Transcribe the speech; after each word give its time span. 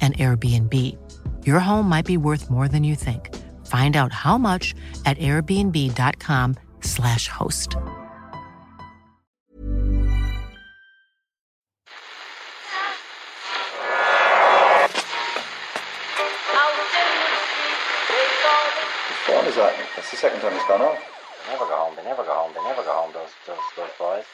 an 0.00 0.12
Airbnb. 0.14 0.74
Your 1.46 1.60
home 1.60 1.88
might 1.88 2.04
be 2.04 2.16
worth 2.16 2.50
more 2.50 2.68
than 2.68 2.84
you 2.84 2.94
think. 2.94 3.34
Find 3.66 3.96
out 3.96 4.12
how 4.12 4.38
much 4.38 4.74
at 5.04 5.18
airbnb.com/slash 5.18 7.28
host. 7.28 7.76
What 19.26 19.36
one 19.36 19.46
is 19.46 19.56
that? 19.56 19.74
That's 19.96 20.10
the 20.10 20.16
second 20.16 20.40
time 20.40 20.54
it's 20.54 20.66
gone 20.66 20.80
off. 20.80 20.98
They 21.44 21.52
never 21.52 21.66
go 21.66 21.76
home. 21.76 21.94
They 21.96 22.04
never 22.04 22.22
go 22.24 22.32
home. 22.32 22.52
They 22.54 22.62
never 22.62 22.82
go 22.82 22.92
home. 22.92 23.12
Those 23.12 23.30
those 23.46 23.58
those 23.76 23.90
boys. 23.98 24.24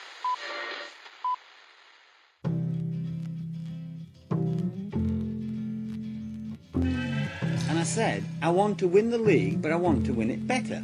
I 7.84 7.86
said, 7.86 8.24
I 8.40 8.48
want 8.48 8.78
to 8.78 8.88
win 8.88 9.10
the 9.10 9.18
league, 9.18 9.60
but 9.60 9.70
I 9.70 9.76
want 9.76 10.06
to 10.06 10.14
win 10.14 10.30
it 10.30 10.46
better. 10.46 10.82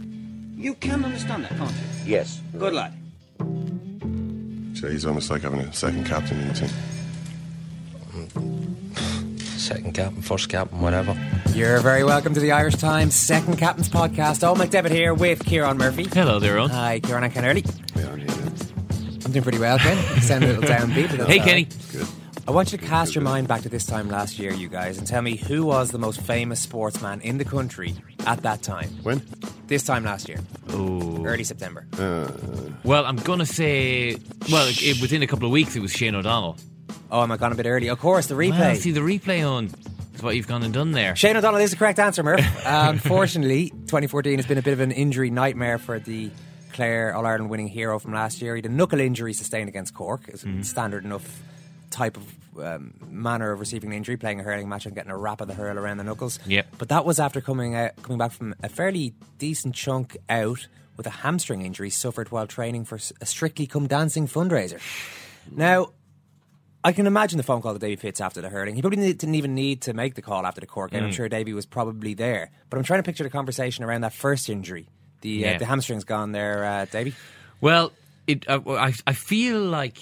You 0.55 0.75
can 0.75 1.03
understand 1.03 1.45
that, 1.45 1.56
can't 1.56 1.70
you? 1.70 1.79
Yes. 2.05 2.43
Good 2.59 2.75
lad. 2.75 2.93
So 4.77 4.87
he's 4.87 5.06
almost 5.06 5.31
like 5.31 5.41
having 5.41 5.61
a 5.61 5.73
second 5.73 6.05
captain 6.05 6.39
in 6.39 6.48
the 6.48 6.55
team. 6.55 6.69
Second 9.39 9.95
captain, 9.95 10.21
first 10.21 10.51
captain, 10.51 10.83
whatever. 10.83 11.17
You're 11.55 11.81
very 11.81 12.05
welcome 12.05 12.34
to 12.34 12.41
the 12.41 12.53
Irish 12.53 12.75
Times 12.75 13.15
Second 13.15 13.56
Captain's 13.56 13.89
Podcast. 13.89 14.41
Eoin 14.43 14.56
McDevitt 14.59 14.91
here 14.91 15.15
with 15.15 15.43
Ciarán 15.47 15.78
Murphy. 15.78 16.05
Hello 16.05 16.39
there, 16.39 16.56
Eoin. 16.59 16.69
Hi, 16.69 17.01
Ciarán 17.01 17.25
and 17.25 17.33
Ken 17.33 17.47
Early. 17.47 17.65
I'm 19.25 19.33
doing 19.33 19.43
pretty 19.43 19.59
well, 19.59 19.78
Ken. 19.78 19.97
You 20.17 20.21
sound 20.21 20.45
a 20.45 20.48
little 20.48 20.65
downbeat. 20.65 21.17
but 21.17 21.31
Hey, 21.31 21.39
all 21.39 21.45
Kenny. 21.47 21.67
Good. 21.93 22.06
I 22.49 22.53
want 22.53 22.73
you 22.73 22.79
to 22.79 22.85
cast 22.85 23.15
your 23.15 23.23
mind 23.23 23.47
back 23.47 23.63
to 23.63 23.69
this 23.69 23.87
time 23.87 24.09
last 24.09 24.39
year, 24.39 24.53
you 24.53 24.69
guys, 24.69 24.99
and 24.99 25.07
tell 25.07 25.23
me 25.23 25.37
who 25.37 25.65
was 25.65 25.91
the 25.93 25.99
most 25.99 26.21
famous 26.21 26.61
sportsman 26.61 27.21
in 27.21 27.39
the 27.39 27.45
country 27.45 27.95
at 28.27 28.43
that 28.43 28.63
time. 28.63 28.89
When? 29.05 29.23
This 29.69 29.85
time 29.85 30.05
last 30.05 30.29
year, 30.29 30.39
Oh. 30.71 31.25
early 31.25 31.45
September. 31.45 31.87
Well, 32.83 33.07
I'm 33.07 33.17
going 33.17 33.39
to 33.39 33.47
say, 33.47 34.17
well, 34.51 34.67
it, 34.67 34.83
it- 34.83 35.01
within 35.01 35.23
a 35.23 35.29
couple 35.29 35.47
of 35.47 35.53
weeks, 35.53 35.77
it 35.77 35.81
was 35.81 35.93
Shane 35.93 36.15
O'Donnell. 36.17 36.57
Oh, 37.13 37.23
am 37.23 37.31
I 37.31 37.37
gone 37.37 37.53
a 37.53 37.55
bit 37.55 37.67
early? 37.67 37.89
Of 37.89 38.01
course, 38.01 38.27
the 38.27 38.35
replay. 38.35 38.59
Well, 38.59 38.75
see, 38.77 38.91
the 38.91 39.01
replay 39.01 39.49
on 39.49 39.67
is 40.15 40.23
what 40.23 40.35
you've 40.35 40.49
gone 40.49 40.63
and 40.65 40.75
done 40.75 40.91
there. 40.93 41.15
Shane 41.15 41.37
O'Donnell 41.37 41.61
is 41.61 41.71
the 41.71 41.77
correct 41.77 41.99
answer, 42.01 42.23
Murph. 42.25 42.41
Uh, 42.67 42.87
unfortunately, 42.91 43.71
2014 43.71 44.39
has 44.39 44.47
been 44.47 44.59
a 44.59 44.63
bit 44.63 44.73
of 44.73 44.81
an 44.81 44.91
injury 44.93 45.31
nightmare 45.31 45.79
for 45.79 45.99
the 46.01 46.31
Clare 46.73 47.15
All 47.15 47.27
Ireland 47.27 47.49
winning 47.50 47.69
hero 47.69 47.99
from 48.00 48.12
last 48.12 48.43
year. 48.43 48.56
He 48.56 48.62
had 48.62 48.71
a 48.71 48.75
knuckle 48.75 49.00
injury 49.00 49.34
sustained 49.34 49.69
against 49.69 49.95
Cork. 49.95 50.23
It's 50.29 50.45
a 50.45 50.65
standard 50.65 51.05
enough 51.05 51.43
type 51.91 52.17
of 52.17 52.62
um, 52.62 52.95
manner 53.09 53.53
of 53.53 53.61
receiving 53.61 53.91
an 53.91 53.97
injury, 53.97 54.17
playing 54.17 54.41
a 54.41 54.43
hurling 54.43 54.69
match 54.69 54.87
and 54.87 54.95
getting 54.95 55.11
a 55.11 55.17
wrap 55.17 55.41
of 55.41 55.49
the 55.49 55.55
hurl 55.55 55.78
around 55.78 55.99
the 55.99 56.05
knuckles. 56.05 56.39
Yep. 56.47 56.67
But 56.78 56.89
that 56.89 57.05
was 57.05 57.19
after 57.21 57.41
coming 57.41 57.75
out, 57.75 58.01
coming 58.03 58.19
back 58.19 58.33
from 58.33 58.55
a 58.62 58.69
fairly 58.69 59.15
decent 59.39 59.75
chunk 59.75 60.17
out 60.29 60.69
with 60.97 61.06
a 61.06 61.11
hamstring 61.11 61.62
injury 61.62 61.91
suffered 61.91 62.31
while 62.31 62.47
training 62.47 62.84
for 62.84 62.99
a 63.21 63.27
Strictly 63.27 63.67
Come 63.67 63.87
Dancing 63.87 64.27
fundraiser. 64.27 64.81
Now, 65.50 65.93
I 66.83 66.93
can 66.93 67.06
imagine 67.06 67.37
the 67.37 67.43
phone 67.43 67.62
call 67.62 67.73
to 67.73 67.79
Davy 67.79 67.97
Fitz 67.97 68.21
after 68.21 68.41
the 68.41 68.49
hurling. 68.49 68.75
He 68.75 68.83
probably 68.83 69.12
didn't 69.12 69.34
even 69.34 69.55
need 69.55 69.83
to 69.83 69.93
make 69.93 70.15
the 70.15 70.23
call 70.23 70.47
after 70.47 70.61
the 70.61 70.67
Cork 70.67 70.93
game. 70.93 71.05
I'm 71.05 71.12
sure 71.12 71.29
Davy 71.29 71.53
was 71.53 71.67
probably 71.67 72.15
there. 72.15 72.50
But 72.69 72.79
I'm 72.79 72.84
trying 72.84 73.00
to 73.00 73.03
picture 73.03 73.25
the 73.25 73.31
conversation 73.31 73.84
around 73.84 74.03
that 74.03 74.12
first 74.12 74.49
injury. 74.49 74.89
The, 75.21 75.47
uh, 75.47 75.59
the 75.59 75.67
hamstring's 75.67 76.05
gone 76.05 76.33
there, 76.33 76.65
uh, 76.65 76.84
Davy. 76.87 77.15
Well, 77.61 77.93
it, 78.27 78.49
uh, 78.49 78.61
I, 78.67 78.95
I 79.06 79.12
feel 79.12 79.61
like 79.61 79.99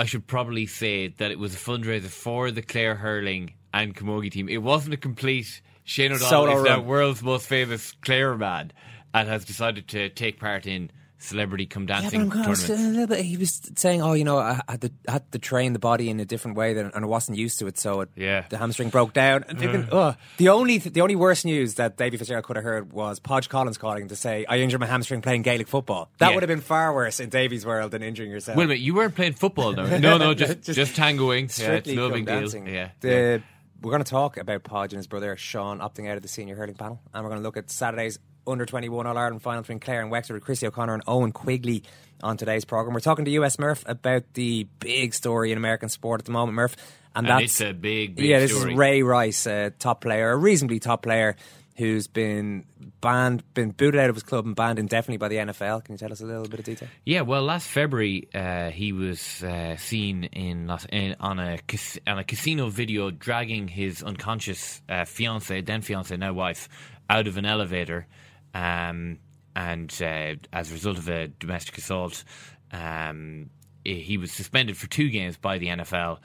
I 0.00 0.06
should 0.06 0.26
probably 0.26 0.64
say 0.64 1.08
that 1.08 1.30
it 1.30 1.38
was 1.38 1.54
a 1.54 1.58
fundraiser 1.58 2.08
for 2.08 2.50
the 2.50 2.62
Clare 2.62 2.94
Hurling 2.94 3.52
and 3.74 3.94
Camogie 3.94 4.30
team. 4.30 4.48
It 4.48 4.62
wasn't 4.62 4.94
a 4.94 4.96
complete 4.96 5.60
Shane 5.84 6.12
O'Donnell 6.12 6.30
Solo 6.30 6.56
is 6.56 6.62
the 6.62 6.70
run. 6.70 6.86
world's 6.86 7.22
most 7.22 7.46
famous 7.46 7.92
Clare 8.00 8.34
man 8.34 8.72
and 9.12 9.28
has 9.28 9.44
decided 9.44 9.88
to 9.88 10.08
take 10.08 10.40
part 10.40 10.66
in 10.66 10.90
celebrity 11.20 11.66
come 11.66 11.86
Yeah, 11.88 12.00
dancing 12.00 12.28
but 12.28 12.38
I'm 12.38 12.44
kind 12.44 12.52
of 12.56 12.66
tournaments. 12.66 13.14
bit. 13.14 13.24
He 13.24 13.36
was 13.36 13.60
saying, 13.76 14.02
"Oh, 14.02 14.14
you 14.14 14.24
know, 14.24 14.38
I 14.38 14.60
had 14.68 14.80
to 14.80 14.90
I 15.06 15.12
had 15.12 15.32
to 15.32 15.38
train 15.38 15.72
the 15.74 15.78
body 15.78 16.10
in 16.10 16.18
a 16.18 16.24
different 16.24 16.56
way, 16.56 16.74
than, 16.74 16.90
and 16.94 17.04
I 17.04 17.08
wasn't 17.08 17.38
used 17.38 17.58
to 17.60 17.66
it, 17.66 17.78
so 17.78 18.00
it, 18.00 18.08
Yeah. 18.16 18.44
the 18.48 18.58
hamstring 18.58 18.88
broke 18.90 19.12
down." 19.12 19.44
And 19.48 19.58
thinking, 19.58 19.88
oh, 19.92 20.14
the 20.38 20.48
only 20.48 20.78
the 20.78 21.00
only 21.02 21.16
worst 21.16 21.44
news 21.44 21.74
that 21.74 21.96
Davy 21.96 22.16
Fitzgerald 22.16 22.44
could 22.46 22.56
have 22.56 22.64
heard 22.64 22.92
was 22.92 23.20
Podge 23.20 23.48
Collins 23.48 23.78
calling 23.78 24.08
to 24.08 24.16
say, 24.16 24.44
"I 24.48 24.58
injured 24.58 24.80
my 24.80 24.86
hamstring 24.86 25.20
playing 25.22 25.42
Gaelic 25.42 25.68
football." 25.68 26.10
That 26.18 26.28
Yeah. 26.30 26.34
would 26.34 26.42
have 26.42 26.48
been 26.48 26.60
far 26.62 26.94
worse 26.94 27.20
in 27.20 27.28
Davy's 27.28 27.64
world 27.64 27.90
than 27.92 28.02
injuring 28.02 28.30
yourself. 28.30 28.56
Wait 28.56 28.64
a 28.64 28.68
minute, 28.68 28.80
you 28.80 28.94
weren't 28.94 29.14
playing 29.14 29.34
football, 29.34 29.72
no? 29.72 29.84
No, 29.98 30.16
no, 30.18 30.34
just 30.34 30.62
Just 30.62 30.76
just, 30.76 30.96
tangoing. 30.96 31.48
Yeah, 31.58 31.72
it's 31.72 31.88
no 31.88 32.10
big 32.10 32.26
dancing. 32.26 32.64
deal. 32.64 32.74
Yeah, 32.74 32.88
The, 33.00 33.42
We're 33.82 33.90
going 33.92 34.04
to 34.04 34.10
talk 34.10 34.36
about 34.36 34.62
Podge 34.62 34.92
and 34.92 34.98
his 34.98 35.06
brother 35.06 35.34
Sean 35.36 35.78
opting 35.78 36.06
out 36.08 36.16
of 36.16 36.22
the 36.22 36.28
senior 36.28 36.54
hurling 36.54 36.74
panel, 36.74 37.00
and 37.14 37.22
we're 37.24 37.30
going 37.30 37.40
to 37.40 37.46
look 37.46 37.56
at 37.56 37.70
Saturday's 37.70 38.18
under 38.46 38.66
21 38.66 39.06
All 39.06 39.16
Ireland 39.16 39.42
final 39.42 39.62
between 39.62 39.80
Clare 39.80 40.00
and 40.00 40.10
Wexford 40.10 40.34
with 40.34 40.44
Christy 40.44 40.66
O'Connor 40.66 40.94
and 40.94 41.02
Owen 41.06 41.32
Quigley 41.32 41.82
on 42.22 42.36
today's 42.36 42.64
programme. 42.64 42.94
We're 42.94 43.00
talking 43.00 43.24
to 43.24 43.30
US 43.32 43.58
Murph 43.58 43.84
about 43.86 44.24
the 44.34 44.66
big 44.78 45.14
story 45.14 45.52
in 45.52 45.58
American 45.58 45.88
sport 45.88 46.20
at 46.20 46.24
the 46.24 46.32
moment, 46.32 46.54
Murph. 46.56 46.76
And, 47.14 47.26
And 47.26 47.40
that's 47.40 47.60
it's 47.60 47.60
a 47.60 47.72
big, 47.72 48.14
big 48.14 48.24
yeah. 48.24 48.38
This 48.38 48.54
story. 48.54 48.72
is 48.72 48.78
Ray 48.78 49.02
Rice, 49.02 49.46
a 49.46 49.70
top 49.70 50.00
player, 50.02 50.30
a 50.30 50.36
reasonably 50.36 50.78
top 50.78 51.02
player, 51.02 51.36
who's 51.76 52.06
been 52.06 52.64
banned, 53.00 53.42
been 53.54 53.70
booted 53.70 54.00
out 54.00 54.10
of 54.10 54.16
his 54.16 54.22
club 54.22 54.44
and 54.44 54.54
banned 54.54 54.78
indefinitely 54.78 55.16
by 55.16 55.28
the 55.28 55.36
NFL. 55.36 55.82
Can 55.82 55.94
you 55.94 55.98
tell 55.98 56.12
us 56.12 56.20
a 56.20 56.26
little 56.26 56.46
bit 56.46 56.60
of 56.60 56.66
detail? 56.66 56.88
Yeah, 57.04 57.22
well, 57.22 57.42
last 57.42 57.66
February 57.68 58.28
uh, 58.34 58.70
he 58.70 58.92
was 58.92 59.42
uh, 59.42 59.76
seen 59.76 60.24
in, 60.24 60.70
in 60.90 61.16
on 61.18 61.40
a 61.40 61.58
on 62.06 62.18
a 62.18 62.24
casino 62.24 62.68
video 62.68 63.10
dragging 63.10 63.66
his 63.66 64.02
unconscious 64.02 64.82
uh, 64.88 65.04
fiance, 65.06 65.62
then 65.62 65.80
fiance, 65.80 66.14
now 66.16 66.34
wife, 66.34 66.68
out 67.08 67.26
of 67.26 67.38
an 67.38 67.46
elevator, 67.46 68.06
um, 68.54 69.18
and 69.54 69.92
uh, 70.02 70.34
as 70.52 70.70
a 70.70 70.74
result 70.74 70.98
of 70.98 71.08
a 71.08 71.28
domestic 71.28 71.78
assault, 71.78 72.24
um, 72.72 73.50
he 73.84 74.18
was 74.18 74.32
suspended 74.32 74.76
for 74.76 74.88
two 74.88 75.08
games 75.10 75.36
by 75.36 75.58
the 75.58 75.66
NFL, 75.66 76.18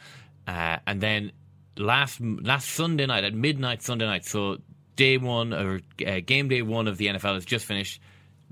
uh, 0.47 0.78
and 0.86 1.02
then 1.02 1.31
last 1.78 2.19
last 2.22 2.69
Sunday 2.69 3.06
night 3.06 3.24
at 3.24 3.34
midnight 3.34 3.81
Sunday 3.81 4.06
night, 4.06 4.25
so 4.25 4.58
day 4.96 5.18
one 5.18 5.53
or 5.53 5.81
uh, 6.06 6.19
game 6.25 6.47
day 6.47 6.62
one 6.62 6.88
of 6.88 6.97
the 6.97 7.08
NFL 7.08 7.36
has 7.36 7.46
just 7.46 7.66
finished. 7.66 8.02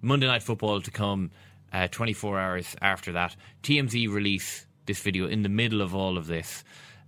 Monday 0.01 0.28
Night 0.28 0.44
Football 0.44 0.81
to 0.81 0.91
come 0.91 1.31
uh, 1.72 1.88
24 1.88 2.38
hours 2.38 2.75
after 2.81 3.13
that. 3.13 3.35
TMZ 3.63 4.13
release 4.13 4.67
this 4.85 5.00
video 5.00 5.28
in 5.28 5.44
the 5.44 5.50
middle 5.50 5.81
of 5.81 5.95
all 5.95 6.17
of 6.17 6.28
this 6.28 6.63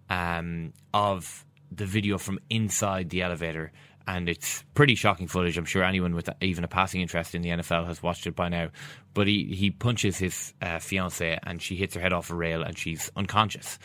um, 0.09 0.71
of 0.93 1.45
the 1.71 1.85
video 1.85 2.17
from 2.17 2.39
inside 2.49 3.09
the 3.09 3.21
elevator. 3.21 3.71
And 4.07 4.29
it's 4.29 4.63
pretty 4.75 4.93
shocking 4.95 5.27
footage. 5.27 5.57
I'm 5.57 5.65
sure 5.65 5.83
anyone 5.83 6.13
with 6.13 6.29
even 6.41 6.63
a 6.63 6.67
passing 6.67 7.01
interest 7.01 7.33
in 7.33 7.41
the 7.41 7.49
NFL 7.49 7.87
has 7.87 8.03
watched 8.03 8.27
it 8.27 8.35
by 8.35 8.49
now. 8.49 8.69
But 9.13 9.27
he, 9.27 9.45
he 9.45 9.71
punches 9.71 10.17
his 10.17 10.53
uh, 10.61 10.79
fiance 10.79 11.39
and 11.43 11.61
she 11.61 11.75
hits 11.75 11.95
her 11.95 12.01
head 12.01 12.13
off 12.13 12.29
a 12.29 12.35
rail 12.35 12.61
and 12.61 12.77
she's 12.77 13.11
unconscious. 13.15 13.79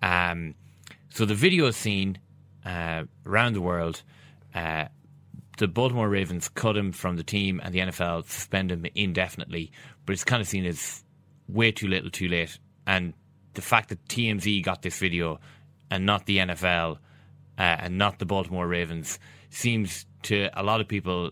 Um, 0.00 0.54
so 1.10 1.24
the 1.24 1.34
video 1.34 1.66
is 1.66 1.76
seen 1.76 2.18
uh, 2.64 3.04
around 3.26 3.54
the 3.54 3.60
world. 3.60 4.02
Uh, 4.54 4.86
the 5.58 5.68
Baltimore 5.68 6.08
Ravens 6.08 6.48
cut 6.48 6.76
him 6.76 6.92
from 6.92 7.16
the 7.16 7.22
team 7.22 7.60
and 7.62 7.72
the 7.72 7.80
NFL 7.80 8.24
suspend 8.26 8.72
him 8.72 8.86
indefinitely, 8.94 9.72
but 10.04 10.12
it's 10.12 10.24
kind 10.24 10.40
of 10.40 10.48
seen 10.48 10.66
as 10.66 11.04
way 11.48 11.70
too 11.70 11.88
little 11.88 12.10
too 12.10 12.28
late. 12.28 12.58
And 12.86 13.14
the 13.54 13.62
fact 13.62 13.88
that 13.90 14.04
TMZ 14.06 14.62
got 14.64 14.82
this 14.82 14.98
video 14.98 15.40
and 15.90 16.04
not 16.04 16.26
the 16.26 16.38
NFL 16.38 16.98
uh, 17.58 17.60
and 17.60 17.98
not 17.98 18.18
the 18.18 18.26
Baltimore 18.26 18.66
Ravens 18.66 19.18
seems 19.54 20.06
to 20.24 20.48
a 20.54 20.62
lot 20.62 20.80
of 20.80 20.88
people 20.88 21.30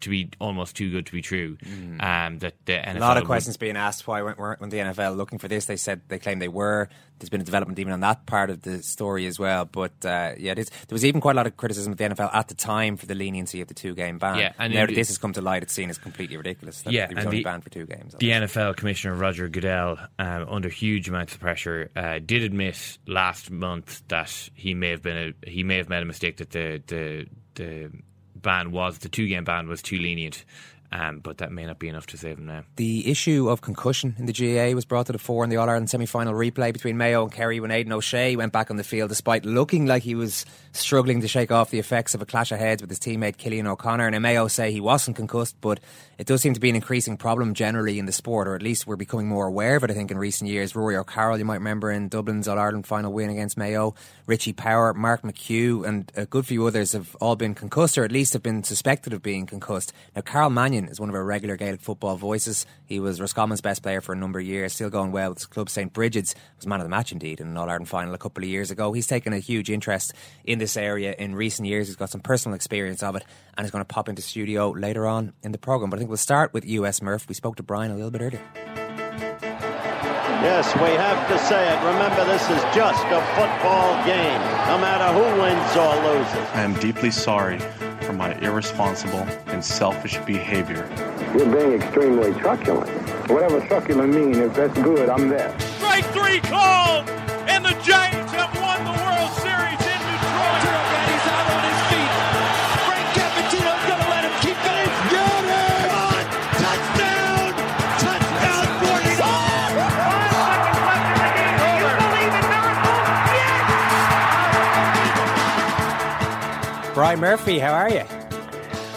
to 0.00 0.10
be 0.10 0.28
almost 0.40 0.74
too 0.74 0.90
good 0.90 1.06
to 1.06 1.12
be 1.12 1.22
true. 1.22 1.56
Um, 2.00 2.38
that 2.40 2.54
the 2.66 2.72
NFL 2.72 2.96
A 2.96 2.98
lot 2.98 3.16
of 3.16 3.22
would- 3.22 3.26
questions 3.28 3.56
being 3.56 3.76
asked 3.76 4.04
why 4.08 4.20
weren't, 4.20 4.36
weren't 4.36 4.60
the 4.68 4.78
NFL 4.78 5.16
looking 5.16 5.38
for 5.38 5.46
this? 5.46 5.66
They 5.66 5.76
said 5.76 6.00
they 6.08 6.18
claim 6.18 6.40
they 6.40 6.48
were. 6.48 6.88
There's 7.20 7.30
been 7.30 7.40
a 7.40 7.44
development 7.44 7.78
even 7.78 7.92
on 7.92 8.00
that 8.00 8.26
part 8.26 8.50
of 8.50 8.62
the 8.62 8.82
story 8.82 9.26
as 9.26 9.38
well. 9.38 9.64
But 9.64 9.92
uh, 10.04 10.32
yeah, 10.38 10.52
it 10.52 10.58
is, 10.58 10.70
there 10.70 10.94
was 10.96 11.04
even 11.04 11.20
quite 11.20 11.36
a 11.36 11.38
lot 11.38 11.46
of 11.46 11.56
criticism 11.56 11.92
of 11.92 11.98
the 11.98 12.04
NFL 12.04 12.34
at 12.34 12.48
the 12.48 12.54
time 12.56 12.96
for 12.96 13.06
the 13.06 13.14
leniency 13.14 13.60
of 13.60 13.68
the 13.68 13.74
two 13.74 13.94
game 13.94 14.18
ban. 14.18 14.40
Yeah, 14.40 14.52
and 14.58 14.74
now 14.74 14.82
it- 14.82 14.86
that 14.88 14.94
this 14.96 15.06
has 15.06 15.18
come 15.18 15.34
to 15.34 15.40
light, 15.40 15.62
it's 15.62 15.72
seen 15.72 15.88
as 15.88 15.98
completely 15.98 16.36
ridiculous. 16.36 16.82
That 16.82 16.92
Yeah, 16.92 17.06
and 17.08 17.20
only 17.20 17.36
the- 17.36 17.44
banned 17.44 17.62
for 17.62 17.70
two 17.70 17.86
games. 17.86 18.16
The 18.18 18.30
NFL 18.32 18.74
Commissioner 18.76 19.14
Roger 19.14 19.48
Goodell, 19.48 19.98
um, 20.18 20.46
under 20.48 20.68
huge 20.68 21.08
amounts 21.08 21.34
of 21.34 21.38
pressure, 21.40 21.92
uh, 21.94 22.18
did 22.18 22.42
admit 22.42 22.98
last 23.06 23.52
month 23.52 24.02
that 24.08 24.48
he 24.54 24.74
may 24.74 24.88
have 24.90 25.02
been 25.02 25.32
a, 25.44 25.48
he 25.48 25.62
may 25.62 25.76
have 25.76 25.88
made 25.88 26.02
a 26.02 26.06
mistake 26.06 26.38
that 26.38 26.50
the 26.50 26.82
the 26.88 27.26
the 27.54 27.90
ban 28.34 28.72
was 28.72 28.98
the 28.98 29.08
two 29.08 29.28
game 29.28 29.44
ban 29.44 29.68
was 29.68 29.82
too 29.82 29.98
lenient, 29.98 30.44
um, 30.92 31.20
but 31.20 31.38
that 31.38 31.50
may 31.50 31.64
not 31.64 31.78
be 31.78 31.88
enough 31.88 32.06
to 32.08 32.18
save 32.18 32.38
him 32.38 32.46
now. 32.46 32.64
The 32.76 33.10
issue 33.10 33.48
of 33.48 33.62
concussion 33.62 34.14
in 34.18 34.26
the 34.26 34.32
GAA 34.32 34.74
was 34.74 34.84
brought 34.84 35.06
to 35.06 35.12
the 35.12 35.18
fore 35.18 35.42
in 35.42 35.48
the 35.48 35.56
All 35.56 35.68
Ireland 35.68 35.88
semi 35.88 36.04
final 36.04 36.34
replay 36.34 36.72
between 36.72 36.98
Mayo 36.98 37.22
and 37.22 37.32
Kerry 37.32 37.60
when 37.60 37.70
Aidan 37.70 37.92
O'Shea 37.92 38.36
went 38.36 38.52
back 38.52 38.70
on 38.70 38.76
the 38.76 38.84
field 38.84 39.08
despite 39.08 39.46
looking 39.46 39.86
like 39.86 40.02
he 40.02 40.14
was 40.14 40.44
struggling 40.72 41.22
to 41.22 41.28
shake 41.28 41.50
off 41.50 41.70
the 41.70 41.78
effects 41.78 42.14
of 42.14 42.20
a 42.20 42.26
clash 42.26 42.52
of 42.52 42.58
heads 42.58 42.82
with 42.82 42.90
his 42.90 43.00
teammate 43.00 43.36
Cillian 43.36 43.66
O'Connor. 43.66 44.08
And 44.08 44.22
Mayo 44.22 44.48
say 44.48 44.70
he 44.70 44.80
wasn't 44.80 45.16
concussed, 45.16 45.56
but 45.60 45.80
it 46.18 46.26
does 46.26 46.42
seem 46.42 46.54
to 46.54 46.60
be 46.60 46.68
an 46.68 46.76
increasing 46.76 47.16
problem 47.16 47.54
generally 47.54 47.98
in 47.98 48.06
the 48.06 48.12
sport, 48.12 48.46
or 48.46 48.54
at 48.54 48.62
least 48.62 48.86
we're 48.86 48.96
becoming 48.96 49.26
more 49.26 49.46
aware 49.46 49.76
of 49.76 49.84
it, 49.84 49.90
I 49.90 49.94
think, 49.94 50.10
in 50.10 50.18
recent 50.18 50.50
years. 50.50 50.76
Rory 50.76 50.96
O'Carroll, 50.96 51.38
you 51.38 51.44
might 51.44 51.56
remember 51.56 51.90
in 51.90 52.08
Dublin's 52.08 52.46
All 52.46 52.58
Ireland 52.58 52.86
final 52.86 53.12
win 53.12 53.30
against 53.30 53.56
Mayo, 53.56 53.94
Richie 54.26 54.52
Power, 54.52 54.92
Mark 54.94 55.22
McHugh, 55.22 55.86
and 55.86 56.12
a 56.14 56.26
good 56.26 56.46
few 56.46 56.66
others 56.66 56.92
have 56.92 57.16
all 57.20 57.34
been 57.34 57.54
concussed, 57.54 57.96
or 57.96 58.04
at 58.04 58.12
least 58.12 58.34
have 58.34 58.42
been 58.42 58.62
suspected 58.62 59.12
of 59.12 59.22
being 59.22 59.46
concussed. 59.46 59.92
Now, 60.14 60.22
Karol 60.22 60.50
Mannion 60.50 60.81
is 60.88 61.00
one 61.00 61.08
of 61.08 61.14
our 61.14 61.24
regular 61.24 61.56
Gaelic 61.56 61.80
football 61.80 62.16
voices. 62.16 62.66
He 62.84 63.00
was 63.00 63.20
Roscommon's 63.20 63.60
best 63.60 63.82
player 63.82 64.00
for 64.00 64.12
a 64.12 64.16
number 64.16 64.38
of 64.38 64.46
years, 64.46 64.72
still 64.72 64.90
going 64.90 65.12
well 65.12 65.30
with 65.30 65.38
his 65.38 65.46
club 65.46 65.68
St. 65.68 65.92
Brigid's. 65.92 66.34
Was 66.56 66.66
man 66.66 66.80
of 66.80 66.84
the 66.84 66.90
match 66.90 67.12
indeed 67.12 67.40
in 67.40 67.48
an 67.48 67.56
All 67.56 67.68
Ireland 67.68 67.88
final 67.88 68.14
a 68.14 68.18
couple 68.18 68.44
of 68.44 68.50
years 68.50 68.70
ago. 68.70 68.92
He's 68.92 69.06
taken 69.06 69.32
a 69.32 69.38
huge 69.38 69.70
interest 69.70 70.14
in 70.44 70.58
this 70.58 70.76
area 70.76 71.14
in 71.18 71.34
recent 71.34 71.68
years. 71.68 71.86
He's 71.86 71.96
got 71.96 72.10
some 72.10 72.20
personal 72.20 72.54
experience 72.54 73.02
of 73.02 73.16
it 73.16 73.24
and 73.56 73.64
is 73.64 73.70
going 73.70 73.84
to 73.84 73.86
pop 73.86 74.08
into 74.08 74.22
studio 74.22 74.70
later 74.70 75.06
on 75.06 75.32
in 75.42 75.52
the 75.52 75.58
programme. 75.58 75.90
But 75.90 75.96
I 75.96 76.00
think 76.00 76.10
we'll 76.10 76.16
start 76.16 76.52
with 76.52 76.64
US 76.66 77.02
Murph. 77.02 77.28
We 77.28 77.34
spoke 77.34 77.56
to 77.56 77.62
Brian 77.62 77.90
a 77.90 77.94
little 77.94 78.10
bit 78.10 78.22
earlier. 78.22 78.42
Yes, 80.42 80.74
we 80.74 80.90
have 80.98 81.28
to 81.28 81.38
say 81.38 81.72
it. 81.72 81.78
Remember, 81.84 82.24
this 82.24 82.42
is 82.42 82.62
just 82.74 83.04
a 83.06 83.22
football 83.36 84.04
game, 84.04 84.40
no 84.66 84.76
matter 84.78 85.12
who 85.14 85.40
wins 85.40 85.76
or 85.76 85.94
loses. 86.10 86.48
I 86.52 86.62
am 86.62 86.74
deeply 86.80 87.12
sorry 87.12 87.60
for 88.12 88.18
my 88.18 88.34
irresponsible 88.40 89.26
and 89.46 89.64
selfish 89.64 90.18
behavior. 90.18 90.88
You're 91.36 91.50
being 91.50 91.72
extremely 91.80 92.32
truculent. 92.40 92.90
Whatever 93.30 93.60
truculent 93.66 94.14
means, 94.14 94.36
if 94.36 94.54
that's 94.54 94.74
good, 94.82 95.08
I'm 95.08 95.28
there. 95.28 95.58
Strike 95.78 96.04
three 96.06 96.40
called, 96.40 97.08
and 97.48 97.64
the 97.64 97.72
Giants 97.82 98.21
Brian 117.12 117.20
Murphy, 117.20 117.58
how 117.58 117.74
are 117.74 117.90
you? 117.90 118.04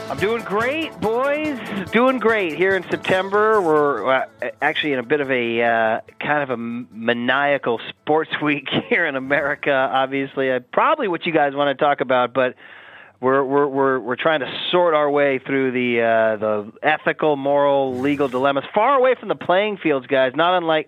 I'm 0.09 0.17
doing 0.17 0.41
great, 0.41 0.97
boys. 1.01 1.59
Doing 1.91 2.17
great 2.19 2.55
here 2.55 2.73
in 2.73 2.83
September. 2.83 3.59
We're 3.59 4.09
uh, 4.09 4.25
actually 4.61 4.93
in 4.93 4.99
a 4.99 5.03
bit 5.03 5.19
of 5.19 5.29
a 5.29 5.61
uh, 5.61 5.99
kind 6.21 6.41
of 6.41 6.49
a 6.49 6.55
maniacal 6.55 7.81
sports 7.89 8.31
week 8.41 8.69
here 8.87 9.05
in 9.05 9.17
America. 9.17 9.73
Obviously, 9.73 10.49
uh, 10.49 10.61
probably 10.71 11.09
what 11.09 11.25
you 11.25 11.33
guys 11.33 11.55
want 11.55 11.77
to 11.77 11.83
talk 11.83 11.99
about, 11.99 12.33
but 12.33 12.55
we're 13.19 13.43
we're 13.43 13.67
we're 13.67 13.99
we're 13.99 14.15
trying 14.15 14.39
to 14.39 14.61
sort 14.71 14.93
our 14.93 15.11
way 15.11 15.39
through 15.39 15.71
the 15.71 16.01
uh, 16.01 16.37
the 16.37 16.71
ethical, 16.81 17.35
moral, 17.35 17.99
legal 17.99 18.29
dilemmas, 18.29 18.63
far 18.73 18.95
away 18.95 19.15
from 19.15 19.27
the 19.27 19.35
playing 19.35 19.75
fields, 19.75 20.07
guys. 20.07 20.31
Not 20.35 20.55
unlike. 20.55 20.87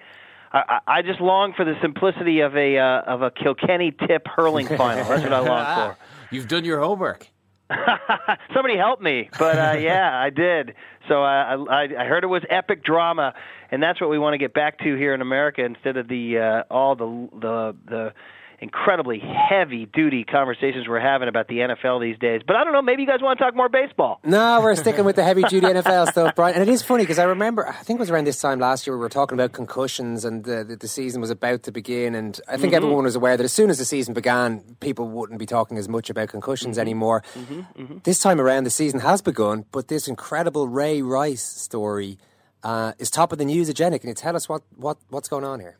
I, 0.53 0.79
I 0.87 1.01
just 1.01 1.19
long 1.19 1.51
for 1.51 1.65
the 1.65 1.75
simplicity 1.81 2.39
of 2.39 2.55
a 2.55 2.77
uh, 2.77 3.01
of 3.01 3.21
a 3.21 3.31
Kilkenny 3.31 3.91
tip 3.91 4.25
hurling 4.27 4.67
final. 4.67 5.03
That's 5.03 5.23
what 5.23 5.33
I 5.33 5.39
long 5.39 5.75
for. 5.97 6.06
You've 6.31 6.47
done 6.47 6.65
your 6.65 6.79
homework. 6.79 7.27
Somebody 8.53 8.77
help 8.77 9.01
me, 9.01 9.29
but 9.37 9.57
uh, 9.57 9.77
yeah, 9.79 10.17
I 10.17 10.29
did. 10.29 10.73
So 11.07 11.23
uh, 11.23 11.65
I, 11.69 11.83
I 11.83 12.05
heard 12.05 12.23
it 12.23 12.27
was 12.27 12.43
epic 12.49 12.83
drama, 12.83 13.33
and 13.71 13.83
that's 13.83 13.99
what 13.99 14.09
we 14.09 14.17
want 14.17 14.33
to 14.33 14.37
get 14.37 14.53
back 14.53 14.79
to 14.79 14.95
here 14.95 15.13
in 15.13 15.21
America 15.21 15.63
instead 15.63 15.97
of 15.97 16.07
the 16.07 16.37
uh, 16.37 16.73
all 16.73 16.95
the 16.95 17.29
the 17.39 17.75
the 17.85 18.13
incredibly 18.59 19.19
heavy 19.19 19.85
duty 19.85 20.23
conversations 20.23 20.87
we're 20.87 20.99
having 20.99 21.27
about 21.27 21.47
the 21.47 21.57
NFL 21.59 22.01
these 22.01 22.17
days. 22.17 22.41
But 22.45 22.55
I 22.55 22.63
don't 22.63 22.73
know, 22.73 22.81
maybe 22.81 23.03
you 23.03 23.07
guys 23.07 23.21
want 23.21 23.37
to 23.37 23.43
talk 23.45 23.55
more 23.55 23.69
baseball. 23.69 24.19
No, 24.27 24.61
we're 24.61 24.75
sticking 24.75 25.05
with 25.05 25.15
the 25.15 25.23
heavy 25.23 25.43
duty 25.43 25.67
NFL 25.67 26.11
stuff, 26.11 26.35
Brian. 26.35 26.55
And 26.55 26.67
it 26.67 26.71
is 26.71 26.81
funny 26.83 27.03
because 27.03 27.19
I 27.19 27.23
remember, 27.23 27.67
I 27.67 27.71
think 27.83 27.97
it 27.97 28.01
was 28.01 28.09
around 28.09 28.25
this 28.25 28.41
time 28.41 28.59
last 28.59 28.85
year, 28.85 28.95
we 28.95 28.99
were 28.99 29.09
talking 29.09 29.35
about 29.35 29.51
concussions 29.53 30.25
and 30.25 30.43
the, 30.43 30.63
the, 30.63 30.75
the 30.75 30.87
season 30.87 31.21
was 31.21 31.29
about 31.29 31.63
to 31.63 31.71
begin. 31.71 32.13
And 32.15 32.39
I 32.47 32.57
think 32.57 32.73
Mhm. 32.73 32.77
everyone 32.77 33.03
was 33.05 33.15
aware 33.15 33.37
that 33.37 33.43
as 33.43 33.53
soon 33.53 33.69
as 33.69 33.77
the 33.77 33.85
season 33.85 34.13
began, 34.13 34.61
people 34.79 35.07
wouldn't 35.07 35.39
be 35.39 35.45
talking 35.45 35.77
as 35.77 35.87
much 35.87 36.09
about 36.09 36.29
concussions 36.29 36.77
anymore. 36.77 37.23
Mm-hmm. 37.35 37.97
This 38.03 38.19
time 38.19 38.41
around, 38.41 38.63
the 38.65 38.69
season 38.69 38.99
has 39.01 39.21
begun, 39.21 39.65
but 39.71 39.87
this 39.87 40.07
incredible 40.07 40.67
Ray 40.67 41.01
Rice 41.01 41.43
story 41.43 42.17
uh, 42.63 42.93
is 42.99 43.09
top 43.09 43.31
of 43.31 43.37
the 43.37 43.45
news 43.45 43.69
agenda. 43.69 43.97
Can 43.99 44.09
you 44.09 44.15
tell 44.15 44.35
us 44.35 44.49
what, 44.49 44.63
what, 44.75 44.97
what's 45.09 45.29
going 45.29 45.43
on 45.45 45.59
here? 45.59 45.77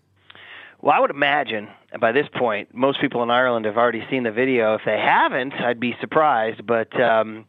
Well, 0.82 0.94
I 0.96 1.00
would 1.00 1.10
imagine 1.10 1.68
by 2.00 2.12
this 2.12 2.28
point, 2.38 2.74
most 2.74 3.02
people 3.02 3.24
in 3.24 3.30
Ireland 3.30 3.66
have 3.66 3.78
already 3.78 4.04
seen 4.10 4.24
the 4.24 4.32
video. 4.32 4.76
If 4.76 4.82
they 4.86 5.00
haven't, 5.00 5.54
I'd 5.54 5.80
be 5.80 5.96
surprised. 6.00 6.66
But 6.66 7.00
um, 7.02 7.46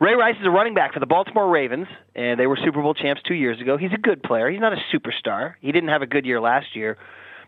Ray 0.00 0.14
Rice 0.14 0.36
is 0.40 0.46
a 0.46 0.50
running 0.50 0.74
back 0.74 0.92
for 0.92 1.00
the 1.00 1.06
Baltimore 1.06 1.48
Ravens, 1.48 1.86
and 2.16 2.40
they 2.40 2.46
were 2.46 2.58
Super 2.62 2.82
Bowl 2.82 2.94
champs 2.94 3.22
two 3.22 3.34
years 3.34 3.60
ago. 3.60 3.76
He's 3.76 3.92
a 3.92 3.98
good 3.98 4.22
player. 4.22 4.50
He's 4.50 4.60
not 4.60 4.72
a 4.72 4.82
superstar. 4.92 5.54
He 5.60 5.70
didn't 5.70 5.90
have 5.90 6.02
a 6.02 6.06
good 6.06 6.26
year 6.26 6.40
last 6.40 6.74
year, 6.74 6.98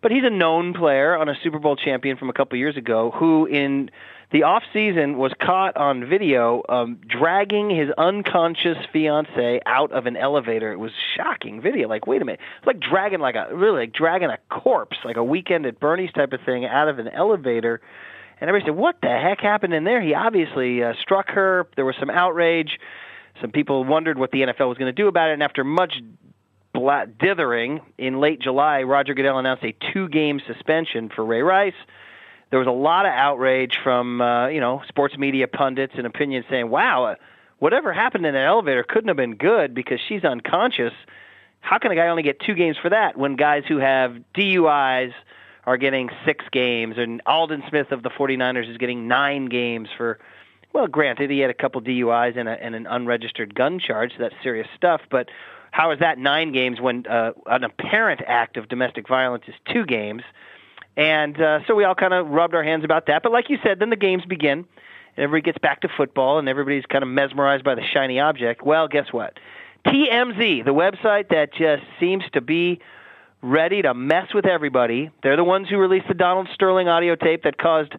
but 0.05 0.13
he's 0.13 0.23
a 0.23 0.29
known 0.29 0.75
player 0.75 1.17
on 1.17 1.31
a 1.31 1.35
Super 1.43 1.59
Bowl 1.59 1.77
champion 1.77 2.19
from 2.19 2.29
a 2.29 2.35
couple 2.35 2.59
years 2.59 2.77
ago 2.77 3.11
who, 3.11 3.47
in 3.47 3.91
the 4.33 4.43
off 4.43 4.63
season, 4.71 5.17
was 5.17 5.33
caught 5.41 5.79
on 5.79 6.07
video 6.07 6.63
um, 6.69 7.01
dragging 7.09 7.71
his 7.71 7.89
unconscious 7.97 8.77
fiance 8.93 9.63
out 9.65 9.93
of 9.93 10.05
an 10.05 10.19
elevator. 10.19 10.71
It 10.73 10.79
was 10.79 10.93
shocking 11.17 11.63
video. 11.63 11.89
Like, 11.89 12.07
wait 12.07 12.21
a 12.21 12.27
minute, 12.27 12.41
it's 12.59 12.67
like 12.67 12.81
dragging 12.81 13.21
like 13.21 13.35
a 13.35 13.49
really 13.57 13.79
like 13.79 13.95
dragging 13.95 14.29
a 14.29 14.37
corpse, 14.51 14.99
like 15.07 15.17
a 15.17 15.25
weekend 15.25 15.65
at 15.65 15.81
Bernie's 15.81 16.13
type 16.13 16.35
of 16.35 16.41
thing, 16.45 16.67
out 16.67 16.89
of 16.89 16.99
an 16.99 17.09
elevator. 17.09 17.81
And 18.43 18.51
everybody 18.51 18.73
said, 18.73 18.77
"What 18.77 18.97
the 19.01 19.09
heck 19.09 19.41
happened 19.41 19.73
in 19.73 19.85
there?" 19.85 20.03
He 20.03 20.13
obviously 20.13 20.85
uh, 20.85 20.93
struck 21.01 21.31
her. 21.31 21.67
There 21.77 21.87
was 21.87 21.97
some 21.99 22.11
outrage. 22.11 22.79
Some 23.41 23.53
people 23.53 23.85
wondered 23.85 24.19
what 24.19 24.33
the 24.33 24.43
NFL 24.43 24.69
was 24.69 24.77
going 24.77 24.95
to 24.95 25.03
do 25.03 25.09
about 25.09 25.31
it, 25.31 25.33
and 25.33 25.43
after 25.43 25.65
much 25.65 25.95
dithering 26.75 27.81
in 27.99 28.21
late 28.21 28.41
July, 28.41 28.83
Roger 28.83 29.15
Goodell 29.15 29.39
announced 29.39 29.65
a 29.65 29.75
two-game 29.93 30.41
suspension 30.47 31.09
for 31.09 31.25
Ray 31.25 31.43
Rice. 31.43 31.75
There 32.51 32.59
was 32.59 32.69
a 32.69 32.73
lot 32.73 33.07
of 33.07 33.13
outrage 33.13 33.79
from 33.83 34.21
uh, 34.21 34.49
you 34.49 34.61
know 34.61 34.83
sports 34.89 35.17
media 35.17 35.49
pundits 35.49 35.95
and 35.97 36.07
opinions 36.07 36.47
saying, 36.51 36.69
"Wow, 36.71 37.05
uh, 37.05 37.15
whatever 37.59 37.93
happened 37.93 38.27
in 38.27 38.35
that 38.35 38.45
elevator 38.45 38.85
couldn't 38.85 39.09
have 39.09 39.17
been 39.17 39.37
good 39.37 39.75
because 39.75 40.01
she's 40.07 40.25
unconscious." 40.25 40.93
How 41.61 41.79
can 41.79 41.91
a 41.93 41.95
guy 41.95 42.09
only 42.09 42.23
get 42.23 42.41
two 42.41 42.55
games 42.55 42.77
for 42.77 42.91
that 42.91 43.17
when 43.17 43.37
guys 43.37 43.65
who 43.67 43.79
have 43.79 44.17
DUIs 44.35 45.15
are 45.65 45.79
getting 45.79 46.11
six 46.27 46.45
games 46.53 46.97
and 46.99 47.23
Aldon 47.27 47.63
Smith 47.71 47.91
of 47.91 48.03
the 48.03 48.11
49ers 48.11 48.71
is 48.71 48.77
getting 48.77 49.09
nine 49.09 49.47
games 49.47 49.89
for 49.97 50.19
well, 50.75 50.89
granted, 50.89 51.31
he 51.31 51.39
had 51.39 51.51
a 51.51 51.55
couple 51.55 51.81
DUIs 51.81 52.37
and, 52.37 52.49
a, 52.49 52.63
and 52.63 52.75
an 52.75 52.89
unregistered 52.89 53.55
gun 53.55 53.79
charge, 53.79 54.11
so 54.11 54.17
that's 54.19 54.35
serious 54.43 54.67
stuff. 54.77 55.03
But 55.09 55.29
how 55.75 55.91
is 55.91 55.99
that 55.99 56.19
nine 56.19 56.53
games 56.53 56.81
when 56.81 57.05
uh, 57.05 57.33
an 57.47 57.65
apparent 57.65 58.21
act 58.25 58.57
of 58.57 58.69
domestic 58.69 59.09
violence 59.09 59.43
is 59.49 59.55
two 59.73 59.85
games? 59.85 60.23
And 60.97 61.35
uh, 61.41 61.67
so 61.67 61.75
we 61.75 61.83
all 61.83 61.97
kind 61.97 62.15
of 62.15 62.29
rubbed 62.29 62.55
our 62.55 62.63
hands 62.63 62.85
about 62.85 63.07
that. 63.09 63.25
But 63.25 63.33
like 63.33 63.51
you 63.51 63.59
said, 63.61 63.81
then 63.81 63.91
the 63.91 63.97
games 63.97 64.23
begin, 64.25 64.59
and 64.59 64.67
everybody 65.19 65.43
gets 65.43 65.59
back 65.59 65.81
to 65.81 65.89
football, 65.97 66.39
and 66.39 66.49
everybody's 66.49 66.87
kind 66.87 67.03
of 67.03 67.09
mesmerized 67.09 67.65
by 67.65 67.75
the 67.75 67.83
shiny 67.93 68.21
object. 68.21 68.63
Well, 68.65 68.87
guess 68.87 69.07
what? 69.11 69.41
TMZ, 69.85 70.65
the 70.65 70.73
website 70.73 71.31
that 71.31 71.53
just 71.53 71.83
seems 71.99 72.23
to 72.35 72.41
be 72.41 72.79
ready 73.43 73.83
to 73.83 73.95
mess 73.95 74.33
with 74.33 74.47
everybody. 74.47 75.11
They're 75.25 75.35
the 75.35 75.43
ones 75.43 75.69
who 75.69 75.79
released 75.79 76.07
the 76.07 76.15
Donald 76.15 76.49
Sterling 76.55 76.87
audio 76.87 77.17
tape 77.17 77.43
that 77.43 77.59
caused 77.59 77.95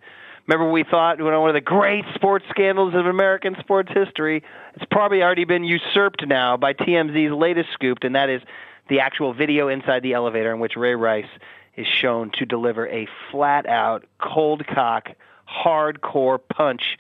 Remember, 0.48 0.72
we 0.72 0.84
thought 0.84 1.18
you 1.18 1.30
know, 1.30 1.42
one 1.42 1.50
of 1.50 1.56
the 1.56 1.62
great 1.62 2.06
sports 2.14 2.46
scandals 2.50 2.94
of 2.94 3.08
American 3.08 3.56
sports 3.60 3.90
history. 3.92 4.44
It's 4.76 4.86
probably 4.92 5.24
already 5.24 5.46
been 5.46 5.64
usurped 5.64 6.26
now 6.28 6.56
by 6.56 6.74
TMZ's 6.74 7.34
latest 7.34 7.70
scoop, 7.74 8.00
and 8.04 8.16
that 8.16 8.30
is 8.30 8.42
the 8.88 9.00
actual 9.00 9.34
video 9.34 9.68
inside 9.68 10.04
the 10.04 10.14
elevator 10.14 10.54
in 10.54 10.60
which 10.60 10.76
Ray 10.76 10.94
Rice 10.94 11.26
is 11.76 11.88
shown 11.88 12.32
to 12.38 12.46
deliver 12.46 12.88
a 12.88 13.08
flat 13.32 13.66
out, 13.66 14.06
cold 14.20 14.66
cock, 14.68 15.10
hardcore 15.50 16.40
punch 16.54 16.98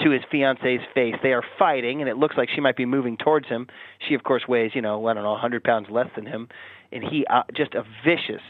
to 0.00 0.10
his 0.10 0.22
fiance's 0.30 0.80
face. 0.92 1.14
They 1.22 1.32
are 1.32 1.44
fighting, 1.58 2.00
and 2.00 2.08
it 2.08 2.16
looks 2.16 2.36
like 2.36 2.48
she 2.50 2.60
might 2.60 2.76
be 2.76 2.84
moving 2.84 3.16
towards 3.16 3.46
him. 3.46 3.68
She, 4.06 4.14
of 4.14 4.24
course, 4.24 4.46
weighs, 4.48 4.72
you 4.74 4.82
know, 4.82 5.06
I 5.06 5.14
don't 5.14 5.22
know, 5.22 5.32
100 5.32 5.62
pounds 5.62 5.88
less 5.88 6.08
than 6.16 6.26
him. 6.26 6.48
And 6.92 7.04
he, 7.04 7.24
uh, 7.26 7.42
just 7.54 7.74
a 7.74 7.84
vicious, 8.04 8.42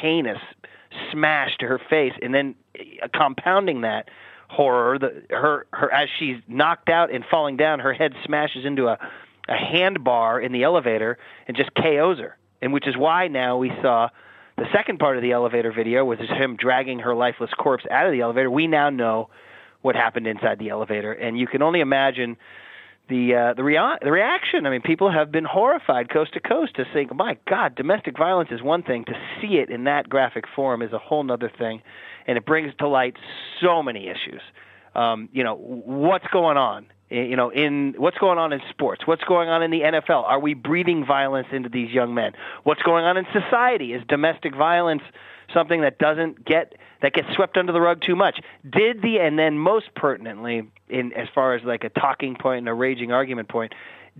heinous 0.00 0.40
smash 1.12 1.56
to 1.58 1.66
her 1.66 1.80
face. 1.90 2.12
And 2.22 2.34
then 2.34 2.54
uh, 2.78 3.08
compounding 3.14 3.82
that 3.82 4.08
horror, 4.48 4.98
the, 4.98 5.22
her, 5.30 5.66
her, 5.72 5.92
as 5.92 6.08
she's 6.18 6.36
knocked 6.48 6.88
out 6.88 7.12
and 7.12 7.24
falling 7.30 7.56
down, 7.56 7.80
her 7.80 7.92
head 7.92 8.12
smashes 8.24 8.64
into 8.64 8.86
a, 8.86 8.98
a 9.48 9.54
handbar 9.54 10.44
in 10.44 10.52
the 10.52 10.62
elevator 10.62 11.18
and 11.46 11.56
just 11.56 11.70
KOs 11.74 12.18
her. 12.18 12.36
And 12.62 12.72
which 12.72 12.86
is 12.86 12.96
why 12.96 13.28
now 13.28 13.58
we 13.58 13.70
saw 13.82 14.08
the 14.56 14.66
second 14.72 14.98
part 14.98 15.16
of 15.16 15.22
the 15.22 15.32
elevator 15.32 15.70
video 15.70 16.04
was 16.04 16.18
him 16.18 16.56
dragging 16.56 17.00
her 17.00 17.14
lifeless 17.14 17.50
corpse 17.58 17.84
out 17.90 18.06
of 18.06 18.12
the 18.12 18.22
elevator. 18.22 18.50
We 18.50 18.66
now 18.66 18.88
know 18.88 19.28
what 19.82 19.94
happened 19.94 20.26
inside 20.26 20.58
the 20.58 20.70
elevator, 20.70 21.12
and 21.12 21.38
you 21.38 21.46
can 21.46 21.62
only 21.62 21.80
imagine 21.80 22.36
the 23.08 23.34
uh, 23.34 23.54
the, 23.54 23.62
rea- 23.62 23.98
the 24.02 24.10
reaction. 24.10 24.66
I 24.66 24.70
mean, 24.70 24.82
people 24.82 25.10
have 25.12 25.30
been 25.30 25.44
horrified 25.44 26.10
coast 26.10 26.34
to 26.34 26.40
coast 26.40 26.76
to 26.76 26.84
think, 26.92 27.14
"My 27.14 27.36
God, 27.48 27.74
domestic 27.74 28.16
violence 28.18 28.50
is 28.50 28.62
one 28.62 28.82
thing. 28.82 29.04
To 29.04 29.12
see 29.40 29.58
it 29.58 29.70
in 29.70 29.84
that 29.84 30.08
graphic 30.08 30.44
form 30.54 30.82
is 30.82 30.92
a 30.92 30.98
whole 30.98 31.30
other 31.30 31.50
thing," 31.56 31.82
and 32.26 32.36
it 32.36 32.44
brings 32.44 32.72
to 32.78 32.88
light 32.88 33.16
so 33.60 33.82
many 33.82 34.08
issues. 34.08 34.42
Um, 34.94 35.28
you 35.32 35.44
know, 35.44 35.54
what's 35.56 36.26
going 36.32 36.56
on? 36.56 36.86
You 37.08 37.36
know, 37.36 37.50
in 37.50 37.94
what's 37.98 38.18
going 38.18 38.38
on 38.38 38.52
in 38.52 38.60
sports? 38.70 39.02
What's 39.06 39.22
going 39.22 39.48
on 39.48 39.62
in 39.62 39.70
the 39.70 39.82
NFL? 39.82 40.24
Are 40.24 40.40
we 40.40 40.54
breeding 40.54 41.04
violence 41.06 41.46
into 41.52 41.68
these 41.68 41.90
young 41.90 42.14
men? 42.14 42.32
What's 42.64 42.82
going 42.82 43.04
on 43.04 43.16
in 43.16 43.26
society? 43.32 43.92
Is 43.92 44.02
domestic 44.08 44.56
violence 44.56 45.02
something 45.54 45.82
that 45.82 45.98
doesn't 45.98 46.44
get 46.44 46.72
that 47.02 47.12
gets 47.12 47.28
swept 47.34 47.56
under 47.56 47.72
the 47.72 47.80
rug 47.80 48.00
too 48.00 48.16
much? 48.16 48.40
Did 48.68 49.02
the 49.02 49.18
and 49.20 49.38
then 49.38 49.58
most 49.58 49.94
pertinently, 49.94 50.68
in 50.88 51.12
as 51.12 51.28
far 51.34 51.54
as 51.54 51.62
like 51.64 51.84
a 51.84 51.88
talking 51.88 52.36
point 52.36 52.58
and 52.58 52.68
a 52.68 52.74
raging 52.74 53.12
argument 53.12 53.48
point, 53.48 53.74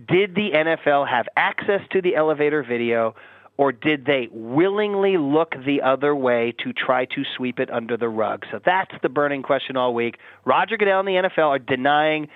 did 0.07 0.35
the 0.35 0.51
NFL 0.51 1.07
have 1.07 1.27
access 1.35 1.81
to 1.91 2.01
the 2.01 2.15
elevator 2.15 2.63
video? 2.63 3.15
Or 3.57 3.71
did 3.71 4.05
they 4.05 4.29
willingly 4.31 5.17
look 5.17 5.55
the 5.65 5.81
other 5.81 6.15
way 6.15 6.53
to 6.63 6.73
try 6.73 7.05
to 7.05 7.23
sweep 7.35 7.59
it 7.59 7.71
under 7.71 7.97
the 7.97 8.07
rug? 8.07 8.45
So 8.51 8.59
that's 8.63 8.93
the 9.01 9.09
burning 9.09 9.41
question 9.41 9.75
all 9.75 9.95
week. 9.95 10.19
Roger 10.45 10.77
Goodell 10.77 10.99
and 10.99 11.07
the 11.07 11.13
NFL 11.13 11.47
are 11.47 11.57
denying 11.57 12.27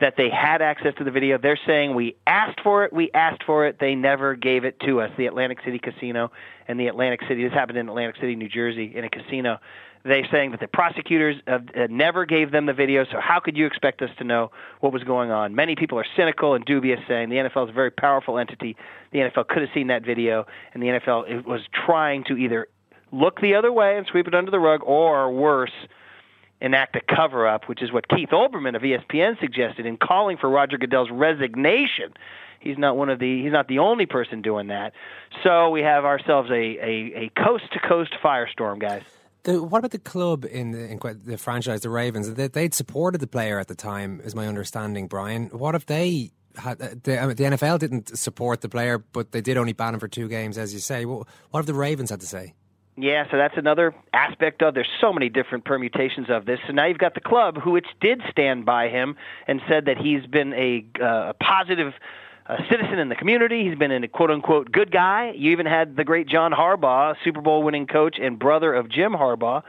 that 0.00 0.14
they 0.18 0.28
had 0.28 0.60
access 0.60 0.94
to 0.98 1.04
the 1.04 1.10
video. 1.10 1.38
They're 1.38 1.58
saying 1.66 1.94
we 1.94 2.16
asked 2.26 2.60
for 2.62 2.84
it, 2.84 2.92
we 2.92 3.10
asked 3.14 3.42
for 3.44 3.66
it, 3.66 3.78
they 3.80 3.94
never 3.94 4.36
gave 4.36 4.64
it 4.64 4.78
to 4.80 5.00
us. 5.00 5.10
The 5.16 5.26
Atlantic 5.26 5.58
City 5.64 5.78
Casino 5.78 6.30
and 6.68 6.78
the 6.78 6.88
Atlantic 6.88 7.20
City, 7.26 7.44
this 7.44 7.54
happened 7.54 7.78
in 7.78 7.88
Atlantic 7.88 8.16
City, 8.16 8.36
New 8.36 8.48
Jersey, 8.48 8.92
in 8.94 9.04
a 9.04 9.08
casino. 9.08 9.58
They're 10.06 10.28
saying 10.30 10.52
that 10.52 10.60
the 10.60 10.68
prosecutors 10.68 11.36
uh, 11.48 11.58
never 11.90 12.26
gave 12.26 12.52
them 12.52 12.66
the 12.66 12.72
video, 12.72 13.04
so 13.04 13.18
how 13.20 13.40
could 13.40 13.56
you 13.56 13.66
expect 13.66 14.02
us 14.02 14.10
to 14.18 14.24
know 14.24 14.52
what 14.80 14.92
was 14.92 15.02
going 15.02 15.32
on? 15.32 15.54
Many 15.56 15.74
people 15.74 15.98
are 15.98 16.06
cynical 16.16 16.54
and 16.54 16.64
dubious, 16.64 17.00
saying 17.08 17.28
the 17.28 17.36
NFL 17.36 17.64
is 17.64 17.70
a 17.70 17.72
very 17.72 17.90
powerful 17.90 18.38
entity. 18.38 18.76
The 19.12 19.18
NFL 19.18 19.48
could 19.48 19.62
have 19.62 19.70
seen 19.74 19.88
that 19.88 20.04
video, 20.04 20.46
and 20.72 20.82
the 20.82 20.86
NFL 20.86 21.44
was 21.44 21.62
trying 21.72 22.22
to 22.24 22.36
either 22.36 22.68
look 23.10 23.40
the 23.40 23.56
other 23.56 23.72
way 23.72 23.96
and 23.96 24.06
sweep 24.06 24.28
it 24.28 24.34
under 24.34 24.50
the 24.50 24.60
rug, 24.60 24.82
or 24.84 25.32
worse, 25.32 25.72
enact 26.60 26.94
a 26.94 27.00
cover 27.00 27.46
up, 27.48 27.68
which 27.68 27.82
is 27.82 27.90
what 27.90 28.08
Keith 28.08 28.30
Olbermann 28.30 28.76
of 28.76 28.82
ESPN 28.82 29.40
suggested 29.40 29.86
in 29.86 29.96
calling 29.96 30.36
for 30.36 30.48
Roger 30.48 30.78
Goodell's 30.78 31.10
resignation. 31.10 32.12
He's 32.60 32.78
not 32.78 32.96
one 32.96 33.08
of 33.08 33.18
the 33.18 33.42
he's 33.42 33.52
not 33.52 33.68
the 33.68 33.80
only 33.80 34.06
person 34.06 34.40
doing 34.40 34.68
that. 34.68 34.92
So 35.42 35.70
we 35.70 35.82
have 35.82 36.04
ourselves 36.04 36.50
a, 36.50 36.54
a 36.54 37.30
coast 37.36 37.64
to 37.72 37.80
coast 37.80 38.14
firestorm, 38.22 38.78
guys. 38.78 39.02
The, 39.46 39.62
what 39.62 39.78
about 39.78 39.92
the 39.92 40.00
club 40.00 40.44
in 40.44 40.72
the, 40.72 40.88
in 40.88 40.98
the 41.24 41.38
franchise, 41.38 41.82
the 41.82 41.88
Ravens? 41.88 42.34
They, 42.34 42.48
they'd 42.48 42.74
supported 42.74 43.18
the 43.18 43.28
player 43.28 43.60
at 43.60 43.68
the 43.68 43.76
time, 43.76 44.20
is 44.24 44.34
my 44.34 44.48
understanding. 44.48 45.06
Brian, 45.06 45.46
what 45.50 45.76
if 45.76 45.86
they 45.86 46.32
had 46.56 46.78
the, 46.78 46.96
the 47.04 47.44
NFL 47.44 47.78
didn't 47.78 48.18
support 48.18 48.60
the 48.60 48.68
player, 48.68 48.98
but 48.98 49.30
they 49.30 49.40
did 49.40 49.56
only 49.56 49.72
ban 49.72 49.94
him 49.94 50.00
for 50.00 50.08
two 50.08 50.26
games, 50.26 50.58
as 50.58 50.74
you 50.74 50.80
say? 50.80 51.04
What, 51.04 51.28
what 51.50 51.60
have 51.60 51.66
the 51.66 51.74
Ravens 51.74 52.10
had 52.10 52.20
to 52.22 52.26
say? 52.26 52.54
Yeah, 52.96 53.30
so 53.30 53.36
that's 53.36 53.56
another 53.56 53.94
aspect 54.12 54.62
of. 54.62 54.74
There's 54.74 54.88
so 55.00 55.12
many 55.12 55.28
different 55.28 55.64
permutations 55.64 56.26
of 56.28 56.44
this. 56.44 56.58
So 56.66 56.72
now 56.72 56.86
you've 56.86 56.98
got 56.98 57.14
the 57.14 57.20
club, 57.20 57.56
who 57.62 57.70
which 57.70 57.86
did 58.00 58.22
stand 58.28 58.64
by 58.64 58.88
him 58.88 59.14
and 59.46 59.60
said 59.68 59.84
that 59.84 59.96
he's 59.96 60.26
been 60.26 60.54
a, 60.54 60.84
uh, 61.00 61.30
a 61.30 61.34
positive 61.34 61.92
uh, 62.48 62.56
citizen 62.70 62.98
in 62.98 63.08
the 63.08 63.14
community. 63.14 63.68
He's 63.68 63.78
been 63.78 63.90
a 63.90 64.08
quote 64.08 64.30
unquote 64.30 64.70
good 64.70 64.90
guy. 64.90 65.32
You 65.36 65.52
even 65.52 65.66
had 65.66 65.96
the 65.96 66.04
great 66.04 66.28
John 66.28 66.52
Harbaugh, 66.52 67.14
Super 67.24 67.40
Bowl 67.40 67.62
winning 67.62 67.86
coach 67.86 68.18
and 68.20 68.38
brother 68.38 68.72
of 68.74 68.88
Jim 68.88 69.12
Harbaugh, 69.12 69.62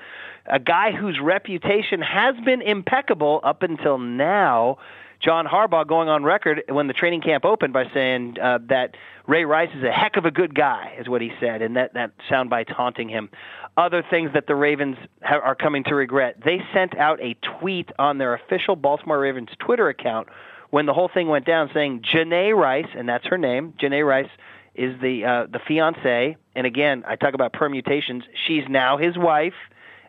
a 0.46 0.60
guy 0.60 0.92
whose 0.92 1.20
reputation 1.22 2.02
has 2.02 2.36
been 2.46 2.62
impeccable 2.62 3.40
up 3.44 3.64
until 3.64 3.98
now. 3.98 4.78
John 5.20 5.48
Harbaugh 5.48 5.88
going 5.88 6.10
on 6.10 6.24
record 6.24 6.62
when 6.70 6.86
the 6.86 6.94
training 6.94 7.22
camp 7.22 7.44
opened 7.44 7.74
by 7.74 7.86
saying 7.92 8.36
uh, 8.40 8.60
that 8.70 8.96
Ray 9.28 9.46
Rice 9.46 9.72
is 9.76 9.84
a 9.84 9.92
heck 9.92 10.16
of 10.16 10.26
a 10.26 10.32
good 10.32 10.54
guy, 10.54 10.94
is 11.00 11.10
what 11.10 11.22
he 11.22 11.32
said, 11.40 11.64
and 11.64 11.76
that 11.76 11.96
that 11.96 12.12
soundbite's 12.30 12.70
haunting 12.70 13.10
him. 13.10 13.30
Other 13.76 14.04
things 14.08 14.32
that 14.36 14.46
the 14.46 14.56
Ravens 14.56 14.98
ha- 15.24 15.40
are 15.44 15.56
coming 15.56 15.84
to 15.86 15.96
regret: 15.96 16.38
they 16.46 16.60
sent 16.72 16.96
out 16.98 17.20
a 17.20 17.36
tweet 17.60 17.90
on 17.98 18.20
their 18.20 18.36
official 18.36 18.76
Baltimore 18.76 19.20
Ravens 19.20 19.50
Twitter 19.58 19.90
account 19.90 20.28
when 20.70 20.86
the 20.86 20.94
whole 20.94 21.10
thing 21.14 21.28
went 21.28 21.46
down, 21.46 21.70
saying 21.74 22.02
Janay 22.02 22.56
Rice, 22.56 22.90
and 22.96 23.08
that's 23.08 23.26
her 23.28 23.38
name. 23.38 23.74
Janay 23.80 24.06
Rice 24.06 24.30
is 24.76 25.00
the 25.02 25.26
uh, 25.26 25.46
the 25.52 25.60
fiance, 25.60 26.38
and 26.56 26.68
again, 26.68 27.04
I 27.08 27.16
talk 27.16 27.34
about 27.34 27.54
permutations. 27.54 28.24
She's 28.46 28.64
now 28.70 28.98
his 28.98 29.18
wife, 29.18 29.56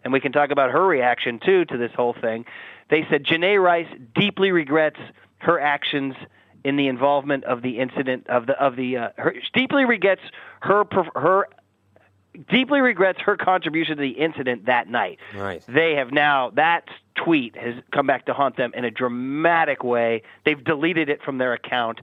and 0.05 0.12
we 0.12 0.21
can 0.21 0.33
talk 0.33 0.50
about 0.50 0.71
her 0.71 0.87
reaction 0.87 1.41
too 1.45 1.65
to 1.67 1.79
this 1.79 1.93
whole 1.95 2.15
thing. 2.21 2.45
They 2.91 3.07
said 3.11 3.25
Janay 3.25 3.62
Rice 3.62 3.88
deeply 4.15 4.50
regrets 4.50 4.99
her 5.38 5.61
actions 5.61 6.15
in 6.65 6.77
the 6.77 6.88
involvement 6.88 7.45
of 7.45 7.62
the 7.62 7.79
incident 7.79 8.27
of 8.29 8.47
the 8.47 8.53
of 8.61 8.77
the 8.77 8.97
uh, 8.97 9.09
her, 9.17 9.35
deeply 9.55 9.85
regrets 9.85 10.23
her 10.61 10.85
her 11.15 11.49
deeply 12.51 12.81
regrets 12.81 13.21
her 13.21 13.37
contribution 13.37 13.97
to 13.97 14.03
the 14.03 14.11
incident 14.11 14.67
that 14.67 14.89
night. 14.89 15.19
Right. 15.35 15.63
They 15.67 15.95
have 15.95 16.13
now 16.13 16.51
that 16.51 16.89
tweet 17.15 17.57
has 17.57 17.75
come 17.93 18.07
back 18.07 18.27
to 18.27 18.35
haunt 18.35 18.57
them 18.57 18.73
in 18.75 18.85
a 18.85 18.91
dramatic 18.91 19.83
way. 19.83 20.23
They've 20.45 20.63
deleted 20.63 21.09
it 21.09 21.23
from 21.23 21.39
their 21.39 21.53
account. 21.53 22.01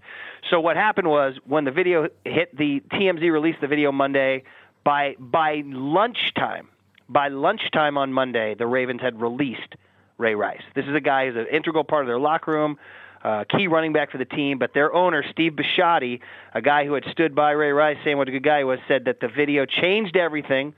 So 0.50 0.60
what 0.60 0.76
happened 0.76 1.08
was 1.08 1.36
when 1.46 1.64
the 1.64 1.72
video 1.72 2.10
hit 2.26 2.56
the 2.56 2.82
TMZ 2.92 3.32
released 3.32 3.62
the 3.62 3.68
video 3.68 3.92
Monday 3.92 4.44
by 4.84 5.16
by 5.20 5.64
lunchtime. 5.66 6.70
By 7.08 7.28
lunchtime 7.28 7.98
on 7.98 8.12
Monday, 8.14 8.56
the 8.56 8.66
Ravens 8.66 9.02
had 9.02 9.22
released 9.22 9.76
Ray 10.18 10.34
Rice. 10.34 10.64
This 10.74 10.86
is 10.86 10.96
a 10.96 11.02
guy 11.02 11.28
who's 11.28 11.36
an 11.36 11.48
integral 11.52 11.84
part 11.84 12.02
of 12.04 12.08
their 12.08 12.20
locker 12.20 12.52
room, 12.52 12.80
uh, 13.26 13.44
key 13.50 13.68
running 13.68 13.92
back 13.92 14.12
for 14.12 14.20
the 14.20 14.26
team. 14.26 14.60
But 14.60 14.74
their 14.76 14.94
owner, 14.94 15.24
Steve 15.32 15.54
Bisciotti, 15.54 16.20
a 16.54 16.62
guy 16.62 16.86
who 16.86 16.94
had 16.94 17.06
stood 17.12 17.34
by 17.34 17.52
Ray 17.52 17.72
Rice 17.72 17.98
saying 18.04 18.18
what 18.18 18.28
a 18.28 18.32
good 18.32 18.44
guy 18.44 18.60
he 18.60 18.64
was, 18.64 18.80
said 18.88 19.06
that 19.06 19.20
the 19.20 19.28
video 19.28 19.66
changed 19.66 20.16
everything. 20.16 20.76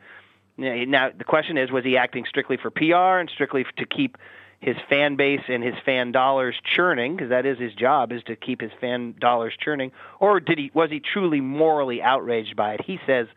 Now 0.57 1.11
the 1.15 1.25
question 1.25 1.57
is, 1.57 1.69
was 1.69 1.83
he 1.83 1.97
acting 1.97 2.25
strictly 2.27 2.57
for 2.57 2.71
PR 2.71 3.19
and 3.19 3.29
strictly 3.29 3.65
to 3.77 3.85
keep 3.85 4.17
his 4.59 4.77
fan 4.89 5.17
base 5.17 5.41
and 5.49 5.61
his 5.61 5.75
fan 5.85 6.11
dollars 6.11 6.55
churning 6.63 7.15
because 7.15 7.29
that 7.29 7.45
is 7.45 7.59
his 7.59 7.73
job 7.73 8.11
is 8.11 8.23
to 8.23 8.35
keep 8.35 8.61
his 8.61 8.71
fan 8.81 9.13
dollars 9.19 9.53
churning 9.59 9.91
or 10.19 10.39
did 10.39 10.57
he 10.57 10.71
was 10.73 10.89
he 10.89 10.99
truly 10.99 11.39
morally 11.39 12.01
outraged 12.01 12.55
by 12.55 12.73
it 12.73 12.81
he 12.83 12.99
says 13.05 13.27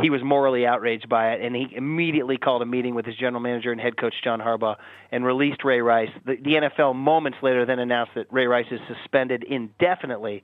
he 0.00 0.10
was 0.10 0.22
morally 0.22 0.66
outraged 0.66 1.08
by 1.08 1.32
it, 1.32 1.40
and 1.40 1.56
he 1.56 1.68
immediately 1.74 2.36
called 2.36 2.62
a 2.62 2.66
meeting 2.66 2.94
with 2.94 3.06
his 3.06 3.16
general 3.16 3.40
manager 3.40 3.72
and 3.72 3.80
head 3.80 3.96
coach 3.96 4.14
John 4.22 4.40
Harbaugh 4.40 4.76
and 5.10 5.24
released 5.24 5.64
Ray 5.64 5.80
Rice. 5.80 6.10
The, 6.26 6.36
the 6.36 6.50
NFL 6.52 6.94
moments 6.94 7.38
later 7.42 7.64
then 7.64 7.78
announced 7.78 8.12
that 8.14 8.26
Ray 8.30 8.46
Rice 8.46 8.66
is 8.70 8.80
suspended 8.88 9.42
indefinitely 9.42 10.42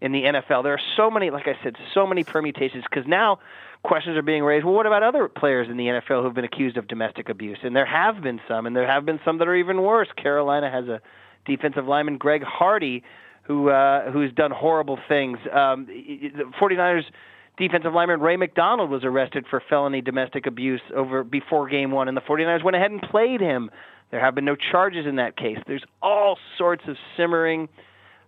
in 0.00 0.12
the 0.12 0.22
NFL. 0.22 0.64
There 0.64 0.74
are 0.74 0.80
so 0.96 1.10
many, 1.10 1.30
like 1.30 1.46
I 1.46 1.56
said, 1.62 1.76
so 1.94 2.06
many 2.06 2.24
permutations 2.24 2.84
because 2.88 3.06
now 3.06 3.38
questions 3.84 4.16
are 4.16 4.22
being 4.22 4.42
raised. 4.42 4.64
Well, 4.64 4.74
what 4.74 4.86
about 4.86 5.02
other 5.02 5.28
players 5.28 5.68
in 5.68 5.76
the 5.76 5.86
NFL 5.86 6.22
who've 6.22 6.34
been 6.34 6.44
accused 6.44 6.76
of 6.76 6.88
domestic 6.88 7.28
abuse? 7.28 7.58
And 7.62 7.76
there 7.76 7.86
have 7.86 8.20
been 8.20 8.40
some, 8.48 8.66
and 8.66 8.74
there 8.74 8.86
have 8.86 9.04
been 9.04 9.20
some 9.24 9.38
that 9.38 9.48
are 9.48 9.56
even 9.56 9.82
worse. 9.82 10.08
Carolina 10.16 10.70
has 10.70 10.88
a 10.88 11.00
defensive 11.46 11.86
lineman, 11.86 12.18
Greg 12.18 12.42
Hardy, 12.42 13.02
who 13.42 13.70
uh, 13.70 14.10
who's 14.10 14.32
done 14.32 14.50
horrible 14.50 14.98
things. 15.08 15.38
Um, 15.52 15.86
the 15.86 16.52
49ers 16.60 17.04
defensive 17.58 17.92
lineman 17.92 18.20
Ray 18.20 18.36
McDonald 18.36 18.90
was 18.90 19.04
arrested 19.04 19.44
for 19.50 19.62
felony 19.68 20.00
domestic 20.00 20.46
abuse 20.46 20.80
over 20.94 21.24
before 21.24 21.68
game 21.68 21.90
1 21.90 22.08
and 22.08 22.16
the 22.16 22.20
49ers 22.22 22.64
went 22.64 22.76
ahead 22.76 22.90
and 22.90 23.02
played 23.02 23.40
him. 23.40 23.70
There 24.10 24.20
have 24.20 24.34
been 24.34 24.44
no 24.44 24.56
charges 24.56 25.06
in 25.06 25.16
that 25.16 25.36
case. 25.36 25.58
There's 25.66 25.84
all 26.00 26.38
sorts 26.56 26.84
of 26.88 26.96
simmering 27.16 27.68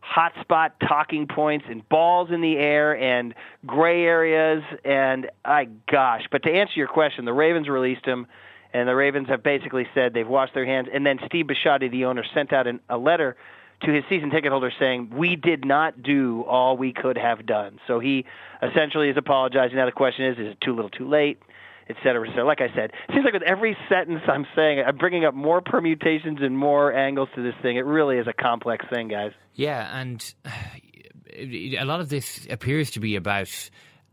hotspot 0.02 0.70
talking 0.86 1.26
points 1.26 1.66
and 1.68 1.88
balls 1.88 2.30
in 2.32 2.40
the 2.40 2.56
air 2.56 2.96
and 2.96 3.34
gray 3.66 4.02
areas 4.02 4.62
and 4.84 5.30
I 5.44 5.68
gosh, 5.90 6.22
but 6.30 6.42
to 6.42 6.50
answer 6.50 6.74
your 6.76 6.88
question, 6.88 7.24
the 7.24 7.32
Ravens 7.32 7.68
released 7.68 8.04
him 8.04 8.26
and 8.72 8.88
the 8.88 8.94
Ravens 8.94 9.28
have 9.28 9.42
basically 9.42 9.86
said 9.94 10.12
they've 10.12 10.26
washed 10.26 10.54
their 10.54 10.66
hands 10.66 10.88
and 10.92 11.06
then 11.06 11.18
Steve 11.26 11.46
Bisciotti 11.46 11.90
the 11.90 12.04
owner 12.04 12.24
sent 12.34 12.52
out 12.52 12.66
an, 12.66 12.80
a 12.88 12.98
letter 12.98 13.36
to 13.82 13.92
his 13.92 14.04
season 14.08 14.30
ticket 14.30 14.50
holders 14.50 14.74
saying, 14.78 15.12
We 15.16 15.36
did 15.36 15.64
not 15.64 16.02
do 16.02 16.44
all 16.48 16.76
we 16.76 16.92
could 16.92 17.16
have 17.16 17.46
done. 17.46 17.78
So 17.86 17.98
he 18.00 18.24
essentially 18.62 19.08
is 19.08 19.16
apologizing. 19.16 19.76
Now 19.76 19.86
the 19.86 19.92
question 19.92 20.26
is, 20.26 20.38
is 20.38 20.46
it 20.52 20.60
too 20.60 20.74
little 20.74 20.90
too 20.90 21.08
late? 21.08 21.38
et 21.90 21.96
cetera, 22.04 22.26
et 22.26 22.30
cetera. 22.30 22.46
Like 22.46 22.60
I 22.60 22.68
said, 22.74 22.92
it 23.08 23.12
seems 23.12 23.24
like 23.24 23.34
with 23.34 23.42
every 23.42 23.76
sentence 23.88 24.22
I'm 24.28 24.46
saying, 24.54 24.82
I'm 24.86 24.96
bringing 24.96 25.24
up 25.24 25.34
more 25.34 25.60
permutations 25.60 26.38
and 26.40 26.56
more 26.56 26.92
angles 26.92 27.28
to 27.34 27.42
this 27.42 27.54
thing. 27.62 27.76
It 27.76 27.84
really 27.84 28.16
is 28.16 28.28
a 28.28 28.32
complex 28.32 28.86
thing, 28.88 29.08
guys. 29.08 29.32
Yeah, 29.54 29.98
and 29.98 30.22
a 31.36 31.84
lot 31.84 32.00
of 32.00 32.08
this 32.08 32.46
appears 32.48 32.92
to 32.92 33.00
be 33.00 33.16
about 33.16 33.70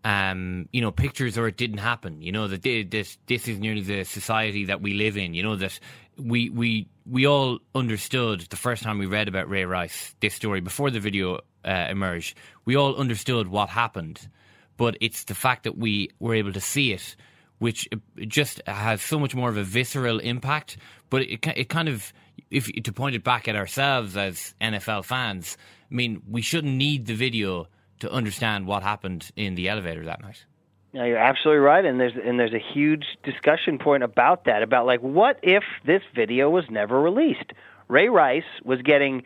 um, 0.07 0.69
you 0.71 0.79
know, 0.79 0.89
pictures 0.89 1.37
or 1.37 1.49
it 1.49 1.57
didn't 1.57 1.79
happen. 1.79 2.21
You 2.21 2.31
know 2.31 2.47
that 2.47 2.63
this 2.63 3.17
this 3.25 3.49
is 3.49 3.59
nearly 3.59 3.81
the 3.81 4.05
society 4.05 4.63
that 4.65 4.81
we 4.81 4.93
live 4.93 5.17
in. 5.17 5.33
You 5.33 5.43
know 5.43 5.57
that 5.57 5.77
we 6.17 6.49
we 6.49 6.87
we 7.05 7.27
all 7.27 7.59
understood 7.75 8.39
the 8.49 8.55
first 8.55 8.83
time 8.83 8.99
we 8.99 9.05
read 9.05 9.27
about 9.27 9.49
Ray 9.49 9.65
Rice 9.65 10.15
this 10.21 10.33
story 10.33 10.61
before 10.61 10.91
the 10.91 11.01
video 11.01 11.41
uh, 11.65 11.87
emerged. 11.89 12.37
We 12.63 12.77
all 12.77 12.95
understood 12.95 13.49
what 13.49 13.67
happened, 13.67 14.29
but 14.77 14.95
it's 15.01 15.25
the 15.25 15.35
fact 15.35 15.63
that 15.63 15.77
we 15.77 16.11
were 16.19 16.35
able 16.35 16.53
to 16.53 16.61
see 16.61 16.93
it, 16.93 17.17
which 17.59 17.89
just 18.29 18.61
has 18.65 19.01
so 19.01 19.19
much 19.19 19.35
more 19.35 19.49
of 19.49 19.57
a 19.57 19.63
visceral 19.65 20.19
impact. 20.19 20.77
But 21.09 21.23
it 21.23 21.45
it 21.57 21.67
kind 21.67 21.89
of 21.89 22.13
if 22.49 22.67
to 22.67 22.93
point 22.93 23.17
it 23.17 23.25
back 23.25 23.49
at 23.49 23.57
ourselves 23.57 24.15
as 24.15 24.55
NFL 24.61 25.03
fans, 25.03 25.57
I 25.91 25.95
mean, 25.95 26.21
we 26.29 26.41
shouldn't 26.41 26.77
need 26.77 27.07
the 27.07 27.15
video 27.15 27.67
to 27.99 28.11
understand 28.11 28.67
what 28.67 28.83
happened 28.83 29.31
in 29.35 29.55
the 29.55 29.69
elevator 29.69 30.05
that 30.05 30.21
night. 30.21 30.45
No, 30.93 31.03
you're 31.03 31.17
absolutely 31.17 31.59
right, 31.59 31.85
and 31.85 31.99
there's 31.99 32.13
and 32.15 32.39
there's 32.39 32.53
a 32.53 32.73
huge 32.73 33.05
discussion 33.23 33.77
point 33.77 34.03
about 34.03 34.45
that. 34.45 34.63
About 34.63 34.85
like, 34.85 35.01
what 35.01 35.39
if 35.43 35.63
this 35.85 36.01
video 36.15 36.49
was 36.49 36.65
never 36.69 36.99
released? 36.99 37.51
Ray 37.87 38.09
Rice 38.09 38.43
was 38.63 38.81
getting 38.81 39.23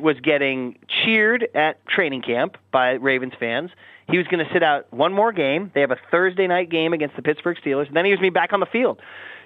was 0.00 0.16
getting 0.20 0.78
cheered 0.88 1.48
at 1.54 1.84
training 1.86 2.22
camp 2.22 2.58
by 2.70 2.92
Ravens 2.92 3.32
fans. 3.40 3.70
He 4.08 4.18
was 4.18 4.26
going 4.26 4.44
to 4.44 4.52
sit 4.52 4.62
out 4.62 4.92
one 4.92 5.12
more 5.12 5.32
game. 5.32 5.70
They 5.74 5.80
have 5.80 5.90
a 5.90 5.98
Thursday 6.10 6.46
night 6.46 6.68
game 6.68 6.92
against 6.92 7.16
the 7.16 7.22
Pittsburgh 7.22 7.56
Steelers. 7.64 7.86
And 7.86 7.96
then 7.96 8.04
he 8.04 8.10
was 8.10 8.18
going 8.18 8.30
to 8.30 8.32
be 8.32 8.40
back 8.40 8.52
on 8.52 8.60
the 8.60 8.66
field, 8.66 9.00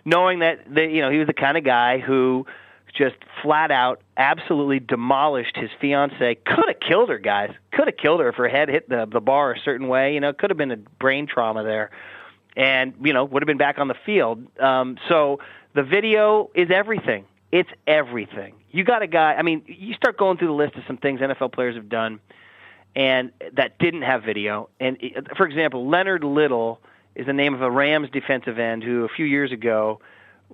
knowing 0.05 0.41
that 0.41 0.61
the, 0.73 0.87
you 0.87 1.01
know 1.01 1.11
he 1.11 1.19
was 1.19 1.27
the 1.27 1.35
kind 1.35 1.57
of 1.57 1.65
guy 1.65 1.99
who 1.99 2.47
just 2.95 3.17
flat 3.43 3.71
out 3.71 4.01
absolutely 4.17 4.81
demolished 4.81 5.57
his 5.57 5.71
fiance. 5.81 6.37
Could 6.47 6.65
have 6.69 6.81
killed 6.81 7.09
her, 7.09 7.19
guys. 7.19 7.53
Could 7.73 7.89
have 7.89 7.97
killed 7.97 8.21
her 8.21 8.29
if 8.29 8.37
her 8.37 8.49
head 8.49 8.69
hit 8.69 8.89
the 8.89 9.07
the 9.11 9.21
bar 9.21 9.53
a 9.53 9.59
certain 9.59 9.89
way. 9.89 10.15
You 10.15 10.21
know, 10.21 10.33
could 10.33 10.51
have 10.51 10.57
been 10.57 10.71
a 10.71 10.77
brain 10.77 11.27
trauma 11.27 11.65
there, 11.65 11.91
and 12.57 12.95
you 13.03 13.13
know 13.13 13.25
would 13.25 13.43
have 13.43 13.47
been 13.47 13.59
back 13.59 13.79
on 13.79 13.89
the 13.89 13.97
field. 14.07 14.47
Um, 14.61 14.97
so 15.09 15.41
the 15.75 15.83
video 15.83 16.51
is 16.55 16.71
everything. 16.71 17.25
It's 17.53 17.71
everything. 17.87 18.55
You 18.71 18.85
got 18.85 19.03
a 19.03 19.07
guy. 19.07 19.35
I 19.35 19.43
mean, 19.43 19.63
you 19.67 19.95
start 19.95 20.17
going 20.17 20.39
through 20.39 20.49
the 20.49 20.55
list 20.55 20.77
of 20.77 20.85
some 20.87 20.97
things 20.97 21.21
NFL 21.21 21.53
players 21.53 21.77
have 21.77 21.89
done, 21.89 22.21
and 22.97 23.33
that 23.53 23.79
didn't 23.79 24.03
have 24.03 24.23
video. 24.23 24.69
And 24.81 24.99
for 25.37 25.47
example, 25.47 25.89
Leonard 25.89 26.25
Little 26.25 26.81
is 27.15 27.27
the 27.27 27.33
name 27.33 27.55
of 27.55 27.63
a 27.63 27.71
Rams 27.71 28.09
defensive 28.11 28.59
end 28.59 28.83
who 28.83 29.05
a 29.05 29.09
few 29.09 29.25
years 29.25 29.53
ago 29.53 30.01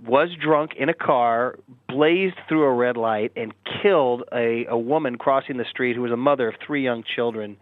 was 0.04 0.30
drunk 0.34 0.74
in 0.76 0.88
a 0.88 0.94
car, 0.94 1.58
blazed 1.92 2.36
through 2.48 2.64
a 2.64 2.72
red 2.72 2.96
light, 2.96 3.32
and 3.36 3.52
killed 3.82 4.24
a, 4.32 4.66
a 4.66 4.78
woman 4.78 5.16
crossing 5.16 5.56
the 5.56 5.64
street 5.64 5.96
who 5.96 6.02
was 6.02 6.12
a 6.12 6.16
mother 6.16 6.48
of 6.48 6.54
three 6.64 6.82
young 6.82 7.02
children. 7.02 7.56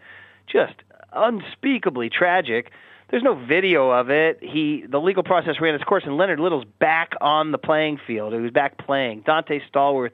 Just 0.50 0.74
unspeakably 1.12 2.10
tragic. 2.10 2.70
There's 3.10 3.22
no 3.22 3.34
video 3.34 3.90
of 3.90 4.10
it. 4.10 4.38
He 4.42 4.84
the 4.88 4.98
legal 4.98 5.22
process 5.22 5.54
ran 5.60 5.74
its 5.74 5.84
course, 5.84 6.02
and 6.04 6.16
Leonard 6.16 6.40
Little's 6.40 6.66
back 6.78 7.12
on 7.20 7.52
the 7.52 7.58
playing 7.58 7.98
field. 8.06 8.34
He 8.34 8.40
was 8.40 8.50
back 8.50 8.76
playing. 8.78 9.22
Donté 9.22 9.60
Stallworth, 9.72 10.12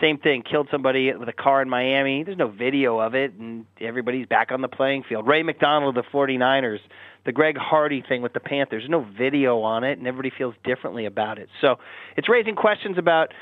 same 0.00 0.18
thing, 0.18 0.42
killed 0.42 0.68
somebody 0.70 1.12
with 1.14 1.28
a 1.28 1.32
car 1.32 1.62
in 1.62 1.70
Miami. 1.70 2.22
There's 2.22 2.36
no 2.36 2.48
video 2.48 2.98
of 2.98 3.14
it, 3.14 3.32
and 3.34 3.64
everybody's 3.80 4.26
back 4.26 4.52
on 4.52 4.60
the 4.60 4.68
playing 4.68 5.04
field. 5.08 5.26
Ray 5.26 5.42
McDonald 5.42 5.96
of 5.96 6.04
the 6.04 6.10
49ers 6.10 6.80
the 7.24 7.32
Greg 7.32 7.56
Hardy 7.56 8.02
thing 8.02 8.22
with 8.22 8.32
the 8.32 8.40
Panthers. 8.40 8.82
There's 8.82 8.90
no 8.90 9.06
video 9.16 9.60
on 9.62 9.84
it, 9.84 9.98
and 9.98 10.06
everybody 10.06 10.30
feels 10.36 10.54
differently 10.64 11.06
about 11.06 11.38
it. 11.38 11.48
So 11.60 11.78
it's 12.16 12.28
raising 12.28 12.54
questions 12.54 12.98
about, 12.98 13.32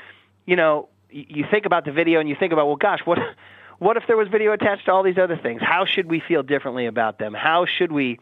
you 0.45 0.55
know, 0.55 0.89
you 1.11 1.45
think 1.49 1.65
about 1.65 1.85
the 1.85 1.91
video 1.91 2.19
and 2.19 2.29
you 2.29 2.35
think 2.39 2.53
about, 2.53 2.67
well, 2.67 2.75
gosh, 2.75 2.99
what, 3.05 3.19
what 3.79 3.97
if 3.97 4.03
there 4.07 4.17
was 4.17 4.27
video 4.27 4.51
attached 4.51 4.85
to 4.85 4.91
all 4.91 5.03
these 5.03 5.17
other 5.17 5.37
things? 5.37 5.61
How 5.61 5.85
should 5.85 6.09
we 6.09 6.21
feel 6.25 6.43
differently 6.43 6.85
about 6.85 7.19
them? 7.19 7.33
How 7.33 7.65
should 7.65 7.91
we, 7.91 8.19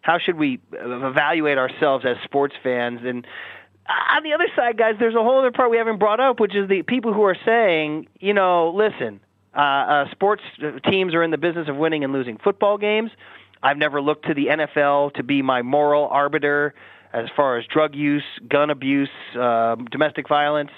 how 0.00 0.18
should 0.18 0.36
we 0.36 0.60
evaluate 0.72 1.58
ourselves 1.58 2.04
as 2.06 2.16
sports 2.24 2.54
fans? 2.62 3.00
And 3.04 3.26
on 3.88 4.22
the 4.22 4.32
other 4.32 4.48
side, 4.54 4.78
guys, 4.78 4.94
there's 4.98 5.14
a 5.14 5.22
whole 5.22 5.38
other 5.40 5.50
part 5.50 5.70
we 5.70 5.76
haven't 5.76 5.98
brought 5.98 6.20
up, 6.20 6.40
which 6.40 6.54
is 6.54 6.68
the 6.68 6.82
people 6.82 7.12
who 7.12 7.24
are 7.24 7.36
saying, 7.44 8.08
you 8.20 8.32
know, 8.32 8.70
listen, 8.70 9.20
uh, 9.54 9.60
uh, 9.60 10.10
sports 10.10 10.42
teams 10.88 11.14
are 11.14 11.22
in 11.22 11.30
the 11.30 11.38
business 11.38 11.68
of 11.68 11.76
winning 11.76 12.04
and 12.04 12.12
losing 12.12 12.38
football 12.38 12.78
games. 12.78 13.10
I've 13.62 13.78
never 13.78 14.00
looked 14.00 14.26
to 14.26 14.34
the 14.34 14.46
NFL 14.46 15.14
to 15.14 15.22
be 15.22 15.42
my 15.42 15.62
moral 15.62 16.08
arbiter 16.08 16.74
as 17.12 17.28
far 17.36 17.58
as 17.58 17.66
drug 17.66 17.94
use, 17.94 18.24
gun 18.48 18.70
abuse, 18.70 19.10
uh, 19.38 19.76
domestic 19.90 20.28
violence. 20.28 20.70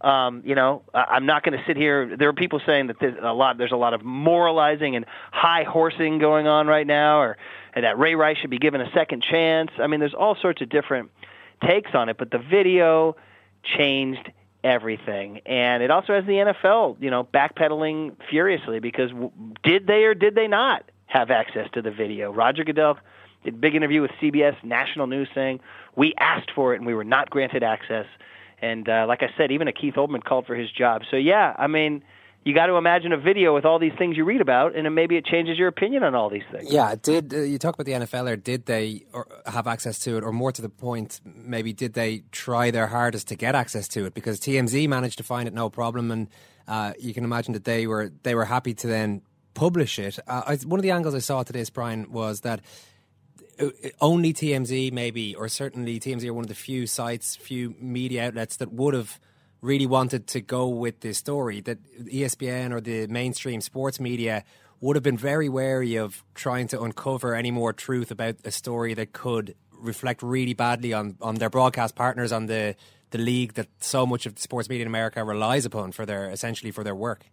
Um, 0.00 0.42
you 0.46 0.54
know, 0.54 0.82
I'm 0.94 1.26
not 1.26 1.42
going 1.42 1.58
to 1.58 1.64
sit 1.66 1.76
here. 1.76 2.16
There 2.16 2.28
are 2.30 2.32
people 2.32 2.60
saying 2.64 2.86
that 2.86 2.96
there's 3.00 3.18
a 3.22 3.34
lot. 3.34 3.58
There's 3.58 3.72
a 3.72 3.76
lot 3.76 3.92
of 3.92 4.02
moralizing 4.02 4.96
and 4.96 5.04
high 5.30 5.64
horsing 5.64 6.18
going 6.18 6.46
on 6.46 6.66
right 6.66 6.86
now, 6.86 7.20
or 7.20 7.36
that 7.74 7.98
Ray 7.98 8.14
Rice 8.14 8.38
should 8.38 8.48
be 8.48 8.58
given 8.58 8.80
a 8.80 8.90
second 8.92 9.22
chance. 9.22 9.70
I 9.78 9.88
mean, 9.88 10.00
there's 10.00 10.14
all 10.14 10.36
sorts 10.40 10.62
of 10.62 10.70
different 10.70 11.10
takes 11.62 11.90
on 11.92 12.08
it, 12.08 12.16
but 12.16 12.30
the 12.30 12.38
video 12.38 13.16
changed 13.62 14.32
everything, 14.64 15.40
and 15.44 15.82
it 15.82 15.90
also 15.90 16.14
has 16.14 16.24
the 16.24 16.32
NFL, 16.32 16.96
you 17.00 17.10
know, 17.10 17.24
backpedaling 17.24 18.16
furiously 18.30 18.80
because 18.80 19.10
did 19.62 19.86
they 19.86 20.04
or 20.04 20.14
did 20.14 20.34
they 20.34 20.48
not 20.48 20.84
have 21.10 21.30
access 21.30 21.68
to 21.74 21.82
the 21.82 21.90
video. 21.90 22.32
Roger 22.32 22.64
Goodell 22.64 22.98
did 23.44 23.54
a 23.54 23.56
big 23.56 23.74
interview 23.74 24.00
with 24.00 24.10
CBS 24.22 24.62
National 24.64 25.06
News 25.06 25.28
saying 25.34 25.60
we 25.96 26.14
asked 26.18 26.50
for 26.54 26.72
it 26.74 26.78
and 26.78 26.86
we 26.86 26.94
were 26.94 27.04
not 27.04 27.30
granted 27.30 27.62
access. 27.62 28.06
And 28.62 28.88
uh, 28.88 29.06
like 29.08 29.22
I 29.22 29.28
said, 29.36 29.50
even 29.50 29.68
a 29.68 29.72
Keith 29.72 29.94
Olbermann 29.94 30.22
called 30.22 30.46
for 30.46 30.54
his 30.54 30.70
job. 30.70 31.02
So 31.10 31.16
yeah, 31.16 31.54
I 31.58 31.66
mean, 31.66 32.02
you 32.44 32.54
got 32.54 32.66
to 32.66 32.74
imagine 32.74 33.12
a 33.12 33.18
video 33.18 33.54
with 33.54 33.64
all 33.64 33.78
these 33.78 33.92
things 33.98 34.16
you 34.16 34.24
read 34.24 34.40
about, 34.40 34.74
and 34.74 34.94
maybe 34.94 35.16
it 35.16 35.26
changes 35.26 35.58
your 35.58 35.68
opinion 35.68 36.02
on 36.02 36.14
all 36.14 36.30
these 36.30 36.44
things. 36.50 36.72
Yeah, 36.72 36.94
did 37.00 37.34
uh, 37.34 37.38
you 37.38 37.58
talk 37.58 37.74
about 37.74 37.84
the 37.84 37.92
NFL? 37.92 38.30
Or 38.30 38.36
did 38.36 38.64
they 38.64 39.04
have 39.44 39.66
access 39.66 39.98
to 40.00 40.16
it, 40.16 40.24
or 40.24 40.32
more 40.32 40.50
to 40.50 40.62
the 40.62 40.70
point, 40.70 41.20
maybe 41.24 41.74
did 41.74 41.92
they 41.92 42.22
try 42.32 42.70
their 42.70 42.86
hardest 42.86 43.28
to 43.28 43.36
get 43.36 43.54
access 43.54 43.88
to 43.88 44.06
it? 44.06 44.14
Because 44.14 44.40
TMZ 44.40 44.88
managed 44.88 45.18
to 45.18 45.24
find 45.24 45.48
it 45.48 45.54
no 45.54 45.68
problem, 45.68 46.10
and 46.10 46.28
uh, 46.66 46.94
you 46.98 47.12
can 47.12 47.24
imagine 47.24 47.52
that 47.52 47.64
they 47.64 47.86
were 47.86 48.10
they 48.22 48.34
were 48.34 48.46
happy 48.46 48.72
to 48.72 48.86
then 48.86 49.20
publish 49.54 49.98
it. 49.98 50.18
Uh, 50.26 50.42
I, 50.46 50.56
one 50.66 50.78
of 50.78 50.82
the 50.82 50.90
angles 50.90 51.14
I 51.14 51.18
saw 51.18 51.42
to 51.42 51.52
this, 51.52 51.70
Brian, 51.70 52.10
was 52.10 52.40
that 52.40 52.60
uh, 53.60 53.68
only 54.00 54.32
TMZ, 54.32 54.92
maybe, 54.92 55.34
or 55.34 55.48
certainly 55.48 56.00
TMZ 56.00 56.26
are 56.28 56.34
one 56.34 56.44
of 56.44 56.48
the 56.48 56.54
few 56.54 56.86
sites, 56.86 57.36
few 57.36 57.74
media 57.78 58.28
outlets 58.28 58.56
that 58.56 58.72
would 58.72 58.94
have 58.94 59.20
really 59.60 59.86
wanted 59.86 60.26
to 60.28 60.40
go 60.40 60.68
with 60.68 61.00
this 61.00 61.18
story. 61.18 61.60
That 61.60 61.78
ESPN 62.04 62.72
or 62.72 62.80
the 62.80 63.06
mainstream 63.08 63.60
sports 63.60 64.00
media 64.00 64.44
would 64.80 64.96
have 64.96 65.02
been 65.02 65.18
very 65.18 65.48
wary 65.48 65.96
of 65.96 66.24
trying 66.34 66.66
to 66.68 66.80
uncover 66.80 67.34
any 67.34 67.50
more 67.50 67.72
truth 67.72 68.10
about 68.10 68.36
a 68.44 68.50
story 68.50 68.94
that 68.94 69.12
could 69.12 69.54
reflect 69.72 70.22
really 70.22 70.54
badly 70.54 70.92
on, 70.92 71.16
on 71.20 71.34
their 71.36 71.50
broadcast 71.50 71.94
partners, 71.94 72.32
on 72.32 72.46
the, 72.46 72.74
the 73.10 73.18
league 73.18 73.54
that 73.54 73.68
so 73.80 74.06
much 74.06 74.24
of 74.26 74.34
the 74.34 74.40
sports 74.40 74.68
media 74.68 74.82
in 74.82 74.88
America 74.88 75.22
relies 75.22 75.66
upon 75.66 75.92
for 75.92 76.06
their 76.06 76.30
essentially 76.30 76.70
for 76.70 76.84
their 76.84 76.94
work. 76.94 77.26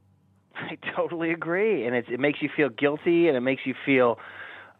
I 0.72 0.78
totally 0.96 1.32
agree, 1.32 1.86
and 1.86 1.96
it, 1.96 2.06
it 2.10 2.20
makes 2.20 2.42
you 2.42 2.50
feel 2.56 2.70
guilty, 2.70 3.28
and 3.28 3.38
it 3.38 3.42
makes 3.42 3.66
you 3.66 3.76
feel 3.86 4.20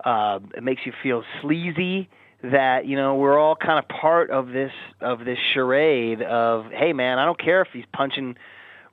uh, 0.04 0.40
it 0.56 0.64
makes 0.64 0.86
you 0.86 0.94
feel 1.04 1.24
sleazy 1.42 2.10
that 2.44 2.86
you 2.86 2.96
know 2.96 3.16
we're 3.16 3.38
all 3.40 3.56
kind 3.56 3.80
of 3.80 3.88
part 3.88 4.30
of 4.30 4.50
this 4.50 4.72
of 5.02 5.26
this 5.26 5.40
charade 5.54 6.22
of 6.22 6.66
hey 6.72 6.94
man, 6.94 7.20
I 7.20 7.26
don't 7.26 7.40
care 7.40 7.62
if 7.62 7.70
he's 7.74 7.86
punching 7.94 8.38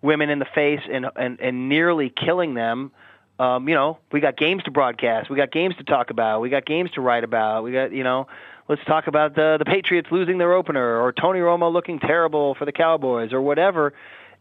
women 0.03 0.31
in 0.31 0.39
the 0.39 0.47
face 0.55 0.81
and 0.91 1.07
and, 1.17 1.41
and 1.41 1.69
nearly 1.69 2.11
killing 2.11 2.55
them. 2.55 2.93
Um, 3.39 3.69
you 3.69 3.75
know, 3.75 3.99
we 4.13 4.21
got 4.21 4.37
games 4.37 4.63
to 4.63 4.71
broadcast, 4.71 5.29
we 5.29 5.37
got 5.37 5.51
games 5.51 5.75
to 5.79 5.85
talk 5.85 6.11
about, 6.11 6.41
we 6.41 6.51
got 6.51 6.65
games 6.65 6.93
to 6.93 7.01
write 7.01 7.25
about, 7.25 7.65
we 7.65 7.73
got 7.73 7.93
you 7.93 8.05
know 8.05 8.29
let's 8.69 8.85
talk 8.87 9.07
about 9.07 9.35
the 9.35 9.57
the 9.59 9.65
Patriots 9.65 10.09
losing 10.11 10.39
their 10.39 10.53
opener 10.53 11.01
or 11.01 11.13
Tony 11.13 11.41
Romo 11.41 11.73
looking 11.73 11.99
terrible 11.99 12.55
for 12.55 12.65
the 12.65 12.73
Cowboys 12.73 13.33
or 13.33 13.43
whatever. 13.43 13.93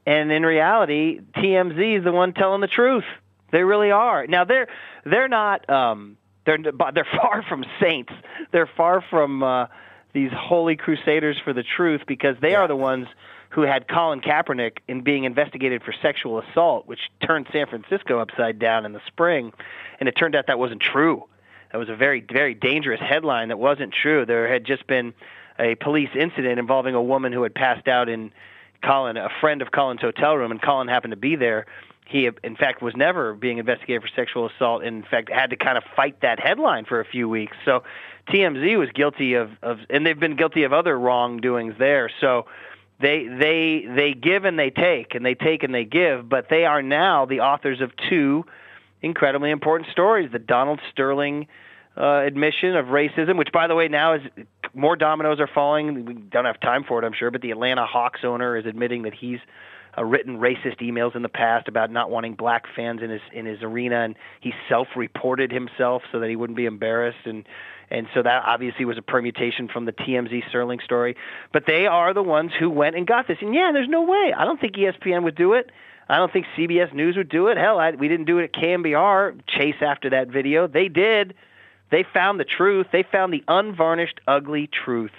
And 0.05 0.31
in 0.31 0.43
reality, 0.43 1.19
TMZ 1.35 1.99
is 1.99 2.03
the 2.03 2.11
one 2.11 2.33
telling 2.33 2.61
the 2.61 2.67
truth. 2.67 3.05
They 3.51 3.63
really 3.63 3.91
are. 3.91 4.27
Now 4.27 4.43
they're 4.45 4.67
they're 5.05 5.27
not 5.27 5.69
um, 5.69 6.17
they're 6.45 6.57
they're 6.57 7.07
far 7.21 7.43
from 7.47 7.63
saints. 7.79 8.11
They're 8.51 8.69
far 8.77 9.01
from 9.09 9.43
uh, 9.43 9.67
these 10.13 10.31
holy 10.33 10.75
crusaders 10.75 11.37
for 11.43 11.53
the 11.53 11.63
truth 11.63 12.01
because 12.07 12.35
they 12.41 12.55
are 12.55 12.67
the 12.67 12.75
ones 12.75 13.07
who 13.49 13.61
had 13.61 13.87
Colin 13.87 14.19
Kaepernick 14.21 14.79
in 14.87 15.01
being 15.01 15.25
investigated 15.25 15.83
for 15.83 15.93
sexual 16.01 16.39
assault, 16.39 16.87
which 16.87 16.99
turned 17.25 17.47
San 17.53 17.67
Francisco 17.67 18.19
upside 18.19 18.57
down 18.57 18.85
in 18.85 18.93
the 18.93 19.01
spring. 19.05 19.53
And 19.99 20.09
it 20.09 20.13
turned 20.13 20.35
out 20.35 20.47
that 20.47 20.57
wasn't 20.57 20.81
true. 20.81 21.25
That 21.71 21.77
was 21.77 21.89
a 21.89 21.95
very 21.95 22.21
very 22.21 22.55
dangerous 22.55 22.99
headline 22.99 23.49
that 23.49 23.59
wasn't 23.59 23.93
true. 23.93 24.25
There 24.25 24.51
had 24.51 24.65
just 24.65 24.87
been 24.87 25.13
a 25.59 25.75
police 25.75 26.09
incident 26.19 26.59
involving 26.59 26.95
a 26.95 27.01
woman 27.01 27.31
who 27.31 27.43
had 27.43 27.53
passed 27.53 27.87
out 27.87 28.09
in 28.09 28.31
Colin, 28.83 29.17
a 29.17 29.29
friend 29.41 29.61
of 29.61 29.71
Colin's 29.71 30.01
hotel 30.01 30.35
room, 30.35 30.51
and 30.51 30.61
Colin 30.61 30.87
happened 30.87 31.11
to 31.11 31.17
be 31.17 31.35
there. 31.35 31.65
He, 32.05 32.29
in 32.43 32.55
fact, 32.55 32.81
was 32.81 32.95
never 32.95 33.33
being 33.33 33.57
investigated 33.57 34.01
for 34.01 34.09
sexual 34.15 34.49
assault, 34.49 34.83
and 34.83 34.97
in 34.97 35.09
fact, 35.09 35.31
had 35.31 35.51
to 35.51 35.55
kind 35.55 35.77
of 35.77 35.83
fight 35.95 36.21
that 36.21 36.39
headline 36.39 36.85
for 36.85 36.99
a 36.99 37.05
few 37.05 37.29
weeks. 37.29 37.55
So, 37.65 37.83
TMZ 38.27 38.77
was 38.77 38.89
guilty 38.93 39.33
of, 39.33 39.51
of 39.61 39.79
and 39.89 40.05
they've 40.05 40.19
been 40.19 40.35
guilty 40.35 40.63
of 40.63 40.73
other 40.73 40.97
wrongdoings 40.97 41.75
there. 41.77 42.09
So 42.21 42.45
they 43.01 43.27
they 43.27 43.85
they 43.95 44.13
give 44.13 44.45
and 44.45 44.57
they 44.57 44.69
take 44.69 45.15
and 45.15 45.25
they 45.25 45.35
take 45.35 45.63
and 45.63 45.73
they 45.73 45.85
give, 45.85 46.29
but 46.29 46.47
they 46.49 46.65
are 46.65 46.81
now 46.81 47.25
the 47.25 47.41
authors 47.41 47.81
of 47.81 47.91
two 48.09 48.45
incredibly 49.01 49.51
important 49.51 49.89
stories: 49.91 50.31
the 50.31 50.39
Donald 50.39 50.79
Sterling 50.91 51.47
uh, 51.97 52.21
admission 52.25 52.75
of 52.75 52.87
racism, 52.87 53.37
which, 53.37 53.51
by 53.51 53.67
the 53.67 53.75
way, 53.75 53.87
now 53.87 54.13
is 54.13 54.21
more 54.73 54.95
dominoes 54.95 55.39
are 55.39 55.49
falling. 55.53 56.05
We 56.05 56.13
don't 56.13 56.45
have 56.45 56.59
time 56.59 56.83
for 56.83 57.01
it, 57.01 57.05
I'm 57.05 57.13
sure, 57.13 57.31
but 57.31 57.41
the 57.41 57.51
Atlanta 57.51 57.85
Hawks 57.85 58.21
owner 58.23 58.57
is 58.57 58.65
admitting 58.65 59.03
that 59.03 59.13
he's 59.13 59.39
uh, 59.97 60.03
written 60.03 60.39
racist 60.39 60.81
emails 60.81 61.15
in 61.15 61.21
the 61.21 61.29
past 61.29 61.67
about 61.67 61.91
not 61.91 62.09
wanting 62.09 62.33
black 62.33 62.65
fans 62.75 63.01
in 63.01 63.09
his 63.09 63.21
in 63.31 63.45
his 63.45 63.61
arena, 63.61 64.03
and 64.03 64.15
he 64.41 64.53
self-reported 64.67 65.51
himself 65.51 66.01
so 66.11 66.19
that 66.19 66.29
he 66.29 66.35
wouldn't 66.35 66.57
be 66.57 66.65
embarrassed 66.65 67.25
and. 67.25 67.45
And 67.91 68.07
so 68.11 68.23
that 68.23 68.43
obviously 68.47 68.85
was 68.85 68.97
a 68.97 69.03
permutation 69.03 69.67
from 69.67 69.85
the 69.85 69.91
TMZ 69.91 70.49
Sterling 70.49 70.79
story. 70.83 71.15
But 71.51 71.65
they 71.67 71.85
are 71.85 72.11
the 72.11 72.23
ones 72.23 72.51
who 72.57 72.67
went 72.67 72.95
and 72.95 73.05
got 73.05 73.27
this. 73.27 73.37
And 73.39 73.53
yeah, 73.53 73.69
there's 73.71 73.89
no 73.89 74.01
way. 74.01 74.33
I 74.35 74.45
don't 74.45 74.59
think 74.59 74.73
ESPN 74.77 75.21
would 75.23 75.35
do 75.35 75.53
it. 75.53 75.69
I 76.09 76.15
don't 76.15 76.33
think 76.33 76.47
CBS 76.57 76.91
News 76.91 77.15
would 77.17 77.29
do 77.29 77.49
it. 77.49 77.57
Hell, 77.57 77.77
I, 77.77 77.91
we 77.91 78.07
didn't 78.07 78.25
do 78.25 78.39
it 78.39 78.45
at 78.45 78.53
KNBR. 78.53 79.41
Chase 79.45 79.75
after 79.81 80.09
that 80.09 80.29
video. 80.29 80.65
They 80.65 80.87
did. 80.87 81.35
They 81.91 82.03
found 82.03 82.39
the 82.39 82.45
truth. 82.45 82.87
They 82.91 83.03
found 83.03 83.33
the 83.33 83.43
unvarnished, 83.47 84.19
ugly 84.27 84.67
truth. 84.67 85.11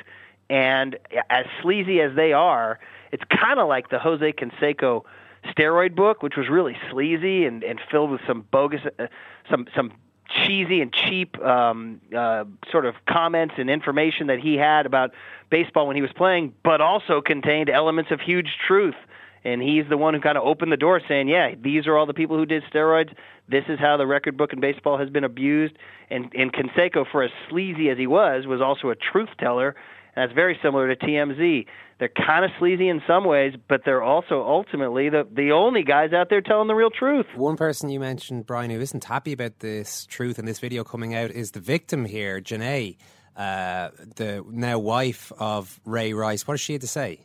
And 0.51 0.99
as 1.31 1.47
sleazy 1.63 2.01
as 2.01 2.15
they 2.15 2.33
are, 2.33 2.79
it's 3.13 3.23
kind 3.31 3.59
of 3.59 3.69
like 3.69 3.91
the 3.91 3.99
Jose 3.99 4.33
Canseco 4.33 5.05
steroid 5.47 5.95
book, 5.95 6.23
which 6.23 6.37
was 6.37 6.49
really 6.49 6.77
sleazy 6.91 7.45
and, 7.45 7.63
and 7.63 7.81
filled 7.91 8.11
with 8.11 8.21
some 8.27 8.47
bogus, 8.51 8.81
uh, 8.99 9.07
some 9.51 9.67
some 9.75 9.93
cheesy 10.29 10.81
and 10.81 10.93
cheap 10.93 11.39
um, 11.41 12.01
uh, 12.17 12.45
sort 12.71 12.87
of 12.87 12.95
comments 13.07 13.55
and 13.59 13.69
information 13.71 14.29
that 14.29 14.39
he 14.39 14.57
had 14.57 14.87
about 14.87 15.13
baseball 15.51 15.87
when 15.87 15.97
he 15.97 16.03
was 16.03 16.13
playing, 16.13 16.55
but 16.65 16.81
also 16.81 17.21
contained 17.21 17.69
elements 17.69 18.11
of 18.11 18.21
huge 18.21 18.57
truth. 18.67 18.97
And 19.45 19.63
he's 19.63 19.87
the 19.89 19.99
one 19.99 20.15
who 20.15 20.21
kind 20.21 20.39
of 20.39 20.45
opened 20.45 20.73
the 20.73 20.79
door, 20.79 21.01
saying, 21.07 21.29
"Yeah, 21.29 21.55
these 21.61 21.87
are 21.87 21.97
all 21.97 22.07
the 22.07 22.15
people 22.15 22.39
who 22.39 22.47
did 22.47 22.65
steroids. 22.65 23.13
This 23.49 23.65
is 23.69 23.79
how 23.79 23.97
the 23.97 24.07
record 24.07 24.37
book 24.37 24.53
in 24.53 24.61
baseball 24.61 24.99
has 24.99 25.11
been 25.11 25.25
abused." 25.25 25.77
And 26.11 26.33
and 26.35 26.53
Canseco, 26.53 27.05
for 27.11 27.23
as 27.23 27.31
sleazy 27.49 27.91
as 27.91 27.99
he 27.99 28.07
was, 28.07 28.47
was 28.47 28.61
also 28.61 28.91
a 28.91 28.95
truth 28.95 29.31
teller. 29.39 29.75
And 30.17 30.23
that's 30.23 30.35
very 30.35 30.59
similar 30.63 30.95
to 30.95 31.07
TMZ. 31.07 31.67
They're 31.99 32.09
kind 32.09 32.45
of 32.45 32.51
sleazy 32.59 32.89
in 32.89 33.03
some 33.07 33.25
ways, 33.25 33.55
but 33.69 33.83
they're 33.85 34.03
also 34.03 34.43
ultimately 34.43 35.09
the 35.09 35.27
the 35.31 35.53
only 35.53 35.83
guys 35.83 36.13
out 36.13 36.29
there 36.29 36.41
telling 36.41 36.69
the 36.69 36.75
real 36.75 36.91
truth. 36.91 37.27
One 37.35 37.57
person 37.57 37.89
you 37.89 38.01
mentioned, 38.01 38.47
Brian, 38.47 38.71
who 38.71 38.81
isn't 38.81 39.05
happy 39.05 39.33
about 39.33 39.61
this 39.61 40.07
truth 40.07 40.39
and 40.39 40.47
this 40.47 40.59
video 40.59 40.85
coming 40.85 41.15
out 41.15 41.31
is 41.31 41.53
the 41.53 41.61
victim 41.61 42.05
here, 42.05 42.41
Janay, 42.41 42.97
uh, 43.37 43.91
the 44.17 44.45
now 44.49 44.79
wife 44.79 45.33
of 45.39 45.81
Ray 45.85 46.13
Rice. 46.13 46.47
What 46.47 46.55
does 46.55 46.61
she 46.61 46.75
have 46.75 46.83
to 46.83 46.89
say? 46.89 47.21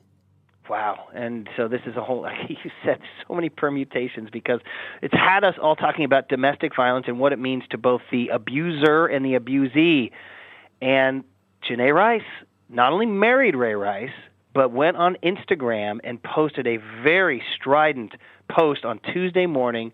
Wow. 0.69 1.07
And 1.15 1.49
so 1.57 1.67
this 1.67 1.81
is 1.87 1.95
a 1.97 2.03
whole, 2.03 2.21
like 2.23 2.49
you 2.49 2.71
said, 2.85 2.99
so 3.27 3.33
many 3.33 3.49
permutations 3.49 4.29
because 4.31 4.59
it's 5.01 5.13
had 5.13 5.43
us 5.43 5.55
all 5.61 5.75
talking 5.75 6.05
about 6.05 6.29
domestic 6.29 6.75
violence 6.75 7.05
and 7.07 7.19
what 7.19 7.33
it 7.33 7.39
means 7.39 7.63
to 7.71 7.77
both 7.77 8.01
the 8.11 8.29
abuser 8.29 9.07
and 9.07 9.25
the 9.25 9.33
abusee. 9.33 10.11
And 10.81 11.23
Janay 11.67 11.93
Rice 11.93 12.21
not 12.69 12.93
only 12.93 13.07
married 13.07 13.55
Ray 13.55 13.73
Rice, 13.73 14.09
but 14.53 14.71
went 14.71 14.97
on 14.97 15.17
Instagram 15.23 15.99
and 16.03 16.21
posted 16.21 16.67
a 16.67 16.77
very 17.03 17.41
strident 17.55 18.13
post 18.49 18.85
on 18.85 18.99
Tuesday 19.13 19.45
morning, 19.45 19.91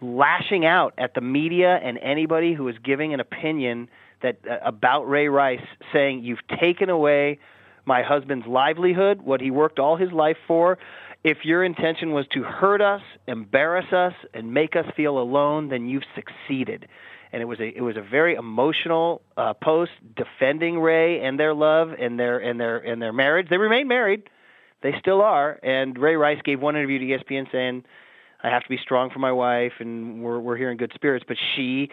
lashing 0.00 0.64
out 0.64 0.94
at 0.98 1.14
the 1.14 1.20
media 1.20 1.78
and 1.82 1.98
anybody 1.98 2.54
who 2.54 2.64
was 2.64 2.74
giving 2.82 3.14
an 3.14 3.20
opinion 3.20 3.88
that 4.22 4.38
uh, 4.48 4.56
about 4.64 5.04
Ray 5.08 5.28
Rice, 5.28 5.66
saying, 5.92 6.22
"You've 6.22 6.46
taken 6.60 6.90
away 6.90 7.38
my 7.84 8.02
husband's 8.02 8.46
livelihood, 8.46 9.22
what 9.22 9.40
he 9.40 9.50
worked 9.50 9.78
all 9.78 9.96
his 9.96 10.12
life 10.12 10.36
for. 10.46 10.78
If 11.22 11.38
your 11.44 11.64
intention 11.64 12.12
was 12.12 12.26
to 12.34 12.42
hurt 12.42 12.80
us, 12.80 13.00
embarrass 13.26 13.92
us, 13.92 14.12
and 14.34 14.52
make 14.52 14.76
us 14.76 14.84
feel 14.96 15.18
alone, 15.18 15.68
then 15.68 15.86
you've 15.86 16.04
succeeded." 16.14 16.86
And 17.32 17.42
it 17.42 17.46
was 17.46 17.58
a 17.60 17.76
it 17.76 17.80
was 17.80 17.96
a 17.96 18.02
very 18.02 18.34
emotional 18.34 19.22
uh, 19.36 19.54
post 19.54 19.92
defending 20.14 20.78
Ray 20.78 21.20
and 21.20 21.38
their 21.40 21.54
love 21.54 21.90
and 21.98 22.18
their 22.18 22.38
and 22.38 22.60
their 22.60 22.78
and 22.78 23.00
their 23.00 23.12
marriage. 23.12 23.48
They 23.48 23.58
remain 23.58 23.88
married, 23.88 24.28
they 24.82 24.92
still 25.00 25.22
are. 25.22 25.58
And 25.62 25.98
Ray 25.98 26.14
Rice 26.14 26.40
gave 26.44 26.60
one 26.60 26.76
interview 26.76 26.98
to 26.98 27.24
ESPN 27.24 27.50
saying, 27.50 27.84
"I 28.42 28.50
have 28.50 28.62
to 28.62 28.68
be 28.68 28.76
strong 28.76 29.10
for 29.10 29.18
my 29.18 29.32
wife, 29.32 29.72
and 29.80 30.22
we're 30.22 30.38
we're 30.38 30.56
here 30.56 30.70
in 30.70 30.76
good 30.76 30.92
spirits." 30.94 31.24
But 31.26 31.38
she 31.56 31.90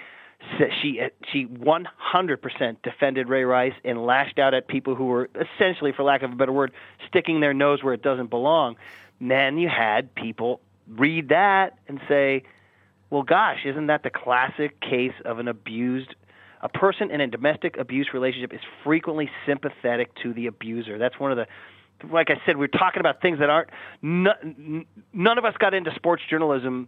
she 0.82 1.00
uh, 1.00 1.10
she 1.32 1.46
100% 1.46 2.76
defended 2.84 3.30
Ray 3.30 3.44
Rice 3.44 3.74
and 3.84 4.06
lashed 4.06 4.40
out 4.40 4.54
at 4.54 4.68
people 4.68 4.96
who 4.96 5.06
were 5.06 5.30
essentially, 5.36 5.92
for 5.92 6.04
lack 6.04 6.24
of 6.24 6.32
a 6.32 6.36
better 6.36 6.52
word, 6.52 6.72
sticking 7.08 7.40
their 7.40 7.54
nose 7.54 7.84
where 7.84 7.94
it 7.94 8.02
doesn't 8.02 8.30
belong. 8.30 8.76
Then 9.20 9.58
you 9.58 9.70
had 9.70 10.14
people 10.16 10.62
read 10.88 11.30
that 11.30 11.78
and 11.88 12.00
say, 12.08 12.44
"Well, 13.10 13.24
gosh, 13.24 13.60
isn't 13.66 13.88
that 13.88 14.04
the 14.04 14.10
classic 14.10 14.80
case 14.82 15.14
of 15.26 15.40
an 15.40 15.48
abused?" 15.48 16.16
A 16.64 16.70
person 16.70 17.10
in 17.10 17.22
a 17.22 17.28
domestic 17.28 17.78
abuse 17.78 18.10
relationship 18.14 18.54
is 18.54 18.62
frequently 18.84 19.32
sympathetic 19.48 20.14
to 20.22 20.32
the 20.32 20.46
abuser. 20.46 20.98
That's 21.00 21.20
one 21.20 21.32
of 21.32 21.38
the 21.38 21.48
like 22.12 22.32
I 22.32 22.42
said, 22.48 22.58
we're 22.58 22.68
talking 22.68 23.00
about 23.00 23.22
things 23.22 23.38
that 23.40 23.50
aren't. 23.52 23.70
None, 24.02 24.86
none 25.14 25.38
of 25.38 25.46
us 25.46 25.54
got 25.60 25.76
into 25.76 25.94
sports 25.94 26.24
journalism 26.28 26.88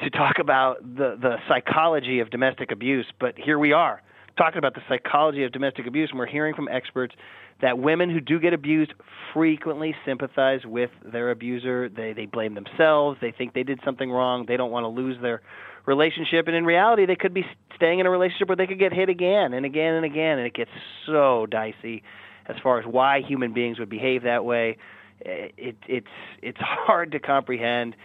to 0.00 0.10
talk 0.10 0.38
about 0.38 0.82
the 0.82 1.16
the 1.20 1.36
psychology 1.48 2.20
of 2.20 2.30
domestic 2.30 2.70
abuse, 2.70 3.06
but 3.18 3.38
here 3.38 3.58
we 3.58 3.72
are 3.72 4.02
talking 4.36 4.58
about 4.58 4.74
the 4.74 4.82
psychology 4.88 5.44
of 5.44 5.52
domestic 5.52 5.86
abuse, 5.86 6.10
and 6.10 6.18
we're 6.18 6.26
hearing 6.26 6.54
from 6.54 6.68
experts 6.68 7.14
that 7.62 7.78
women 7.78 8.10
who 8.10 8.20
do 8.20 8.38
get 8.38 8.52
abused 8.52 8.92
frequently 9.32 9.94
sympathize 10.04 10.60
with 10.66 10.90
their 11.04 11.30
abuser. 11.30 11.88
They 11.88 12.12
they 12.12 12.26
blame 12.26 12.54
themselves. 12.54 13.18
They 13.20 13.32
think 13.32 13.54
they 13.54 13.62
did 13.62 13.80
something 13.84 14.10
wrong. 14.10 14.44
They 14.46 14.56
don't 14.56 14.70
want 14.70 14.84
to 14.84 14.88
lose 14.88 15.16
their 15.22 15.42
relationship, 15.86 16.46
and 16.46 16.56
in 16.56 16.64
reality, 16.64 17.06
they 17.06 17.16
could 17.16 17.34
be 17.34 17.44
staying 17.74 17.98
in 17.98 18.06
a 18.06 18.10
relationship 18.10 18.48
where 18.48 18.56
they 18.56 18.66
could 18.66 18.78
get 18.78 18.92
hit 18.92 19.08
again 19.08 19.54
and 19.54 19.64
again 19.64 19.94
and 19.94 20.04
again, 20.04 20.38
and 20.38 20.46
it 20.46 20.54
gets 20.54 20.70
so 21.06 21.46
dicey 21.46 22.02
as 22.46 22.56
far 22.62 22.78
as 22.78 22.86
why 22.86 23.20
human 23.20 23.52
beings 23.52 23.78
would 23.78 23.88
behave 23.88 24.22
that 24.22 24.44
way. 24.44 24.76
Eh, 25.24 25.48
it, 25.56 25.76
it's 25.88 26.06
it's 26.42 26.58
hard 26.60 27.12
to 27.12 27.18
comprehend. 27.18 27.96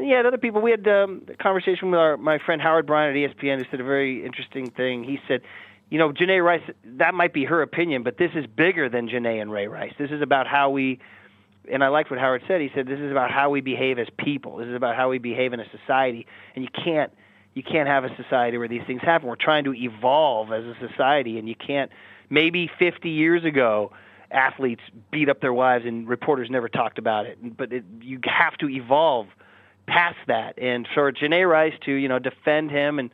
And 0.00 0.08
yeah, 0.08 0.22
other 0.26 0.38
people. 0.38 0.62
We 0.62 0.70
had 0.70 0.88
um, 0.88 1.26
a 1.28 1.34
conversation 1.34 1.90
with 1.90 2.00
our 2.00 2.16
my 2.16 2.38
friend 2.38 2.62
Howard 2.62 2.86
Bryant 2.86 3.14
at 3.14 3.36
ESPN, 3.36 3.58
who 3.58 3.64
said 3.70 3.80
a 3.80 3.84
very 3.84 4.24
interesting 4.24 4.70
thing. 4.70 5.04
He 5.04 5.18
said, 5.28 5.42
you 5.90 5.98
know, 5.98 6.10
Janay 6.10 6.42
Rice. 6.42 6.62
That 6.96 7.12
might 7.12 7.34
be 7.34 7.44
her 7.44 7.60
opinion, 7.60 8.02
but 8.02 8.16
this 8.16 8.30
is 8.34 8.46
bigger 8.46 8.88
than 8.88 9.10
Janay 9.10 9.42
and 9.42 9.52
Ray 9.52 9.66
Rice. 9.68 9.92
This 9.98 10.10
is 10.10 10.22
about 10.22 10.46
how 10.46 10.70
we. 10.70 11.00
And 11.70 11.84
I 11.84 11.88
liked 11.88 12.10
what 12.10 12.18
Howard 12.18 12.42
said. 12.48 12.62
He 12.62 12.70
said 12.74 12.86
this 12.86 12.98
is 12.98 13.10
about 13.10 13.30
how 13.30 13.50
we 13.50 13.60
behave 13.60 13.98
as 13.98 14.06
people. 14.18 14.56
This 14.56 14.68
is 14.68 14.74
about 14.74 14.96
how 14.96 15.10
we 15.10 15.18
behave 15.18 15.52
in 15.52 15.60
a 15.60 15.66
society, 15.70 16.26
and 16.54 16.64
you 16.64 16.70
can't 16.72 17.12
you 17.52 17.62
can't 17.62 17.86
have 17.86 18.04
a 18.04 18.16
society 18.16 18.56
where 18.56 18.68
these 18.68 18.82
things 18.86 19.02
happen. 19.02 19.28
We're 19.28 19.36
trying 19.36 19.64
to 19.64 19.74
evolve 19.74 20.50
as 20.50 20.64
a 20.64 20.74
society, 20.88 21.38
and 21.38 21.46
you 21.46 21.54
can't. 21.54 21.90
Maybe 22.30 22.70
50 22.78 23.10
years 23.10 23.44
ago, 23.44 23.92
athletes 24.30 24.82
beat 25.10 25.28
up 25.28 25.42
their 25.42 25.52
wives, 25.52 25.84
and 25.84 26.08
reporters 26.08 26.48
never 26.48 26.70
talked 26.70 26.96
about 26.96 27.26
it. 27.26 27.36
But 27.54 27.70
it, 27.70 27.84
you 28.00 28.18
have 28.24 28.56
to 28.60 28.70
evolve 28.70 29.26
past 29.90 30.16
that. 30.28 30.58
And 30.58 30.86
for 30.94 31.12
Janay 31.12 31.48
Rice 31.48 31.74
to 31.84 31.92
you 31.92 32.08
know 32.08 32.18
defend 32.18 32.70
him, 32.70 32.98
and 32.98 33.10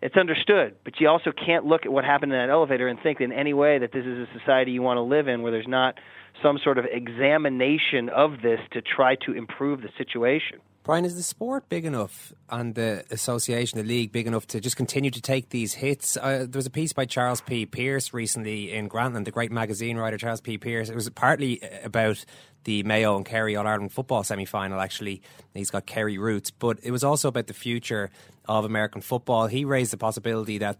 it's 0.00 0.16
understood. 0.16 0.76
But 0.84 1.00
you 1.00 1.08
also 1.08 1.32
can't 1.32 1.66
look 1.66 1.84
at 1.84 1.92
what 1.92 2.04
happened 2.04 2.32
in 2.32 2.38
that 2.38 2.50
elevator 2.50 2.88
and 2.88 2.98
think 3.02 3.20
in 3.20 3.32
any 3.32 3.52
way 3.52 3.78
that 3.78 3.92
this 3.92 4.06
is 4.06 4.18
a 4.18 4.38
society 4.38 4.70
you 4.72 4.82
want 4.82 4.96
to 4.96 5.02
live 5.02 5.28
in, 5.28 5.42
where 5.42 5.52
there's 5.52 5.68
not 5.68 5.96
some 6.42 6.58
sort 6.62 6.78
of 6.78 6.86
examination 6.90 8.08
of 8.08 8.42
this 8.42 8.60
to 8.72 8.80
try 8.80 9.16
to 9.26 9.32
improve 9.32 9.82
the 9.82 9.90
situation. 9.98 10.60
Brian, 10.82 11.04
is 11.04 11.14
the 11.14 11.22
sport 11.22 11.68
big 11.68 11.84
enough 11.84 12.32
and 12.48 12.74
the 12.74 13.04
association, 13.10 13.78
the 13.78 13.84
league, 13.84 14.12
big 14.12 14.26
enough 14.26 14.46
to 14.46 14.60
just 14.60 14.76
continue 14.76 15.10
to 15.10 15.20
take 15.20 15.50
these 15.50 15.74
hits? 15.74 16.16
Uh, 16.16 16.46
there 16.48 16.58
was 16.58 16.64
a 16.64 16.70
piece 16.70 16.94
by 16.94 17.04
Charles 17.04 17.42
P. 17.42 17.66
Pierce 17.66 18.14
recently 18.14 18.72
in 18.72 18.88
Grantland, 18.88 19.26
the 19.26 19.30
great 19.30 19.52
magazine 19.52 19.98
writer 19.98 20.16
Charles 20.16 20.40
P. 20.40 20.56
Pierce. 20.56 20.88
It 20.88 20.94
was 20.94 21.08
partly 21.10 21.60
about 21.84 22.24
the 22.64 22.82
Mayo 22.82 23.16
and 23.16 23.26
Kerry 23.26 23.56
All 23.56 23.66
Ireland 23.66 23.92
football 23.92 24.24
semi 24.24 24.46
final, 24.46 24.80
actually. 24.80 25.20
He's 25.52 25.70
got 25.70 25.84
Kerry 25.84 26.16
roots, 26.16 26.50
but 26.50 26.78
it 26.82 26.90
was 26.92 27.04
also 27.04 27.28
about 27.28 27.46
the 27.46 27.54
future 27.54 28.10
of 28.46 28.64
American 28.64 29.02
football. 29.02 29.48
He 29.48 29.66
raised 29.66 29.92
the 29.92 29.98
possibility 29.98 30.58
that 30.58 30.76
uh, 30.76 30.78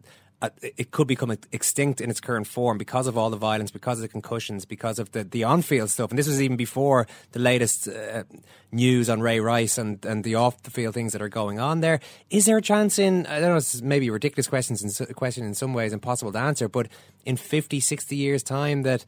it 0.62 0.90
could 0.90 1.07
become 1.07 1.31
extinct 1.53 2.00
in 2.00 2.09
its 2.09 2.20
current 2.20 2.46
form 2.46 2.79
because 2.79 3.07
of 3.07 3.18
all 3.18 3.29
the 3.29 3.37
violence, 3.37 3.70
because 3.70 3.98
of 3.98 4.03
the 4.03 4.09
concussions, 4.09 4.64
because 4.64 4.98
of 4.98 5.12
the, 5.12 5.22
the 5.22 5.44
on 5.44 5.61
field 5.61 5.90
stuff. 5.90 6.11
And 6.11 6.18
this 6.18 6.26
was 6.26 6.40
even 6.40 6.57
before 6.57 7.07
the 7.33 7.38
latest 7.38 7.88
uh, 7.88 8.24
news 8.72 9.11
on 9.11 9.20
Ray 9.20 9.40
Rice 9.40 9.76
and, 9.76 10.05
and 10.07 10.24
the 10.24 10.37
off 10.37 10.62
the 10.62 10.70
field 10.70 10.94
things 10.94 11.12
that 11.12 11.20
are 11.20 11.29
going 11.29 11.61
on 11.61 11.81
there. 11.81 12.00
Is 12.31 12.46
there 12.46 12.57
a 12.57 12.62
chance 12.62 12.98
in, 12.98 13.26
I 13.26 13.40
don't 13.40 13.50
know, 13.50 13.57
it's 13.57 13.83
maybe 13.83 14.09
a 14.09 14.12
ridiculous 14.12 14.48
questions 14.48 15.00
in, 15.00 15.14
question 15.14 15.44
in 15.44 15.55
some 15.55 15.74
ways, 15.74 15.92
impossible 15.92 16.33
to 16.33 16.38
answer, 16.38 16.68
but 16.68 16.88
in 17.26 17.37
50, 17.37 17.79
60 17.79 18.16
years' 18.16 18.42
time 18.42 18.83
that 18.83 19.05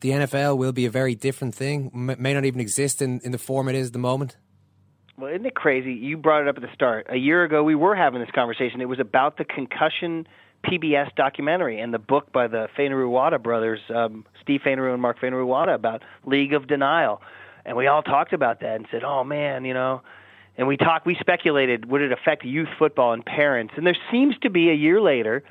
the 0.00 0.10
NFL 0.10 0.56
will 0.56 0.72
be 0.72 0.86
a 0.86 0.90
very 0.90 1.14
different 1.14 1.54
thing, 1.54 1.90
may 1.92 2.34
not 2.34 2.44
even 2.44 2.60
exist 2.60 3.02
in, 3.02 3.20
in 3.20 3.32
the 3.32 3.38
form 3.38 3.68
it 3.68 3.74
is 3.74 3.88
at 3.88 3.92
the 3.92 3.98
moment? 3.98 4.36
Well, 5.18 5.30
isn't 5.30 5.46
it 5.46 5.54
crazy? 5.54 5.92
You 5.92 6.16
brought 6.16 6.42
it 6.42 6.48
up 6.48 6.56
at 6.56 6.62
the 6.62 6.72
start. 6.74 7.06
A 7.10 7.16
year 7.16 7.44
ago, 7.44 7.62
we 7.62 7.74
were 7.74 7.94
having 7.94 8.20
this 8.20 8.30
conversation. 8.34 8.80
It 8.80 8.88
was 8.88 8.98
about 8.98 9.36
the 9.36 9.44
concussion 9.44 10.26
PBS 10.64 11.14
documentary 11.16 11.80
and 11.80 11.92
the 11.92 11.98
book 11.98 12.32
by 12.32 12.46
the 12.46 12.68
Fainaru-Wada 12.76 13.38
brothers, 13.38 13.80
um, 13.94 14.24
Steve 14.42 14.60
Fainaru 14.64 14.92
and 14.92 15.02
Mark 15.02 15.20
Fainaru-Wada, 15.20 15.74
about 15.74 16.02
League 16.24 16.52
of 16.52 16.66
Denial, 16.66 17.20
and 17.64 17.76
we 17.76 17.86
all 17.86 18.02
talked 18.02 18.32
about 18.32 18.60
that 18.60 18.76
and 18.76 18.86
said, 18.90 19.04
"Oh 19.04 19.24
man, 19.24 19.64
you 19.64 19.74
know." 19.74 20.02
And 20.58 20.68
we 20.68 20.76
talked, 20.76 21.06
we 21.06 21.16
speculated, 21.18 21.90
would 21.90 22.02
it 22.02 22.12
affect 22.12 22.44
youth 22.44 22.68
football 22.78 23.14
and 23.14 23.24
parents? 23.24 23.72
And 23.76 23.86
there 23.86 23.96
seems 24.10 24.36
to 24.42 24.50
be 24.50 24.68
a 24.68 24.74
year 24.74 25.00
later, 25.00 25.42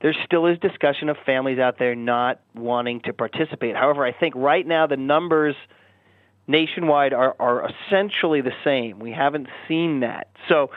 there 0.00 0.14
still 0.24 0.46
is 0.46 0.58
discussion 0.58 1.08
of 1.08 1.16
families 1.24 1.60
out 1.60 1.78
there 1.78 1.94
not 1.94 2.40
wanting 2.54 3.00
to 3.02 3.12
participate. 3.12 3.76
However, 3.76 4.04
I 4.04 4.12
think 4.12 4.34
right 4.34 4.66
now 4.66 4.88
the 4.88 4.96
numbers 4.96 5.54
nationwide 6.48 7.12
are, 7.12 7.36
are 7.38 7.70
essentially 7.70 8.40
the 8.40 8.52
same. 8.64 8.98
We 8.98 9.12
haven't 9.12 9.46
seen 9.68 10.00
that. 10.00 10.28
So 10.48 10.70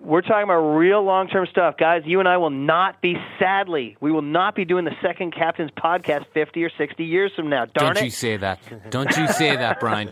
we're 0.00 0.20
talking 0.20 0.44
about 0.44 0.76
real 0.76 1.02
long 1.02 1.28
term 1.28 1.46
stuff. 1.50 1.76
Guys, 1.78 2.02
you 2.04 2.20
and 2.20 2.28
I 2.28 2.36
will 2.36 2.50
not 2.50 3.00
be, 3.00 3.16
sadly, 3.38 3.96
we 4.00 4.12
will 4.12 4.22
not 4.22 4.54
be 4.54 4.64
doing 4.64 4.84
the 4.84 4.94
second 5.02 5.34
Captain's 5.34 5.70
podcast 5.72 6.26
50 6.34 6.64
or 6.64 6.70
60 6.76 7.04
years 7.04 7.32
from 7.34 7.48
now. 7.48 7.64
Darn 7.64 7.94
Don't 7.94 7.98
it. 7.98 8.04
you 8.04 8.10
say 8.10 8.36
that. 8.36 8.60
Don't 8.90 9.16
you 9.16 9.26
say 9.28 9.56
that, 9.56 9.80
Brian. 9.80 10.10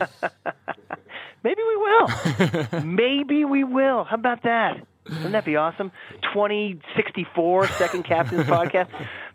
Maybe 1.43 1.61
we 1.63 1.77
will. 1.77 2.83
Maybe 2.85 3.45
we 3.45 3.65
will. 3.65 4.05
How 4.05 4.17
about 4.17 4.43
that? 4.45 4.87
Wouldn't 5.09 5.33
that 5.33 5.45
be 5.45 5.57
awesome? 5.57 5.93
2064 6.33 7.69
second 7.69 8.05
Captain's 8.05 8.45
podcast. 8.47 8.89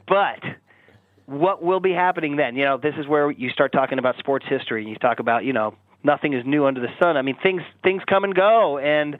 But 0.07 0.39
what 1.27 1.61
will 1.61 1.79
be 1.79 1.91
happening 1.93 2.37
then? 2.37 2.55
You 2.55 2.65
know, 2.65 2.77
this 2.77 2.95
is 2.97 3.07
where 3.07 3.29
you 3.29 3.51
start 3.51 3.71
talking 3.71 3.99
about 3.99 4.17
sports 4.17 4.45
history. 4.49 4.81
And 4.81 4.89
you 4.89 4.95
talk 4.97 5.19
about, 5.19 5.45
you 5.45 5.53
know, 5.53 5.75
nothing 6.03 6.33
is 6.33 6.43
new 6.45 6.65
under 6.65 6.81
the 6.81 6.89
sun. 6.99 7.17
I 7.17 7.21
mean, 7.21 7.37
things 7.43 7.61
things 7.83 8.01
come 8.09 8.23
and 8.23 8.33
go 8.33 8.79
and 8.79 9.19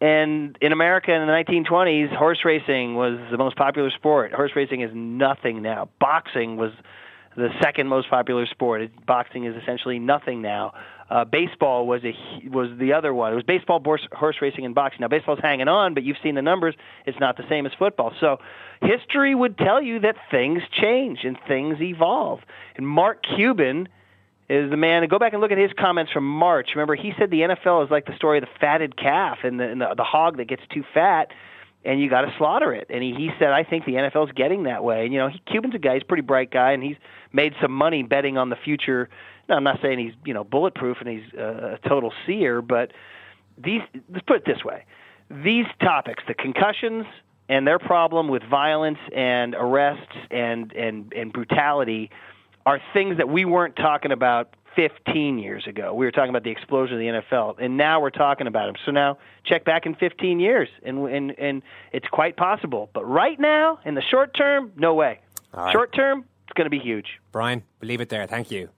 and 0.00 0.56
in 0.60 0.72
America 0.72 1.12
in 1.12 1.26
the 1.26 1.32
1920s, 1.32 2.14
horse 2.14 2.44
racing 2.44 2.94
was 2.94 3.18
the 3.30 3.38
most 3.38 3.56
popular 3.56 3.90
sport. 3.90 4.32
Horse 4.32 4.52
racing 4.54 4.82
is 4.82 4.90
nothing 4.94 5.62
now. 5.62 5.88
Boxing 5.98 6.56
was 6.56 6.72
the 7.36 7.48
second 7.60 7.88
most 7.88 8.08
popular 8.08 8.46
sport. 8.46 8.90
Boxing 9.06 9.44
is 9.44 9.56
essentially 9.60 9.98
nothing 9.98 10.40
now. 10.42 10.72
Uh, 11.10 11.24
baseball 11.24 11.86
was 11.86 12.02
a 12.04 12.14
was 12.48 12.68
the 12.78 12.92
other 12.92 13.14
one. 13.14 13.32
It 13.32 13.36
was 13.36 13.44
baseball, 13.44 13.80
horse, 13.82 14.06
horse 14.12 14.36
racing, 14.42 14.66
and 14.66 14.74
boxing. 14.74 15.00
Now 15.00 15.08
baseball's 15.08 15.38
hanging 15.40 15.68
on, 15.68 15.94
but 15.94 16.02
you've 16.02 16.18
seen 16.22 16.34
the 16.34 16.42
numbers. 16.42 16.74
It's 17.06 17.18
not 17.18 17.36
the 17.36 17.48
same 17.48 17.64
as 17.64 17.72
football. 17.78 18.12
So 18.20 18.38
history 18.82 19.34
would 19.34 19.56
tell 19.56 19.80
you 19.80 20.00
that 20.00 20.16
things 20.30 20.62
change 20.70 21.20
and 21.24 21.38
things 21.48 21.80
evolve. 21.80 22.40
And 22.76 22.86
Mark 22.86 23.24
Cuban 23.36 23.88
is 24.48 24.70
the 24.70 24.76
man. 24.76 25.06
Go 25.08 25.18
back 25.18 25.32
and 25.32 25.42
look 25.42 25.52
at 25.52 25.58
his 25.58 25.72
comments 25.78 26.10
from 26.10 26.24
March. 26.24 26.70
Remember, 26.74 26.94
he 26.94 27.12
said 27.18 27.30
the 27.30 27.40
NFL 27.40 27.84
is 27.84 27.90
like 27.90 28.06
the 28.06 28.16
story 28.16 28.38
of 28.38 28.44
the 28.44 28.50
fatted 28.60 28.96
calf 28.96 29.38
and 29.42 29.60
the, 29.60 29.64
and 29.64 29.80
the, 29.80 29.94
the 29.96 30.04
hog 30.04 30.38
that 30.38 30.46
gets 30.48 30.62
too 30.72 30.84
fat, 30.94 31.28
and 31.84 32.00
you 32.00 32.08
got 32.08 32.22
to 32.22 32.34
slaughter 32.38 32.72
it. 32.72 32.86
And 32.90 33.02
he, 33.02 33.12
he 33.14 33.30
said, 33.38 33.48
I 33.48 33.62
think 33.62 33.84
the 33.84 33.92
NFL 33.92 34.28
is 34.28 34.32
getting 34.34 34.64
that 34.64 34.82
way. 34.82 35.04
And 35.04 35.12
you 35.12 35.18
know, 35.18 35.28
he, 35.28 35.40
Cuban's 35.50 35.74
a 35.74 35.78
guy. 35.78 35.94
He's 35.94 36.02
a 36.02 36.06
pretty 36.06 36.22
bright 36.22 36.50
guy, 36.50 36.72
and 36.72 36.82
he's 36.82 36.96
made 37.32 37.54
some 37.60 37.72
money 37.72 38.02
betting 38.02 38.38
on 38.38 38.48
the 38.48 38.56
future. 38.56 39.10
Now, 39.48 39.56
I'm 39.56 39.64
not 39.64 39.80
saying 39.82 39.98
he's 39.98 40.14
you 40.24 40.34
know 40.34 40.44
bulletproof 40.44 40.98
and 41.00 41.08
he's 41.08 41.32
a, 41.38 41.78
a 41.82 41.88
total 41.88 42.12
seer, 42.26 42.62
but 42.62 42.92
these. 43.56 43.82
Let's 44.10 44.24
put 44.26 44.36
it 44.36 44.44
this 44.46 44.64
way: 44.64 44.84
these 45.30 45.66
topics, 45.80 46.22
the 46.26 46.34
concussions 46.34 47.06
and 47.50 47.66
their 47.66 47.78
problem 47.78 48.28
with 48.28 48.42
violence 48.42 48.98
and 49.14 49.54
arrests 49.54 50.16
and 50.30 50.72
and 50.72 51.12
and 51.12 51.32
brutality 51.32 52.10
are 52.68 52.82
things 52.92 53.16
that 53.16 53.30
we 53.30 53.46
weren't 53.46 53.76
talking 53.76 54.12
about 54.12 54.54
15 54.76 55.38
years 55.38 55.66
ago. 55.66 55.94
We 55.94 56.04
were 56.04 56.12
talking 56.12 56.28
about 56.28 56.44
the 56.44 56.50
explosion 56.50 56.96
of 56.96 57.00
the 57.00 57.22
NFL, 57.22 57.56
and 57.58 57.78
now 57.78 57.98
we're 58.02 58.10
talking 58.10 58.46
about 58.46 58.66
them. 58.66 58.74
So 58.84 58.92
now 58.92 59.16
check 59.46 59.64
back 59.64 59.86
in 59.86 59.94
15 59.94 60.38
years, 60.38 60.68
and 60.82 60.98
and 61.06 61.38
and 61.38 61.62
it's 61.92 62.06
quite 62.08 62.36
possible. 62.36 62.90
But 62.92 63.04
right 63.06 63.40
now, 63.40 63.78
in 63.86 63.94
the 63.94 64.02
short 64.02 64.34
term, 64.36 64.72
no 64.76 64.92
way. 64.92 65.20
right. 65.54 65.72
Short 65.72 65.94
term, 65.94 66.26
it's 66.44 66.52
going 66.52 66.66
to 66.66 66.70
be 66.70 66.78
huge. 66.78 67.06
Brian, 67.32 67.62
we'll 67.80 67.88
leave 67.88 68.02
it 68.02 68.10
there. 68.10 68.26
Thank 68.26 68.50
you. 68.50 68.68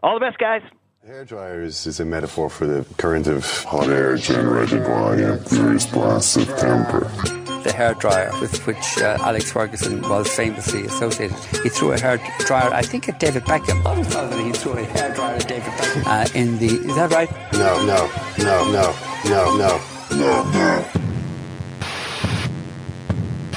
All 0.00 0.14
the 0.14 0.24
best, 0.24 0.38
guys. 0.38 0.62
Hair 1.04 1.24
dryers 1.24 1.86
is 1.86 1.98
a 1.98 2.04
metaphor 2.04 2.48
for 2.48 2.68
the 2.68 2.86
current 2.98 3.26
of 3.26 3.44
hot 3.64 3.88
air 3.88 4.16
generated 4.16 4.84
by 4.84 5.16
a 5.16 5.38
furious 5.38 5.86
blasts 5.86 6.36
of 6.36 6.46
temper. 6.56 7.43
The 7.64 7.72
hair 7.72 7.94
dryer 7.94 8.30
with 8.42 8.66
which 8.66 8.98
uh, 8.98 9.16
Alex 9.20 9.50
Ferguson 9.50 10.02
was 10.02 10.28
famously 10.28 10.84
associated. 10.84 11.36
He 11.62 11.70
threw 11.70 11.92
a 11.92 11.98
hair 11.98 12.20
dryer, 12.40 12.70
I 12.70 12.82
think, 12.82 13.08
at 13.08 13.18
David 13.18 13.44
Beckham. 13.44 13.80
I 13.86 13.90
always 13.90 14.06
thought 14.06 14.30
that 14.30 14.44
he 14.44 14.52
threw 14.52 14.72
a 14.72 14.84
hair 14.84 15.14
dryer 15.14 15.36
at 15.36 15.48
David 15.48 15.72
Beckham. 15.72 16.06
Uh, 16.06 16.38
in 16.38 16.58
the, 16.58 16.66
is 16.66 16.94
that 16.96 17.10
right? 17.10 17.30
No, 17.54 17.84
no, 17.86 18.10
no, 18.38 18.70
no, 18.70 18.94
no, 19.24 19.56
no, 19.56 19.80
no, 20.10 20.50
no. 20.52 20.84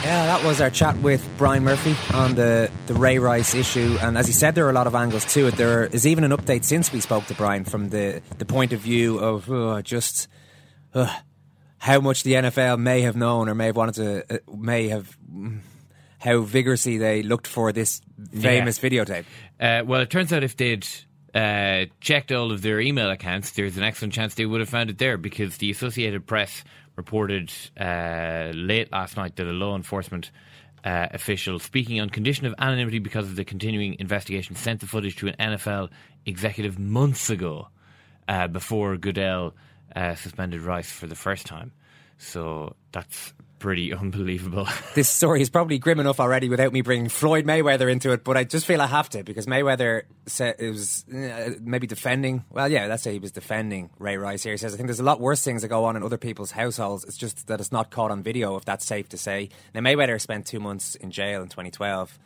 Yeah, 0.03 0.25
that 0.27 0.41
was 0.45 0.61
our 0.61 0.69
chat 0.69 0.97
with 0.99 1.27
Brian 1.37 1.65
Murphy 1.65 1.93
on 2.13 2.35
the, 2.35 2.71
the 2.85 2.93
Ray 2.93 3.19
Rice 3.19 3.53
issue. 3.53 3.97
And 3.99 4.17
as 4.17 4.25
he 4.25 4.31
said, 4.31 4.55
there 4.55 4.65
are 4.65 4.69
a 4.69 4.73
lot 4.73 4.87
of 4.87 4.95
angles 4.95 5.25
to 5.33 5.47
it. 5.47 5.57
There 5.57 5.83
is 5.87 6.07
even 6.07 6.23
an 6.23 6.31
update 6.31 6.63
since 6.63 6.93
we 6.93 7.01
spoke 7.01 7.25
to 7.25 7.33
Brian 7.33 7.65
from 7.65 7.89
the, 7.89 8.21
the 8.37 8.45
point 8.45 8.71
of 8.71 8.79
view 8.79 9.19
of 9.19 9.51
uh, 9.51 9.81
just 9.81 10.29
uh, 10.93 11.13
how 11.79 11.99
much 11.99 12.23
the 12.23 12.33
NFL 12.33 12.79
may 12.79 13.01
have 13.01 13.15
known 13.15 13.49
or 13.49 13.55
may 13.55 13.67
have 13.67 13.75
wanted 13.77 13.95
to, 13.95 14.35
uh, 14.35 14.55
may 14.55 14.87
have, 14.89 15.17
mm, 15.31 15.59
how 16.19 16.39
vigorously 16.41 16.97
they 16.97 17.21
looked 17.23 17.47
for 17.47 17.71
this 17.71 18.01
famous 18.39 18.81
Yeah. 18.81 18.89
videotape. 18.89 19.25
Uh, 19.59 19.83
well, 19.85 20.01
it 20.01 20.09
turns 20.09 20.33
out 20.33 20.43
if 20.43 20.57
they'd 20.57 20.87
uh, 21.35 21.85
checked 22.01 22.31
all 22.31 22.51
of 22.51 22.61
their 22.63 22.79
email 22.79 23.11
accounts, 23.11 23.51
there's 23.51 23.77
an 23.77 23.83
excellent 23.83 24.13
chance 24.13 24.33
they 24.33 24.45
would 24.45 24.59
have 24.59 24.69
found 24.69 24.89
it 24.89 24.97
there 24.97 25.17
because 25.17 25.57
the 25.57 25.69
Associated 25.69 26.25
Press 26.25 26.63
reported 26.95 27.53
uh, 27.79 28.51
late 28.55 28.91
last 28.91 29.17
night 29.17 29.35
that 29.35 29.45
a 29.45 29.51
law 29.51 29.75
enforcement 29.75 30.31
uh, 30.83 31.07
official, 31.11 31.59
speaking 31.59 31.99
on 32.01 32.09
condition 32.09 32.47
of 32.47 32.55
anonymity 32.57 32.97
because 32.97 33.25
of 33.27 33.35
the 33.35 33.43
continuing 33.45 33.95
investigation, 33.99 34.55
sent 34.55 34.79
the 34.79 34.87
footage 34.87 35.15
to 35.17 35.27
an 35.27 35.35
NFL 35.37 35.89
executive 36.25 36.79
months 36.79 37.29
ago 37.29 37.67
uh, 38.27 38.47
before 38.47 38.97
Goodell 38.97 39.53
uh, 39.97 40.15
suspended 40.15 40.62
Rice 40.62 40.91
for 40.91 41.07
the 41.07 41.15
first 41.15 41.47
time. 41.47 41.71
So 42.19 42.75
that's 42.91 43.33
pretty 43.57 43.93
unbelievable. 43.93 44.67
this 44.93 45.10
story 45.10 45.41
is 45.41 45.49
probably 45.49 45.79
grim 45.79 45.99
enough 45.99 46.19
already 46.19 46.49
without 46.49 46.71
me 46.71 46.81
bringing 46.81 47.10
Floyd 47.10 47.45
Mayweather 47.45 47.91
into 47.91 48.12
it, 48.12 48.23
but 48.23 48.38
I 48.38 48.43
just 48.43 48.67
feel 48.67 48.79
I 48.79 48.86
have 48.86 49.10
to 49.10 49.23
because 49.23 49.47
Mayweather 49.47 50.03
said 50.27 50.55
it 50.60 50.69
was 50.69 51.03
uh, 51.12 51.55
maybe 51.60 51.88
defending. 51.88 52.45
Well, 52.51 52.71
yeah, 52.71 52.86
let's 52.86 53.01
say 53.01 53.13
he 53.13 53.19
was 53.19 53.31
defending 53.31 53.89
Ray 53.97 54.17
Rice 54.17 54.43
here. 54.43 54.53
He 54.53 54.57
says, 54.57 54.73
I 54.75 54.77
think 54.77 54.88
there's 54.88 54.99
a 54.99 55.03
lot 55.03 55.19
worse 55.19 55.43
things 55.43 55.63
that 55.63 55.69
go 55.69 55.86
on 55.86 55.95
in 55.95 56.03
other 56.03 56.17
people's 56.19 56.51
households. 56.51 57.03
It's 57.03 57.17
just 57.17 57.47
that 57.47 57.60
it's 57.60 57.71
not 57.71 57.89
caught 57.89 58.12
on 58.12 58.21
video, 58.21 58.55
if 58.55 58.65
that's 58.65 58.86
safe 58.86 59.10
to 59.10 59.17
say. 59.17 59.49
Now, 59.73 59.81
Mayweather 59.81 60.21
spent 60.21 60.45
two 60.45 60.60
months 60.60 60.93
in 60.93 61.10
jail 61.10 61.41
in 61.41 61.49
2012 61.49 62.19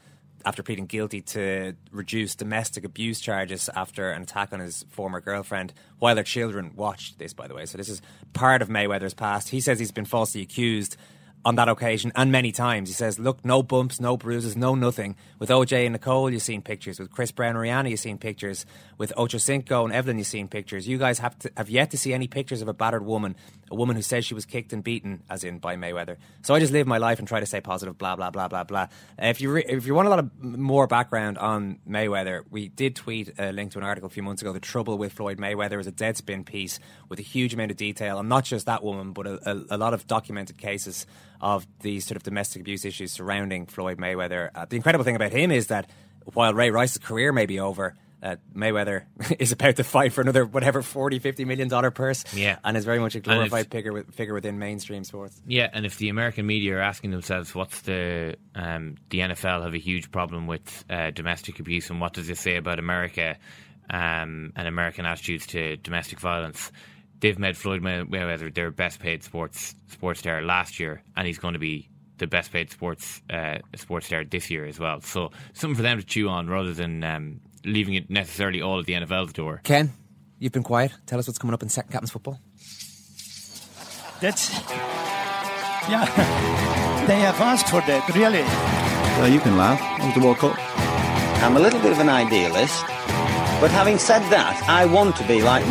after 0.45 0.63
pleading 0.63 0.85
guilty 0.85 1.21
to 1.21 1.75
reduce 1.91 2.35
domestic 2.35 2.83
abuse 2.83 3.19
charges 3.19 3.69
after 3.75 4.11
an 4.11 4.23
attack 4.23 4.53
on 4.53 4.59
his 4.59 4.85
former 4.89 5.21
girlfriend 5.21 5.73
while 5.99 6.15
their 6.15 6.23
children 6.23 6.71
watched 6.75 7.19
this, 7.19 7.33
by 7.33 7.47
the 7.47 7.53
way. 7.53 7.65
So 7.65 7.77
this 7.77 7.89
is 7.89 8.01
part 8.33 8.61
of 8.61 8.69
Mayweather's 8.69 9.13
past. 9.13 9.49
He 9.49 9.61
says 9.61 9.79
he's 9.79 9.91
been 9.91 10.05
falsely 10.05 10.41
accused 10.41 10.97
on 11.43 11.55
that 11.55 11.67
occasion 11.67 12.11
and 12.15 12.31
many 12.31 12.51
times. 12.51 12.89
He 12.89 12.93
says, 12.93 13.17
look, 13.17 13.43
no 13.43 13.63
bumps, 13.63 13.99
no 13.99 14.17
bruises, 14.17 14.55
no 14.55 14.75
nothing. 14.75 15.15
With 15.39 15.49
OJ 15.49 15.85
and 15.85 15.93
Nicole, 15.93 16.29
you've 16.29 16.41
seen 16.41 16.61
pictures. 16.61 16.99
With 16.99 17.11
Chris 17.11 17.31
Brown 17.31 17.55
and 17.55 17.65
Rihanna, 17.65 17.89
you've 17.89 17.99
seen 17.99 18.17
pictures. 18.17 18.65
With 18.97 19.11
Ocho 19.17 19.39
Cinco 19.39 19.83
and 19.83 19.93
Evelyn, 19.93 20.17
you've 20.17 20.27
seen 20.27 20.47
pictures. 20.47 20.87
You 20.87 20.97
guys 20.97 21.19
have, 21.19 21.37
to, 21.39 21.51
have 21.57 21.69
yet 21.69 21.91
to 21.91 21.97
see 21.97 22.13
any 22.13 22.27
pictures 22.27 22.61
of 22.61 22.67
a 22.67 22.73
battered 22.73 23.05
woman, 23.05 23.35
a 23.71 23.75
woman 23.75 23.95
who 23.95 24.01
says 24.01 24.25
she 24.25 24.35
was 24.35 24.45
kicked 24.45 24.73
and 24.73 24.83
beaten, 24.83 25.23
as 25.29 25.43
in 25.43 25.57
by 25.57 25.75
Mayweather. 25.75 26.17
So 26.43 26.53
I 26.53 26.59
just 26.59 26.73
live 26.73 26.85
my 26.85 26.99
life 26.99 27.17
and 27.19 27.27
try 27.27 27.39
to 27.39 27.45
stay 27.45 27.61
positive, 27.61 27.97
blah, 27.97 28.15
blah, 28.15 28.29
blah, 28.29 28.47
blah, 28.47 28.63
blah. 28.63 28.87
If, 29.17 29.41
you 29.41 29.51
re- 29.51 29.65
if 29.67 29.87
you 29.87 29.95
want 29.95 30.07
a 30.07 30.09
lot 30.09 30.19
of 30.19 30.43
more 30.43 30.85
background 30.85 31.39
on 31.39 31.79
Mayweather, 31.89 32.43
we 32.51 32.67
did 32.67 32.95
tweet 32.95 33.33
a 33.39 33.51
link 33.51 33.71
to 33.71 33.79
an 33.79 33.83
article 33.83 34.07
a 34.07 34.11
few 34.11 34.23
months 34.23 34.41
ago, 34.41 34.53
The 34.53 34.59
Trouble 34.59 34.97
with 34.97 35.13
Floyd 35.13 35.39
Mayweather 35.39 35.79
is 35.79 35.87
a 35.87 35.91
Deadspin 35.91 36.45
piece 36.45 36.79
with 37.09 37.17
a 37.17 37.23
huge 37.23 37.53
amount 37.55 37.71
of 37.71 37.77
detail 37.77 38.17
on 38.17 38.27
not 38.27 38.43
just 38.43 38.67
that 38.67 38.83
woman, 38.83 39.13
but 39.13 39.25
a, 39.25 39.49
a, 39.49 39.75
a 39.75 39.77
lot 39.77 39.93
of 39.93 40.05
documented 40.05 40.57
cases 40.57 41.07
of 41.41 41.65
these 41.81 42.05
sort 42.05 42.15
of 42.17 42.23
domestic 42.23 42.61
abuse 42.61 42.85
issues 42.85 43.11
surrounding 43.11 43.65
Floyd 43.65 43.97
Mayweather. 43.97 44.49
Uh, 44.55 44.65
the 44.65 44.75
incredible 44.77 45.03
thing 45.03 45.15
about 45.15 45.31
him 45.31 45.51
is 45.51 45.67
that 45.67 45.89
while 46.33 46.53
Ray 46.53 46.69
Rice's 46.69 46.99
career 46.99 47.33
may 47.33 47.47
be 47.47 47.59
over, 47.59 47.95
uh, 48.23 48.35
Mayweather 48.55 49.05
is 49.39 49.51
about 49.51 49.77
to 49.77 49.83
fight 49.83 50.13
for 50.13 50.21
another 50.21 50.45
whatever 50.45 50.83
40 50.83 51.17
50 51.17 51.43
million 51.45 51.67
dollar 51.67 51.89
purse 51.89 52.23
Yeah. 52.35 52.59
and 52.63 52.77
is 52.77 52.85
very 52.85 52.99
much 52.99 53.15
a 53.15 53.19
glorified 53.19 53.65
if- 53.65 53.71
figure, 53.71 53.91
with, 53.91 54.13
figure 54.13 54.35
within 54.35 54.59
mainstream 54.59 55.03
sports 55.03 55.41
Yeah, 55.47 55.67
and 55.73 55.87
if 55.87 55.97
the 55.97 56.09
American 56.09 56.45
media 56.45 56.77
are 56.77 56.81
asking 56.81 57.09
themselves 57.09 57.55
what's 57.55 57.81
the 57.81 58.35
um, 58.53 58.97
the 59.09 59.21
NFL 59.21 59.63
have 59.63 59.73
a 59.73 59.79
huge 59.79 60.11
problem 60.11 60.45
with 60.45 60.85
uh, 60.87 61.09
domestic 61.09 61.59
abuse 61.59 61.89
and 61.89 61.99
what 61.99 62.13
does 62.13 62.27
this 62.27 62.39
say 62.39 62.57
about 62.57 62.77
America 62.77 63.37
um, 63.89 64.53
and 64.55 64.67
American 64.67 65.05
attitudes 65.05 65.47
to 65.47 65.77
domestic 65.77 66.19
violence, 66.19 66.71
they've 67.21 67.39
made 67.39 67.55
Floyd 67.55 67.81
Mayweather 67.81 68.53
their 68.53 68.71
best 68.71 68.99
paid 68.99 69.23
sports 69.23 69.73
sports 69.87 70.19
star 70.19 70.41
last 70.41 70.79
year, 70.79 71.01
and 71.15 71.25
he's 71.25 71.37
going 71.37 71.53
to 71.53 71.59
be 71.59 71.89
the 72.17 72.27
best 72.27 72.51
paid 72.51 72.69
sports 72.69 73.21
uh, 73.29 73.59
sports 73.75 74.07
star 74.07 74.25
this 74.25 74.49
year 74.51 74.65
as 74.65 74.79
well. 74.79 75.01
So 75.01 75.31
something 75.53 75.75
for 75.75 75.81
them 75.81 75.97
to 75.99 76.05
chew 76.05 76.27
on 76.29 76.47
rather 76.47 76.73
than 76.73 77.03
um, 77.03 77.39
leaving 77.63 77.93
it 77.93 78.09
necessarily 78.09 78.61
all 78.61 78.79
at 78.79 78.85
the 78.85 78.93
NFL's 78.93 79.33
door. 79.33 79.61
Ken 79.63 79.91
you've 80.39 80.51
been 80.51 80.63
quiet 80.63 80.91
tell 81.05 81.19
us 81.19 81.27
what's 81.27 81.37
coming 81.37 81.53
up 81.53 81.61
in 81.61 81.69
second 81.69 81.91
captain's 81.91 82.09
football 82.11 82.39
That's 84.19 84.49
yeah. 85.89 86.57
They 87.07 87.19
have 87.19 87.39
asked 87.41 87.67
for 87.67 87.81
that, 87.81 88.07
really. 88.13 88.43
Well, 89.19 89.27
you 89.27 89.39
can 89.39 89.57
laugh. 89.57 89.81
It 89.99 90.05
was 90.05 90.13
the 90.13 90.21
World 90.21 90.37
Cup. 90.37 90.55
I'm 91.43 91.57
a 91.57 91.59
little 91.59 91.81
bit 91.81 91.91
of 91.91 91.99
an 91.99 92.09
idealist, 92.09 92.85
but 93.59 93.71
having 93.71 93.97
said 93.97 94.21
that, 94.29 94.63
I 94.69 94.85
want 94.85 95.15
to 95.15 95.27
be 95.27 95.41
like 95.41 95.65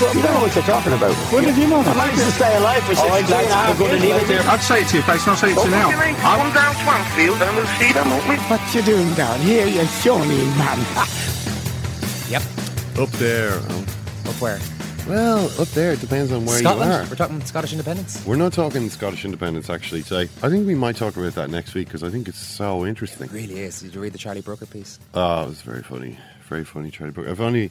me. 0.00 0.20
You 0.20 0.22
don't 0.22 0.34
know 0.34 0.40
what 0.40 0.54
you're 0.54 0.64
talking 0.64 0.92
about. 0.92 1.14
What 1.32 1.44
did 1.44 1.56
you 1.56 1.68
know? 1.68 1.80
I'd 1.80 1.96
like 1.96 2.12
to 2.14 2.30
stay 2.32 2.56
alive 2.56 2.82
for 2.84 2.92
Oh, 2.96 3.04
16 3.04 3.12
I'd 3.12 3.30
like 3.30 3.46
to- 3.48 3.54
I'm 3.54 3.76
going 3.78 3.90
to 3.96 4.00
leave 4.06 4.22
it 4.22 4.28
there. 4.28 4.42
I'd 4.48 4.60
say 4.62 4.82
it 4.82 4.88
to 4.88 4.96
you, 4.96 5.02
face, 5.02 5.22
and 5.22 5.30
I'll 5.30 5.36
say 5.36 5.52
it 5.52 5.58
to 5.58 5.64
you 5.64 5.70
now. 5.70 5.90
Come 5.90 6.52
down 6.54 6.74
Swansfield 6.82 7.40
and 7.42 7.56
we'll 7.56 7.66
see 7.78 7.92
them, 7.92 8.08
won't 8.10 8.28
we? 8.28 8.36
What 8.48 8.74
you 8.74 8.82
doing 8.82 9.12
down 9.14 9.40
here, 9.40 9.66
you 9.66 9.84
shawny 10.02 10.44
man? 10.56 10.78
Yep. 12.28 12.42
Up 12.98 13.10
there. 13.18 13.54
Up 14.28 14.40
where? 14.40 14.58
Well, 15.08 15.46
up 15.60 15.68
there. 15.68 15.92
It 15.92 16.00
depends 16.00 16.30
on 16.30 16.44
where 16.46 16.58
Scotland. 16.58 16.90
you 16.92 16.96
are. 16.98 17.04
We're 17.08 17.16
talking 17.16 17.40
Scottish 17.44 17.72
independence. 17.72 18.24
We're 18.24 18.36
not 18.36 18.52
talking 18.52 18.88
Scottish 18.90 19.24
independence 19.24 19.68
actually 19.68 20.02
today. 20.04 20.28
I 20.42 20.48
think 20.48 20.66
we 20.66 20.74
might 20.74 20.96
talk 20.96 21.16
about 21.16 21.34
that 21.34 21.50
next 21.50 21.74
week 21.74 21.88
because 21.88 22.04
I 22.04 22.10
think 22.10 22.28
it's 22.28 22.38
so 22.38 22.86
interesting. 22.86 23.26
It 23.26 23.32
really 23.32 23.60
is. 23.60 23.80
Did 23.80 23.94
you 23.94 24.00
read 24.00 24.12
the 24.12 24.18
Charlie 24.18 24.42
Brooker 24.42 24.66
piece? 24.66 25.00
Oh, 25.14 25.44
it 25.44 25.48
was 25.48 25.62
very 25.62 25.82
funny. 25.82 26.18
Very 26.48 26.64
funny, 26.64 26.90
Charlie 26.90 27.12
Brooker. 27.12 27.30
If 27.30 27.40
only, 27.40 27.70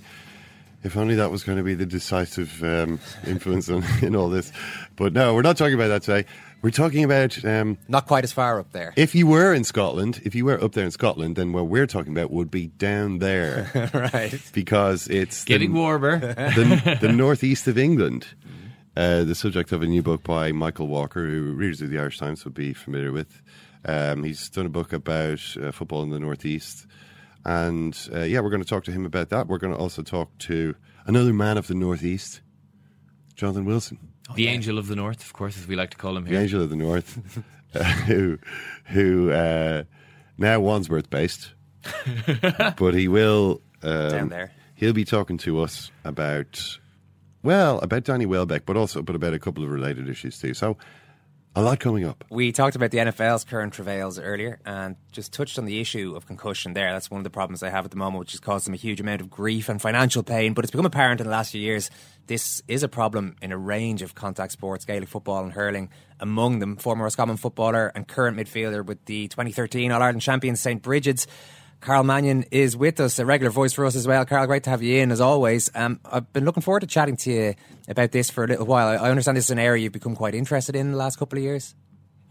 if 0.83 0.95
only 0.97 1.15
that 1.15 1.31
was 1.31 1.43
going 1.43 1.57
to 1.57 1.63
be 1.63 1.73
the 1.73 1.85
decisive 1.85 2.63
um, 2.63 2.99
influence 3.27 3.69
on, 3.69 3.83
in 4.01 4.15
all 4.15 4.29
this. 4.29 4.51
But 4.95 5.13
no, 5.13 5.33
we're 5.33 5.41
not 5.41 5.57
talking 5.57 5.73
about 5.75 5.89
that 5.89 6.03
today. 6.03 6.27
We're 6.61 6.71
talking 6.71 7.05
about 7.05 7.43
um, 7.45 7.77
Not 7.87 8.05
quite 8.05 8.25
as 8.25 8.33
far 8.33 8.59
up 8.59 8.73
there. 8.73 8.93
if 8.97 9.15
you 9.15 9.27
were 9.27 9.53
in 9.53 9.63
Scotland, 9.63 10.21
if 10.25 10.35
you 10.35 10.43
were 10.43 10.61
up 10.61 10.73
there 10.73 10.83
in 10.83 10.91
Scotland, 10.91 11.37
then 11.37 11.53
what 11.53 11.67
we're 11.67 11.87
talking 11.87 12.11
about 12.11 12.31
would 12.31 12.51
be 12.51 12.67
down 12.67 13.19
there 13.19 13.71
right. 14.13 14.37
because 14.53 15.07
it's 15.07 15.45
Getting 15.45 15.73
the, 15.73 15.79
warmer. 15.79 16.19
the, 16.19 16.97
the 16.99 17.11
northeast 17.13 17.67
of 17.67 17.77
England. 17.77 18.27
Uh, 18.97 19.23
the 19.23 19.35
subject 19.35 19.71
of 19.71 19.81
a 19.81 19.87
new 19.87 20.01
book 20.03 20.23
by 20.23 20.51
Michael 20.51 20.87
Walker, 20.87 21.25
who 21.25 21.53
readers 21.53 21.81
of 21.81 21.89
the 21.89 21.97
Irish 21.97 22.17
Times 22.17 22.43
would 22.43 22.53
be 22.55 22.73
familiar 22.73 23.13
with. 23.13 23.41
Um, 23.85 24.25
he's 24.25 24.49
done 24.49 24.65
a 24.65 24.69
book 24.69 24.91
about 24.91 25.39
uh, 25.61 25.71
football 25.71 26.03
in 26.03 26.09
the 26.09 26.19
northeast, 26.19 26.85
and 27.45 27.97
uh, 28.13 28.21
yeah, 28.21 28.39
we're 28.39 28.49
going 28.49 28.63
to 28.63 28.67
talk 28.67 28.83
to 28.85 28.91
him 28.91 29.05
about 29.05 29.29
that. 29.29 29.47
We're 29.47 29.57
going 29.57 29.73
to 29.73 29.79
also 29.79 30.01
talk 30.01 30.37
to 30.39 30.75
another 31.05 31.33
man 31.33 31.57
of 31.57 31.67
the 31.67 31.73
northeast, 31.75 32.41
Jonathan 33.35 33.65
Wilson, 33.65 33.99
the 34.35 34.47
Angel 34.47 34.77
of 34.77 34.87
the 34.87 34.95
North, 34.95 35.21
of 35.21 35.33
course, 35.33 35.57
as 35.57 35.67
we 35.67 35.75
like 35.75 35.91
to 35.91 35.97
call 35.97 36.15
him 36.17 36.25
here. 36.25 36.37
the. 36.37 36.43
Angel 36.43 36.61
of 36.61 36.69
the 36.69 36.75
North, 36.75 37.41
uh, 37.75 37.83
who 37.83 38.37
who 38.85 39.31
uh, 39.31 39.83
now 40.37 40.59
Wandsworth 40.59 41.09
based, 41.09 41.53
but 42.77 42.93
he 42.93 43.07
will 43.07 43.61
um, 43.83 44.09
Down 44.09 44.29
there. 44.29 44.51
He'll 44.75 44.93
be 44.93 45.05
talking 45.05 45.37
to 45.39 45.61
us 45.61 45.91
about 46.03 46.79
well 47.43 47.79
about 47.79 48.03
Danny 48.03 48.25
Welbeck, 48.25 48.65
but 48.65 48.77
also 48.77 49.01
but 49.01 49.15
about 49.15 49.33
a 49.33 49.39
couple 49.39 49.63
of 49.63 49.69
related 49.69 50.07
issues 50.09 50.39
too. 50.39 50.53
So 50.53 50.77
a 51.59 51.61
lot 51.61 51.79
coming 51.79 52.05
up. 52.05 52.23
We 52.29 52.51
talked 52.51 52.75
about 52.75 52.91
the 52.91 52.99
NFL's 52.99 53.43
current 53.43 53.73
travails 53.73 54.17
earlier 54.17 54.59
and 54.65 54.95
just 55.11 55.33
touched 55.33 55.59
on 55.59 55.65
the 55.65 55.79
issue 55.81 56.15
of 56.15 56.25
concussion 56.25 56.73
there. 56.73 56.93
That's 56.93 57.11
one 57.11 57.19
of 57.19 57.23
the 57.23 57.29
problems 57.29 57.59
they 57.59 57.69
have 57.69 57.85
at 57.85 57.91
the 57.91 57.97
moment, 57.97 58.19
which 58.19 58.31
has 58.31 58.39
caused 58.39 58.65
them 58.65 58.73
a 58.73 58.77
huge 58.77 59.01
amount 59.01 59.21
of 59.21 59.29
grief 59.29 59.69
and 59.69 59.81
financial 59.81 60.23
pain. 60.23 60.53
But 60.53 60.63
it's 60.63 60.71
become 60.71 60.85
apparent 60.85 61.21
in 61.21 61.27
the 61.27 61.31
last 61.31 61.51
few 61.51 61.61
years 61.61 61.89
this 62.29 62.61
is 62.67 62.83
a 62.83 62.87
problem 62.87 63.35
in 63.41 63.51
a 63.51 63.57
range 63.57 64.03
of 64.03 64.13
contact 64.13 64.51
sports, 64.51 64.85
Gaelic 64.85 65.09
football 65.09 65.43
and 65.43 65.51
hurling. 65.51 65.89
Among 66.19 66.59
them, 66.59 66.75
former 66.75 67.05
Roscommon 67.05 67.37
footballer 67.37 67.91
and 67.95 68.07
current 68.07 68.37
midfielder 68.37 68.85
with 68.85 69.03
the 69.05 69.27
2013 69.29 69.91
All 69.91 69.99
Ireland 69.99 70.21
champions 70.21 70.59
St. 70.59 70.79
Brigid's. 70.79 71.25
Karol 71.81 72.03
Mannion 72.03 72.43
is 72.51 72.75
with 72.75 72.99
us, 72.99 73.19
a 73.19 73.25
regular 73.25 73.51
voice 73.51 73.71
for 73.71 73.85
us 73.85 73.95
as 73.95 74.05
well. 74.05 74.25
Karol, 74.25 74.47
great 74.47 74.63
to 74.63 74.69
have 74.69 74.83
you 74.83 74.97
in 74.97 75.11
as 75.11 75.21
always. 75.21 75.71
Um, 75.73 75.99
I've 76.03 76.31
been 76.33 76.43
looking 76.43 76.61
forward 76.61 76.81
to 76.81 76.87
chatting 76.87 77.15
to 77.17 77.31
you 77.31 77.55
about 77.87 78.11
this 78.11 78.29
for 78.29 78.43
a 78.43 78.47
little 78.47 78.65
while. 78.65 78.87
I, 78.87 79.09
understand 79.09 79.37
this 79.37 79.45
is 79.45 79.51
an 79.51 79.59
area 79.59 79.83
you've 79.83 79.93
become 79.93 80.15
quite 80.15 80.35
interested 80.35 80.75
in 80.75 80.91
the 80.91 80.97
last 80.97 81.17
couple 81.17 81.37
of 81.37 81.43
years. 81.43 81.75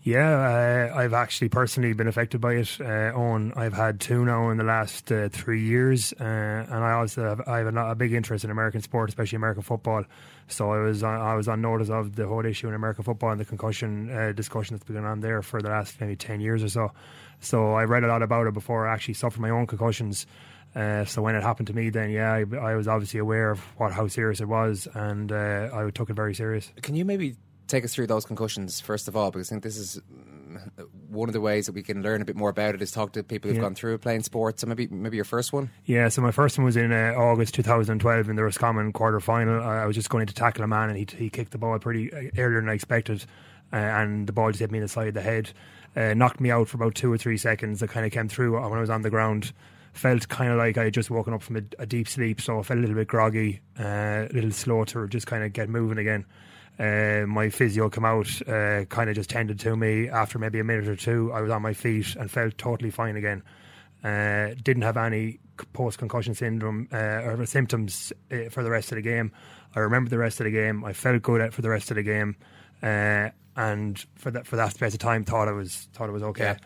Yeah, 0.03 0.91
uh, 0.93 0.97
I've 0.97 1.13
actually 1.13 1.49
personally 1.49 1.93
been 1.93 2.07
affected 2.09 2.41
by 2.41 2.55
it. 2.55 2.79
Uh, 2.81 3.13
on 3.15 3.53
I've 3.57 3.73
had 3.73 4.01
two 4.01 4.25
now 4.25 4.51
in 4.51 4.57
the 4.57 4.65
last 4.65 5.11
uh, 5.11 5.29
three 5.29 5.63
years, 5.63 6.13
uh, 6.21 6.25
and 6.25 6.85
I 6.85 6.93
also 6.93 7.25
have, 7.25 7.41
I 7.49 7.59
have 7.59 7.75
a, 7.75 7.91
a 7.91 7.95
big 7.95 8.13
interest 8.13 8.45
in 8.45 8.51
American 8.51 8.81
sport, 8.81 9.09
especially 9.09 9.37
American 9.37 9.63
football. 9.63 10.05
So 10.47 10.71
I 10.73 10.79
was 10.79 11.03
on, 11.03 11.21
I 11.21 11.35
was 11.35 11.49
on 11.49 11.61
notice 11.61 11.91
of 11.91 12.15
the 12.15 12.27
whole 12.27 12.45
issue 12.47 12.69
in 12.69 12.75
American 12.75 13.03
football 13.03 13.31
and 13.31 13.41
the 13.41 13.45
concussion 13.45 14.11
uh, 14.11 14.33
discussion 14.33 14.77
that's 14.77 14.85
been 14.85 14.97
going 14.97 15.07
on 15.07 15.21
there 15.21 15.43
for 15.43 15.61
the 15.61 15.69
last 15.69 16.01
maybe 16.01 16.17
ten 16.17 16.41
years 16.41 16.63
or 16.63 16.69
so. 16.69 16.93
So 17.41 17.73
I 17.75 17.85
read 17.85 18.05
a 18.05 18.09
lot 18.09 18.23
about 18.23 18.47
it 18.47 18.55
before 18.55 18.89
I 18.89 18.93
actually 18.95 19.15
suffered 19.15 19.41
my 19.41 19.51
own 19.51 19.67
concussions. 19.67 20.27
Uh, 20.75 21.05
so 21.05 21.23
when 21.23 21.35
it 21.35 21.43
happened 21.43 21.67
to 21.69 21.73
me, 21.75 21.89
then 21.91 22.11
yeah, 22.11 22.33
I, 22.33 22.57
I 22.57 22.75
was 22.75 22.87
obviously 22.89 23.21
aware 23.21 23.51
of 23.51 23.61
what 23.79 23.93
how 23.93 24.07
serious 24.09 24.41
it 24.41 24.49
was, 24.49 24.87
and 24.95 25.33
uh, 25.33 25.71
I 25.73 25.91
took 25.91 26.11
it 26.11 26.15
very 26.15 26.35
serious. 26.35 26.71
Can 26.83 26.95
you 26.95 27.05
maybe 27.05 27.37
take 27.69 27.85
us 27.85 27.95
through 27.95 28.07
those 28.07 28.25
concussions 28.25 28.81
first 28.81 29.09
of 29.09 29.17
all? 29.17 29.31
Because 29.31 29.51
I 29.51 29.55
think 29.55 29.63
this 29.63 29.77
is 29.79 30.01
mm, 30.13 30.61
one 31.09 31.29
of 31.29 31.33
the 31.33 31.41
ways 31.41 31.67
that 31.67 31.75
we 31.75 31.83
can 31.83 32.03
learn 32.03 32.21
a 32.21 32.25
bit 32.25 32.37
more 32.37 32.51
about 32.51 32.75
it 32.75 32.83
is 32.83 32.91
talk 32.91 33.13
to 33.13 33.23
people 33.23 33.49
who've 33.49 33.57
Yeah. 33.57 33.63
gone 33.63 33.75
through 33.75 33.97
playing 33.99 34.23
sports. 34.25 34.61
So 34.61 34.67
maybe 34.67 34.89
maybe 34.89 35.17
your 35.17 35.25
first 35.25 35.53
one. 35.55 35.71
Yeah, 35.87 36.09
so 36.09 36.21
my 36.21 36.33
first 36.33 36.59
one 36.59 36.67
was 36.67 36.77
in 36.77 36.93
uh, 36.93 37.15
August 37.17 37.55
2012 37.55 38.29
in 38.29 38.37
the 38.37 38.45
Roscommon 38.45 38.93
quarter 38.93 39.21
final. 39.21 39.63
I 39.63 39.87
was 39.87 39.97
just 39.97 40.11
going 40.11 40.27
to 40.27 40.35
tackle 40.35 40.65
a 40.65 40.69
man 40.69 40.91
and 40.91 40.99
he, 40.99 41.07
he 41.17 41.31
kicked 41.31 41.53
the 41.53 41.59
ball 41.59 41.79
pretty 41.79 42.13
uh, 42.13 42.31
earlier 42.37 42.61
than 42.61 42.69
I 42.69 42.75
expected, 42.75 43.25
uh, 43.73 43.77
and 43.77 44.27
the 44.27 44.33
ball 44.33 44.49
just 44.51 44.61
hit 44.61 44.71
me 44.71 44.79
in 44.79 44.83
the 44.83 44.89
side 44.89 45.09
of 45.09 45.15
the 45.15 45.23
head, 45.23 45.51
uh, 45.99 46.15
knocked 46.15 46.41
me 46.41 46.51
out 46.51 46.69
for 46.69 46.77
about 46.77 46.95
two 46.95 47.13
or 47.13 47.19
three 47.19 47.37
seconds. 47.37 47.83
I 47.83 47.89
kind 47.89 48.07
of 48.07 48.13
came 48.13 48.29
through 48.29 48.55
when 48.55 48.79
I 48.79 48.81
was 48.81 48.91
on 48.91 49.03
the 49.03 49.11
ground. 49.11 49.53
Felt 49.93 50.29
kind 50.29 50.53
of 50.53 50.59
like 50.59 50.79
I 50.79 50.85
had 50.85 50.95
just 50.95 51.11
woken 51.11 51.35
up 51.35 51.43
from 51.43 51.57
a, 51.57 51.63
a 51.81 51.87
deep 51.87 52.09
sleep, 52.09 52.41
so 52.41 52.61
I 52.61 52.63
felt 52.63 52.79
a 52.79 52.81
little 52.81 52.95
bit 52.95 53.09
groggy, 53.09 53.61
uh, 53.81 54.29
a 54.31 54.33
little 54.33 54.53
slow 54.53 54.85
to 54.85 55.09
just 55.09 55.27
kind 55.27 55.43
of 55.43 55.53
get 55.53 55.69
moving 55.69 55.99
again. 55.99 56.25
Uh, 56.79 57.27
my 57.27 57.49
physio 57.49 57.91
came 57.91 58.05
out, 58.05 58.31
uh, 58.49 58.85
kind 58.85 59.11
of 59.11 59.17
just 59.17 59.31
tended 59.31 59.59
to 59.59 59.77
me. 59.77 60.09
After 60.09 60.39
maybe 60.39 60.61
a 60.61 60.65
minute 60.65 60.87
or 60.87 60.95
two, 60.95 61.33
I 61.33 61.41
was 61.41 61.51
on 61.51 61.63
my 61.63 61.73
feet 61.73 62.15
and 62.15 62.31
felt 62.31 62.57
totally 62.57 62.93
fine 62.93 63.17
again. 63.17 63.43
Uh, 64.05 64.55
didn't 64.63 64.83
have 64.83 64.97
any 64.97 65.41
post 65.73 65.99
concussion 65.99 66.35
syndrome 66.35 66.89
uh, 66.93 66.97
or 66.97 67.45
symptoms 67.47 68.13
uh, 68.31 68.49
for 68.51 68.63
the 68.63 68.71
rest 68.71 68.93
of 68.93 68.97
the 68.97 69.03
game. 69.03 69.33
I 69.75 69.81
remember 69.81 70.09
the 70.09 70.19
rest 70.19 70.39
of 70.39 70.45
the 70.45 70.53
game. 70.53 70.85
I 70.85 70.93
felt 70.93 71.23
good 71.23 71.53
for 71.53 71.63
the 71.63 71.71
rest 71.71 71.91
of 71.91 71.97
the 71.97 72.05
game, 72.05 72.37
uh, 72.83 73.31
and 73.59 73.99
for 74.15 74.31
that 74.31 74.47
for 74.47 74.57
that 74.57 74.73
space 74.73 74.95
of 74.95 75.01
time, 75.01 75.25
thought 75.25 75.49
I 75.49 75.53
was 75.53 75.89
thought 75.93 76.09
it 76.09 76.13
was 76.13 76.23
okay. 76.23 76.57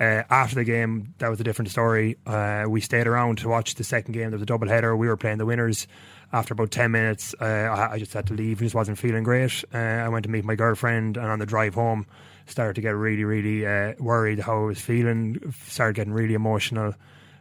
Uh, 0.00 0.22
after 0.30 0.54
the 0.54 0.64
game, 0.64 1.14
that 1.18 1.28
was 1.28 1.38
a 1.38 1.44
different 1.44 1.70
story. 1.70 2.16
Uh, 2.26 2.64
we 2.66 2.80
stayed 2.80 3.06
around 3.06 3.36
to 3.36 3.48
watch 3.48 3.74
the 3.74 3.84
second 3.84 4.14
game. 4.14 4.30
There 4.30 4.38
was 4.38 4.42
a 4.42 4.46
double 4.46 4.66
header. 4.66 4.96
We 4.96 5.06
were 5.06 5.18
playing 5.18 5.36
the 5.36 5.44
winners. 5.44 5.86
After 6.32 6.54
about 6.54 6.70
10 6.70 6.90
minutes, 6.90 7.34
uh, 7.38 7.44
I, 7.44 7.92
I 7.94 7.98
just 7.98 8.14
had 8.14 8.26
to 8.28 8.34
leave. 8.34 8.60
just 8.60 8.74
wasn't 8.74 8.96
feeling 8.98 9.24
great. 9.24 9.62
Uh, 9.74 9.78
I 9.78 10.08
went 10.08 10.22
to 10.22 10.30
meet 10.30 10.44
my 10.44 10.54
girlfriend, 10.54 11.18
and 11.18 11.26
on 11.26 11.38
the 11.38 11.44
drive 11.44 11.74
home, 11.74 12.06
started 12.46 12.74
to 12.76 12.80
get 12.80 12.90
really, 12.90 13.24
really 13.24 13.66
uh, 13.66 13.92
worried 13.98 14.38
how 14.38 14.62
I 14.62 14.66
was 14.66 14.80
feeling. 14.80 15.52
Started 15.66 15.96
getting 15.96 16.14
really 16.14 16.34
emotional. 16.34 16.94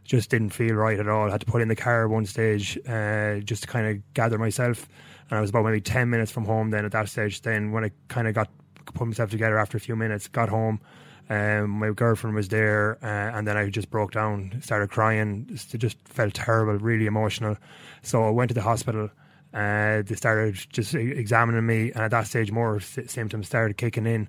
Just 0.03 0.29
didn't 0.29 0.49
feel 0.49 0.75
right 0.75 0.99
at 0.99 1.07
all. 1.07 1.29
had 1.29 1.39
to 1.39 1.45
put 1.45 1.61
in 1.61 1.69
the 1.69 1.75
car 1.77 2.03
at 2.03 2.09
one 2.09 2.25
stage 2.25 2.77
uh, 2.89 3.39
just 3.39 3.61
to 3.61 3.67
kind 3.69 3.87
of 3.87 4.13
gather 4.13 4.37
myself. 4.37 4.89
And 5.29 5.37
I 5.37 5.41
was 5.41 5.51
about 5.51 5.63
maybe 5.63 5.79
10 5.79 6.09
minutes 6.09 6.31
from 6.31 6.43
home 6.43 6.71
then 6.71 6.83
at 6.83 6.91
that 6.91 7.07
stage. 7.07 7.41
Then, 7.41 7.71
when 7.71 7.85
I 7.85 7.91
kind 8.09 8.27
of 8.27 8.33
got 8.33 8.49
put 8.93 9.07
myself 9.07 9.29
together 9.29 9.57
after 9.57 9.77
a 9.77 9.79
few 9.79 9.95
minutes, 9.95 10.27
got 10.27 10.49
home. 10.49 10.79
Um, 11.29 11.69
my 11.69 11.91
girlfriend 11.91 12.35
was 12.35 12.47
there, 12.47 12.97
uh, 13.03 13.37
and 13.37 13.47
then 13.47 13.55
I 13.55 13.69
just 13.69 13.91
broke 13.91 14.11
down, 14.11 14.59
started 14.63 14.89
crying. 14.89 15.45
Just, 15.47 15.77
just 15.77 15.97
felt 16.07 16.33
terrible, 16.33 16.73
really 16.79 17.05
emotional. 17.05 17.55
So 18.01 18.23
I 18.23 18.31
went 18.31 18.49
to 18.49 18.55
the 18.55 18.63
hospital. 18.63 19.11
Uh, 19.53 20.01
they 20.01 20.15
started 20.15 20.55
just 20.71 20.95
examining 20.95 21.65
me, 21.65 21.91
and 21.91 22.03
at 22.03 22.11
that 22.11 22.27
stage, 22.27 22.51
more 22.51 22.79
symptoms 22.79 23.47
started 23.47 23.77
kicking 23.77 24.07
in. 24.07 24.27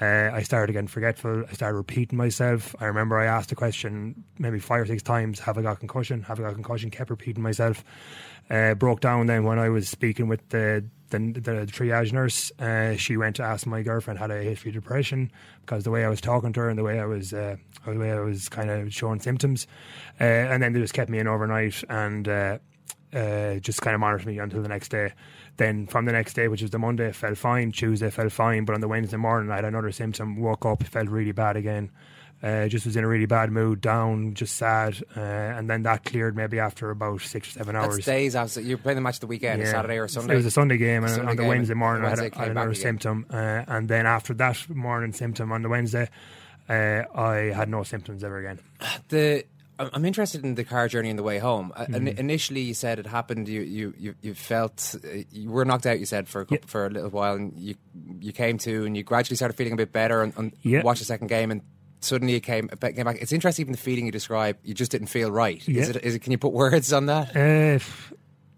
Uh, 0.00 0.30
I 0.32 0.42
started 0.42 0.72
getting 0.72 0.88
forgetful. 0.88 1.44
I 1.48 1.52
started 1.52 1.76
repeating 1.76 2.18
myself. 2.18 2.74
I 2.80 2.86
remember 2.86 3.18
I 3.18 3.26
asked 3.26 3.50
the 3.50 3.54
question 3.54 4.24
maybe 4.38 4.58
five 4.58 4.82
or 4.82 4.86
six 4.86 5.02
times: 5.02 5.38
Have 5.40 5.58
I 5.58 5.62
got 5.62 5.78
concussion? 5.78 6.22
Have 6.22 6.40
I 6.40 6.42
got 6.42 6.54
concussion? 6.54 6.90
Kept 6.90 7.10
repeating 7.10 7.42
myself. 7.42 7.84
Uh, 8.50 8.74
broke 8.74 9.00
down 9.00 9.26
then 9.26 9.44
when 9.44 9.58
I 9.58 9.68
was 9.68 9.88
speaking 9.88 10.28
with 10.28 10.46
the 10.48 10.84
the, 11.12 11.40
the 11.40 11.66
triage 11.66 12.12
nurse. 12.12 12.50
Uh, 12.58 12.96
she 12.96 13.16
went 13.16 13.36
to 13.36 13.42
ask 13.42 13.66
my 13.66 13.82
girlfriend 13.82 14.18
had 14.18 14.30
a 14.30 14.42
history 14.42 14.70
of 14.70 14.74
depression 14.74 15.30
because 15.60 15.84
the 15.84 15.90
way 15.90 16.04
I 16.04 16.08
was 16.08 16.20
talking 16.20 16.52
to 16.52 16.60
her 16.60 16.68
and 16.68 16.78
the 16.78 16.82
way 16.82 16.98
I 16.98 17.04
was 17.04 17.32
uh, 17.32 17.56
the 17.86 17.98
way 17.98 18.12
I 18.12 18.20
was 18.20 18.48
kind 18.48 18.70
of 18.70 18.92
showing 18.92 19.20
symptoms. 19.20 19.66
Uh, 20.20 20.24
and 20.24 20.62
then 20.62 20.72
they 20.72 20.80
just 20.80 20.94
kept 20.94 21.10
me 21.10 21.18
in 21.18 21.26
overnight 21.26 21.84
and. 21.88 22.28
Uh, 22.28 22.58
uh, 23.14 23.56
just 23.56 23.82
kind 23.82 23.94
of 23.94 24.00
monitored 24.00 24.26
me 24.26 24.38
until 24.38 24.62
the 24.62 24.68
next 24.68 24.88
day. 24.88 25.12
Then 25.58 25.86
from 25.86 26.06
the 26.06 26.12
next 26.12 26.32
day, 26.32 26.48
which 26.48 26.62
was 26.62 26.70
the 26.70 26.78
Monday, 26.78 27.12
felt 27.12 27.36
fine. 27.36 27.70
Tuesday 27.70 28.08
felt 28.08 28.32
fine, 28.32 28.64
but 28.64 28.74
on 28.74 28.80
the 28.80 28.88
Wednesday 28.88 29.18
morning, 29.18 29.50
I 29.50 29.56
had 29.56 29.66
another 29.66 29.92
symptom. 29.92 30.40
Woke 30.40 30.64
up, 30.64 30.82
felt 30.84 31.08
really 31.08 31.32
bad 31.32 31.56
again. 31.56 31.90
Uh, 32.42 32.66
just 32.66 32.84
was 32.86 32.96
in 32.96 33.04
a 33.04 33.06
really 33.06 33.26
bad 33.26 33.52
mood, 33.52 33.80
down, 33.80 34.34
just 34.34 34.56
sad, 34.56 35.00
uh, 35.16 35.20
and 35.20 35.70
then 35.70 35.84
that 35.84 36.04
cleared 36.04 36.34
maybe 36.34 36.58
after 36.58 36.90
about 36.90 37.20
six 37.20 37.48
or 37.50 37.52
seven 37.60 37.76
hours. 37.76 37.96
That's 37.96 38.06
days 38.06 38.34
after 38.34 38.60
you're 38.60 38.78
playing 38.78 38.96
the 38.96 39.00
match 39.00 39.20
the 39.20 39.28
weekend, 39.28 39.62
a 39.62 39.66
Saturday 39.66 39.98
or 39.98 40.08
Sunday. 40.08 40.34
It 40.34 40.38
was 40.38 40.46
a 40.46 40.50
Sunday 40.50 40.76
game, 40.76 41.04
and 41.04 41.12
Sunday 41.14 41.30
on 41.30 41.36
the 41.36 41.44
Wednesday 41.44 41.74
morning, 41.74 42.02
Wednesday 42.02 42.22
I 42.26 42.28
had, 42.30 42.34
I 42.36 42.42
had 42.42 42.50
another 42.50 42.74
symptom, 42.74 43.26
uh, 43.30 43.36
and 43.68 43.88
then 43.88 44.06
after 44.06 44.34
that 44.34 44.68
morning 44.68 45.12
symptom 45.12 45.52
on 45.52 45.62
the 45.62 45.68
Wednesday, 45.68 46.08
uh, 46.68 47.02
I 47.14 47.52
had 47.54 47.68
no 47.68 47.84
symptoms 47.84 48.24
ever 48.24 48.38
again. 48.38 48.58
the 49.08 49.44
I'm 49.78 50.04
interested 50.04 50.44
in 50.44 50.54
the 50.54 50.62
car 50.64 50.86
journey 50.86 51.10
on 51.10 51.16
the 51.16 51.22
way 51.24 51.38
home. 51.38 51.72
Uh, 51.74 51.86
Mhm. 51.86 52.16
initially, 52.18 52.60
you 52.60 52.74
said 52.74 52.98
it 53.00 53.06
happened. 53.06 53.48
You 53.48 53.62
you 53.62 53.94
you, 53.98 54.14
you 54.20 54.34
felt 54.34 54.94
uh, 55.04 55.08
you 55.32 55.50
were 55.50 55.64
knocked 55.64 55.86
out. 55.86 55.98
You 55.98 56.06
said 56.06 56.28
for 56.28 56.42
a 56.42 56.44
couple, 56.46 56.68
for 56.68 56.86
a 56.86 56.90
little 56.90 57.10
while, 57.10 57.34
and 57.34 57.52
you 57.56 57.74
you 58.20 58.32
came 58.32 58.58
to, 58.58 58.84
and 58.84 58.96
you 58.96 59.02
gradually 59.02 59.36
started 59.36 59.56
feeling 59.56 59.72
a 59.72 59.76
bit 59.76 59.92
better, 59.92 60.22
and, 60.22 60.32
and 60.36 60.52
Yeah. 60.62 60.82
watched 60.82 61.00
the 61.00 61.04
second 61.06 61.28
game, 61.28 61.50
and 61.50 61.62
suddenly 62.04 62.34
it 62.34 62.40
came 62.40 62.68
came 62.68 63.04
back. 63.04 63.16
It's 63.20 63.32
interesting, 63.32 63.64
even 63.64 63.72
the 63.72 63.78
feeling 63.78 64.06
you 64.06 64.12
describe. 64.12 64.56
You 64.62 64.74
just 64.74 64.90
didn't 64.90 65.08
feel 65.08 65.30
right. 65.30 65.58
Is 65.58 65.68
Yeah. 65.68 65.96
it? 65.96 66.04
Is 66.04 66.14
it? 66.14 66.20
Can 66.22 66.32
you 66.32 66.38
put 66.38 66.52
words 66.52 66.92
on 66.92 67.06
that? 67.06 67.36
Uh, 67.36 67.78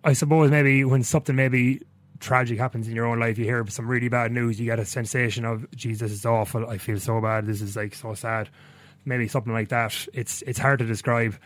I 0.03 0.13
suppose 0.13 0.51
maybe 0.51 0.85
when 0.85 1.03
something 1.03 1.35
maybe 1.37 1.81
tragic 2.21 2.59
happens 2.59 2.89
in 2.89 2.95
your 2.95 3.07
own 3.07 3.19
life, 3.21 3.39
you 3.39 3.45
hear 3.45 3.65
some 3.69 3.87
really 3.89 4.09
bad 4.09 4.33
news, 4.33 4.59
you 4.59 4.67
get 4.67 4.79
a 4.79 4.85
sensation 4.85 5.45
of, 5.45 5.71
Jesus 5.75 6.11
is 6.13 6.25
awful. 6.25 6.69
I 6.69 6.79
feel 6.79 6.99
so 6.99 7.21
bad. 7.21 7.47
This 7.47 7.61
is 7.61 7.77
like 7.77 7.95
so 7.95 8.15
sad." 8.15 8.49
Maybe 9.07 9.29
something 9.29 9.53
like 9.53 9.69
that. 9.69 10.09
It's 10.15 10.43
it's 10.47 10.59
hard 10.59 10.79
to 10.79 10.87
describe. 10.87 11.37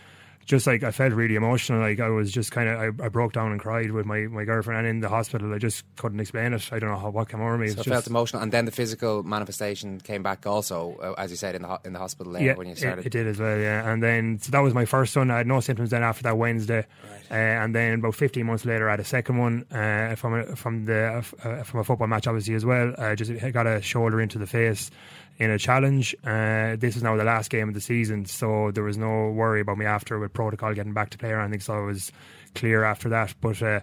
Just 0.49 0.67
like 0.67 0.83
I 0.83 0.93
felt 0.93 1.13
really 1.13 1.35
emotional, 1.35 1.79
like 1.81 2.01
I 2.01 2.09
was 2.09 2.33
just 2.33 2.53
kind 2.53 2.71
of 2.71 2.81
I, 2.81 3.05
I 3.05 3.09
broke 3.11 3.35
down 3.35 3.53
and 3.53 3.61
cried 3.61 3.91
with 3.91 4.07
my, 4.07 4.21
my 4.21 4.45
girlfriend, 4.45 4.79
and 4.79 4.89
in 4.89 5.01
the 5.01 5.09
hospital, 5.11 5.53
I 5.53 5.59
just 5.59 5.85
couldn't 5.97 6.21
explain 6.21 6.55
it. 6.55 6.73
I 6.73 6.79
don't 6.79 6.89
know 6.89 6.97
how 6.97 7.11
what 7.11 7.29
came 7.29 7.43
over 7.43 7.59
me. 7.59 7.69
So 7.69 7.83
it 7.83 7.85
felt 7.85 8.07
emotional, 8.07 8.41
and 8.43 8.51
then 8.51 8.65
the 8.65 8.71
physical 8.73 9.23
manifestation 9.23 10.01
came 10.01 10.23
back 10.23 10.47
also, 10.47 10.97
uh, 11.03 11.21
as 11.21 11.31
you 11.31 11.37
said 11.37 11.55
in 11.55 11.61
the 11.61 11.69
ho- 11.69 11.81
in 11.85 11.93
the 11.93 11.99
hospital 11.99 12.33
there 12.33 12.43
yeah, 12.43 12.55
when 12.55 12.67
you 12.67 12.73
it- 12.73 12.79
started. 12.79 13.05
It, 13.05 13.11
did 13.11 13.27
as 13.27 13.39
well, 13.39 13.59
yeah. 13.59 13.93
And 13.93 14.03
then 14.03 14.39
so 14.41 14.51
that 14.51 14.61
was 14.61 14.73
my 14.73 14.87
first 14.87 15.15
one. 15.15 15.31
I 15.31 15.37
had 15.37 15.47
no 15.47 15.61
symptoms 15.61 15.91
then 15.91 16.03
after 16.03 16.23
that 16.23 16.39
Wednesday, 16.39 16.87
uh, 17.31 17.35
and 17.35 17.75
then 17.75 17.99
about 17.99 18.15
15 18.15 18.47
months 18.47 18.65
later, 18.65 18.89
I 18.89 18.93
had 18.93 19.01
a 19.01 19.05
second 19.05 19.37
one 19.37 19.67
uh, 19.71 20.15
from 20.15 20.33
a, 20.33 20.57
from 20.57 20.87
the 20.87 21.23
uh, 21.45 21.63
from 21.63 21.81
a 21.81 21.85
football 21.85 22.07
match, 22.07 22.27
obviously 22.27 22.55
as 22.55 22.65
well. 22.65 22.95
I 22.97 23.15
just 23.17 23.31
got 23.53 23.67
a 23.67 23.83
shoulder 23.83 24.19
into 24.19 24.39
the 24.39 24.47
face 24.47 24.91
in 25.39 25.51
a 25.51 25.59
challenge. 25.59 26.15
Uh, 26.25 26.77
this 26.77 26.97
is 26.97 27.03
now 27.03 27.17
the 27.17 27.25
last 27.25 27.51
game 27.51 27.69
of 27.69 27.75
the 27.75 27.81
season, 27.81 28.27
so 28.27 28.71
there 28.73 28.85
was 28.85 28.99
no 28.99 29.31
worry 29.31 29.61
about 29.61 29.79
me 29.79 29.87
after 29.87 30.19
with 30.19 30.33
protocol 30.33 30.75
getting 30.75 30.95
back 30.95 31.11
to 31.11 31.19
play 31.19 31.31
or 31.31 31.41
anything. 31.41 31.61
So 31.61 31.75
I 31.75 31.81
was 31.81 32.13
clear 32.55 32.85
after 32.85 33.09
that, 33.11 33.35
but. 33.41 33.63
Uh, 33.63 33.81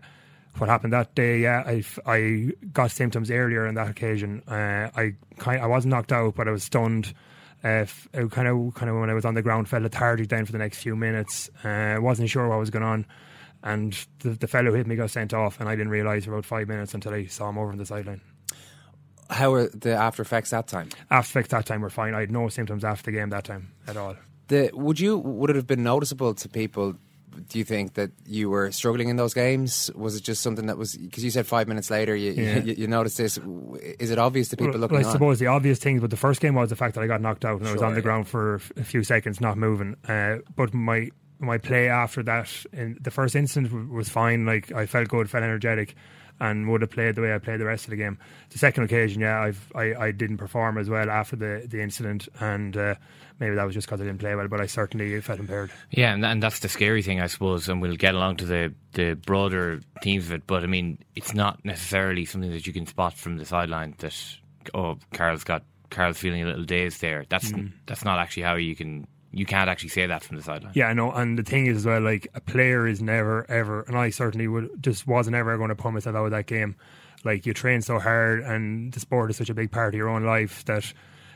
what 0.58 0.70
happened 0.70 0.94
that 0.94 1.16
day? 1.16 1.40
Yeah, 1.40 1.64
I, 1.66 1.84
I 2.06 2.52
got 2.72 2.92
symptoms 2.92 3.30
earlier 3.30 3.68
on 3.68 3.76
that 3.76 3.90
occasion. 3.90 4.42
Uh, 4.48 4.90
I 4.96 5.16
kind 5.38 5.62
I 5.62 5.68
wasn't 5.68 5.92
knocked 5.92 6.12
out, 6.12 6.36
but 6.36 6.48
I 6.48 6.52
was 6.52 6.64
stunned. 6.64 7.14
Uh, 7.64 7.86
kind 8.14 8.48
of 8.48 8.74
kind 8.76 8.90
of 8.90 8.98
when 8.98 9.10
I 9.10 9.14
was 9.14 9.26
on 9.26 9.34
the 9.34 9.42
ground, 9.42 9.68
felt 9.68 9.84
lethargic 9.84 10.30
then 10.30 10.46
for 10.46 10.52
the 10.52 10.58
next 10.58 10.78
few 10.78 10.96
minutes. 10.96 11.50
Uh, 11.64 11.98
wasn't 12.00 12.30
sure 12.30 12.48
what 12.48 12.60
was 12.60 12.70
going 12.70 12.86
on, 12.86 13.06
and 13.64 13.98
the, 14.20 14.30
the 14.30 14.48
fellow 14.48 14.72
who 14.72 14.78
hit 14.78 14.88
me 14.88 14.96
got 14.96 15.10
sent 15.10 15.34
off, 15.34 15.60
and 15.60 15.68
I 15.68 15.76
didn't 15.76 15.90
realise 15.90 16.26
for 16.26 16.32
about 16.32 16.46
five 16.46 16.68
minutes 16.68 16.94
until 16.94 17.14
I 17.14 17.26
saw 17.26 17.50
him 17.50 17.58
over 17.58 17.72
on 17.72 17.78
the 17.78 17.86
sideline. 17.86 18.22
How 19.30 19.52
were 19.52 19.70
the 19.70 19.94
after 19.96 20.22
effects 20.22 20.52
that 20.52 20.68
time? 20.68 20.90
After 21.10 21.40
effects 21.40 21.50
that 21.52 21.66
time 21.66 21.82
were 21.82 21.90
fine. 21.90 22.14
I 22.14 22.22
had 22.22 22.32
no 22.32 22.48
symptoms 22.50 22.84
after 22.84 23.12
the 23.12 23.18
game 23.18 23.30
that 23.30 23.44
time 23.46 23.72
at 23.88 23.98
all. 23.98 24.16
The, 24.48 24.70
would 24.74 25.00
you 25.00 25.18
would 25.18 25.50
it 25.50 25.56
have 25.56 25.68
been 25.68 25.84
noticeable 25.84 26.34
to 26.36 26.50
people? 26.50 26.96
Do 27.50 27.58
you 27.60 27.66
think 27.66 27.96
that 27.96 28.12
you 28.26 28.50
were 28.50 28.72
struggling 28.72 29.10
in 29.10 29.18
those 29.18 29.34
games? 29.34 29.92
Was 29.94 30.16
it 30.16 30.24
just 30.24 30.42
something 30.42 30.68
that 30.68 30.78
was 30.78 30.96
because 30.96 31.24
you 31.24 31.32
said 31.32 31.46
five 31.46 31.68
minutes 31.68 31.90
later 31.90 32.16
you, 32.16 32.32
Yeah. 32.32 32.60
you 32.60 32.74
you 32.76 32.88
noticed 32.88 33.18
this? 33.18 33.38
Is 34.00 34.10
it 34.12 34.18
obvious 34.20 34.50
to 34.50 34.58
people 34.58 34.74
well, 34.74 34.82
looking 34.82 34.98
well, 35.00 35.06
I 35.06 35.10
on? 35.10 35.14
suppose 35.14 35.40
the 35.40 35.48
obvious 35.48 35.80
things, 35.80 36.00
but 36.00 36.12
the 36.12 36.18
first 36.18 36.40
game 36.40 36.54
was 36.56 36.70
the 36.70 36.76
fact 36.78 36.96
that 36.96 37.02
I 37.02 37.08
got 37.08 37.20
knocked 37.22 37.44
out 37.44 37.60
and 37.60 37.68
I 37.68 37.74
was 37.74 37.82
on 37.82 37.92
the 37.92 37.98
yeah. 38.00 38.04
ground 38.04 38.28
for 38.28 38.56
a 38.78 38.84
few 38.84 39.04
seconds, 39.04 39.42
not 39.42 39.58
moving. 39.58 39.98
Uh, 40.08 40.38
but 40.56 40.74
my 40.74 41.10
my 41.40 41.58
play 41.58 41.90
after 41.90 42.24
that, 42.24 42.50
in 42.72 42.98
the 43.02 43.12
first 43.12 43.34
w- 43.34 43.88
was 43.92 44.08
fine. 44.08 44.46
Like 44.46 44.72
I 44.72 44.86
felt 44.86 45.10
good, 45.10 45.30
felt 45.30 45.44
energetic, 45.44 45.96
and 46.40 46.70
would 46.70 46.82
have 46.82 46.92
played 46.92 47.16
the 47.16 47.22
way 47.22 47.34
I 47.34 47.38
played 47.38 47.60
the 47.60 47.66
rest 47.66 47.86
of 47.86 47.92
the 47.92 47.96
game. 47.96 48.18
The 48.50 48.58
second 48.58 48.84
occasion, 48.84 49.22
yeah, 49.22 49.40
I've, 49.42 49.72
I 49.76 49.96
I 49.96 50.12
didn't 50.12 50.38
perform 50.38 50.78
as 50.78 50.90
well 50.90 51.10
after 51.10 51.36
the 51.36 51.66
the 51.68 51.82
incident, 51.82 52.28
and 52.40 52.76
uh, 52.76 52.96
maybe 53.40 53.56
that 53.56 53.64
was 53.64 53.74
just 53.74 53.88
because 53.88 54.02
I 54.02 54.04
didn't 54.04 54.20
play 54.20 54.36
well. 54.36 54.48
But 54.48 54.62
I 54.62 54.66
certainly 54.66 55.20
felt 55.22 55.40
impaired. 55.40 55.72
Yeah, 55.92 56.14
and, 56.14 56.26
and 56.26 56.44
that's 56.44 56.60
the 56.60 56.70
scary 56.70 57.02
thing, 57.02 57.22
I 57.22 57.28
suppose, 57.28 57.70
and 57.70 57.82
we'll 57.82 57.96
get 57.96 58.16
along 58.16 58.38
to 58.38 58.46
the, 58.46 58.74
the 58.94 59.14
broader 59.16 59.80
themes 60.04 60.26
of 60.26 60.34
it. 60.34 60.48
But 60.48 60.64
I 60.64 60.68
mean, 60.68 60.98
it's 61.16 61.34
not 61.34 61.64
necessarily 61.64 62.26
something 62.26 62.52
that 62.52 62.68
you 62.68 62.74
can 62.74 62.86
spot 62.86 63.14
from 63.14 63.38
the 63.38 63.46
sideline 63.46 63.96
that 64.00 64.16
oh, 64.74 64.98
Karol's 65.14 65.44
got 65.44 65.64
Karol's 65.90 66.18
feeling 66.18 66.44
a 66.44 66.48
little 66.48 66.66
dazed 66.66 67.00
there. 67.02 67.26
That's 67.30 67.52
Mm. 67.52 67.72
that's 67.86 68.04
not 68.04 68.20
actually 68.20 68.44
how 68.44 68.56
you 68.56 68.76
can 68.76 69.08
you 69.36 69.46
can't 69.46 69.70
actually 69.70 69.90
say 69.90 70.08
that 70.08 70.24
from 70.24 70.38
the 70.38 70.44
sideline. 70.44 70.72
Yeah, 70.76 70.88
I 70.88 70.94
know. 70.94 71.12
And 71.12 71.38
the 71.38 71.44
thing 71.44 71.68
is, 71.68 71.78
as 71.78 71.86
well, 71.86 72.00
like 72.00 72.30
a 72.34 72.40
player 72.40 72.88
is 72.88 73.02
never 73.02 73.46
ever, 73.52 73.82
and 73.82 73.98
I 73.98 74.10
certainly 74.10 74.48
would 74.48 74.82
just 74.82 75.06
wasn't 75.06 75.36
ever 75.36 75.58
going 75.58 75.70
to 75.70 75.76
put 75.76 75.92
myself 75.92 76.16
out 76.16 76.24
of 76.24 76.32
that 76.32 76.46
game. 76.46 76.78
Like 77.26 77.46
you 77.46 77.54
train 77.54 77.82
so 77.82 78.00
hard, 78.00 78.40
and 78.40 78.94
the 78.94 79.00
sport 79.02 79.30
is 79.30 79.36
such 79.36 79.50
a 79.50 79.54
big 79.54 79.72
part 79.72 79.94
of 79.94 79.98
your 79.98 80.08
own 80.08 80.24
life 80.24 80.64
that 80.66 80.94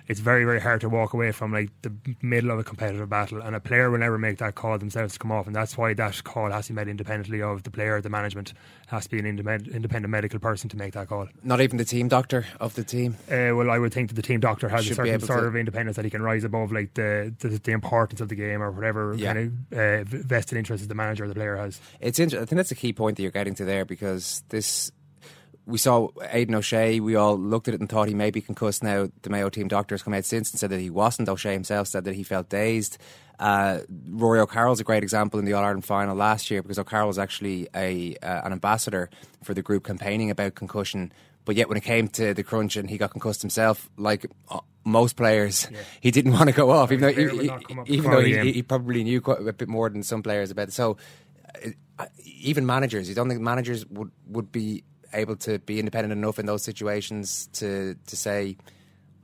it's 0.10 0.20
very, 0.20 0.44
very 0.44 0.60
hard 0.60 0.82
to 0.82 0.90
walk 0.90 1.14
away 1.14 1.32
from 1.32 1.54
like 1.54 1.70
the 1.84 1.92
middle 2.22 2.52
of 2.52 2.60
a 2.60 2.64
competitive 2.64 3.08
battle. 3.08 3.42
And 3.42 3.56
a 3.56 3.60
player 3.60 3.90
will 3.90 4.00
never 4.00 4.18
make 4.18 4.40
that 4.40 4.56
call 4.56 4.78
themselves 4.78 5.14
to 5.14 5.20
come 5.20 5.32
off, 5.32 5.48
and 5.48 5.56
that's 5.56 5.78
why 5.78 5.94
that 5.94 6.24
call 6.24 6.52
has 6.52 6.66
to 6.68 6.74
be 6.74 6.78
made 6.78 6.88
independently 6.88 7.42
of 7.42 7.64
the 7.64 7.72
player. 7.72 8.02
The 8.02 8.10
management 8.10 8.54
has 8.88 9.04
to 9.06 9.10
be 9.12 9.20
an 9.20 9.26
independent, 9.28 9.74
independent 9.74 10.10
medical 10.12 10.40
person 10.40 10.68
to 10.72 10.76
make 10.78 10.94
that 10.94 11.08
call. 11.08 11.28
Not 11.44 11.62
even 11.62 11.78
the 11.78 11.86
team 11.86 12.08
doctor 12.08 12.46
of 12.60 12.74
the 12.74 12.84
team. 12.84 13.16
Uh, 13.32 13.54
well, 13.56 13.70
I 13.70 13.78
would 13.78 13.94
think 13.94 14.10
that 14.10 14.16
the 14.16 14.24
team 14.24 14.40
doctor 14.40 14.68
has 14.68 14.84
Should 14.84 14.94
a 14.94 14.96
certain 14.96 15.20
sort 15.22 15.40
to- 15.42 15.46
of 15.46 15.56
independence 15.56 15.96
that 15.96 16.06
he 16.06 16.12
can 16.12 16.24
rise 16.24 16.44
above, 16.44 16.72
like 16.72 16.96
the 16.96 17.32
the, 17.40 17.50
the 17.50 17.72
importance 17.72 18.20
of 18.20 18.30
the 18.30 18.36
game 18.36 18.64
or 18.64 18.72
whatever 18.72 19.14
Yeah. 19.16 19.34
kind 19.34 19.64
of 19.72 19.78
uh, 19.78 20.04
vested 20.06 20.58
interest 20.58 20.88
the 20.90 20.96
manager 20.96 21.26
or 21.26 21.28
the 21.28 21.36
player 21.36 21.56
has. 21.56 21.80
It's 22.02 22.18
inter- 22.18 22.38
I 22.42 22.46
think 22.46 22.58
that's 22.58 22.72
a 22.72 22.76
key 22.76 22.94
point 22.94 23.18
that 23.18 23.22
you're 23.24 23.32
getting 23.32 23.54
to 23.56 23.66
there 23.66 23.86
because 23.86 24.44
this. 24.50 24.92
We 25.70 25.78
saw 25.78 26.10
Aidan 26.32 26.56
O'Shea. 26.56 27.00
We 27.00 27.16
all 27.16 27.38
looked 27.38 27.68
at 27.68 27.74
it 27.76 27.80
and 27.80 27.88
thought 27.88 28.08
he 28.08 28.14
may 28.16 28.32
be 28.32 28.42
concussed. 28.42 28.84
Now 28.84 29.10
the 29.22 29.30
Mayo 29.30 29.50
team 29.50 29.68
doctor 29.68 29.94
has 29.94 30.04
come 30.04 30.14
out 30.14 30.26
since 30.26 30.52
and 30.52 30.60
said 30.60 30.72
that 30.72 30.80
he 30.80 30.90
wasn't. 30.90 31.30
O'Shea 31.30 31.54
himself 31.54 31.88
said 31.88 32.04
that 32.06 32.16
he 32.16 32.24
felt 32.24 32.50
dazed. 32.50 32.98
Uh, 33.40 33.80
Rory 34.10 34.40
O'Carroll's 34.40 34.80
a 34.82 34.84
great 34.84 35.04
example 35.04 35.40
in 35.40 35.46
the 35.46 35.54
All 35.54 35.64
Ireland 35.64 35.86
final 35.86 36.16
last 36.16 36.52
year 36.52 36.62
because 36.62 36.78
O'Carroll 36.80 37.08
was 37.08 37.20
actually 37.20 37.68
a 37.76 38.16
uh, 38.24 38.42
an 38.46 38.52
ambassador 38.52 39.10
for 39.44 39.54
the 39.54 39.62
group 39.62 39.86
campaigning 39.86 40.30
about 40.30 40.56
concussion. 40.56 41.14
But 41.46 41.56
yet, 41.56 41.70
when 41.70 41.78
it 41.78 41.84
came 41.84 42.08
to 42.10 42.34
the 42.34 42.44
crunch 42.44 42.76
and 42.76 42.90
he 42.90 42.98
got 42.98 43.12
concussed 43.12 43.42
himself, 43.42 43.90
like 43.98 44.26
uh, 44.50 44.60
most 44.84 45.16
players, 45.16 45.68
he 46.02 46.12
didn't 46.12 46.34
want 46.34 46.50
to 46.50 46.56
go 46.56 46.70
off, 46.72 46.92
even 46.92 47.02
though, 47.02 47.14
he- 47.14 47.50
up 47.50 47.62
even 47.88 48.12
though 48.12 48.18
he, 48.44 48.52
he 48.54 48.62
probably 48.64 49.04
knew 49.04 49.22
quite 49.22 49.40
a 49.40 49.54
bit 49.54 49.70
more 49.70 49.90
than 49.90 50.04
some 50.04 50.22
players 50.22 50.52
about 50.52 50.68
it. 50.68 50.74
So, 50.74 50.98
uh, 51.98 52.06
even 52.26 52.66
managers, 52.66 53.08
you 53.10 53.16
don't 53.16 53.30
think 53.30 53.42
managers 53.42 53.86
would, 53.88 54.12
would 54.28 54.52
be 54.52 54.84
able 55.14 55.36
to 55.38 55.60
be 55.60 55.80
independent 55.80 56.12
enough 56.12 56.40
in 56.40 56.46
those 56.46 56.64
situations 56.64 57.48
to 57.54 57.96
to 58.08 58.16
say, 58.16 58.58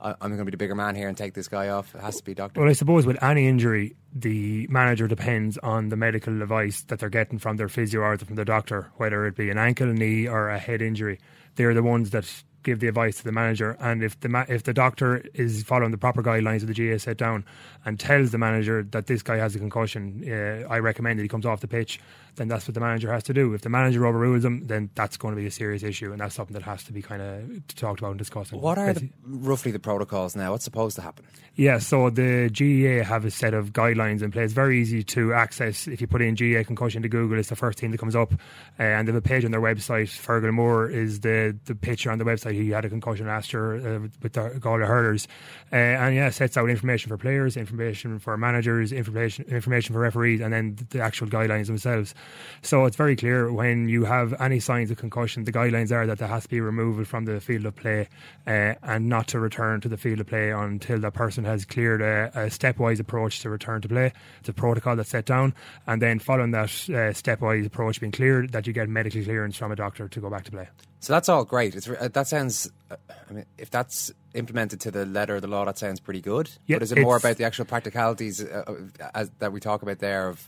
"I- 0.00 0.10
"I'm 0.20 0.30
going 0.30 0.38
to 0.38 0.44
be 0.44 0.50
the 0.50 0.56
bigger 0.56 0.74
man 0.74 0.94
here 0.94 1.08
and 1.08 1.16
take 1.16 1.34
this 1.34 1.48
guy 1.48 1.68
off." 1.68 1.94
It 1.94 2.00
has 2.00 2.16
to 2.16 2.24
be 2.24 2.34
doctor. 2.34 2.60
Well, 2.60 2.68
I 2.68 2.74
suppose 2.74 3.06
with 3.06 3.22
any 3.22 3.46
injury, 3.48 3.96
the 4.14 4.66
manager 4.68 5.06
depends 5.08 5.58
on 5.58 5.88
the 5.88 5.96
medical 5.96 6.42
advice 6.42 6.82
that 6.84 6.98
they're 6.98 7.08
getting 7.08 7.38
from 7.38 7.56
their 7.56 7.68
physio 7.68 8.00
or 8.00 8.18
from 8.18 8.36
the 8.36 8.44
doctor, 8.44 8.88
whether 8.96 9.26
it 9.26 9.36
be 9.36 9.50
an 9.50 9.58
ankle, 9.58 9.88
knee, 9.92 10.26
or 10.28 10.48
a 10.48 10.58
head 10.58 10.82
injury. 10.82 11.18
They're 11.56 11.74
the 11.74 11.82
ones 11.82 12.10
that 12.10 12.24
give 12.66 12.80
the 12.80 12.88
advice 12.88 13.16
to 13.18 13.24
the 13.24 13.32
manager, 13.32 13.76
and 13.80 14.02
if 14.02 14.18
the 14.20 14.28
ma- 14.28 14.44
if 14.48 14.64
the 14.64 14.74
doctor 14.74 15.24
is 15.32 15.62
following 15.62 15.92
the 15.92 15.98
proper 15.98 16.22
guidelines 16.22 16.60
that 16.60 16.66
the 16.66 16.74
GAA 16.74 16.98
set 16.98 17.16
down 17.16 17.44
and 17.84 17.98
tells 17.98 18.32
the 18.32 18.38
manager 18.38 18.82
that 18.90 19.06
this 19.06 19.22
guy 19.22 19.36
has 19.36 19.54
a 19.54 19.58
concussion, 19.58 20.24
uh, 20.28 20.66
I 20.68 20.78
recommend 20.80 21.18
that 21.18 21.22
he 21.22 21.28
comes 21.28 21.46
off 21.46 21.60
the 21.60 21.68
pitch. 21.68 22.00
Then 22.34 22.48
that's 22.48 22.68
what 22.68 22.74
the 22.74 22.80
manager 22.80 23.10
has 23.10 23.22
to 23.24 23.32
do. 23.32 23.54
If 23.54 23.62
the 23.62 23.70
manager 23.70 24.04
overrules 24.06 24.44
him, 24.44 24.66
then 24.66 24.90
that's 24.94 25.16
going 25.16 25.34
to 25.34 25.40
be 25.40 25.46
a 25.46 25.50
serious 25.50 25.82
issue, 25.82 26.12
and 26.12 26.20
that's 26.20 26.34
something 26.34 26.52
that 26.52 26.64
has 26.64 26.84
to 26.84 26.92
be 26.92 27.00
kind 27.00 27.22
of 27.22 27.66
talked 27.68 28.00
about 28.00 28.10
and 28.10 28.18
discussed. 28.18 28.52
What 28.52 28.76
are 28.76 28.92
the, 28.92 29.08
roughly 29.24 29.72
the 29.72 29.78
protocols 29.78 30.36
now? 30.36 30.50
What's 30.52 30.64
supposed 30.64 30.96
to 30.96 31.02
happen? 31.02 31.24
Yeah, 31.54 31.78
so 31.78 32.10
the 32.10 32.50
GAA 32.50 33.02
have 33.08 33.24
a 33.24 33.30
set 33.30 33.54
of 33.54 33.72
guidelines 33.72 34.20
in 34.20 34.30
place. 34.30 34.52
Very 34.52 34.78
easy 34.78 35.02
to 35.04 35.32
access. 35.32 35.88
If 35.88 36.02
you 36.02 36.06
put 36.06 36.20
in 36.20 36.34
GAA 36.34 36.64
concussion 36.64 37.00
to 37.00 37.08
Google, 37.08 37.38
it's 37.38 37.48
the 37.48 37.56
first 37.56 37.78
thing 37.78 37.92
that 37.92 37.98
comes 37.98 38.14
up. 38.14 38.34
Uh, 38.78 38.82
and 38.82 39.08
they 39.08 39.12
have 39.12 39.24
a 39.24 39.26
page 39.26 39.42
on 39.42 39.52
their 39.52 39.60
website. 39.62 40.08
Fergal 40.08 40.52
Moore 40.52 40.90
is 40.90 41.20
the, 41.20 41.56
the 41.64 41.74
picture 41.74 42.10
on 42.10 42.18
the 42.18 42.24
website. 42.24 42.55
He 42.56 42.70
had 42.70 42.84
a 42.84 42.88
concussion 42.88 43.26
last 43.26 43.52
year 43.52 43.76
uh, 43.76 44.00
with 44.22 44.32
the 44.32 44.58
Galway 44.60 44.86
Hurlers. 44.86 45.28
Uh, 45.72 45.76
and 45.76 46.14
yeah, 46.14 46.30
sets 46.30 46.56
out 46.56 46.70
information 46.70 47.08
for 47.08 47.18
players, 47.18 47.56
information 47.56 48.18
for 48.18 48.36
managers, 48.36 48.92
information 48.92 49.44
information 49.46 49.92
for 49.92 50.00
referees, 50.00 50.40
and 50.40 50.52
then 50.52 50.76
the 50.90 51.00
actual 51.00 51.26
guidelines 51.26 51.66
themselves. 51.66 52.14
So 52.62 52.84
it's 52.84 52.96
very 52.96 53.16
clear 53.16 53.52
when 53.52 53.88
you 53.88 54.04
have 54.04 54.34
any 54.40 54.60
signs 54.60 54.90
of 54.90 54.96
concussion, 54.96 55.44
the 55.44 55.52
guidelines 55.52 55.90
are 55.92 56.06
that 56.06 56.18
there 56.18 56.28
has 56.28 56.44
to 56.44 56.48
be 56.48 56.60
removal 56.60 57.04
from 57.04 57.24
the 57.24 57.40
field 57.40 57.66
of 57.66 57.76
play 57.76 58.08
uh, 58.46 58.74
and 58.82 59.08
not 59.08 59.28
to 59.28 59.40
return 59.40 59.80
to 59.80 59.88
the 59.88 59.96
field 59.96 60.20
of 60.20 60.26
play 60.26 60.50
until 60.50 60.98
that 61.00 61.14
person 61.14 61.44
has 61.44 61.64
cleared 61.64 62.00
a, 62.00 62.30
a 62.34 62.46
stepwise 62.46 63.00
approach 63.00 63.40
to 63.40 63.50
return 63.50 63.80
to 63.82 63.88
play. 63.88 64.12
It's 64.40 64.48
a 64.48 64.52
protocol 64.52 64.96
that's 64.96 65.10
set 65.10 65.26
down, 65.26 65.54
and 65.86 66.00
then 66.00 66.18
following 66.18 66.52
that 66.52 66.66
uh, 66.66 67.12
stepwise 67.12 67.66
approach 67.66 68.00
being 68.00 68.12
cleared, 68.12 68.52
that 68.52 68.66
you 68.66 68.72
get 68.72 68.88
medical 68.88 69.22
clearance 69.22 69.56
from 69.56 69.72
a 69.72 69.76
doctor 69.76 70.08
to 70.08 70.20
go 70.20 70.30
back 70.30 70.44
to 70.44 70.50
play. 70.50 70.68
So 71.00 71.12
that's 71.12 71.28
all 71.28 71.44
great. 71.44 71.74
It's, 71.74 71.88
uh, 71.88 72.08
that 72.12 72.26
sounds. 72.26 72.70
Uh, 72.90 72.96
I 73.28 73.32
mean, 73.32 73.46
if 73.58 73.70
that's 73.70 74.12
implemented 74.34 74.80
to 74.82 74.90
the 74.90 75.04
letter 75.04 75.36
of 75.36 75.42
the 75.42 75.48
law, 75.48 75.64
that 75.64 75.78
sounds 75.78 76.00
pretty 76.00 76.20
good. 76.20 76.50
Yeah, 76.66 76.76
but 76.76 76.84
is 76.84 76.92
it 76.92 77.00
more 77.00 77.16
about 77.16 77.36
the 77.36 77.44
actual 77.44 77.64
practicalities 77.64 78.42
uh, 78.42 78.88
as, 79.14 79.30
that 79.38 79.52
we 79.52 79.60
talk 79.60 79.82
about 79.82 79.98
there 79.98 80.28
of 80.28 80.46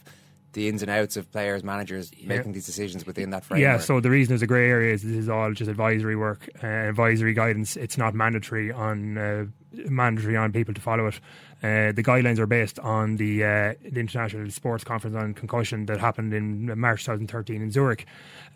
the 0.52 0.68
ins 0.68 0.82
and 0.82 0.90
outs 0.90 1.16
of 1.16 1.30
players, 1.30 1.62
managers 1.62 2.10
making 2.24 2.52
these 2.52 2.66
decisions 2.66 3.06
within 3.06 3.30
that 3.30 3.44
framework? 3.44 3.62
Yeah, 3.62 3.78
so 3.78 4.00
the 4.00 4.10
reason 4.10 4.30
there's 4.30 4.42
a 4.42 4.46
grey 4.46 4.68
area 4.68 4.94
is 4.94 5.02
this 5.02 5.12
is 5.12 5.28
all 5.28 5.52
just 5.52 5.70
advisory 5.70 6.16
work, 6.16 6.48
uh, 6.62 6.66
advisory 6.66 7.34
guidance. 7.34 7.76
It's 7.76 7.98
not 7.98 8.14
mandatory 8.14 8.72
on 8.72 9.18
uh, 9.18 9.44
mandatory 9.72 10.36
on 10.36 10.52
people 10.52 10.74
to 10.74 10.80
follow 10.80 11.06
it. 11.06 11.20
Uh, 11.62 11.92
the 11.92 12.04
guidelines 12.04 12.38
are 12.38 12.46
based 12.46 12.78
on 12.78 13.16
the, 13.16 13.42
uh, 13.42 13.74
the 13.82 13.98
International 13.98 14.48
Sports 14.50 14.84
Conference 14.84 15.16
on 15.16 15.34
Concussion 15.34 15.86
that 15.86 15.98
happened 15.98 16.32
in 16.32 16.78
March 16.78 17.02
2013 17.02 17.60
in 17.60 17.70
Zurich. 17.70 18.06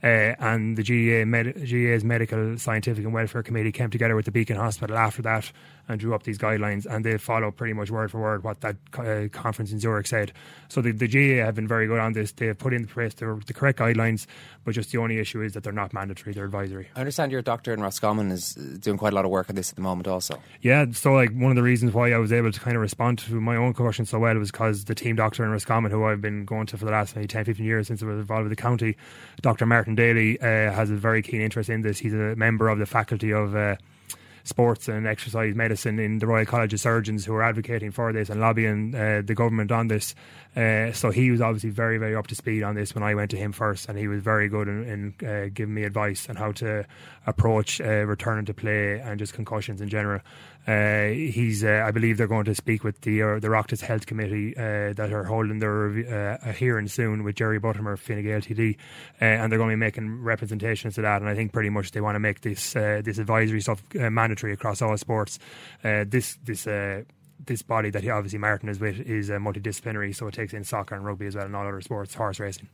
Uh, 0.02 0.34
and 0.40 0.76
the 0.76 0.82
GAA 0.82 1.24
Med- 1.24 1.54
GAA's 1.54 2.02
Medical, 2.02 2.58
Scientific 2.58 3.04
and 3.04 3.14
Welfare 3.14 3.44
Committee 3.44 3.70
came 3.70 3.88
together 3.88 4.16
with 4.16 4.24
the 4.24 4.32
Beacon 4.32 4.56
Hospital 4.56 4.98
after 4.98 5.22
that 5.22 5.52
and 5.88 6.00
drew 6.00 6.14
up 6.14 6.22
these 6.22 6.38
guidelines, 6.38 6.86
and 6.86 7.04
they 7.04 7.18
follow 7.18 7.50
pretty 7.50 7.72
much 7.72 7.90
word 7.90 8.10
for 8.10 8.20
word 8.20 8.44
what 8.44 8.60
that 8.60 8.76
uh, 8.98 9.28
conference 9.28 9.72
in 9.72 9.80
Zurich 9.80 10.06
said. 10.06 10.32
So 10.68 10.80
the, 10.80 10.92
the 10.92 11.08
GAA 11.08 11.44
have 11.44 11.54
been 11.54 11.68
very 11.68 11.86
good 11.86 11.98
on 11.98 12.12
this. 12.12 12.32
They 12.32 12.46
have 12.46 12.58
put 12.58 12.72
in 12.72 12.86
place 12.86 13.14
the, 13.14 13.40
the 13.46 13.52
correct 13.52 13.78
guidelines, 13.78 14.26
but 14.64 14.74
just 14.74 14.92
the 14.92 14.98
only 14.98 15.18
issue 15.18 15.42
is 15.42 15.52
that 15.54 15.64
they're 15.64 15.72
not 15.72 15.92
mandatory; 15.92 16.32
they're 16.32 16.44
advisory. 16.44 16.88
I 16.94 17.00
understand 17.00 17.32
your 17.32 17.42
doctor 17.42 17.72
in 17.72 17.80
Roscommon 17.80 18.30
is 18.30 18.56
uh, 18.56 18.76
doing 18.78 18.98
quite 18.98 19.12
a 19.12 19.16
lot 19.16 19.24
of 19.24 19.30
work 19.30 19.50
on 19.50 19.56
this 19.56 19.70
at 19.70 19.76
the 19.76 19.82
moment, 19.82 20.08
also. 20.08 20.40
Yeah, 20.60 20.86
so 20.92 21.12
like 21.12 21.32
one 21.32 21.50
of 21.50 21.56
the 21.56 21.62
reasons 21.62 21.92
why 21.92 22.12
I 22.12 22.18
was 22.18 22.32
able 22.32 22.52
to 22.52 22.60
kind 22.60 22.76
of 22.76 22.82
respond 22.82 23.18
to 23.20 23.40
my 23.40 23.56
own 23.56 23.74
question 23.74 24.06
so 24.06 24.18
well 24.18 24.36
was 24.36 24.50
because 24.50 24.84
the 24.84 24.94
team 24.94 25.16
doctor 25.16 25.44
in 25.44 25.50
Roscommon, 25.50 25.90
who 25.90 26.04
I've 26.04 26.20
been 26.20 26.44
going 26.44 26.66
to 26.66 26.78
for 26.78 26.84
the 26.84 26.92
last 26.92 27.16
maybe 27.16 27.28
10, 27.28 27.44
15 27.44 27.64
years 27.64 27.88
since 27.88 28.02
I 28.02 28.06
was 28.06 28.18
involved 28.18 28.44
with 28.44 28.56
the 28.56 28.62
county, 28.62 28.96
Dr. 29.40 29.66
Martin 29.66 29.94
Daly, 29.94 30.40
uh, 30.40 30.44
has 30.44 30.90
a 30.90 30.94
very 30.94 31.22
keen 31.22 31.40
interest 31.40 31.68
in 31.68 31.82
this. 31.82 31.98
He's 31.98 32.14
a 32.14 32.36
member 32.36 32.68
of 32.68 32.78
the 32.78 32.86
faculty 32.86 33.32
of. 33.32 33.54
Uh, 33.54 33.76
sports 34.44 34.88
and 34.88 35.06
exercise 35.06 35.54
medicine 35.54 35.98
in 35.98 36.18
the 36.18 36.26
Royal 36.26 36.46
College 36.46 36.72
of 36.72 36.80
Surgeons 36.80 37.24
who 37.24 37.34
are 37.34 37.42
advocating 37.42 37.90
for 37.90 38.12
this 38.12 38.28
and 38.28 38.40
lobbying 38.40 38.94
uh, 38.94 39.22
the 39.24 39.34
government 39.34 39.70
on 39.70 39.88
this. 39.88 40.14
Uh, 40.54 40.92
so 40.92 41.10
he 41.10 41.30
was 41.30 41.40
obviously 41.40 41.70
very, 41.70 41.98
very 41.98 42.14
up 42.14 42.26
to 42.26 42.34
speed 42.34 42.62
on 42.62 42.74
this 42.74 42.94
when 42.94 43.02
I 43.02 43.14
went 43.14 43.30
to 43.30 43.36
him 43.36 43.52
first, 43.52 43.88
and 43.88 43.98
he 43.98 44.08
was 44.08 44.22
very 44.22 44.48
good 44.48 44.68
in, 44.68 45.14
in 45.20 45.26
uh, 45.26 45.48
giving 45.52 45.74
me 45.74 45.84
advice 45.84 46.28
on 46.28 46.36
how 46.36 46.52
to 46.52 46.84
approach 47.26 47.80
uh, 47.80 48.04
returning 48.06 48.44
to 48.46 48.54
play 48.54 49.00
and 49.00 49.18
just 49.18 49.32
concussions 49.32 49.80
in 49.80 49.88
general. 49.88 50.20
Uh, 50.66 51.06
he's, 51.06 51.64
uh, 51.64 51.82
I 51.84 51.90
believe, 51.90 52.18
they're 52.18 52.28
going 52.28 52.44
to 52.44 52.54
speak 52.54 52.84
with 52.84 53.00
the 53.00 53.22
uh, 53.22 53.40
the 53.40 53.48
Oireachtas 53.48 53.80
Health 53.80 54.06
Committee 54.06 54.56
uh, 54.56 54.92
that 54.92 55.12
are 55.12 55.24
holding 55.24 55.58
their 55.58 56.38
uh, 56.40 56.52
hearing 56.52 56.86
soon 56.86 57.24
with 57.24 57.34
Jerry 57.34 57.58
Buttimer, 57.58 57.98
Fine 57.98 58.22
Gael 58.22 58.40
TD, 58.40 58.76
uh, 59.20 59.24
and 59.24 59.50
they're 59.50 59.58
going 59.58 59.70
to 59.70 59.76
be 59.76 59.80
making 59.80 60.22
representations 60.22 60.94
to 60.94 61.02
that. 61.02 61.20
And 61.20 61.28
I 61.28 61.34
think 61.34 61.52
pretty 61.52 61.70
much 61.70 61.90
they 61.90 62.00
want 62.00 62.14
to 62.14 62.20
make 62.20 62.42
this 62.42 62.76
uh, 62.76 63.02
this 63.04 63.18
advisory 63.18 63.60
stuff 63.60 63.82
uh, 63.98 64.08
mandatory 64.10 64.52
across 64.52 64.82
all 64.82 64.96
sports. 64.96 65.38
This 65.82 66.38
this. 66.44 66.68
This 67.44 67.62
body 67.62 67.90
that 67.90 68.04
he 68.04 68.10
obviously 68.10 68.38
Martin 68.38 68.68
is 68.68 68.78
with 68.78 69.00
is 69.00 69.28
multidisciplinary, 69.28 70.14
so 70.14 70.28
it 70.28 70.34
takes 70.34 70.52
in 70.52 70.62
soccer 70.62 70.94
and 70.94 71.04
rugby 71.04 71.26
as 71.26 71.34
well 71.34 71.44
and 71.44 71.56
all 71.56 71.66
other 71.66 71.80
sports, 71.80 72.14
horse 72.14 72.38
racing. 72.38 72.68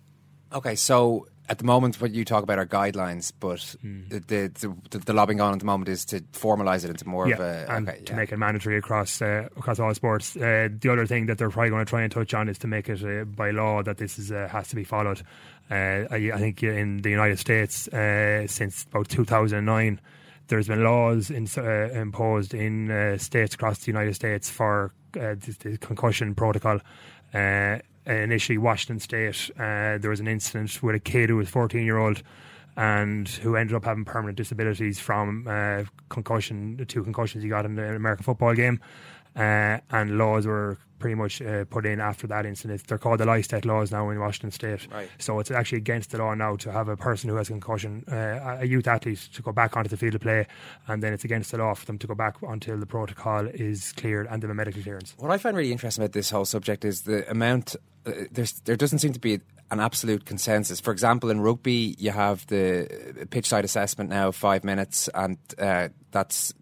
Okay, 0.52 0.74
so 0.74 1.26
at 1.48 1.58
the 1.58 1.64
moment, 1.64 2.00
what 2.00 2.12
you 2.12 2.24
talk 2.24 2.42
about 2.42 2.58
are 2.58 2.66
guidelines, 2.66 3.32
but 3.38 3.74
Hmm. 3.80 4.08
the, 4.08 4.20
the, 4.90 4.98
the 4.98 5.12
lobbying 5.12 5.40
on 5.40 5.52
at 5.52 5.58
the 5.60 5.64
moment 5.64 5.88
is 5.88 6.04
to 6.06 6.20
formalise 6.32 6.84
it 6.84 6.90
into 6.90 7.08
more 7.08 7.26
yeah, 7.28 7.34
of 7.34 7.40
a 7.40 7.72
and 7.72 7.88
okay, 7.88 8.00
to 8.02 8.12
yeah. 8.12 8.16
make 8.18 8.32
it 8.32 8.36
mandatory 8.38 8.76
across 8.76 9.22
uh, 9.22 9.48
across 9.56 9.78
all 9.78 9.94
sports. 9.94 10.36
Uh, 10.36 10.68
the 10.80 10.92
other 10.92 11.06
thing 11.06 11.26
that 11.26 11.38
they're 11.38 11.50
probably 11.50 11.70
going 11.70 11.84
to 11.84 11.88
try 11.88 12.02
and 12.02 12.12
touch 12.12 12.34
on 12.34 12.48
is 12.48 12.58
to 12.58 12.66
make 12.66 12.88
it 12.88 13.02
uh, 13.02 13.24
by 13.24 13.50
law 13.50 13.82
that 13.82 13.96
this 13.98 14.18
is 14.18 14.30
uh, 14.30 14.48
has 14.50 14.68
to 14.68 14.76
be 14.76 14.84
followed. 14.84 15.22
Uh, 15.70 16.04
I, 16.10 16.30
I 16.34 16.38
think 16.38 16.62
in 16.62 16.98
the 17.02 17.10
United 17.10 17.38
States 17.38 17.88
uh, 17.88 18.46
since 18.46 18.84
about 18.84 19.08
2009. 19.08 20.00
There's 20.48 20.68
been 20.68 20.82
laws 20.82 21.30
in, 21.30 21.46
uh, 21.58 21.90
imposed 21.92 22.54
in 22.54 22.90
uh, 22.90 23.18
states 23.18 23.54
across 23.54 23.80
the 23.80 23.88
United 23.88 24.14
States 24.14 24.48
for 24.48 24.94
uh, 25.14 25.34
the, 25.34 25.56
the 25.60 25.76
concussion 25.76 26.34
protocol. 26.34 26.80
Uh, 27.34 27.80
initially, 28.12 28.58
Washington 28.58 29.00
State, 29.00 29.50
uh, 29.58 29.98
there 29.98 30.10
was 30.10 30.20
an 30.20 30.28
incident 30.28 30.82
with 30.82 30.94
a 30.94 31.00
kid 31.00 31.30
who 31.30 31.36
was 31.36 31.48
14 31.48 31.84
year 31.84 31.98
old 31.98 32.22
and 32.76 33.28
who 33.28 33.56
ended 33.56 33.74
up 33.74 33.84
having 33.84 34.04
permanent 34.04 34.36
disabilities 34.36 35.00
from 35.00 35.46
uh, 35.48 35.82
concussion, 36.08 36.76
the 36.76 36.84
two 36.84 37.02
concussions 37.02 37.42
he 37.42 37.50
got 37.50 37.64
in 37.64 37.74
the 37.74 37.94
American 37.94 38.24
football 38.24 38.54
game. 38.54 38.80
Uh, 39.36 39.78
and 39.90 40.18
laws 40.18 40.46
were 40.46 40.78
pretty 40.98 41.14
much 41.14 41.40
uh, 41.42 41.64
put 41.66 41.86
in 41.86 42.00
after 42.00 42.26
that 42.26 42.44
incident. 42.44 42.86
They're 42.86 42.98
called 42.98 43.20
the 43.20 43.24
Lystedt 43.24 43.64
laws 43.64 43.90
now 43.90 44.08
in 44.10 44.18
Washington 44.18 44.50
State. 44.50 44.88
Right. 44.92 45.08
So 45.18 45.38
it's 45.38 45.50
actually 45.50 45.78
against 45.78 46.10
the 46.10 46.18
law 46.18 46.34
now 46.34 46.56
to 46.56 46.72
have 46.72 46.88
a 46.88 46.96
person 46.96 47.30
who 47.30 47.36
has 47.36 47.48
a 47.48 47.52
concussion, 47.52 48.04
uh, 48.10 48.58
a 48.60 48.66
youth 48.66 48.86
athlete, 48.86 49.28
to 49.32 49.42
go 49.42 49.52
back 49.52 49.76
onto 49.76 49.88
the 49.88 49.96
field 49.96 50.14
of 50.16 50.20
play, 50.20 50.46
and 50.86 51.02
then 51.02 51.12
it's 51.12 51.24
against 51.24 51.52
the 51.52 51.58
law 51.58 51.74
for 51.74 51.86
them 51.86 51.98
to 51.98 52.06
go 52.06 52.14
back 52.14 52.36
until 52.42 52.78
the 52.78 52.86
protocol 52.86 53.46
is 53.46 53.92
cleared 53.92 54.26
and 54.28 54.42
a 54.42 54.54
medical 54.54 54.82
clearance. 54.82 55.14
What 55.18 55.30
I 55.30 55.38
find 55.38 55.56
really 55.56 55.72
interesting 55.72 56.02
about 56.02 56.12
this 56.12 56.30
whole 56.30 56.44
subject 56.44 56.84
is 56.84 57.02
the 57.02 57.28
amount. 57.30 57.76
There's 58.30 58.60
there 58.60 58.76
doesn't 58.76 58.98
seem 59.00 59.12
to 59.12 59.20
be 59.20 59.40
an 59.70 59.80
absolute 59.80 60.24
consensus. 60.24 60.80
For 60.80 60.92
example, 60.92 61.30
in 61.30 61.40
rugby, 61.40 61.94
you 61.98 62.10
have 62.10 62.46
the 62.46 63.26
pitch 63.30 63.46
side 63.46 63.64
assessment 63.64 64.10
now, 64.10 64.30
five 64.30 64.64
minutes, 64.64 65.08
and 65.14 65.36
uh, 65.58 65.88
that's 66.10 66.54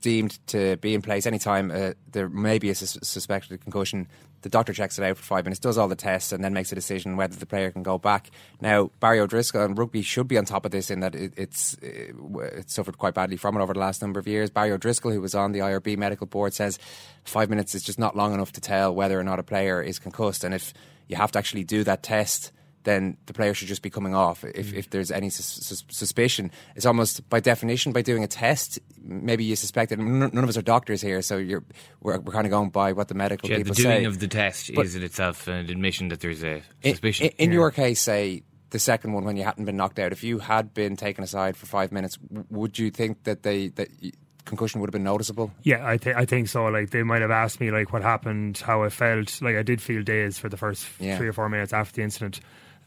deemed 0.00 0.38
to 0.48 0.76
be 0.76 0.94
in 0.94 1.02
place 1.02 1.26
anytime 1.26 1.70
uh, 1.70 1.92
there 2.12 2.28
may 2.28 2.58
be 2.58 2.70
a 2.70 2.74
sus- 2.74 2.98
suspected 3.02 3.60
concussion. 3.60 4.06
The 4.42 4.48
doctor 4.48 4.72
checks 4.72 4.98
it 4.98 5.04
out 5.04 5.16
for 5.16 5.22
five 5.22 5.44
minutes, 5.44 5.60
does 5.60 5.78
all 5.78 5.88
the 5.88 5.96
tests, 5.96 6.32
and 6.32 6.42
then 6.42 6.52
makes 6.52 6.70
a 6.72 6.74
decision 6.74 7.16
whether 7.16 7.36
the 7.36 7.46
player 7.46 7.70
can 7.70 7.82
go 7.82 7.98
back. 7.98 8.30
Now, 8.60 8.90
Barry 9.00 9.20
O'Driscoll 9.20 9.64
and 9.64 9.76
rugby 9.76 10.02
should 10.02 10.28
be 10.28 10.38
on 10.38 10.44
top 10.44 10.64
of 10.64 10.70
this 10.70 10.90
in 10.90 11.00
that 11.00 11.14
it, 11.14 11.32
it's 11.36 11.76
uh, 11.82 12.38
it 12.38 12.70
suffered 12.70 12.98
quite 12.98 13.14
badly 13.14 13.36
from 13.36 13.56
it 13.56 13.62
over 13.62 13.74
the 13.74 13.80
last 13.80 14.02
number 14.02 14.20
of 14.20 14.28
years. 14.28 14.50
Barry 14.50 14.72
O'Driscoll, 14.72 15.12
who 15.12 15.20
was 15.20 15.34
on 15.34 15.52
the 15.52 15.60
IRB 15.60 15.96
medical 15.96 16.26
board, 16.26 16.54
says 16.54 16.78
five 17.24 17.50
minutes 17.50 17.74
is 17.74 17.82
just 17.82 17.98
not 17.98 18.16
long 18.16 18.34
enough 18.34 18.52
to 18.52 18.60
tell 18.60 18.94
whether 18.94 19.18
or 19.18 19.24
not 19.24 19.38
a 19.38 19.42
player 19.42 19.82
is 19.82 19.98
concussed, 19.98 20.44
and 20.44 20.54
if 20.54 20.72
you 21.08 21.16
have 21.16 21.32
to 21.32 21.38
actually 21.38 21.64
do 21.64 21.84
that 21.84 22.02
test 22.02 22.52
then 22.88 23.16
the 23.26 23.32
player 23.32 23.52
should 23.54 23.68
just 23.68 23.82
be 23.82 23.90
coming 23.90 24.14
off. 24.14 24.42
If, 24.44 24.72
mm. 24.72 24.78
if 24.78 24.90
there's 24.90 25.10
any 25.10 25.30
sus- 25.30 25.66
sus- 25.66 25.84
suspicion, 25.90 26.50
it's 26.74 26.86
almost 26.86 27.28
by 27.28 27.40
definition 27.40 27.92
by 27.92 28.02
doing 28.02 28.24
a 28.24 28.26
test. 28.26 28.78
Maybe 29.02 29.44
you 29.44 29.56
suspect 29.56 29.92
it. 29.92 29.98
None 29.98 30.30
none 30.32 30.44
of 30.44 30.48
us 30.48 30.56
are 30.56 30.62
doctors 30.62 31.00
here, 31.02 31.20
so 31.22 31.36
you're 31.36 31.64
we're, 32.00 32.18
we're 32.18 32.32
kind 32.32 32.46
of 32.46 32.50
going 32.50 32.70
by 32.70 32.92
what 32.92 33.08
the 33.08 33.14
medical 33.14 33.48
Yeah, 33.50 33.58
people 33.58 33.74
the 33.74 33.82
doing 33.82 34.00
say. 34.00 34.04
of 34.04 34.18
the 34.20 34.28
test 34.28 34.70
But 34.74 34.86
is 34.86 34.96
in 34.96 35.02
itself 35.02 35.46
an 35.48 35.70
admission 35.70 36.08
that 36.08 36.20
there's 36.20 36.42
a 36.42 36.62
suspicion. 36.82 37.26
In, 37.38 37.50
in 37.50 37.52
your 37.52 37.70
case, 37.70 38.00
say 38.00 38.42
the 38.70 38.78
second 38.78 39.12
one 39.12 39.24
when 39.24 39.36
you 39.36 39.44
hadn't 39.44 39.64
been 39.64 39.76
knocked 39.76 39.98
out, 39.98 40.12
if 40.12 40.22
you 40.24 40.38
had 40.38 40.74
been 40.74 40.96
taken 40.96 41.24
aside 41.24 41.56
for 41.56 41.66
five 41.66 41.90
minutes, 41.92 42.18
would 42.50 42.78
you 42.78 42.90
think 42.90 43.24
that 43.24 43.42
they 43.42 43.68
that 43.68 43.88
y- 44.02 44.12
concussion 44.44 44.80
would 44.80 44.88
have 44.88 44.92
been 44.92 45.04
noticeable? 45.04 45.50
Yeah, 45.62 45.86
I 45.86 45.96
think 45.98 46.16
I 46.16 46.24
think 46.26 46.48
so. 46.48 46.66
Like 46.66 46.90
they 46.90 47.02
might 47.02 47.22
have 47.22 47.30
asked 47.30 47.60
me 47.60 47.70
like 47.70 47.92
what 47.92 48.02
happened, 48.02 48.58
how 48.58 48.82
I 48.82 48.88
felt. 48.90 49.40
Like 49.40 49.56
I 49.56 49.62
did 49.62 49.80
feel 49.80 50.02
dazed 50.02 50.40
for 50.40 50.48
the 50.50 50.56
first 50.56 50.86
Yeah. 51.00 51.16
three 51.16 51.28
or 51.28 51.32
four 51.32 51.48
minutes 51.48 51.72
after 51.72 51.96
the 51.96 52.02
incident, 52.02 52.40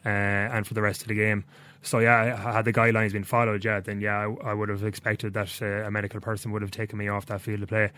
uh, 0.05 0.09
and 0.09 0.65
for 0.67 0.73
the 0.73 0.81
rest 0.81 1.01
of 1.01 1.07
the 1.07 1.15
game. 1.15 1.43
So 1.83 1.97
yeah, 1.97 2.35
had 2.53 2.65
the 2.65 2.73
guidelines 2.73 3.11
been 3.11 3.23
followed, 3.23 3.65
yeah, 3.65 3.79
then 3.79 4.01
yeah, 4.01 4.27
I, 4.43 4.51
I 4.51 4.53
would 4.53 4.69
have 4.69 4.83
expected 4.83 5.33
that 5.33 5.59
uh, 5.63 5.65
a 5.87 5.89
medical 5.89 6.19
person 6.21 6.51
would 6.51 6.61
have 6.61 6.69
taken 6.69 6.99
me 6.99 7.07
off 7.07 7.25
that 7.25 7.41
field 7.41 7.63
of 7.63 7.69
play. 7.69 7.89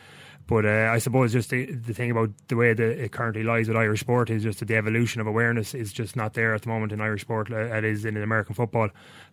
But 0.47 0.65
uh, 0.65 0.89
I 0.91 0.99
suppose 0.99 1.33
just 1.33 1.49
the, 1.49 1.65
the 1.65 1.93
thing 1.93 2.09
about 2.11 2.29
the 2.47 2.55
way 2.55 2.73
that 2.73 3.03
it 3.03 3.11
currently 3.11 3.43
lies 3.43 3.67
with 3.67 3.75
Irish 3.75 3.99
sport 4.01 4.29
is 4.29 4.43
just 4.43 4.59
that 4.59 4.67
the 4.69 4.77
evolution 4.77 5.19
of 5.19 5.27
awareness 5.27 5.73
is 5.73 5.91
just 5.91 6.15
not 6.15 6.33
there 6.33 6.53
at 6.53 6.61
the 6.61 6.69
moment 6.69 6.93
in 6.93 7.01
Irish 7.01 7.21
sport. 7.21 7.51
uh, 7.51 7.57
It 7.57 7.83
is 7.83 8.05
in 8.05 8.15
American 8.15 8.55
football 8.55 8.85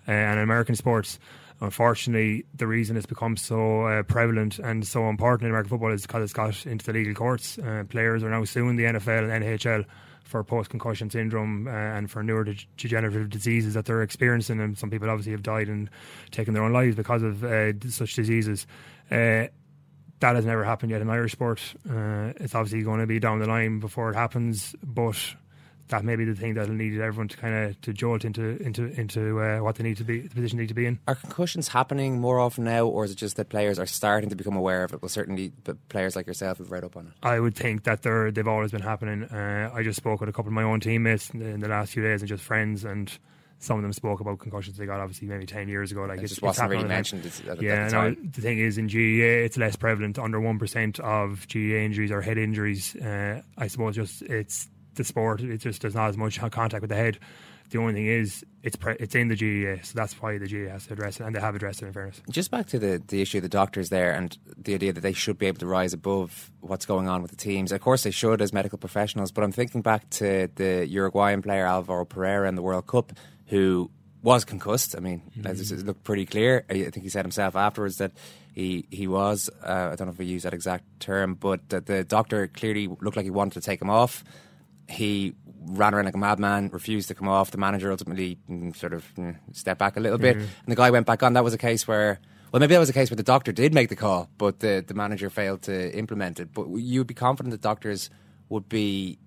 uh, 0.09 0.11
and 0.11 0.39
in 0.39 0.43
American 0.45 0.75
sports. 0.75 1.21
Unfortunately, 1.61 2.45
the 2.55 2.67
reason 2.67 2.97
it's 2.97 3.07
become 3.07 3.37
so 3.37 3.83
uh, 3.83 4.03
prevalent 4.03 4.59
and 4.59 4.87
so 4.87 5.09
important 5.09 5.43
in 5.47 5.51
American 5.51 5.71
football 5.71 5.93
is 5.93 6.03
because 6.03 6.25
it's 6.25 6.33
got 6.33 6.67
into 6.67 6.87
the 6.87 6.93
legal 6.93 7.15
courts. 7.15 7.59
Uh, 7.59 7.85
players 7.89 8.23
are 8.25 8.31
now 8.31 8.45
suing 8.45 8.77
the 8.77 8.85
NFL 8.85 9.31
and 9.31 9.45
NHL 9.45 9.85
for 10.31 10.45
post 10.45 10.71
concussion 10.71 11.11
syndrome 11.11 11.67
uh, 11.67 11.71
and 11.71 12.11
for 12.11 12.23
neurodegenerative 12.23 13.29
diseases 13.29 13.75
that 13.75 13.85
they're 13.85 14.03
experiencing. 14.03 14.61
And 14.61 14.79
some 14.79 14.89
people 14.89 15.11
obviously 15.11 15.33
have 15.33 15.43
died 15.43 15.69
and 15.69 15.91
taken 16.31 16.55
their 16.55 16.63
own 16.63 16.73
lives 16.73 16.97
because 16.97 17.23
of 17.23 17.45
uh, 17.45 17.73
such 17.89 18.15
diseases. 18.15 18.67
Uh, 19.11 19.47
that 20.21 20.37
has 20.37 20.45
never 20.45 20.65
happened 20.65 20.91
yet 20.91 21.01
in 21.01 21.11
Irish 21.11 21.33
sport. 21.33 21.61
Uh, 21.89 22.33
it's 22.37 22.55
obviously 22.55 22.83
going 22.83 23.01
to 23.01 23.07
be 23.07 23.19
down 23.19 23.41
the 23.41 23.47
line 23.47 23.81
before 23.81 24.11
it 24.11 24.15
happens, 24.15 24.77
but 24.83 25.17
that 25.91 26.05
may 26.05 26.17
be 26.17 26.25
the 26.25 26.35
thing 26.35 26.55
that'll 26.55 26.75
need 26.75 26.99
everyone 27.01 27.29
to 27.29 27.37
kind 27.37 27.55
of 27.55 27.81
to 27.83 27.93
jolt 27.93 28.25
into 28.25 28.57
into 28.63 28.87
into 28.99 29.41
uh, 29.41 29.59
what 29.59 29.77
they 29.77 29.85
need 29.85 29.97
to 29.99 30.05
be, 30.05 30.21
the 30.21 30.35
position 30.35 30.57
they 30.57 30.63
need 30.63 30.69
to 30.69 30.75
be 30.75 30.87
in. 30.87 30.99
Are 31.07 31.15
concussions 31.15 31.69
happening 31.69 32.21
more 32.21 32.41
often 32.41 32.65
now, 32.65 32.87
or 32.87 33.05
is 33.05 33.13
it 33.13 33.17
just 33.17 33.37
that 33.37 33.49
players 33.49 33.79
are 33.79 33.87
starting 33.87 34.31
to 34.31 34.37
become 34.37 34.57
aware 34.57 34.83
of 34.85 34.93
it? 34.93 35.03
Well, 35.03 35.09
certainly, 35.09 35.53
but 35.65 35.77
players 35.89 36.17
like 36.17 36.27
yourself 36.27 36.59
have 36.59 36.71
read 36.71 36.85
up 36.85 36.97
on 36.97 37.07
it. 37.09 37.13
I 37.23 37.39
would 37.39 37.55
think 37.55 37.85
that 37.85 38.03
they're 38.03 38.31
they've 38.31 38.49
always 38.49 38.73
been 38.73 38.83
happening. 38.83 39.25
Uh, 39.25 39.71
I 39.75 39.83
just 39.83 39.97
spoke 39.97 40.21
with 40.21 40.29
a 40.29 40.33
couple 40.33 40.49
of 40.49 40.55
my 40.55 40.63
own 40.63 40.81
teammates 40.81 41.31
in 41.31 41.41
the, 41.41 41.47
in 41.47 41.61
the 41.61 41.69
last 41.69 41.93
few 41.93 42.03
days 42.03 42.23
and 42.23 42.29
just 42.29 42.43
friends, 42.43 42.85
and 42.85 43.11
some 43.59 43.77
of 43.77 43.83
them 43.83 43.93
spoke 43.93 44.21
about 44.21 44.39
concussions 44.39 44.79
they 44.79 44.87
got 44.87 45.01
obviously 45.01 45.29
maybe 45.29 45.45
ten 45.47 45.69
years 45.69 45.93
ago. 45.93 46.03
Like 46.05 46.19
It 46.19 46.23
it's, 46.23 46.31
just 46.31 46.39
it's 46.39 46.43
wasn't 46.43 46.71
really 46.71 46.85
all 46.85 46.89
the 46.89 46.89
time. 46.89 46.97
mentioned 46.97 47.63
yeah, 47.63 47.89
the 47.89 47.93
no, 47.93 48.15
the 48.15 48.41
thing 48.41 48.59
is 48.59 48.79
in 48.79 48.87
GAA 48.87 49.45
it's 49.45 49.57
less 49.59 49.77
prevalent. 49.77 50.19
Under 50.19 50.41
one 50.41 50.59
percent 50.59 50.99
of 51.01 51.47
GAA 51.53 51.59
injuries 51.85 52.11
are 52.11 52.23
head 52.23 52.39
injuries. 52.39 52.97
Uh, 52.97 53.43
I 53.59 53.67
suppose 53.67 53.97
just 53.97 54.23
it's 54.23 54.69
the 54.95 55.05
sport. 55.05 55.41
It 55.41 55.59
just 55.59 55.83
does 55.83 55.95
not 55.95 56.09
as 56.09 56.17
much 56.17 56.39
contact 56.51 56.81
with 56.81 56.91
the 56.91 56.97
head. 56.97 57.19
The 57.71 57.79
only 57.79 57.93
thing 57.93 58.07
is 58.07 58.45
it's 58.65 58.75
pre- 58.75 58.97
it's 58.99 59.15
in 59.15 59.29
the 59.29 59.37
GAA, 59.37 59.83
so 59.85 59.93
that's 59.95 60.21
why 60.21 60.39
the 60.39 60.49
GAA 60.49 60.73
has 60.73 60.87
to 60.87 60.95
address 60.95 61.21
it, 61.21 61.25
and 61.25 61.35
they 61.35 61.41
have 61.41 61.55
addressed 61.55 61.83
it. 61.83 61.87
In 61.87 61.93
fairness. 61.93 62.21
Just 62.29 62.51
back 62.51 62.67
to 62.69 62.81
the, 62.81 63.01
the 63.07 63.23
issue 63.23 63.39
of 63.39 63.43
the 63.43 63.49
doctors 63.49 63.91
there 63.91 64.13
and 64.13 64.37
the 64.57 64.75
idea 64.75 64.93
that 64.93 65.03
they 65.03 65.13
should 65.13 65.39
be 65.39 65.47
able 65.47 65.61
to 65.61 65.67
rise 65.67 65.93
above 65.93 66.51
what's 66.61 66.85
going 66.85 67.09
on 67.09 67.23
with 67.23 67.31
the 67.31 67.37
teams. 67.37 67.71
Of 67.71 67.81
course, 67.81 68.03
they 68.03 68.11
should 68.11 68.43
as 68.43 68.53
medical 68.53 68.77
professionals, 68.77 69.31
but 69.31 69.45
I'm 69.45 69.53
thinking 69.53 69.83
back 69.83 70.11
to 70.11 70.49
the 70.57 70.85
Uruguayan 70.89 71.43
player 71.43 71.65
Alvaro 71.65 72.05
Pereira 72.05 72.49
in 72.49 72.57
the 72.57 72.63
World 72.63 72.89
Cup 72.89 73.13
who 73.47 73.91
was 74.23 74.45
concussed. 74.45 74.97
I 74.97 75.01
mean, 75.01 75.23
as 75.45 75.71
it 75.71 75.85
looked 75.87 76.05
pretty 76.05 76.27
clear. 76.27 76.65
I 76.69 76.75
think 76.75 77.03
he 77.03 77.09
said 77.09 77.25
himself 77.25 77.57
afterwards 77.57 77.97
that 77.97 78.13
he 78.53 78.87
he 78.91 79.07
was. 79.07 79.49
Uh, 79.63 79.91
I 79.93 79.97
don't 79.97 80.07
know 80.07 80.13
if 80.13 80.19
we 80.19 80.27
use 80.27 80.43
that 80.43 80.55
exact 80.55 80.85
term, 81.01 81.35
but 81.35 81.69
the 81.69 82.05
doctor 82.05 82.47
clearly 82.49 82.89
looked 82.89 83.17
like 83.17 83.25
he 83.25 83.31
wanted 83.31 83.55
to 83.55 83.61
take 83.61 83.81
him 83.81 83.91
off. 83.91 84.25
He 84.91 85.35
ran 85.67 85.95
around 85.95 86.07
like 86.07 86.15
a 86.15 86.19
madman, 86.19 86.69
refused 86.73 87.09
to 87.09 87.15
come 87.15 87.29
off. 87.29 87.51
The 87.53 87.59
manager 87.59 87.91
ultimately 87.91 88.39
mm, 88.51 88.75
sort 88.75 88.93
of 88.93 89.05
mm, 89.17 89.37
stepped 89.53 89.79
back 89.79 89.97
a 89.97 90.01
little 90.01 90.19
bit, 90.19 90.37
Mhm. 90.37 90.41
and 90.41 90.67
the 90.73 90.77
guy 90.77 90.91
went 90.91 91.07
back 91.07 91.23
on. 91.23 91.33
That 91.35 91.45
was 91.45 91.55
a 91.55 91.59
case 91.59 91.87
where. 91.87 92.19
Well, 92.53 92.59
maybe 92.59 92.75
that 92.75 92.81
was 92.81 92.91
a 92.91 92.93
case 92.93 93.11
where 93.11 93.17
the 93.17 93.23
doctor 93.23 93.53
did 93.53 93.73
make 93.73 93.91
the 93.91 93.97
call, 93.97 94.29
but 94.37 94.59
the, 94.59 94.85
the 94.85 94.95
manager 94.95 95.31
failed 95.31 95.63
to 95.63 95.97
implement 95.97 96.41
it. 96.41 96.53
But 96.53 96.67
you 96.69 96.99
would 97.01 97.07
be 97.07 97.15
confident 97.15 97.53
that 97.53 97.61
doctors 97.61 98.11
would 98.49 98.69
be 98.69 99.19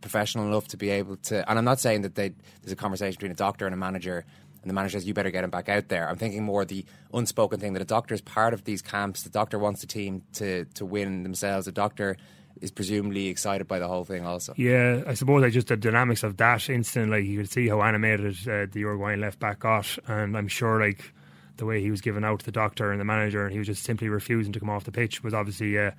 professional 0.00 0.46
enough 0.46 0.68
to 0.68 0.76
be 0.76 0.90
able 0.90 1.16
to. 1.16 1.48
And 1.50 1.58
I'm 1.58 1.64
not 1.64 1.80
saying 1.80 2.02
that 2.02 2.14
they, 2.14 2.28
there's 2.62 2.72
a 2.72 2.76
conversation 2.76 3.14
between 3.16 3.32
a 3.32 3.34
doctor 3.34 3.66
and 3.66 3.74
a 3.74 3.76
manager, 3.76 4.24
and 4.62 4.70
the 4.70 4.74
manager 4.74 4.98
says, 4.98 5.06
"You 5.06 5.14
better 5.14 5.30
get 5.32 5.42
him 5.44 5.50
back 5.50 5.68
out 5.68 5.88
there." 5.88 6.08
I'm 6.08 6.16
thinking 6.16 6.44
more 6.44 6.64
the 6.64 6.84
unspoken 7.12 7.58
thing 7.58 7.72
that 7.72 7.82
a 7.82 7.86
doctor 7.86 8.14
is 8.14 8.20
part 8.20 8.54
of 8.54 8.64
these 8.64 8.82
camps. 8.82 9.22
The 9.22 9.30
doctor 9.30 9.58
wants 9.58 9.80
the 9.80 9.86
team 9.88 10.22
to 10.34 10.64
to 10.74 10.84
win 10.86 11.22
themselves. 11.24 11.66
The 11.66 11.72
doctor 11.72 12.16
is 12.60 12.70
presumably 12.70 13.28
excited 13.28 13.66
by 13.66 13.78
the 13.78 13.88
whole 13.88 14.04
thing, 14.04 14.24
also. 14.24 14.54
Yeah, 14.56 15.02
I 15.06 15.14
suppose 15.14 15.42
I 15.42 15.50
just 15.50 15.68
the 15.68 15.76
dynamics 15.76 16.22
of 16.22 16.36
that 16.38 16.68
instant, 16.70 17.10
like 17.10 17.24
you 17.24 17.38
could 17.38 17.50
see 17.50 17.68
how 17.68 17.82
animated 17.82 18.36
uh, 18.48 18.66
the 18.70 18.80
Uruguayan 18.80 19.20
left 19.20 19.38
back 19.38 19.60
got, 19.60 19.98
and 20.06 20.36
I'm 20.36 20.48
sure 20.48 20.80
like 20.80 21.12
the 21.56 21.66
way 21.66 21.80
he 21.80 21.90
was 21.90 22.00
given 22.00 22.24
out 22.24 22.40
to 22.40 22.44
the 22.44 22.52
doctor 22.52 22.90
and 22.90 23.00
the 23.00 23.04
manager, 23.04 23.44
and 23.44 23.52
he 23.52 23.58
was 23.58 23.66
just 23.66 23.84
simply 23.84 24.08
refusing 24.08 24.52
to 24.52 24.60
come 24.60 24.70
off 24.70 24.84
the 24.84 24.92
pitch 24.92 25.22
was 25.22 25.34
obviously 25.34 25.78
uh, 25.78 25.90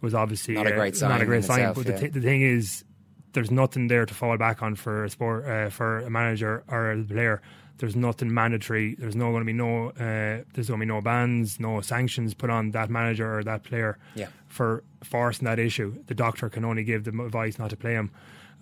was 0.00 0.14
obviously 0.14 0.54
Not 0.54 0.66
a 0.66 0.72
uh, 0.72 0.76
great 0.76 0.96
sign 0.96 1.10
Not 1.10 1.22
a 1.22 1.26
great 1.26 1.44
sign. 1.44 1.60
itself, 1.60 1.76
but 1.76 1.86
yeah. 1.86 1.92
the, 1.92 2.00
th- 2.00 2.12
the 2.12 2.20
thing 2.20 2.42
is, 2.42 2.84
there's 3.32 3.50
nothing 3.50 3.88
there 3.88 4.06
to 4.06 4.14
fall 4.14 4.36
back 4.36 4.62
on 4.62 4.74
for 4.74 5.04
a 5.04 5.10
sport 5.10 5.46
uh, 5.46 5.70
for 5.70 6.00
a 6.00 6.10
manager 6.10 6.64
or 6.68 6.92
a 6.92 7.02
player. 7.04 7.42
There's 7.78 7.96
nothing 7.96 8.32
mandatory. 8.34 8.94
There's 8.96 9.16
no 9.16 9.30
going 9.30 9.42
to 9.42 9.46
be 9.46 9.52
no. 9.52 9.88
Uh, 9.90 10.44
there's 10.54 10.68
going 10.68 10.80
to 10.80 10.84
be 10.86 10.92
no 10.92 11.00
bans, 11.00 11.58
no 11.60 11.80
sanctions 11.80 12.34
put 12.34 12.50
on 12.50 12.72
that 12.72 12.90
manager 12.90 13.38
or 13.38 13.44
that 13.44 13.62
player 13.64 13.98
Yeah. 14.14 14.28
for 14.48 14.82
forcing 15.02 15.46
that 15.46 15.58
issue. 15.58 15.94
The 16.06 16.14
doctor 16.14 16.48
can 16.48 16.64
only 16.64 16.82
give 16.84 17.04
them 17.04 17.20
advice 17.20 17.58
not 17.58 17.70
to 17.70 17.76
play 17.76 17.92
him 17.92 18.10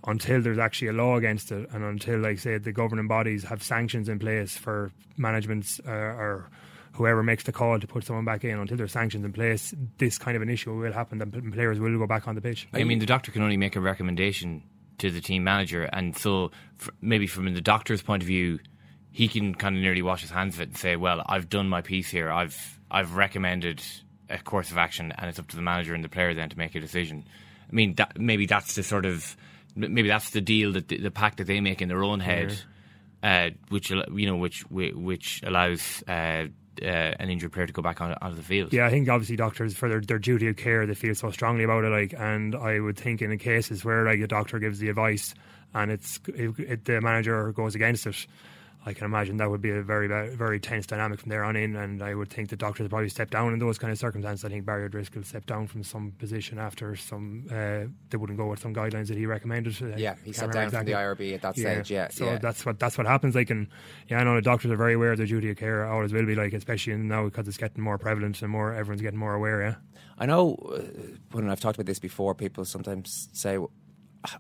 until 0.06 0.40
there's 0.42 0.58
actually 0.58 0.88
a 0.88 0.92
law 0.92 1.16
against 1.16 1.50
it, 1.50 1.68
and 1.72 1.82
until, 1.82 2.18
like 2.20 2.38
say, 2.38 2.58
the 2.58 2.72
governing 2.72 3.08
bodies 3.08 3.42
have 3.44 3.62
sanctions 3.62 4.08
in 4.08 4.18
place 4.18 4.56
for 4.56 4.92
managements 5.16 5.80
uh, 5.88 5.90
or 5.90 6.48
whoever 6.92 7.22
makes 7.22 7.44
the 7.44 7.52
call 7.52 7.80
to 7.80 7.86
put 7.86 8.04
someone 8.04 8.24
back 8.24 8.44
in. 8.44 8.58
Until 8.58 8.76
there's 8.76 8.92
sanctions 8.92 9.24
in 9.24 9.32
place, 9.32 9.74
this 9.98 10.18
kind 10.18 10.36
of 10.36 10.42
an 10.42 10.48
issue 10.50 10.72
will 10.74 10.92
happen. 10.92 11.18
The 11.18 11.26
players 11.26 11.80
will 11.80 11.98
go 11.98 12.06
back 12.06 12.28
on 12.28 12.34
the 12.34 12.40
pitch. 12.40 12.68
I 12.74 12.84
mean, 12.84 12.98
the 12.98 13.06
doctor 13.06 13.32
can 13.32 13.42
only 13.42 13.56
make 13.56 13.76
a 13.76 13.80
recommendation 13.80 14.62
to 14.98 15.10
the 15.10 15.20
team 15.20 15.44
manager, 15.44 15.84
and 15.84 16.16
so 16.16 16.50
f- 16.80 16.88
maybe 17.00 17.26
from 17.26 17.52
the 17.52 17.60
doctor's 17.60 18.00
point 18.02 18.22
of 18.22 18.26
view, 18.26 18.58
he 19.16 19.28
can 19.28 19.54
kind 19.54 19.74
of 19.74 19.80
nearly 19.80 20.02
wash 20.02 20.20
his 20.20 20.30
hands 20.30 20.56
of 20.56 20.60
it 20.60 20.68
and 20.68 20.76
say, 20.76 20.94
"Well, 20.94 21.22
I've 21.24 21.48
done 21.48 21.70
my 21.70 21.80
piece 21.80 22.10
here. 22.10 22.30
I've 22.30 22.78
I've 22.90 23.14
recommended 23.14 23.82
a 24.28 24.36
course 24.36 24.70
of 24.70 24.76
action, 24.76 25.10
and 25.16 25.30
it's 25.30 25.38
up 25.38 25.48
to 25.48 25.56
the 25.56 25.62
manager 25.62 25.94
and 25.94 26.04
the 26.04 26.10
player 26.10 26.34
then 26.34 26.50
to 26.50 26.58
make 26.58 26.74
a 26.74 26.80
decision." 26.80 27.24
I 27.66 27.74
mean, 27.74 27.94
that, 27.94 28.20
maybe 28.20 28.44
that's 28.44 28.74
the 28.74 28.82
sort 28.82 29.06
of 29.06 29.34
maybe 29.74 30.08
that's 30.08 30.30
the 30.30 30.42
deal 30.42 30.72
that 30.72 30.88
the, 30.88 30.98
the 30.98 31.10
pact 31.10 31.38
that 31.38 31.46
they 31.46 31.62
make 31.62 31.80
in 31.80 31.88
their 31.88 32.04
own 32.04 32.20
head, 32.20 32.60
uh, 33.22 33.50
which 33.70 33.88
you 33.88 34.26
know, 34.26 34.36
which 34.36 34.60
which 34.70 35.40
allows. 35.44 36.04
Uh, 36.06 36.48
uh, 36.82 37.14
an 37.18 37.30
injured 37.30 37.50
player 37.52 37.66
to 37.66 37.72
go 37.72 37.80
back 37.80 38.02
on 38.02 38.14
onto 38.20 38.36
the 38.36 38.42
field. 38.42 38.70
Yeah, 38.70 38.84
I 38.84 38.90
think 38.90 39.08
obviously 39.08 39.34
doctors 39.34 39.74
for 39.74 39.88
their, 39.88 40.02
their 40.02 40.18
duty 40.18 40.46
of 40.48 40.56
care 40.56 40.84
they 40.84 40.92
feel 40.92 41.14
so 41.14 41.30
strongly 41.30 41.64
about 41.64 41.84
it. 41.84 41.88
Like, 41.88 42.12
and 42.12 42.54
I 42.54 42.80
would 42.80 42.98
think 42.98 43.22
in 43.22 43.30
the 43.30 43.38
cases 43.38 43.82
where 43.82 44.04
like 44.04 44.20
a 44.20 44.26
doctor 44.26 44.58
gives 44.58 44.78
the 44.78 44.90
advice 44.90 45.32
and 45.72 45.90
it's 45.90 46.20
it, 46.34 46.58
it, 46.58 46.84
the 46.84 47.00
manager 47.00 47.50
goes 47.52 47.74
against 47.74 48.06
it, 48.06 48.26
I 48.86 48.92
can 48.92 49.04
imagine 49.04 49.36
that 49.38 49.50
would 49.50 49.60
be 49.60 49.70
a 49.70 49.82
very 49.82 50.06
very 50.36 50.60
tense 50.60 50.86
dynamic 50.86 51.18
from 51.20 51.28
there 51.28 51.44
on 51.44 51.56
in. 51.56 51.74
And 51.74 52.02
I 52.02 52.14
would 52.14 52.30
think 52.30 52.50
the 52.50 52.56
doctors 52.56 52.84
would 52.84 52.90
probably 52.90 53.08
step 53.08 53.30
down 53.30 53.52
in 53.52 53.58
those 53.58 53.78
kind 53.78 53.92
of 53.92 53.98
circumstances. 53.98 54.44
I 54.44 54.48
think 54.48 54.64
Barry 54.64 54.84
O'Driscoll 54.84 55.24
stepped 55.24 55.48
down 55.48 55.66
from 55.66 55.82
some 55.82 56.12
position 56.12 56.58
after 56.58 56.94
some 56.94 57.46
uh, 57.50 57.90
they 58.10 58.16
wouldn't 58.16 58.38
go 58.38 58.46
with 58.46 58.60
some 58.60 58.72
guidelines 58.72 59.08
that 59.08 59.18
he 59.18 59.26
recommended. 59.26 59.78
Yeah, 59.98 60.14
he 60.24 60.32
stepped 60.32 60.52
down 60.52 60.70
from 60.70 60.86
the 60.86 60.92
IRB 60.92 61.34
at 61.34 61.42
that 61.42 61.56
stage, 61.56 61.90
yeah, 61.90 62.08
so 62.10 62.26
yeah. 62.26 62.38
that's 62.38 62.64
what 62.64 62.78
that's 62.78 62.96
what 62.96 63.06
happens. 63.06 63.34
Like, 63.34 63.50
and 63.50 63.66
yeah, 64.08 64.20
I 64.20 64.24
know 64.24 64.36
the 64.36 64.42
doctors 64.42 64.70
are 64.70 64.76
very 64.76 64.94
aware 64.94 65.12
of 65.12 65.18
their 65.18 65.26
duty 65.26 65.50
of 65.50 65.56
care. 65.56 65.84
Always 65.84 66.12
will 66.12 66.24
be 66.24 66.36
like, 66.36 66.52
especially 66.52 66.96
now 66.96 67.24
because 67.24 67.48
it's 67.48 67.56
getting 67.56 67.82
more 67.82 67.98
prevalent 67.98 68.40
and 68.40 68.50
more 68.50 68.72
everyone's 68.72 69.02
getting 69.02 69.18
more 69.18 69.34
aware. 69.34 69.62
Yeah. 69.62 69.74
I 70.18 70.26
know 70.26 70.54
uh, 70.54 70.80
when 71.32 71.50
I've 71.50 71.60
talked 71.60 71.76
about 71.76 71.86
this 71.86 71.98
before, 71.98 72.34
people 72.34 72.64
sometimes 72.64 73.28
say, 73.32 73.58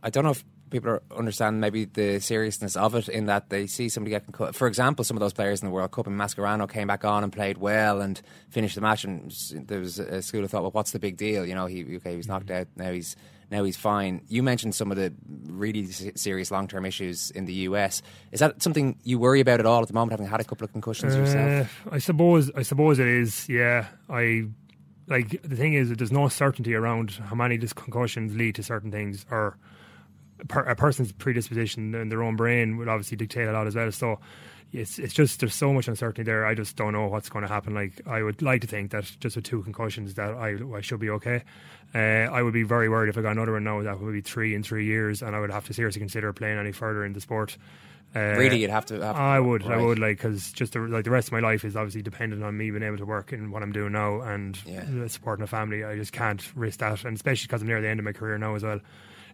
I 0.02 0.10
don't 0.10 0.24
know 0.24 0.30
if 0.30 0.44
people 0.70 0.90
are, 0.90 1.02
understand 1.16 1.60
maybe 1.60 1.84
the 1.84 2.20
seriousness 2.20 2.76
of 2.76 2.94
it 2.94 3.08
in 3.08 3.26
that 3.26 3.50
they 3.50 3.66
see 3.66 3.88
somebody 3.88 4.10
getting 4.10 4.32
cut. 4.32 4.54
For 4.54 4.66
example, 4.66 5.04
some 5.04 5.16
of 5.16 5.20
those 5.20 5.32
players 5.32 5.62
in 5.62 5.68
the 5.68 5.72
World 5.72 5.92
Cup, 5.92 6.06
and 6.06 6.18
Mascherano 6.18 6.68
came 6.68 6.88
back 6.88 7.04
on 7.04 7.22
and 7.22 7.32
played 7.32 7.58
well 7.58 8.00
and 8.00 8.20
finished 8.50 8.74
the 8.74 8.80
match, 8.80 9.04
and 9.04 9.32
there 9.52 9.80
was 9.80 9.98
a 9.98 10.22
school 10.22 10.44
of 10.44 10.50
thought, 10.50 10.62
well, 10.62 10.72
what's 10.72 10.90
the 10.90 10.98
big 10.98 11.16
deal? 11.16 11.46
You 11.46 11.54
know, 11.54 11.66
he 11.66 11.96
okay, 11.96 12.12
he 12.12 12.16
was 12.16 12.28
knocked 12.28 12.50
out, 12.50 12.66
now 12.76 12.92
he's 12.92 13.16
now 13.50 13.62
he's 13.62 13.76
fine. 13.76 14.22
You 14.28 14.42
mentioned 14.42 14.74
some 14.74 14.90
of 14.90 14.96
the 14.96 15.12
really 15.46 15.86
serious 15.86 16.50
long 16.50 16.66
term 16.66 16.84
issues 16.84 17.30
in 17.30 17.44
the 17.44 17.54
US. 17.54 18.02
Is 18.32 18.40
that 18.40 18.62
something 18.62 18.98
you 19.04 19.18
worry 19.18 19.40
about 19.40 19.60
at 19.60 19.66
all 19.66 19.82
at 19.82 19.88
the 19.88 19.94
moment, 19.94 20.12
having 20.12 20.26
had 20.26 20.40
a 20.40 20.44
couple 20.44 20.64
of 20.64 20.72
concussions 20.72 21.14
yourself? 21.14 21.86
Uh, 21.86 21.94
I 21.94 21.98
suppose. 21.98 22.50
I 22.56 22.62
suppose 22.62 22.98
it 22.98 23.06
is. 23.06 23.48
Yeah. 23.48 23.86
I 24.08 24.46
like 25.08 25.40
the 25.42 25.56
thing 25.56 25.74
is 25.74 25.90
there's 25.90 26.12
no 26.12 26.28
certainty 26.28 26.74
around 26.74 27.12
how 27.12 27.34
many 27.34 27.56
these 27.56 27.72
concussions 27.72 28.34
lead 28.36 28.54
to 28.56 28.62
certain 28.62 28.90
things, 28.90 29.24
or 29.30 29.56
a, 30.50 30.60
a 30.60 30.74
person's 30.74 31.12
predisposition 31.12 31.94
in 31.94 32.08
their 32.08 32.22
own 32.22 32.36
brain 32.36 32.76
would 32.76 32.88
obviously 32.88 33.16
dictate 33.16 33.48
a 33.48 33.52
lot 33.52 33.66
as 33.66 33.74
well. 33.74 33.90
So. 33.92 34.18
It's 34.72 34.98
it's 34.98 35.14
just 35.14 35.38
there's 35.38 35.54
so 35.54 35.72
much 35.72 35.86
uncertainty 35.86 36.24
there. 36.24 36.44
I 36.44 36.54
just 36.54 36.74
don't 36.74 36.92
know 36.92 37.06
what's 37.06 37.28
going 37.28 37.44
to 37.44 37.48
happen. 37.48 37.72
Like 37.72 38.00
I 38.04 38.20
would 38.20 38.42
like 38.42 38.62
to 38.62 38.66
think 38.66 38.90
that 38.90 39.04
just 39.20 39.36
with 39.36 39.44
two 39.44 39.62
concussions 39.62 40.14
that 40.14 40.34
I 40.34 40.56
I 40.74 40.80
should 40.80 40.98
be 40.98 41.08
okay. 41.08 41.44
Uh, 41.94 41.98
I 41.98 42.42
would 42.42 42.52
be 42.52 42.64
very 42.64 42.88
worried 42.88 43.08
if 43.08 43.16
I 43.16 43.22
got 43.22 43.30
another 43.30 43.52
one 43.52 43.62
now. 43.62 43.80
That 43.82 44.00
would 44.00 44.12
be 44.12 44.20
three 44.20 44.56
in 44.56 44.64
three 44.64 44.84
years, 44.84 45.22
and 45.22 45.36
I 45.36 45.40
would 45.40 45.52
have 45.52 45.66
to 45.66 45.72
seriously 45.72 46.00
consider 46.00 46.32
playing 46.32 46.58
any 46.58 46.72
further 46.72 47.04
in 47.04 47.12
the 47.12 47.20
sport. 47.20 47.56
Uh, 48.16 48.38
Really, 48.38 48.58
you'd 48.60 48.70
have 48.70 48.86
to- 48.86 48.94
have 49.00 49.14
to- 49.16 49.20
I 49.20 49.38
would. 49.38 49.64
I 49.64 49.76
would 49.76 49.98
like 49.98 50.16
because 50.16 50.50
just 50.52 50.72
the, 50.72 50.80
like 50.80 51.04
the 51.04 51.10
rest 51.10 51.28
of 51.28 51.32
my 51.32 51.40
life 51.40 51.64
is 51.64 51.76
obviously 51.76 52.00
dependent 52.02 52.42
on 52.42 52.56
me 52.56 52.70
being 52.70 52.82
able 52.82 52.96
to 52.96 53.04
work 53.04 53.32
in 53.32 53.50
what 53.50 53.62
I'm 53.62 53.72
doing 53.72 53.92
now 53.92 54.20
and 54.22 54.58
uh, 54.68 55.06
supporting 55.08 55.42
a 55.44 55.46
family. 55.46 55.84
I 55.84 55.96
just 55.96 56.12
can't 56.12 56.42
risk 56.56 56.78
that, 56.80 57.04
and 57.04 57.14
especially 57.14 57.46
because 57.48 57.60
I'm 57.62 57.68
near 57.68 57.80
the 57.82 57.88
end 57.88 58.00
of 58.00 58.04
my 58.04 58.12
career 58.12 58.38
now 58.38 58.54
as 58.54 58.62
well. 58.62 58.80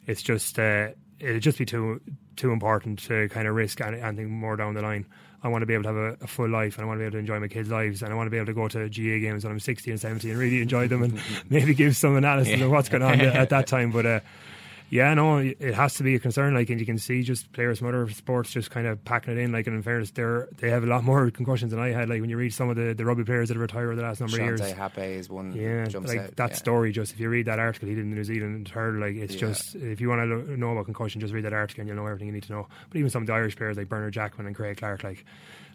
It's 0.06 0.22
just 0.22 0.58
uh, 0.58 0.88
it'd 1.20 1.42
just 1.42 1.58
be 1.58 1.64
too 1.64 2.00
too 2.36 2.50
important 2.50 2.98
to 3.04 3.28
kind 3.28 3.46
of 3.46 3.54
risk 3.54 3.80
anything 3.80 4.30
more 4.30 4.56
down 4.56 4.74
the 4.74 4.82
line. 4.82 5.06
I 5.44 5.48
want 5.48 5.62
to 5.62 5.66
be 5.66 5.74
able 5.74 5.82
to 5.84 5.88
have 5.88 5.96
a, 5.96 6.24
a 6.24 6.26
full 6.26 6.48
life, 6.48 6.76
and 6.76 6.84
I 6.84 6.86
want 6.86 6.98
to 6.98 7.00
be 7.02 7.04
able 7.06 7.12
to 7.14 7.18
enjoy 7.18 7.40
my 7.40 7.48
kids' 7.48 7.68
lives, 7.68 8.02
and 8.02 8.12
I 8.12 8.16
want 8.16 8.26
to 8.26 8.30
be 8.30 8.36
able 8.36 8.46
to 8.46 8.52
go 8.54 8.68
to 8.68 8.88
GAA 8.88 9.18
games 9.20 9.44
when 9.44 9.52
I'm 9.52 9.58
60 9.60 9.90
and 9.90 10.00
70 10.00 10.30
and 10.30 10.38
really 10.38 10.60
enjoy 10.62 10.86
them, 10.88 11.02
and 11.02 11.20
maybe 11.50 11.74
give 11.74 11.96
some 11.96 12.16
analysis 12.16 12.58
Yeah. 12.58 12.64
of 12.66 12.70
what's 12.70 12.88
going 12.88 13.02
on 13.02 13.20
at 13.20 13.48
that 13.50 13.66
time. 13.66 13.90
But 13.90 14.06
uh, 14.06 14.20
yeah, 14.92 15.14
no, 15.14 15.38
it 15.38 15.72
has 15.72 15.94
to 15.94 16.02
be 16.02 16.14
a 16.16 16.18
concern. 16.18 16.52
Like, 16.54 16.68
and 16.68 16.78
you 16.78 16.84
can 16.84 16.98
see 16.98 17.22
just 17.22 17.50
players 17.52 17.78
from 17.78 17.88
other 17.88 18.06
sports 18.10 18.50
just 18.50 18.70
kind 18.70 18.86
of 18.86 19.02
packing 19.06 19.32
it 19.32 19.40
in. 19.40 19.50
Like, 19.50 19.66
and 19.66 19.74
in 19.74 19.82
fairness, 19.82 20.10
they're 20.10 20.48
they 20.58 20.68
have 20.68 20.84
a 20.84 20.86
lot 20.86 21.02
more 21.02 21.30
concussions 21.30 21.70
than 21.70 21.80
I 21.80 21.88
had. 21.92 22.10
Like 22.10 22.20
when 22.20 22.28
you 22.28 22.36
read 22.36 22.52
some 22.52 22.68
of 22.68 22.76
the, 22.76 22.92
the 22.92 23.06
rugby 23.06 23.24
players 23.24 23.48
that 23.48 23.54
have 23.54 23.62
retired 23.62 23.86
over 23.86 23.96
the 23.96 24.02
last 24.02 24.20
number 24.20 24.36
of 24.38 24.44
years. 24.44 24.60
Shontayne 24.60 24.76
Hape 24.76 24.98
is 25.18 25.30
one 25.30 25.52
Yeah, 25.54 25.86
like 26.02 26.18
out. 26.18 26.36
that 26.36 26.50
yeah. 26.50 26.56
story. 26.56 26.92
Just 26.92 27.14
if 27.14 27.20
you 27.20 27.30
read 27.30 27.46
that 27.46 27.58
article 27.58 27.88
he 27.88 27.94
did 27.94 28.04
in 28.04 28.10
the 28.10 28.16
New 28.16 28.24
Zealand 28.24 28.68
Herald, 28.68 29.00
like 29.00 29.14
it's 29.16 29.32
Yeah. 29.32 29.40
just 29.40 29.74
if 29.76 29.98
you 29.98 30.10
want 30.10 30.20
to 30.20 30.26
lo- 30.26 30.56
know 30.56 30.72
about 30.72 30.84
concussion, 30.84 31.22
just 31.22 31.32
read 31.32 31.46
that 31.46 31.54
article 31.54 31.80
and 31.80 31.88
you'll 31.88 31.96
know 31.96 32.04
everything 32.06 32.26
you 32.26 32.34
need 32.34 32.42
to 32.42 32.52
know. 32.52 32.68
But 32.90 32.98
even 32.98 33.08
some 33.08 33.22
of 33.22 33.26
the 33.28 33.32
Irish 33.32 33.56
players 33.56 33.78
like 33.78 33.88
Bernard 33.88 34.12
Jackman 34.12 34.46
and 34.46 34.54
Craig 34.54 34.76
Clarke, 34.76 35.04
like 35.04 35.24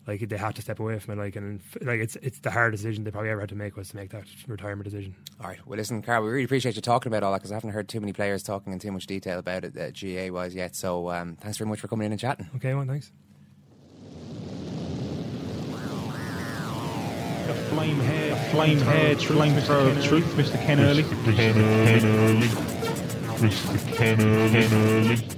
like 0.07 0.27
they 0.27 0.37
have 0.37 0.53
to 0.53 0.61
step 0.61 0.79
away 0.79 0.97
from 0.99 1.19
it. 1.19 1.23
Like 1.23 1.35
and 1.35 1.61
like 1.81 1.99
it's 1.99 2.15
it's 2.17 2.39
the 2.39 2.49
hard 2.49 2.71
decision 2.71 3.03
they 3.03 3.11
probably 3.11 3.29
ever 3.29 3.41
had 3.41 3.49
to 3.49 3.55
make 3.55 3.75
was 3.75 3.89
to 3.89 3.97
make 3.97 4.09
that 4.11 4.23
retirement 4.47 4.85
decision. 4.89 5.15
All 5.41 5.47
right. 5.47 5.59
Well, 5.67 5.77
listen, 5.77 6.01
Karol, 6.01 6.23
we 6.23 6.29
really 6.29 6.45
appreciate 6.45 6.75
you 6.75 6.81
talking 6.81 7.11
about 7.11 7.23
all 7.23 7.31
that 7.33 7.39
because 7.39 7.51
I 7.51 7.55
haven't 7.55 7.71
heard 7.71 7.89
too 7.89 7.99
many 7.99 8.13
players 8.13 8.41
talking 8.41 8.71
in 8.73 8.79
too 8.79 8.91
much 8.91 9.05
detail 9.05 9.37
about 9.39 9.65
it 9.65 9.77
uh, 9.77 9.91
GAA 9.91 10.33
wise 10.33 10.55
yet. 10.55 10.75
So 10.75 11.11
um, 11.11 11.35
thanks 11.35 11.57
very 11.57 11.69
much 11.69 11.79
for 11.79 11.87
coming 11.89 12.05
in 12.05 12.13
and 12.13 12.21
chatting. 12.21 12.49
Okay, 12.55 12.73
well, 12.73 12.85
thanks. 12.85 13.11
A 17.49 17.53
flame 17.69 17.99
hair, 17.99 18.33
a 18.33 18.35
flame 18.51 18.79
hair, 18.79 19.15
flamethrower 19.15 19.95
of 19.95 20.03
truth, 20.03 20.25
Mr. 20.35 20.61
Ken 20.65 20.79
Early. 20.79 21.03
Mr. 21.03 21.35
Ken 21.35 21.57
Early. 22.05 22.47
Mr. 23.37 23.95
Ken 23.95 24.21
Early. 24.21 25.36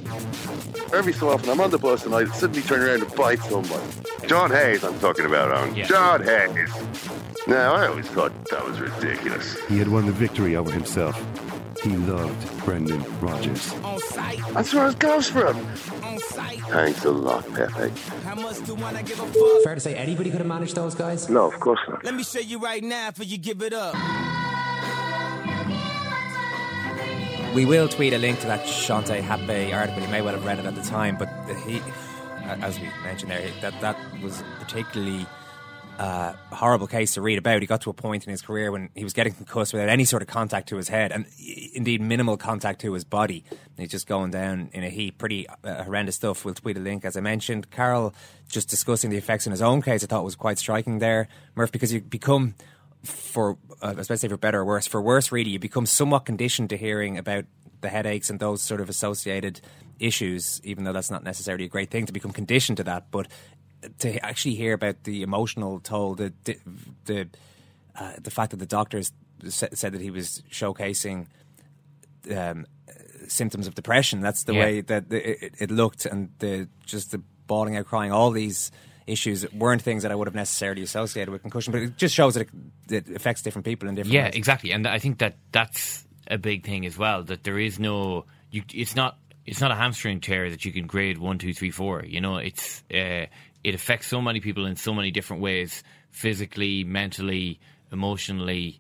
Every 0.92 1.14
so 1.14 1.30
often, 1.30 1.50
I'm 1.50 1.62
on 1.62 1.70
the 1.70 1.78
bus 1.78 2.06
and 2.06 2.16
I 2.16 2.26
suddenly 2.26 2.62
turn 2.64 2.82
around 2.82 3.04
and 3.04 3.16
bite 3.16 3.40
somebody. 3.44 3.84
John 4.28 4.50
Hayes, 4.50 4.84
I'm 4.84 4.98
talking 5.00 5.26
about, 5.26 5.52
Aaron. 5.52 5.76
Yeah. 5.76 5.86
John 5.86 6.24
Hayes. 6.24 6.72
Now, 7.48 7.76
I 7.76 7.88
always 7.88 8.08
thought 8.08 8.32
that 8.50 8.66
was 8.66 8.80
ridiculous. 8.80 9.58
He 9.68 9.78
had 9.78 9.88
won 9.88 10.08
the 10.08 10.12
victory 10.12 10.56
over 10.56 10.72
himself. 10.72 11.16
He 11.84 11.96
loved 11.96 12.66
Brendan 12.66 13.04
Rodgers. 13.22 13.74
That's 14.54 14.74
where 14.74 14.90
it 14.90 15.00
goes 15.00 15.30
from. 15.30 15.56
Thanks 16.70 17.06
a 17.06 17.12
lot, 17.12 17.46
Pepe. 17.54 17.90
Fair 19.64 19.76
to 19.76 19.80
say 19.80 19.96
anybody 19.96 20.30
could 20.32 20.40
have 20.40 20.48
managed 20.48 20.76
those 20.76 20.96
guys? 20.96 21.30
No, 21.30 21.46
of 21.46 21.60
course 21.60 21.80
not. 21.88 22.04
Let 22.04 22.16
me 22.16 22.24
show 22.24 22.40
you 22.40 22.60
right 22.60 22.84
now 22.84 23.12
for 23.12 23.24
you 23.24 23.38
give 23.38 23.62
it 23.62 23.74
up. 23.74 23.96
We 27.56 27.66
will 27.66 27.90
tweet 27.90 28.14
a 28.14 28.18
link 28.18 28.40
to 28.42 28.48
that 28.48 28.66
Shontayne 28.66 29.22
Hape 29.22 29.74
article. 29.74 30.02
You 30.02 30.08
may 30.08 30.22
well 30.22 30.34
have 30.34 30.46
read 30.46 30.60
it 30.60 30.66
at 30.66 30.76
the 30.76 30.84
time, 30.84 31.18
but 31.18 31.28
he, 31.66 31.82
as 32.44 32.80
we 32.80 32.90
mentioned 33.04 33.32
there, 33.32 33.50
that 33.62 33.82
that 33.82 33.98
was 34.22 34.44
particularly 34.60 35.26
uh, 35.98 36.34
horrible 36.52 36.86
case 36.88 37.16
to 37.16 37.22
read 37.22 37.38
about. 37.40 37.62
He 37.62 37.68
got 37.68 37.82
to 37.82 37.90
a 37.90 37.94
point 37.94 38.26
in 38.26 38.32
his 38.32 38.42
career 38.42 38.72
when 38.72 38.90
he 38.96 39.04
was 39.04 39.14
getting 39.14 39.34
concussed 39.34 39.74
without 39.74 39.90
any 39.90 40.06
sort 40.06 40.22
of 40.22 40.28
contact 40.28 40.70
to 40.70 40.78
his 40.78 40.90
head, 40.90 41.12
and 41.12 41.26
indeed 41.74 42.02
minimal 42.02 42.38
contact 42.38 42.82
to 42.82 42.94
his 42.94 43.04
body. 43.04 43.44
He's 43.78 43.90
just 43.90 44.08
going 44.08 44.30
down 44.32 44.70
in 44.72 44.84
a 44.84 44.90
heap. 44.90 45.18
Pretty 45.18 45.48
uh, 45.64 45.84
horrendous 45.84 46.16
stuff. 46.16 46.46
We'll 46.46 46.54
tweet 46.54 46.78
a 46.78 46.80
link, 46.80 47.04
as 47.04 47.18
I 47.18 47.22
mentioned. 47.22 47.72
Karol 47.72 48.14
just 48.48 48.70
discussing 48.70 49.10
the 49.10 49.18
effects 49.18 49.48
in 49.48 49.52
his 49.52 49.62
own 49.62 49.82
case. 49.82 50.04
I 50.04 50.08
thought 50.08 50.24
was 50.24 50.36
quite 50.36 50.60
striking 50.60 51.00
there, 51.00 51.28
Murph, 51.56 51.72
because 51.72 51.92
you 51.92 52.00
become 52.00 52.54
for 53.04 53.58
uh, 53.82 53.96
especially 53.98 54.30
for 54.30 54.38
better 54.38 54.60
or 54.60 54.66
worse. 54.66 54.88
For 54.88 55.02
worse, 55.02 55.32
really, 55.32 55.52
you 55.52 55.60
become 55.60 55.86
somewhat 55.86 56.26
conditioned 56.26 56.70
to 56.72 56.78
hearing 56.78 57.18
about 57.18 57.46
the 57.82 57.90
headaches 57.90 58.30
and 58.30 58.40
those 58.40 58.62
sort 58.62 58.82
of 58.82 58.90
associated 58.90 59.62
issues. 60.00 60.60
Even 60.64 60.84
though 60.84 60.94
that's 60.94 61.12
not 61.12 61.24
necessarily 61.24 61.66
a 61.66 61.70
great 61.70 61.90
thing 61.90 62.06
to 62.06 62.14
become 62.14 62.32
conditioned 62.32 62.78
to 62.78 62.84
that, 62.84 63.10
but 63.12 63.28
to 64.00 64.26
actually 64.26 64.56
hear 64.56 64.74
about 64.74 65.04
the 65.06 65.22
emotional 65.22 65.80
toll, 65.80 66.16
the 66.16 66.34
the 66.44 66.58
the, 67.06 67.28
uh, 67.96 68.14
the 68.22 68.32
fact 68.32 68.52
that 68.52 68.58
the 68.58 68.66
doctors 68.66 69.12
said 69.48 69.94
that 69.94 70.02
he 70.02 70.12
was 70.12 70.44
showcasing 70.52 71.28
um, 72.36 72.66
symptoms 73.28 73.68
of 73.68 73.76
depression. 73.76 74.20
That's 74.20 74.44
the 74.44 74.54
Yeah. 74.54 74.60
way 74.60 74.82
that 74.82 75.12
it, 75.12 75.54
it 75.60 75.72
looked, 75.72 76.06
and 76.06 76.30
the 76.40 76.68
just 76.86 77.12
the 77.12 77.22
bawling 77.48 77.78
out, 77.78 77.86
crying. 77.86 78.12
All 78.12 78.32
these 78.32 78.72
issues 79.10 79.52
weren't 79.52 79.82
things 79.82 80.04
that 80.04 80.12
I 80.12 80.16
would 80.16 80.28
have 80.28 80.36
necessarily 80.36 80.84
associated 80.84 81.32
with 81.32 81.42
concussion, 81.42 81.72
but 81.72 81.82
it 81.82 81.98
just 81.98 82.16
shows 82.16 82.36
that 82.36 82.42
it, 82.42 82.50
it 82.90 83.16
affects 83.16 83.42
different 83.42 83.66
people 83.66 83.90
in 83.90 83.96
different 83.96 84.12
ways. 84.12 84.16
Yeah, 84.16 84.26
ways. 84.26 84.36
exactly, 84.36 84.72
and 84.72 84.88
I 84.88 85.00
think 85.00 85.20
that 85.20 85.36
that's 85.52 86.06
a 86.28 86.38
big 86.38 86.66
thing 86.66 86.86
as 86.86 86.98
well. 86.98 87.24
That 87.24 87.44
there 87.44 87.60
is 87.60 87.80
no, 87.80 88.26
you, 88.52 88.64
it's 88.74 88.96
not, 88.96 89.18
it's 89.46 89.62
not 89.62 89.72
a 89.72 89.76
hamstring 89.76 90.22
tear 90.22 90.50
that 90.50 90.64
you 90.64 90.72
can 90.72 90.88
grade 90.88 91.18
one, 91.18 91.38
two, 91.38 91.54
three, 91.54 91.72
four. 91.72 92.04
You 92.06 92.22
know, 92.22 92.38
it's 92.38 92.84
uh, 92.94 93.26
it 93.64 93.76
affects 93.76 94.08
so 94.08 94.22
many 94.22 94.40
people 94.40 94.66
in 94.66 94.76
so 94.76 94.94
many 94.94 95.12
different 95.12 95.42
ways, 95.42 95.84
physically, 96.12 96.84
mentally, 96.84 97.60
emotionally. 97.92 98.80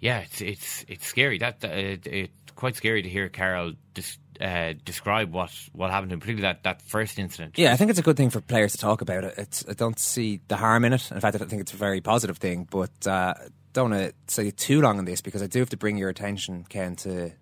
Yeah, 0.00 0.20
it's 0.20 0.40
it's 0.40 0.84
it's 0.88 1.06
scary. 1.06 1.38
That, 1.38 1.60
that 1.60 1.72
it, 1.72 2.06
it's 2.06 2.52
quite 2.54 2.76
scary 2.76 3.02
to 3.02 3.08
hear 3.08 3.28
Karol 3.28 3.72
dis, 3.94 4.18
uh, 4.40 4.74
describe 4.84 5.32
what 5.32 5.50
what 5.72 5.90
happened 5.90 6.10
to 6.10 6.14
him, 6.14 6.20
particularly 6.20 6.42
that 6.52 6.62
that 6.64 6.82
first 6.82 7.18
incident. 7.18 7.58
Yeah, 7.58 7.72
I 7.72 7.76
think 7.76 7.90
it's 7.90 7.98
a 7.98 8.02
good 8.02 8.16
thing 8.16 8.30
for 8.30 8.40
players 8.40 8.72
to 8.72 8.78
talk 8.78 9.00
about 9.00 9.24
it. 9.24 9.34
It's, 9.38 9.64
I 9.68 9.72
don't 9.74 9.98
see 9.98 10.40
the 10.48 10.56
harm 10.56 10.84
in 10.84 10.92
it. 10.92 11.10
In 11.10 11.20
fact, 11.20 11.34
I 11.40 11.44
think 11.44 11.60
it's 11.62 11.72
a 11.72 11.76
very 11.76 12.00
positive 12.00 12.38
thing. 12.38 12.66
But 12.70 13.06
uh, 13.06 13.34
don't 13.72 13.90
want 13.90 14.02
to 14.28 14.34
say 14.34 14.50
too 14.50 14.80
long 14.80 14.98
on 14.98 15.04
this 15.04 15.20
because 15.20 15.42
I 15.42 15.46
do 15.46 15.58
have 15.60 15.70
to 15.70 15.76
bring 15.76 15.96
your 15.96 16.08
attention, 16.08 16.64
Ken, 16.68 16.96
to 16.96 17.32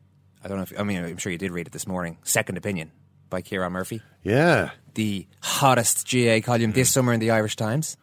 I 0.44 0.48
don't 0.48 0.56
know 0.56 0.62
if 0.64 0.78
I 0.78 0.82
mean 0.82 1.04
I'm 1.04 1.16
sure 1.18 1.32
you 1.32 1.38
did 1.38 1.50
read 1.52 1.66
it 1.66 1.72
this 1.72 1.86
morning. 1.86 2.18
Second 2.24 2.56
Opinion 2.58 2.90
by 3.30 3.40
Ciarán 3.42 3.70
Murphy, 3.72 4.02
Yeah, 4.22 4.70
the 4.94 5.26
hottest 5.40 6.06
GAA 6.10 6.40
column 6.44 6.72
this 6.72 6.92
summer 6.92 7.12
in 7.14 7.20
the 7.20 7.30
Irish 7.30 7.56
Times. 7.56 7.96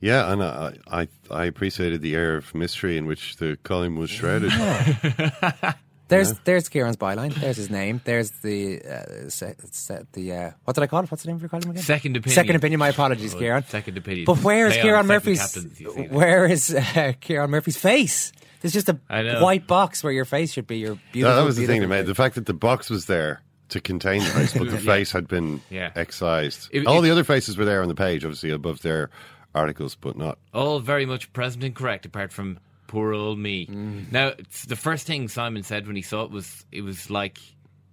yeah, 0.00 0.30
and 0.30 0.42
I, 0.42 0.76
I 0.86 1.08
I 1.30 1.44
appreciated 1.46 2.02
the 2.02 2.14
air 2.14 2.36
of 2.36 2.54
mystery 2.54 2.96
in 2.96 3.06
which 3.06 3.36
the 3.36 3.56
column 3.64 3.96
was 3.96 4.10
shrouded. 4.10 4.52
There's 6.08 6.30
Yeah. 6.30 6.38
there's 6.44 6.68
Ciarán's 6.68 6.96
byline. 6.96 7.34
There's 7.34 7.56
his 7.56 7.68
name. 7.70 8.00
There's 8.04 8.30
the 8.42 8.80
uh, 8.82 9.28
se- 9.28 9.56
se- 9.72 10.02
the 10.12 10.32
uh, 10.32 10.50
what 10.64 10.74
did 10.74 10.82
I 10.82 10.86
call 10.86 11.02
it? 11.02 11.10
What's 11.10 11.22
the 11.24 11.28
name 11.28 11.36
of 11.36 11.42
your 11.42 11.48
column 11.48 11.70
again? 11.70 11.82
Second 11.82 12.16
opinion. 12.16 12.34
Second 12.34 12.56
opinion. 12.56 12.78
My 12.78 12.88
apologies, 12.90 13.34
Oh, 13.34 13.38
Ciarán. 13.38 13.66
second 13.68 13.98
opinion. 13.98 14.24
But 14.24 14.38
where 14.42 14.68
is 14.68 14.74
Ciarán 14.74 15.06
Murphy's? 15.06 15.40
captains, 15.40 15.80
you 15.80 15.92
see 15.92 16.02
that. 16.02 16.12
Where 16.12 16.46
is 16.46 16.72
uh, 16.74 16.80
Ciarán 17.20 17.48
Murphy's 17.50 17.76
face? 17.76 18.32
There's 18.60 18.72
just 18.72 18.88
a 18.88 18.98
white 19.40 19.66
box 19.66 20.02
where 20.04 20.12
your 20.12 20.24
face 20.24 20.52
should 20.52 20.66
be. 20.66 20.78
Your 20.78 20.94
No, 20.94 21.00
beautiful. 21.12 21.36
that 21.36 21.44
was 21.44 21.56
the 21.56 21.66
thing 21.66 21.80
to 21.82 21.86
me. 21.88 22.02
The 22.02 22.14
fact 22.14 22.36
that 22.36 22.46
the 22.46 22.54
box 22.54 22.88
was 22.88 23.06
there 23.06 23.42
to 23.70 23.80
contain 23.80 24.20
the 24.20 24.26
face, 24.26 24.52
but 24.54 24.66
the 24.70 24.74
Yeah. 24.76 24.78
face 24.94 25.10
had 25.12 25.26
been 25.28 25.60
Yeah. 25.70 25.90
excised. 25.96 26.68
It- 26.72 26.86
All 26.86 27.00
it- 27.00 27.02
the 27.02 27.10
other 27.10 27.24
faces 27.24 27.56
were 27.56 27.64
there 27.64 27.82
on 27.82 27.88
the 27.88 27.94
page, 27.96 28.24
obviously 28.24 28.50
above 28.50 28.82
their 28.82 29.10
articles, 29.54 29.94
but 29.96 30.16
not. 30.16 30.38
all 30.54 30.78
very 30.80 31.04
much 31.06 31.32
present 31.32 31.64
and 31.64 31.74
correct, 31.74 32.06
apart 32.06 32.32
from 32.32 32.58
poor 32.86 33.12
old 33.14 33.38
me. 33.38 33.66
Mm. 33.66 34.12
Now, 34.12 34.32
the 34.68 34.76
first 34.76 35.06
thing 35.06 35.28
Simon 35.28 35.62
said 35.62 35.86
when 35.86 35.96
he 35.96 36.02
saw 36.02 36.24
it 36.24 36.30
was 36.30 36.64
it 36.72 36.82
was 36.82 37.10
like, 37.10 37.38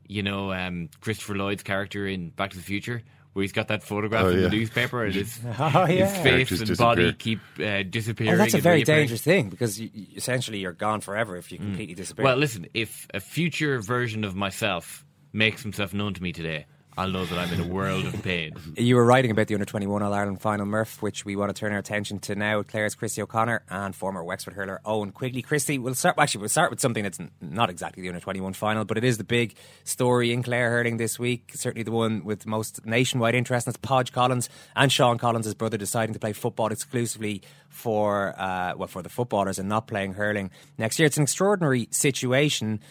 you 0.07 0.23
know, 0.23 0.51
um, 0.53 0.89
Christopher 1.01 1.35
Lloyd's 1.35 1.63
character 1.63 2.05
in 2.07 2.29
Back 2.29 2.51
to 2.51 2.57
the 2.57 2.63
Future, 2.63 3.01
where 3.33 3.41
he's 3.43 3.51
got 3.51 3.69
that 3.69 3.83
photograph 3.83 4.25
Oh, 4.25 4.29
in 4.29 4.35
yeah. 4.37 4.43
the 4.43 4.49
newspaper 4.49 5.03
and 5.05 5.15
his, 5.21 5.39
Oh, 5.59 5.85
yeah. 5.87 6.05
his 6.05 6.11
face 6.17 6.23
Characters 6.49 6.61
and 6.69 6.77
body 6.77 7.13
keep 7.13 7.39
uh, 7.59 7.83
disappearing. 7.83 8.33
Oh, 8.33 8.37
that's 8.37 8.53
a 8.53 8.59
very 8.61 8.83
dangerous 8.83 9.21
thing 9.21 9.49
because 9.49 9.79
you, 9.79 9.89
you- 9.93 10.07
essentially 10.15 10.59
you're 10.59 10.73
gone 10.73 11.01
forever 11.01 11.35
if 11.37 11.51
you 11.51 11.57
completely 11.57 11.95
disappear. 11.95 12.23
Mm. 12.23 12.27
Well, 12.27 12.37
listen, 12.37 12.67
if 12.73 13.07
a 13.13 13.19
future 13.19 13.79
version 13.81 14.23
of 14.23 14.35
myself 14.35 15.05
makes 15.31 15.63
himself 15.63 15.93
known 15.93 16.13
to 16.13 16.21
me 16.21 16.31
today, 16.31 16.65
I'll 16.97 17.09
know 17.09 17.25
that 17.25 17.39
I'm 17.39 17.51
in 17.53 17.59
a 17.59 17.73
world 17.73 18.05
of 18.05 18.21
pain. 18.23 18.53
You 18.75 18.95
were 18.95 19.05
writing 19.05 19.31
about 19.31 19.47
the 19.47 19.53
under 19.53 19.65
21 19.65 20.03
All 20.03 20.13
Ireland 20.13 20.41
final, 20.41 20.65
Murph, 20.65 21.01
which 21.01 21.25
we 21.25 21.35
want 21.35 21.55
to 21.55 21.59
turn 21.59 21.71
our 21.71 21.77
attention 21.77 22.19
to 22.19 22.35
now. 22.35 22.63
Clare's 22.63 22.95
Christy 22.95 23.21
O'Connor 23.21 23.63
and 23.69 23.95
former 23.95 24.23
Wexford 24.23 24.53
hurler 24.53 24.81
Eoin 24.85 25.13
Quigley. 25.13 25.41
Christy, 25.41 25.77
we'll 25.77 25.95
start, 25.95 26.15
actually, 26.17 26.41
we'll 26.41 26.49
start 26.49 26.69
with 26.69 26.81
something 26.81 27.03
that's 27.03 27.19
not 27.39 27.69
exactly 27.69 28.01
the 28.03 28.09
under 28.09 28.19
21 28.19 28.53
final, 28.53 28.83
but 28.83 28.97
it 28.97 29.03
is 29.03 29.17
the 29.17 29.23
big 29.23 29.55
story 29.83 30.33
in 30.33 30.43
Clare 30.43 30.69
hurling 30.71 30.97
this 30.97 31.17
week. 31.17 31.51
Certainly 31.53 31.83
the 31.83 31.91
one 31.91 32.23
with 32.23 32.45
most 32.45 32.85
nationwide 32.85 33.35
interest. 33.35 33.65
That's 33.65 33.77
Podge 33.77 34.11
Collins 34.11 34.49
and 34.75 34.91
Sean 34.91 35.17
Collins, 35.17 35.45
his 35.45 35.55
brother, 35.55 35.77
deciding 35.77 36.13
to 36.13 36.19
play 36.19 36.33
football 36.33 36.71
exclusively 36.71 37.41
for, 37.69 38.33
uh, 38.37 38.73
well, 38.75 38.87
for 38.87 39.01
the 39.01 39.09
footballers 39.09 39.59
and 39.59 39.69
not 39.69 39.87
playing 39.87 40.13
hurling 40.13 40.51
next 40.77 40.99
year. 40.99 41.05
It's 41.05 41.17
an 41.17 41.23
extraordinary 41.23 41.87
situation. 41.91 42.81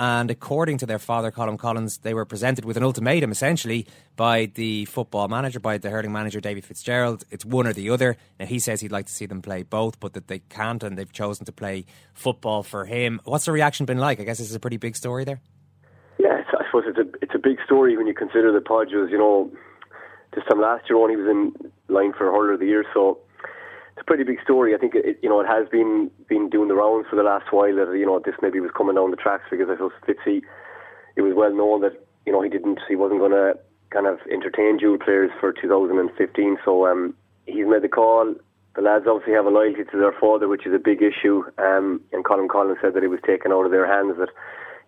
And 0.00 0.30
according 0.30 0.78
to 0.78 0.86
their 0.86 1.00
father, 1.00 1.32
Colm 1.32 1.58
Collins, 1.58 1.98
they 1.98 2.14
were 2.14 2.24
presented 2.24 2.64
with 2.64 2.76
an 2.76 2.84
ultimatum 2.84 3.32
essentially 3.32 3.84
by 4.14 4.46
the 4.54 4.84
football 4.84 5.26
manager, 5.26 5.58
by 5.58 5.76
the 5.76 5.90
hurling 5.90 6.12
manager, 6.12 6.40
David 6.40 6.64
Fitzgerald. 6.64 7.24
It's 7.32 7.44
one 7.44 7.66
or 7.66 7.72
the 7.72 7.90
other. 7.90 8.16
Now, 8.38 8.46
he 8.46 8.60
says 8.60 8.80
he'd 8.80 8.92
like 8.92 9.06
to 9.06 9.12
see 9.12 9.26
them 9.26 9.42
play 9.42 9.64
both, 9.64 9.98
but 9.98 10.12
that 10.12 10.28
they 10.28 10.38
can't, 10.38 10.84
and 10.84 10.96
they've 10.96 11.10
chosen 11.10 11.46
to 11.46 11.52
play 11.52 11.84
football 12.14 12.62
for 12.62 12.84
him. 12.84 13.20
What's 13.24 13.46
the 13.46 13.50
reaction 13.50 13.86
been 13.86 13.98
like? 13.98 14.20
I 14.20 14.22
guess 14.22 14.38
this 14.38 14.48
is 14.48 14.54
a 14.54 14.60
pretty 14.60 14.76
big 14.76 14.94
story 14.94 15.24
there. 15.24 15.40
Yeah, 16.16 16.42
I 16.48 16.64
suppose 16.66 16.84
it's 16.86 16.98
a 16.98 17.18
it's 17.20 17.34
a 17.34 17.40
big 17.40 17.58
story 17.64 17.96
when 17.96 18.06
you 18.06 18.14
consider 18.14 18.52
Podge 18.60 18.92
was, 18.92 19.10
you 19.10 19.18
know, 19.18 19.50
this 20.32 20.44
time 20.48 20.60
last 20.60 20.88
year 20.88 20.96
on 20.98 21.10
he 21.10 21.16
was 21.16 21.26
in 21.26 21.72
line 21.88 22.12
for 22.12 22.30
hurler 22.30 22.52
of 22.52 22.60
the 22.60 22.66
year, 22.66 22.84
so 22.94 23.18
it's 23.98 24.04
a 24.04 24.06
pretty 24.06 24.22
big 24.22 24.40
story. 24.40 24.76
I 24.76 24.78
think 24.78 24.94
it, 24.94 25.18
you 25.22 25.28
know 25.28 25.40
it 25.40 25.48
has 25.48 25.68
been 25.68 26.08
been 26.28 26.48
doing 26.48 26.68
the 26.68 26.74
rounds 26.74 27.08
for 27.10 27.16
the 27.16 27.24
last 27.24 27.50
while 27.50 27.74
that 27.74 27.90
you 27.98 28.06
know 28.06 28.22
this 28.24 28.36
maybe 28.40 28.60
was 28.60 28.70
coming 28.76 28.94
down 28.94 29.10
the 29.10 29.16
tracks 29.16 29.50
because 29.50 29.66
I 29.68 29.74
suppose 29.74 29.90
Fitzy, 30.06 30.42
it 31.16 31.22
was 31.22 31.34
well 31.34 31.52
known 31.52 31.80
that 31.80 31.98
you 32.24 32.32
know 32.32 32.40
he 32.40 32.48
didn't 32.48 32.78
he 32.88 32.94
wasn't 32.94 33.18
going 33.18 33.32
to 33.32 33.58
kind 33.90 34.06
of 34.06 34.20
entertain 34.30 34.76
dual 34.78 34.98
players 34.98 35.30
for 35.40 35.52
2015, 35.52 36.58
so 36.64 36.86
um, 36.86 37.14
he's 37.46 37.66
made 37.66 37.82
the 37.82 37.88
call. 37.88 38.34
The 38.76 38.82
lads 38.82 39.06
obviously 39.08 39.32
have 39.32 39.46
a 39.46 39.50
loyalty 39.50 39.82
to 39.82 39.98
their 39.98 40.12
father, 40.12 40.46
which 40.46 40.64
is 40.64 40.74
a 40.74 40.78
big 40.78 41.02
issue. 41.02 41.42
Um, 41.58 42.00
and 42.12 42.22
Colm 42.24 42.48
Collins 42.48 42.78
said 42.80 42.94
that 42.94 43.02
it 43.02 43.08
was 43.08 43.18
taken 43.26 43.50
out 43.50 43.64
of 43.64 43.72
their 43.72 43.86
hands. 43.88 44.14
That 44.18 44.30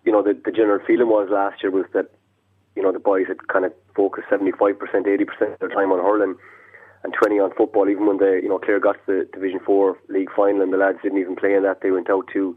you 0.05 0.11
know 0.13 0.23
the, 0.23 0.39
the 0.39 0.55
general 0.55 0.79
feeling 0.87 1.09
was 1.09 1.27
last 1.29 1.61
year 1.61 1.71
was 1.71 1.85
that 1.91 2.07
you 2.77 2.81
know 2.81 2.93
the 2.93 3.03
boys 3.03 3.27
had 3.27 3.45
kind 3.49 3.65
of 3.65 3.73
focused 3.93 4.29
75%, 4.29 4.55
80% 4.79 5.27
of 5.51 5.59
their 5.59 5.67
time 5.67 5.91
on 5.91 5.99
hurling 5.99 6.37
and 7.03 7.13
20 7.13 7.39
on 7.39 7.51
football. 7.55 7.89
Even 7.89 8.05
when 8.05 8.17
they, 8.17 8.39
you 8.41 8.49
know 8.49 8.59
Clare 8.59 8.79
got 8.79 8.93
to 8.93 8.99
the 9.07 9.29
Division 9.33 9.59
Four 9.65 9.97
league 10.09 10.29
final 10.35 10.61
and 10.61 10.73
the 10.73 10.77
lads 10.77 10.99
didn't 11.01 11.19
even 11.19 11.35
play 11.35 11.53
in 11.53 11.63
that, 11.63 11.81
they 11.81 11.91
went 11.91 12.09
out 12.09 12.25
to 12.33 12.55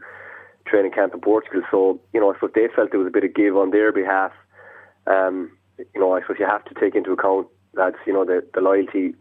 training 0.67 0.91
camp 0.91 1.13
in 1.13 1.21
Portugal. 1.21 1.61
So 1.71 1.99
you 2.13 2.19
know 2.19 2.31
I 2.31 2.35
suppose 2.35 2.51
they 2.55 2.67
felt 2.75 2.91
there 2.91 2.99
was 2.99 3.07
a 3.07 3.11
bit 3.11 3.23
of 3.23 3.33
give 3.33 3.57
on 3.57 3.71
their 3.71 3.91
behalf. 3.91 4.31
Um, 5.07 5.51
you 5.77 5.99
know 5.99 6.13
I 6.13 6.21
suppose 6.21 6.37
you 6.39 6.47
have 6.47 6.65
to 6.65 6.73
take 6.79 6.95
into 6.95 7.11
account 7.11 7.47
lads. 7.73 7.97
You 8.05 8.13
know 8.13 8.25
the 8.25 8.45
the 8.53 8.61
loyalty 8.61 9.15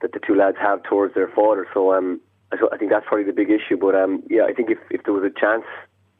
that 0.00 0.12
the 0.12 0.20
two 0.24 0.34
lads 0.34 0.56
have 0.60 0.82
towards 0.84 1.14
their 1.14 1.28
father. 1.28 1.66
So 1.74 1.92
um, 1.92 2.20
I, 2.52 2.58
so 2.58 2.68
I 2.72 2.78
think 2.78 2.90
that's 2.90 3.06
probably 3.06 3.26
the 3.26 3.32
big 3.32 3.50
issue. 3.50 3.76
But 3.76 3.94
um, 3.94 4.22
yeah, 4.30 4.44
I 4.44 4.52
think 4.52 4.70
if 4.70 4.78
if 4.90 5.02
there 5.04 5.14
was 5.14 5.24
a 5.24 5.40
chance 5.40 5.64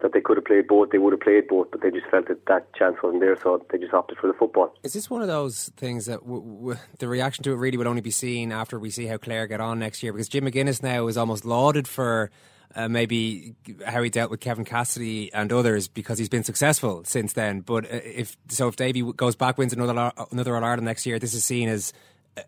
that 0.00 0.12
they 0.12 0.20
could 0.20 0.36
have 0.36 0.44
played 0.44 0.68
both, 0.68 0.90
they 0.90 0.98
would 0.98 1.12
have 1.12 1.20
played 1.20 1.48
both, 1.48 1.70
but 1.70 1.82
they 1.82 1.90
just 1.90 2.06
felt 2.06 2.28
that 2.28 2.46
that 2.46 2.72
chance 2.74 2.96
wasn't 3.02 3.20
there, 3.20 3.36
so 3.42 3.64
they 3.70 3.78
just 3.78 3.92
opted 3.92 4.18
for 4.18 4.28
the 4.28 4.32
football. 4.32 4.72
Is 4.82 4.92
this 4.92 5.10
one 5.10 5.22
of 5.22 5.28
those 5.28 5.70
things 5.76 6.06
that 6.06 6.20
w- 6.20 6.42
w- 6.42 6.78
the 6.98 7.08
reaction 7.08 7.42
to 7.44 7.52
it 7.52 7.56
really 7.56 7.76
would 7.76 7.86
only 7.86 8.00
be 8.00 8.10
seen 8.10 8.52
after 8.52 8.78
we 8.78 8.90
see 8.90 9.06
how 9.06 9.16
Clare 9.16 9.46
get 9.46 9.60
on 9.60 9.78
next 9.78 10.02
year? 10.02 10.12
Because 10.12 10.28
Jim 10.28 10.44
McGuinness 10.44 10.82
now 10.82 11.08
is 11.08 11.16
almost 11.16 11.44
lauded 11.44 11.88
for 11.88 12.30
uh, 12.76 12.88
maybe 12.88 13.56
how 13.86 14.02
he 14.02 14.10
dealt 14.10 14.30
with 14.30 14.40
Kevin 14.40 14.64
Cassidy 14.64 15.32
and 15.32 15.52
others 15.52 15.88
because 15.88 16.18
he's 16.18 16.28
been 16.28 16.44
successful 16.44 17.02
since 17.04 17.32
then. 17.32 17.60
But 17.60 17.84
uh, 17.86 18.00
if 18.04 18.36
so, 18.48 18.68
if 18.68 18.76
Davy 18.76 19.02
goes 19.12 19.36
back 19.36 19.58
wins 19.58 19.72
another 19.72 20.12
another 20.30 20.54
All 20.54 20.64
Ireland 20.64 20.84
next 20.84 21.06
year, 21.06 21.18
this 21.18 21.34
is 21.34 21.44
seen 21.44 21.68
as 21.68 21.92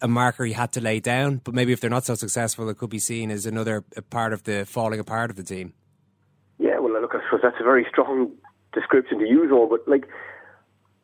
a 0.00 0.06
marker 0.06 0.44
he 0.44 0.52
had 0.52 0.72
to 0.72 0.80
lay 0.80 1.00
down. 1.00 1.40
But 1.42 1.54
maybe 1.54 1.72
if 1.72 1.80
they're 1.80 1.90
not 1.90 2.04
so 2.04 2.14
successful, 2.14 2.68
it 2.68 2.78
could 2.78 2.90
be 2.90 2.98
seen 2.98 3.30
as 3.30 3.46
another 3.46 3.82
part 4.10 4.32
of 4.32 4.44
the 4.44 4.66
falling 4.66 5.00
apart 5.00 5.30
of 5.30 5.36
the 5.36 5.42
team. 5.42 5.72
Well, 6.90 7.02
look, 7.02 7.14
I 7.14 7.22
suppose 7.24 7.40
that's 7.42 7.60
a 7.60 7.64
very 7.64 7.86
strong 7.88 8.32
description 8.72 9.18
to 9.20 9.26
use 9.26 9.50
on, 9.52 9.68
but 9.68 9.86
like, 9.86 10.06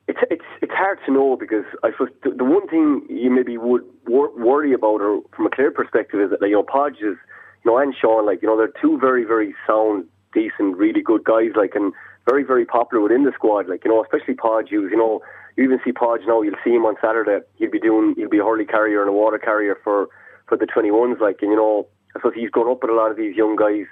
it's 0.08 0.18
it's 0.30 0.44
it's 0.62 0.72
hard 0.72 0.98
to 1.06 1.12
know 1.12 1.36
because 1.36 1.64
I 1.82 1.90
suppose 1.92 2.08
the, 2.22 2.30
the 2.30 2.44
one 2.44 2.68
thing 2.68 3.06
you 3.08 3.30
maybe 3.30 3.56
would 3.56 3.82
wor- 4.06 4.36
worry 4.36 4.72
about, 4.72 5.00
or 5.00 5.22
from 5.34 5.46
a 5.46 5.50
Clare 5.50 5.70
perspective, 5.70 6.20
is 6.20 6.30
that 6.30 6.40
like, 6.40 6.50
you 6.50 6.56
know 6.56 6.62
Podge 6.62 6.98
is, 6.98 7.18
you 7.64 7.70
know, 7.70 7.78
and 7.78 7.94
Sean, 7.94 8.26
like 8.26 8.42
you 8.42 8.48
know, 8.48 8.56
they're 8.56 8.72
two 8.80 8.98
very 8.98 9.24
very 9.24 9.54
sound, 9.66 10.06
decent, 10.32 10.76
really 10.76 11.02
good 11.02 11.24
guys, 11.24 11.50
like 11.56 11.74
and 11.74 11.92
very 12.24 12.42
very 12.44 12.64
popular 12.64 13.02
within 13.02 13.24
the 13.24 13.32
squad, 13.34 13.68
like 13.68 13.84
you 13.84 13.90
know, 13.90 14.02
especially 14.02 14.34
Podge, 14.34 14.68
who's 14.70 14.90
you 14.90 14.98
know, 14.98 15.20
you 15.56 15.64
even 15.64 15.80
see 15.84 15.92
Podge 15.92 16.22
now, 16.26 16.42
you'll 16.42 16.62
see 16.64 16.70
him 16.70 16.86
on 16.86 16.96
Saturday, 17.00 17.44
he'll 17.56 17.70
be 17.70 17.80
doing, 17.80 18.14
he'll 18.16 18.28
be 18.28 18.38
a 18.38 18.44
hurley 18.44 18.66
carrier 18.66 19.00
and 19.00 19.10
a 19.10 19.12
water 19.12 19.38
carrier 19.38 19.76
for 19.82 20.08
for 20.48 20.56
the 20.56 20.66
21s, 20.66 21.20
like 21.20 21.38
and 21.42 21.50
you 21.50 21.56
know. 21.56 21.86
I 22.14 22.18
suppose 22.18 22.32
he's 22.34 22.48
grown 22.48 22.70
up 22.70 22.80
with 22.80 22.90
a 22.90 22.94
lot 22.94 23.10
of 23.10 23.18
these 23.18 23.36
young 23.36 23.56
guys. 23.56 23.84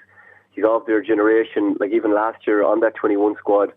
He's 0.55 0.65
of 0.65 0.87
their 0.87 1.03
generation. 1.03 1.77
Like 1.81 1.93
even 1.93 2.15
last 2.15 2.47
year 2.47 2.65
on 2.65 2.81
that 2.81 2.95
21 2.95 3.35
squad, 3.39 3.73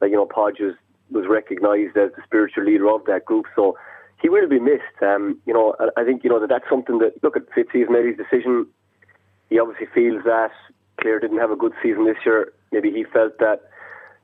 like 0.00 0.10
you 0.10 0.16
know, 0.16 0.26
Podge 0.26 0.60
was, 0.60 0.74
was 1.10 1.26
recognised 1.28 1.96
as 1.96 2.10
the 2.16 2.22
spiritual 2.24 2.64
leader 2.64 2.88
of 2.90 3.04
that 3.06 3.24
group. 3.24 3.46
So 3.54 3.76
he 4.20 4.28
will 4.28 4.48
be 4.48 4.58
missed. 4.58 5.02
Um, 5.02 5.38
you 5.46 5.52
know, 5.52 5.74
I- 5.96 6.04
think 6.04 6.24
you 6.24 6.30
know 6.30 6.40
that 6.40 6.48
that's 6.48 6.68
something 6.70 6.98
that 6.98 7.22
look 7.22 7.36
at 7.36 7.50
Fitzy 7.50 7.80
has 7.80 7.90
made 7.90 8.06
his 8.06 8.16
decision. 8.16 8.66
He 9.50 9.58
obviously 9.58 9.86
feels 9.86 10.24
that 10.24 10.52
Clare 11.00 11.20
didn't 11.20 11.38
have 11.38 11.50
a 11.50 11.56
good 11.56 11.72
season 11.82 12.04
this 12.06 12.16
year. 12.24 12.52
Maybe 12.70 12.90
he 12.90 13.04
felt 13.04 13.38
that 13.38 13.60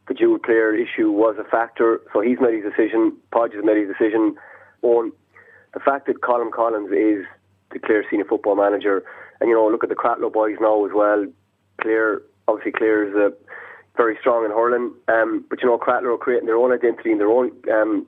the 0.06 0.14
dual 0.14 0.38
Clare 0.38 0.74
issue 0.74 1.10
was 1.10 1.36
a 1.38 1.44
factor, 1.44 2.00
so 2.12 2.20
he's 2.20 2.38
made 2.40 2.54
his 2.54 2.72
decision. 2.72 3.12
Podge 3.30 3.52
has 3.52 3.64
made 3.64 3.76
his 3.76 3.88
decision. 3.88 4.36
On 4.82 5.12
the 5.74 5.80
fact 5.80 6.06
that 6.06 6.20
Colm 6.20 6.50
Collins 6.52 6.90
is 6.92 7.26
the 7.72 7.78
Clare 7.78 8.04
senior 8.08 8.24
football 8.24 8.54
manager, 8.54 9.02
and 9.40 9.50
you 9.50 9.54
know, 9.54 9.68
look 9.68 9.82
at 9.82 9.90
the 9.90 9.96
Cratloe 9.96 10.32
boys 10.32 10.56
now 10.60 10.84
as 10.86 10.92
well. 10.94 11.26
Clare, 11.80 12.22
obviously, 12.46 12.72
Clare 12.72 13.08
is 13.08 13.14
uh, 13.14 13.30
very 13.96 14.16
strong 14.20 14.44
in 14.44 14.50
hurling, 14.50 14.92
um, 15.08 15.44
but 15.50 15.60
you 15.62 15.68
know, 15.68 15.78
Cratloe 15.78 16.14
are 16.14 16.18
creating 16.18 16.46
their 16.46 16.56
own 16.56 16.72
identity 16.72 17.10
and 17.10 17.20
their 17.20 17.30
own 17.30 17.50
um, 17.70 18.06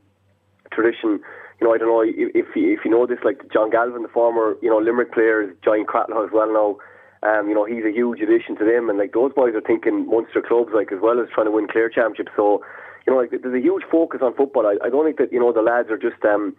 tradition. 0.72 1.20
You 1.60 1.66
know, 1.66 1.74
I 1.74 1.78
don't 1.78 1.88
know 1.88 2.00
if 2.00 2.14
if 2.34 2.56
you, 2.56 2.72
if 2.72 2.84
you 2.84 2.90
know 2.90 3.06
this, 3.06 3.18
like 3.24 3.52
John 3.52 3.70
Galvin, 3.70 4.02
the 4.02 4.08
former 4.08 4.56
you 4.62 4.70
know 4.70 4.78
Limerick 4.78 5.12
player, 5.12 5.42
has 5.46 5.56
joined 5.64 5.88
Cratloe 5.88 6.24
as 6.24 6.32
well 6.32 6.52
now. 6.52 6.78
Um, 7.22 7.48
you 7.50 7.54
know, 7.54 7.66
he's 7.66 7.84
a 7.84 7.92
huge 7.92 8.20
addition 8.20 8.56
to 8.56 8.64
them, 8.64 8.88
and 8.88 8.98
like 8.98 9.12
those 9.12 9.32
boys 9.34 9.54
are 9.54 9.60
thinking 9.60 10.08
Munster 10.08 10.40
clubs, 10.40 10.72
like 10.74 10.90
as 10.90 11.00
well 11.02 11.20
as 11.20 11.28
trying 11.34 11.46
to 11.46 11.52
win 11.52 11.68
Clare 11.68 11.90
championships. 11.90 12.32
So, 12.34 12.64
you 13.06 13.12
know, 13.12 13.18
like 13.20 13.30
there's 13.30 13.54
a 13.54 13.60
huge 13.60 13.84
focus 13.90 14.20
on 14.22 14.34
football. 14.34 14.66
I, 14.66 14.78
I 14.82 14.88
don't 14.88 15.04
think 15.04 15.18
that 15.18 15.30
you 15.30 15.38
know 15.38 15.52
the 15.52 15.60
lads 15.60 15.90
are 15.90 15.98
just 15.98 16.24
um, 16.24 16.56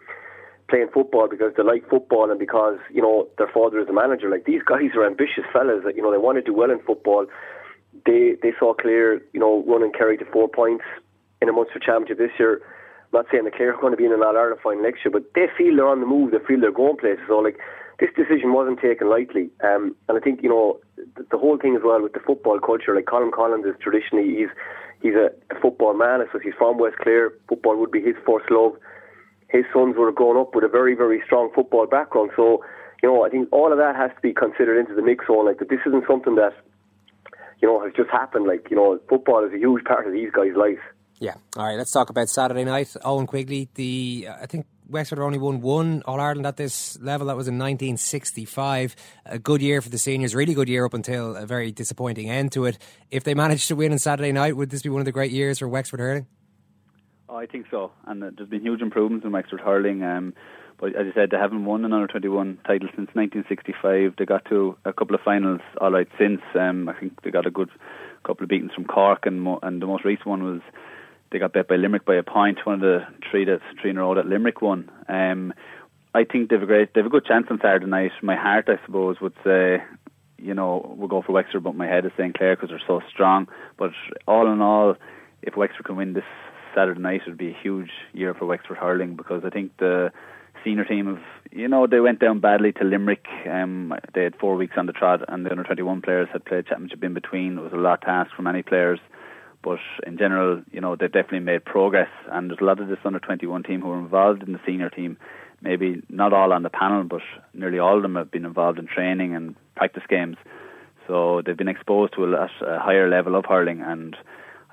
playing 0.72 0.88
football 0.93 1.28
because 1.30 1.51
they 1.57 1.63
like 1.63 1.88
football 1.89 2.32
and 2.32 2.39
because 2.39 2.80
you 2.89 3.01
know 3.01 3.28
their 3.38 3.51
father 3.53 3.80
is 3.80 3.89
a 3.89 3.93
manager. 3.93 4.30
Like 4.30 4.45
these 4.45 4.63
guys 4.63 4.95
are 4.95 5.05
ambitious 5.05 5.43
fellas. 5.51 5.84
That 5.84 5.95
you 5.95 6.01
know 6.01 6.11
they 6.11 6.17
want 6.17 6.38
to 6.38 6.41
do 6.41 6.55
well 6.55 6.72
in 6.72 6.80
football. 6.80 7.28
They 8.05 8.38
they 8.41 8.53
saw 8.57 8.74
Clare, 8.74 9.19
you 9.34 9.39
know, 9.39 9.63
run 9.67 9.84
and 9.84 9.93
carry 9.93 10.17
to 10.17 10.26
four 10.32 10.47
points 10.47 10.86
in 11.41 11.49
a 11.49 11.51
Munster 11.51 11.80
championship 11.80 12.17
this 12.17 12.39
year. 12.39 12.61
I'm 13.11 13.19
not 13.19 13.26
saying 13.30 13.43
that 13.43 13.55
Clare 13.55 13.76
are 13.76 13.82
going 13.82 13.91
to 13.91 13.97
be 13.97 14.05
in 14.05 14.13
an 14.13 14.24
All 14.24 14.38
Ireland 14.38 14.61
final 14.63 14.82
next 14.82 15.03
year, 15.03 15.11
but 15.11 15.28
they 15.36 15.47
feel 15.57 15.76
they're 15.76 15.88
on 15.88 15.99
the 15.99 16.07
move. 16.07 16.32
They 16.32 16.39
feel 16.47 16.61
they're 16.61 16.72
going 16.72 16.95
places. 16.95 17.28
So 17.28 17.39
like 17.39 17.59
this 17.99 18.09
decision 18.15 18.53
wasn't 18.53 18.80
taken 18.80 19.09
lightly. 19.09 19.51
Um, 19.61 19.93
and 20.07 20.17
I 20.17 20.22
think 20.22 20.41
you 20.41 20.49
know 20.49 20.80
the, 20.95 21.28
the 21.30 21.38
whole 21.38 21.57
thing 21.59 21.76
as 21.76 21.84
well 21.84 22.01
with 22.01 22.13
the 22.13 22.24
football 22.26 22.59
culture. 22.59 22.95
Like 22.95 23.11
Colm 23.11 23.32
Collins 23.32 23.65
is 23.65 23.76
traditionally 23.84 24.34
he's 24.39 24.53
he's 25.03 25.19
a, 25.19 25.36
a 25.53 25.59
football 25.59 25.93
man. 25.93 26.22
I 26.22 26.26
suppose 26.26 26.41
he's 26.43 26.57
from 26.57 26.80
West 26.80 26.95
Clare. 27.03 27.32
Football 27.49 27.78
would 27.78 27.91
be 27.91 28.01
his 28.01 28.15
first 28.26 28.49
love. 28.49 28.74
His 29.52 29.66
sons 29.74 29.95
would 29.97 30.06
have 30.06 30.16
grown 30.16 30.38
up 30.38 30.56
with 30.56 30.64
a 30.64 30.70
very 30.70 30.95
very 30.95 31.22
strong 31.26 31.52
football 31.54 31.88
background. 31.88 32.32
So 32.36 32.64
you 33.04 33.10
know 33.10 33.26
I 33.26 33.30
think 33.30 33.49
all 33.52 33.72
of 33.72 33.78
that 33.78 33.95
has 33.95 34.12
to 34.16 34.22
be 34.22 34.34
considered 34.34 34.80
into 34.80 34.95
the 34.95 35.02
mix. 35.02 35.26
So 35.28 35.34
like 35.34 35.60
that 35.60 35.70
this 35.70 35.82
isn't 35.86 36.06
something 36.08 36.36
that 36.36 36.54
you 37.62 37.68
know 37.68 37.84
has 37.84 37.93
just 37.95 38.10
happened. 38.10 38.47
Like 38.47 38.68
you 38.70 38.78
know 38.78 38.99
football 39.10 39.45
is 39.45 39.54
a 39.54 39.58
huge 39.58 39.84
part 39.84 40.08
of 40.08 40.14
these 40.14 40.32
guys' 40.32 40.56
life. 40.56 40.80
Yeah. 41.20 41.36
All 41.56 41.66
right. 41.66 41.78
Let's 41.78 41.91
talk 41.91 42.10
about 42.10 42.30
Saturday 42.30 42.64
night. 42.64 42.88
Eoin 43.06 43.28
Quigley. 43.28 43.70
The 43.76 44.28
I 44.41 44.47
think 44.47 44.66
Wexford 44.89 45.20
only 45.20 45.38
won 45.38 45.62
one 45.62 46.02
All 46.06 46.20
Ireland 46.20 46.47
at 46.47 46.58
this 46.58 46.99
level. 46.99 47.28
That 47.28 47.38
was 47.38 47.47
in 47.47 47.60
1965. 47.60 48.95
A 49.28 49.38
good 49.38 49.62
year 49.62 49.82
for 49.82 49.89
the 49.89 49.99
seniors. 49.99 50.34
Really 50.34 50.56
good 50.56 50.68
year 50.68 50.84
up 50.84 50.95
until 50.95 51.36
a 51.36 51.45
very 51.45 51.72
disappointing 51.72 52.30
end 52.30 52.52
to 52.54 52.66
it. 52.66 52.78
If 53.12 53.24
they 53.24 53.36
managed 53.36 53.68
to 53.68 53.76
win 53.76 53.91
on 53.91 53.99
Saturday 53.99 54.32
night, 54.32 54.58
would 54.58 54.72
this 54.72 54.82
be 54.82 54.89
one 54.89 54.99
of 54.99 55.06
the 55.06 55.12
great 55.12 55.32
years 55.32 55.60
for 55.60 55.68
Wexford 55.68 55.99
hurling? 55.99 56.26
I 57.32 57.45
think 57.45 57.67
so. 57.71 57.91
And 58.05 58.21
there's 58.21 58.49
been 58.49 58.61
huge 58.61 58.82
improvements 58.82 59.25
in 59.25 59.32
Wexford 59.32 59.61
hurling. 59.61 60.03
Um, 60.03 60.34
but 60.79 60.95
as 60.95 61.05
you 61.05 61.13
said, 61.13 61.29
they 61.32 61.38
haven't 61.38 61.65
won 61.65 61.86
an 61.86 61.93
under 61.93 62.07
21 62.07 62.59
title 62.65 62.89
since 62.95 63.09
1965. 63.13 64.15
They 64.17 64.25
got 64.25 64.45
to 64.45 64.77
a 64.84 64.91
couple 64.91 65.15
of 65.15 65.21
finals 65.21 65.61
all 65.79 65.91
right 65.91 66.07
since. 66.19 66.41
Um, 66.59 66.89
I 66.89 66.93
think 66.99 67.21
they 67.21 67.32
got 67.32 67.47
a 67.47 67.51
good 67.51 67.69
couple 68.25 68.43
of 68.43 68.49
beatings 68.49 68.73
from 68.73 68.86
Cork, 68.86 69.25
and 69.25 69.41
mo- 69.41 69.59
and 69.61 69.82
the 69.82 69.86
most 69.86 70.03
recent 70.03 70.27
one 70.27 70.43
was 70.43 70.61
they 71.32 71.39
got 71.39 71.53
bet 71.53 71.67
by 71.67 71.75
Limerick 71.75 72.05
by 72.05 72.15
a 72.15 72.23
point. 72.23 72.65
One 72.65 72.75
of 72.75 72.82
the 72.82 73.05
three 73.29 73.45
that 73.45 73.61
three 73.79 73.91
in 73.91 73.97
a 73.97 74.01
row 74.01 74.15
that 74.15 74.27
Limerick 74.27 74.61
won. 74.61 74.89
Um, 75.07 75.53
I 76.13 76.25
think 76.25 76.49
they've 76.49 76.61
a 76.61 76.65
great, 76.65 76.93
they've 76.93 77.05
a 77.05 77.09
good 77.09 77.25
chance 77.25 77.47
on 77.49 77.59
Saturday 77.61 77.86
night. 77.86 78.11
My 78.21 78.36
heart, 78.36 78.67
I 78.67 78.84
suppose, 78.86 79.21
would 79.21 79.36
say, 79.45 79.82
you 80.38 80.53
know, 80.53 80.95
we'll 80.97 81.07
go 81.07 81.21
for 81.21 81.32
Wexford, 81.32 81.63
but 81.63 81.75
my 81.75 81.88
head 81.88 82.05
is 82.05 82.11
saying 82.17 82.34
Clare 82.38 82.55
because 82.55 82.69
they're 82.69 82.82
so 82.86 83.01
strong. 83.09 83.47
But 83.77 83.91
all 84.27 84.51
in 84.51 84.61
all, 84.61 84.95
if 85.41 85.55
Wexford 85.55 85.86
can 85.86 85.95
win 85.95 86.13
this 86.13 86.25
Saturday 86.76 86.99
night, 86.99 87.22
would 87.26 87.38
be 87.38 87.49
a 87.49 87.57
huge 87.61 87.91
year 88.13 88.34
for 88.34 88.45
Wexford 88.45 88.78
hurling 88.78 89.15
because 89.15 89.43
I 89.45 89.49
think 89.49 89.78
the 89.78 90.11
senior 90.63 90.86
team 90.86 91.07
of, 91.07 91.19
you 91.51 91.67
know, 91.67 91.88
they 91.88 91.99
went 91.99 92.19
down 92.19 92.39
badly 92.39 92.72
to 92.74 92.84
Limerick. 92.84 93.26
Um, 93.49 93.93
they 94.13 94.24
had 94.24 94.36
four 94.36 94.55
weeks 94.55 94.76
on 94.78 94.86
the 94.86 94.93
trot, 94.93 95.22
and 95.28 95.45
the 95.45 95.51
under 95.51 95.63
21 95.63 96.01
players 96.01 96.30
had 96.32 96.45
played 96.45 96.67
championship 96.67 97.03
in 97.03 97.13
between. 97.13 97.57
It 97.57 97.61
was 97.61 97.74
a 97.74 97.78
lot 97.78 98.01
to 98.01 98.09
ask 98.09 98.32
for 98.36 98.41
many 98.41 98.61
players. 98.61 98.99
But 99.63 99.80
in 100.05 100.17
general, 100.17 100.63
you 100.72 100.82
know, 100.82 100.95
they've 100.95 101.11
definitely 101.11 101.41
made 101.41 101.65
progress, 101.65 102.09
and 102.32 102.49
there's 102.49 102.61
a 102.61 102.65
lot 102.65 102.80
of 102.80 102.88
this 102.88 102.97
under 103.05 103.19
21 103.19 103.63
team 103.63 103.82
who 103.82 103.91
are 103.91 103.99
involved 103.99 104.43
in 104.43 104.53
the 104.53 104.59
senior 104.65 104.89
team. 104.89 105.17
Maybe 105.61 106.01
not 106.09 106.34
all 106.34 106.51
on 106.53 106.63
the 106.63 106.72
panel, 106.72 107.03
but 107.03 107.22
nearly 107.53 107.78
all 107.78 107.97
of 107.97 108.01
them 108.01 108.15
have 108.15 108.32
been 108.32 108.45
involved 108.45 108.80
in 108.80 108.88
training 108.88 109.36
and 109.36 109.55
practice 109.76 110.03
games. 110.09 110.38
So 111.07 111.41
they've 111.45 111.57
been 111.57 111.67
exposed 111.67 112.13
to 112.15 112.26
a, 112.26 112.28
lot, 112.28 112.49
a 112.61 112.80
higher 112.80 113.07
level 113.07 113.36
of 113.36 113.45
hurling, 113.45 113.82
and 113.82 114.15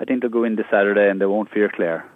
I 0.01 0.05
think 0.05 0.23
they'll 0.23 0.31
go 0.31 0.45
in 0.45 0.57
this 0.57 0.67
Saturday 0.71 1.09
and 1.11 1.21
they 1.21 1.27
won't 1.27 1.51
fear 1.51 1.71
Clare. 1.75 2.09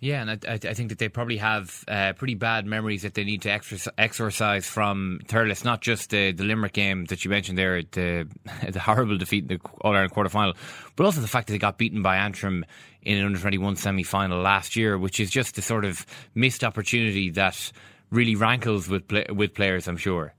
Yeah, 0.00 0.20
and 0.20 0.30
I, 0.30 0.52
I 0.52 0.74
think 0.74 0.90
that 0.90 0.98
they 0.98 1.08
probably 1.08 1.38
have 1.38 1.82
uh, 1.88 2.12
pretty 2.12 2.34
bad 2.34 2.66
memories 2.66 3.02
that 3.02 3.14
they 3.14 3.24
need 3.24 3.40
to 3.42 3.50
exorcise, 3.50 3.92
exorcise 3.96 4.66
from 4.66 5.20
Thurles. 5.28 5.64
Not 5.64 5.80
just 5.80 6.10
the, 6.10 6.32
the 6.32 6.44
Limerick 6.44 6.74
game 6.74 7.06
that 7.06 7.24
you 7.24 7.30
mentioned 7.30 7.56
there, 7.56 7.82
the, 7.82 8.28
the 8.68 8.80
horrible 8.80 9.16
defeat 9.16 9.50
in 9.50 9.56
the 9.56 9.60
All 9.80 9.92
Ireland 9.92 10.12
quarter 10.12 10.28
final, 10.28 10.54
but 10.96 11.04
also 11.04 11.22
the 11.22 11.28
fact 11.28 11.46
that 11.46 11.54
they 11.54 11.58
got 11.58 11.78
beaten 11.78 12.02
by 12.02 12.16
Antrim 12.16 12.66
in 13.00 13.16
an 13.16 13.24
under 13.24 13.38
twenty 13.38 13.56
one 13.56 13.76
semi 13.76 14.02
final 14.02 14.42
last 14.42 14.76
year, 14.76 14.98
which 14.98 15.20
is 15.20 15.30
just 15.30 15.54
the 15.54 15.62
sort 15.62 15.86
of 15.86 16.04
missed 16.34 16.64
opportunity 16.64 17.30
that 17.30 17.72
really 18.10 18.36
rankles 18.36 18.88
with 18.88 19.08
play, 19.08 19.24
with 19.30 19.54
players. 19.54 19.88
I'm 19.88 19.96
sure. 19.96 20.34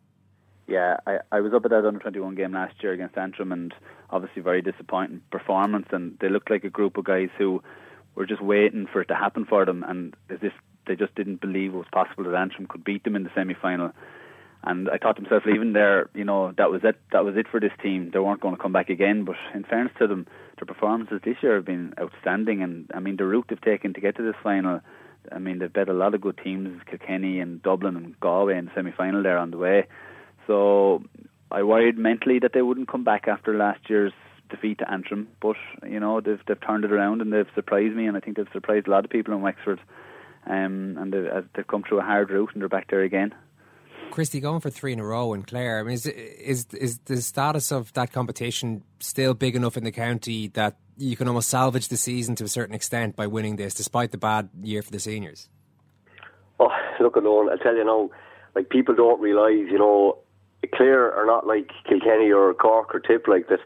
Yeah, 0.67 0.97
I, 1.07 1.17
I 1.31 1.41
was 1.41 1.53
up 1.53 1.65
at 1.65 1.71
that 1.71 1.85
under 1.85 1.99
21 1.99 2.35
game 2.35 2.53
last 2.53 2.75
year 2.81 2.93
against 2.93 3.17
Antrim, 3.17 3.51
and 3.51 3.73
obviously 4.09 4.41
very 4.41 4.61
disappointing 4.61 5.21
performance. 5.31 5.87
And 5.91 6.17
they 6.19 6.29
looked 6.29 6.49
like 6.49 6.63
a 6.63 6.69
group 6.69 6.97
of 6.97 7.05
guys 7.05 7.29
who 7.37 7.61
were 8.15 8.25
just 8.25 8.41
waiting 8.41 8.87
for 8.91 9.01
it 9.01 9.07
to 9.09 9.15
happen 9.15 9.45
for 9.45 9.65
them, 9.65 9.83
and 9.83 10.15
if 10.29 10.53
they 10.87 10.95
just 10.95 11.15
didn't 11.15 11.41
believe 11.41 11.73
it 11.73 11.77
was 11.77 11.87
possible 11.91 12.23
that 12.23 12.35
Antrim 12.35 12.67
could 12.67 12.83
beat 12.83 13.03
them 13.03 13.15
in 13.15 13.23
the 13.23 13.31
semi 13.35 13.53
final. 13.53 13.91
And 14.63 14.89
I 14.89 14.97
thought 14.97 15.15
to 15.17 15.21
myself, 15.21 15.43
leaving 15.45 15.73
there, 15.73 16.09
you 16.15 16.23
know, 16.23 16.51
that 16.57 16.71
was 16.71 16.81
it. 16.83 16.95
That 17.11 17.23
was 17.23 17.35
it 17.37 17.47
for 17.47 17.59
this 17.59 17.71
team. 17.83 18.09
They 18.11 18.19
weren't 18.19 18.41
going 18.41 18.55
to 18.55 18.61
come 18.61 18.71
back 18.71 18.89
again. 18.89 19.23
But 19.23 19.35
in 19.53 19.63
fairness 19.63 19.93
to 19.99 20.07
them, 20.07 20.25
their 20.57 20.65
performances 20.65 21.21
this 21.23 21.37
year 21.43 21.55
have 21.55 21.65
been 21.65 21.93
outstanding. 21.99 22.63
And 22.63 22.89
I 22.93 22.99
mean, 22.99 23.17
the 23.17 23.25
route 23.25 23.45
they've 23.47 23.61
taken 23.61 23.93
to 23.93 24.01
get 24.01 24.15
to 24.17 24.23
this 24.23 24.35
final. 24.41 24.81
I 25.31 25.37
mean, 25.37 25.59
they've 25.59 25.71
bet 25.71 25.89
a 25.89 25.93
lot 25.93 26.15
of 26.15 26.21
good 26.21 26.39
teams, 26.43 26.81
Kilkenny 26.89 27.39
and 27.39 27.61
Dublin 27.61 27.95
and 27.95 28.19
Galway 28.19 28.57
in 28.57 28.65
the 28.65 28.71
semi 28.73 28.91
final 28.91 29.21
there 29.21 29.37
on 29.37 29.51
the 29.51 29.57
way. 29.57 29.85
So 30.47 31.03
I 31.51 31.63
worried 31.63 31.97
mentally 31.97 32.39
that 32.39 32.53
they 32.53 32.61
wouldn't 32.61 32.89
come 32.89 33.03
back 33.03 33.27
after 33.27 33.55
last 33.55 33.89
year's 33.89 34.13
defeat 34.49 34.79
to 34.79 34.91
Antrim, 34.91 35.27
but 35.41 35.55
you 35.87 35.99
know 35.99 36.21
they've 36.21 36.41
they've 36.47 36.59
turned 36.61 36.85
it 36.85 36.91
around 36.91 37.21
and 37.21 37.31
they've 37.31 37.47
surprised 37.55 37.95
me, 37.95 38.07
and 38.07 38.17
I 38.17 38.19
think 38.19 38.37
they've 38.37 38.47
surprised 38.53 38.87
a 38.87 38.91
lot 38.91 39.05
of 39.05 39.11
people 39.11 39.33
in 39.33 39.41
Wexford. 39.41 39.79
Um, 40.47 40.97
and 40.99 41.11
they've, 41.11 41.43
they've 41.55 41.67
come 41.67 41.81
through 41.81 42.01
a 42.01 42.03
hard 42.03 42.29
route 42.29 42.51
and 42.53 42.61
they're 42.61 42.69
back 42.69 42.91
there 42.91 43.01
again. 43.01 43.33
Christy 44.11 44.39
going 44.39 44.61
for 44.61 44.69
three 44.69 44.93
in 44.93 44.99
a 44.99 45.05
row 45.05 45.33
in 45.33 45.43
Clare. 45.43 45.79
I 45.79 45.83
mean, 45.83 45.93
is 45.93 46.05
is 46.05 46.67
is 46.73 46.99
the 47.05 47.21
status 47.21 47.71
of 47.71 47.91
that 47.93 48.11
competition 48.11 48.83
still 48.99 49.33
big 49.33 49.55
enough 49.55 49.77
in 49.77 49.83
the 49.83 49.91
county 49.91 50.47
that 50.49 50.77
you 50.97 51.17
can 51.17 51.27
almost 51.27 51.49
salvage 51.49 51.87
the 51.87 51.97
season 51.97 52.35
to 52.35 52.43
a 52.43 52.47
certain 52.47 52.75
extent 52.75 53.15
by 53.15 53.27
winning 53.27 53.55
this, 53.55 53.73
despite 53.73 54.11
the 54.11 54.17
bad 54.17 54.49
year 54.61 54.81
for 54.81 54.91
the 54.91 54.99
seniors? 54.99 55.49
Oh, 56.59 56.69
look 56.99 57.15
alone. 57.15 57.49
I 57.49 57.61
tell 57.61 57.75
you 57.75 57.83
now, 57.83 58.09
like 58.53 58.69
people 58.69 58.95
don't 58.95 59.19
realise, 59.19 59.69
you 59.69 59.79
know, 59.79 60.19
Clare 60.73 61.13
are 61.13 61.25
not 61.25 61.45
like 61.45 61.71
Kilkenny 61.87 62.31
or 62.31 62.53
Cork 62.53 62.93
or 62.93 62.99
Tip 62.99 63.27
like 63.27 63.47
that. 63.49 63.59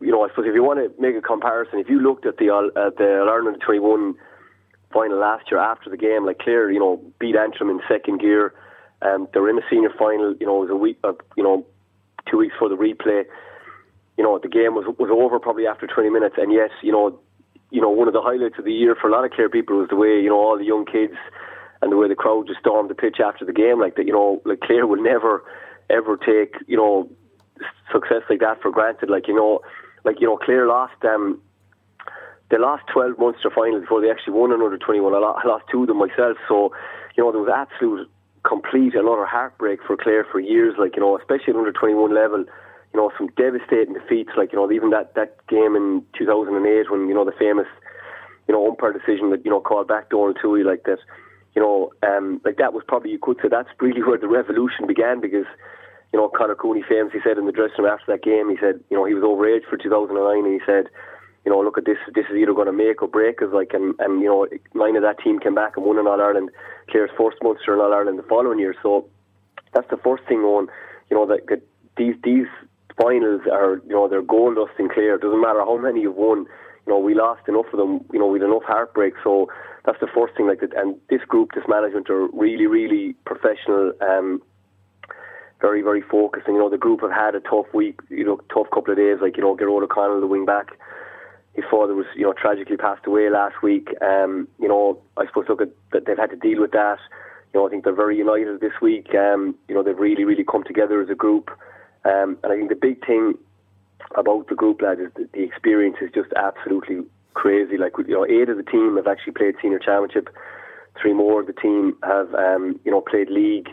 You 0.00 0.10
know, 0.10 0.24
I 0.24 0.28
suppose 0.28 0.46
if 0.46 0.54
you 0.54 0.62
want 0.62 0.80
to 0.80 1.00
make 1.00 1.16
a 1.16 1.20
comparison, 1.20 1.78
if 1.78 1.88
you 1.88 2.00
looked 2.00 2.26
at 2.26 2.38
the 2.38 2.48
at 2.76 2.96
the 2.96 3.26
Ireland 3.28 3.60
21 3.64 4.14
final 4.92 5.18
last 5.18 5.50
year 5.50 5.60
after 5.60 5.90
the 5.90 5.96
game, 5.96 6.26
like 6.26 6.38
Clare, 6.38 6.70
you 6.70 6.80
know, 6.80 7.02
beat 7.18 7.36
Antrim 7.36 7.70
in 7.70 7.80
second 7.88 8.20
gear. 8.20 8.54
Um, 9.02 9.28
they 9.32 9.40
were 9.40 9.48
in 9.48 9.56
the 9.56 9.62
senior 9.70 9.90
final. 9.98 10.34
You 10.38 10.46
know, 10.46 10.58
it 10.58 10.68
was 10.68 10.70
a 10.70 10.76
week, 10.76 10.98
uh, 11.04 11.12
you 11.36 11.42
know, 11.42 11.66
two 12.30 12.38
weeks 12.38 12.54
for 12.58 12.68
the 12.68 12.76
replay. 12.76 13.24
You 14.16 14.24
know, 14.24 14.38
the 14.38 14.48
game 14.48 14.74
was 14.74 14.84
was 14.98 15.10
over 15.12 15.38
probably 15.38 15.66
after 15.66 15.86
20 15.86 16.10
minutes, 16.10 16.36
and 16.38 16.52
yes, 16.52 16.70
you 16.82 16.92
know, 16.92 17.18
you 17.70 17.80
know, 17.80 17.88
one 17.88 18.08
of 18.08 18.14
the 18.14 18.20
highlights 18.20 18.58
of 18.58 18.64
the 18.64 18.72
year 18.72 18.94
for 18.94 19.08
a 19.08 19.12
lot 19.12 19.24
of 19.24 19.30
Clare 19.30 19.48
people 19.48 19.78
was 19.78 19.88
the 19.88 19.96
way 19.96 20.20
you 20.20 20.28
know 20.28 20.38
all 20.38 20.58
the 20.58 20.64
young 20.64 20.84
kids 20.84 21.14
and 21.80 21.90
the 21.90 21.96
way 21.96 22.08
the 22.08 22.14
crowd 22.14 22.46
just 22.46 22.60
stormed 22.60 22.90
the 22.90 22.94
pitch 22.94 23.18
after 23.24 23.44
the 23.44 23.52
game. 23.52 23.80
Like 23.80 23.96
that, 23.96 24.06
you 24.06 24.12
know, 24.12 24.42
like 24.44 24.60
Clare 24.60 24.86
will 24.86 25.02
never 25.02 25.42
ever 25.90 26.16
take 26.16 26.54
you 26.66 26.76
know 26.76 27.10
success 27.92 28.22
like 28.28 28.40
that 28.40 28.60
for 28.62 28.70
granted. 28.70 29.10
Like 29.10 29.28
you 29.28 29.34
know, 29.34 29.60
like 30.04 30.20
you 30.20 30.26
know, 30.26 30.36
Clare 30.36 30.66
lost 30.66 31.04
um 31.04 31.40
they 32.50 32.58
lost 32.58 32.82
12 32.92 33.18
Munster 33.18 33.50
finals 33.54 33.82
before 33.82 34.00
they 34.00 34.10
actually 34.10 34.34
won 34.34 34.52
another 34.52 34.76
21. 34.76 35.14
I 35.14 35.18
I 35.18 35.46
lost 35.46 35.64
two 35.70 35.82
of 35.82 35.88
them 35.88 35.98
myself, 35.98 36.36
so 36.48 36.72
you 37.16 37.22
know 37.22 37.30
there 37.32 37.40
was 37.40 37.52
absolute 37.54 38.10
complete 38.42 38.94
and 38.94 39.06
utter 39.06 39.26
heartbreak 39.26 39.80
for 39.86 39.96
Clare 39.96 40.26
for 40.30 40.40
years. 40.40 40.74
Like 40.78 40.96
you 40.96 41.02
know, 41.02 41.16
especially 41.16 41.54
at 41.54 41.56
under 41.56 41.72
21 41.72 42.14
level, 42.14 42.40
you 42.40 42.98
know, 42.98 43.12
some 43.16 43.28
devastating 43.36 43.94
defeats. 43.94 44.30
Like 44.36 44.52
you 44.52 44.58
know, 44.58 44.70
even 44.72 44.90
that 44.90 45.14
that 45.14 45.46
game 45.46 45.76
in 45.76 46.04
2008 46.18 46.90
when 46.90 47.08
you 47.08 47.14
know 47.14 47.24
the 47.24 47.38
famous, 47.38 47.68
you 48.48 48.54
know, 48.54 48.66
umpire 48.66 48.92
decision 48.92 49.30
that 49.30 49.44
you 49.44 49.50
know 49.50 49.60
called 49.60 49.88
back 49.88 50.10
Donald 50.10 50.38
Tui 50.40 50.64
like 50.64 50.84
that. 50.84 50.98
You 51.54 51.62
know, 51.62 51.90
um, 52.06 52.40
like 52.44 52.58
that 52.58 52.72
was 52.72 52.84
probably 52.86 53.10
you 53.10 53.18
could 53.18 53.38
say 53.42 53.48
that's 53.48 53.68
really 53.80 54.02
where 54.02 54.18
the 54.18 54.28
revolution 54.28 54.86
began 54.86 55.20
because 55.20 55.46
you 56.12 56.18
know, 56.18 56.28
Connor 56.28 56.54
Cooney 56.54 56.82
famously 56.88 57.20
said 57.22 57.38
in 57.38 57.46
the 57.46 57.52
dressing 57.52 57.84
room 57.84 57.92
after 57.92 58.12
that 58.12 58.22
game, 58.22 58.50
he 58.50 58.56
said, 58.60 58.82
you 58.90 58.96
know, 58.96 59.04
he 59.04 59.14
was 59.14 59.22
overage 59.22 59.68
for 59.68 59.76
2009, 59.76 60.44
and 60.44 60.60
he 60.60 60.60
said, 60.66 60.90
you 61.44 61.50
know, 61.50 61.60
look 61.60 61.78
at 61.78 61.86
this, 61.86 61.98
this 62.14 62.26
is 62.30 62.36
either 62.36 62.52
going 62.52 62.66
to 62.66 62.72
make 62.72 63.00
or 63.00 63.08
break 63.08 63.40
us. 63.40 63.48
Like, 63.52 63.72
and, 63.72 63.94
and 63.98 64.20
you 64.20 64.28
know, 64.28 64.46
nine 64.74 64.96
of 64.96 65.02
that 65.02 65.18
team 65.22 65.38
came 65.38 65.54
back 65.54 65.76
and 65.76 65.86
won 65.86 65.98
in 65.98 66.06
All 66.06 66.20
Ireland, 66.20 66.50
Clare's 66.90 67.10
first 67.16 67.38
Munster 67.42 67.74
in 67.74 67.80
All 67.80 67.94
Ireland 67.94 68.18
the 68.18 68.28
following 68.28 68.58
year. 68.58 68.74
So 68.82 69.08
that's 69.72 69.88
the 69.88 69.96
first 69.96 70.24
thing 70.28 70.40
on, 70.40 70.68
you 71.08 71.16
know, 71.16 71.26
that, 71.26 71.46
that 71.48 71.62
these 71.96 72.14
these 72.22 72.46
finals 73.00 73.42
are, 73.50 73.80
you 73.86 73.94
know, 73.94 74.08
they're 74.08 74.22
gold 74.22 74.56
dust 74.56 74.72
in 74.78 74.88
Clare. 74.88 75.14
It 75.14 75.22
doesn't 75.22 75.40
matter 75.40 75.60
how 75.60 75.78
many 75.78 76.02
you've 76.02 76.16
won. 76.16 76.46
You 76.86 76.92
know, 76.92 76.98
we 76.98 77.14
lost 77.14 77.48
enough 77.48 77.66
of 77.72 77.78
them. 77.78 78.04
You 78.12 78.18
know, 78.18 78.26
we 78.26 78.38
had 78.38 78.48
enough 78.48 78.64
heartbreak. 78.64 79.14
So 79.24 79.48
that's 79.86 80.00
the 80.00 80.08
first 80.14 80.36
thing. 80.36 80.46
Like 80.46 80.60
that, 80.60 80.76
and 80.76 80.96
this 81.08 81.22
group, 81.26 81.50
this 81.54 81.64
management 81.68 82.10
are 82.10 82.26
really, 82.32 82.66
really 82.66 83.14
professional. 83.24 83.92
Um, 84.00 84.42
very, 85.60 85.82
very 85.82 86.02
focused. 86.02 86.46
And, 86.46 86.56
you 86.56 86.62
know, 86.62 86.70
the 86.70 86.78
group 86.78 87.02
have 87.02 87.10
had 87.10 87.34
a 87.34 87.40
tough 87.40 87.66
week, 87.74 88.00
you 88.08 88.24
know, 88.24 88.40
tough 88.52 88.70
couple 88.72 88.92
of 88.92 88.98
days. 88.98 89.18
Like, 89.20 89.36
you 89.36 89.42
know, 89.42 89.56
Gerard 89.56 89.84
O'Connell, 89.84 90.20
the 90.20 90.26
wing 90.26 90.44
back, 90.44 90.68
his 91.54 91.64
father 91.70 91.94
was, 91.94 92.06
you 92.14 92.22
know, 92.22 92.32
tragically 92.32 92.76
passed 92.76 93.06
away 93.06 93.28
last 93.28 93.62
week. 93.62 93.88
Um, 94.00 94.48
you 94.58 94.68
know, 94.68 95.00
I 95.16 95.26
suppose 95.26 95.46
look 95.48 95.60
at 95.60 95.70
that 95.92 96.06
they've 96.06 96.16
had 96.16 96.30
to 96.30 96.36
deal 96.36 96.60
with 96.60 96.72
that. 96.72 96.98
You 97.52 97.60
know, 97.60 97.66
I 97.66 97.70
think 97.70 97.84
they're 97.84 97.94
very 97.94 98.16
united 98.16 98.60
this 98.60 98.80
week. 98.80 99.14
Um, 99.14 99.56
you 99.68 99.74
know, 99.74 99.82
they've 99.82 99.98
really, 99.98 100.24
really 100.24 100.44
come 100.44 100.64
together 100.64 101.02
as 101.02 101.10
a 101.10 101.14
group. 101.14 101.50
Um, 102.04 102.38
and 102.42 102.52
I 102.52 102.56
think 102.56 102.68
the 102.68 102.76
big 102.76 103.04
thing 103.04 103.34
about 104.14 104.48
the 104.48 104.54
group, 104.54 104.80
lads, 104.80 105.00
is 105.00 105.12
that 105.16 105.32
the 105.32 105.42
experience 105.42 105.96
is 106.00 106.10
just 106.14 106.32
absolutely 106.34 107.02
crazy. 107.34 107.76
Like, 107.76 107.92
you 107.98 108.14
know, 108.14 108.24
eight 108.24 108.48
of 108.48 108.56
the 108.56 108.62
team 108.62 108.96
have 108.96 109.06
actually 109.06 109.32
played 109.32 109.56
senior 109.60 109.78
championship. 109.78 110.28
Three 111.00 111.12
more 111.12 111.40
of 111.40 111.46
the 111.46 111.52
team 111.52 111.96
have, 112.02 112.32
um, 112.34 112.80
you 112.84 112.90
know, 112.90 113.00
played 113.00 113.28
league 113.28 113.68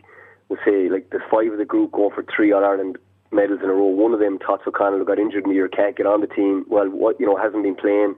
we'll 0.50 0.60
say 0.66 0.89
like 0.89 1.10
there's 1.10 1.24
five 1.30 1.52
of 1.52 1.58
the 1.58 1.66
group 1.66 1.91
going 1.91 2.12
for 2.12 2.24
three 2.24 2.52
All 2.52 2.64
Ireland 2.64 2.98
medals 3.32 3.60
in 3.64 3.70
a 3.70 3.74
row. 3.74 3.86
One 3.86 4.14
of 4.14 4.20
them, 4.20 4.39
Tots 4.39 4.64
O'Connell, 4.68 5.00
who 5.00 5.06
got 5.06 5.20
injured 5.20 5.43
in 5.43 5.50
the 5.50 5.56
year, 5.56 5.68
can't 5.68 5.95
get 5.95 6.06
on 6.06 6.22
the 6.22 6.28
team. 6.28 6.66
Well, 6.68 6.89
what 6.89 7.20
you 7.20 7.26
know 7.26 7.38
hasn't 7.38 7.64
been 7.64 7.76
playing. 7.76 8.16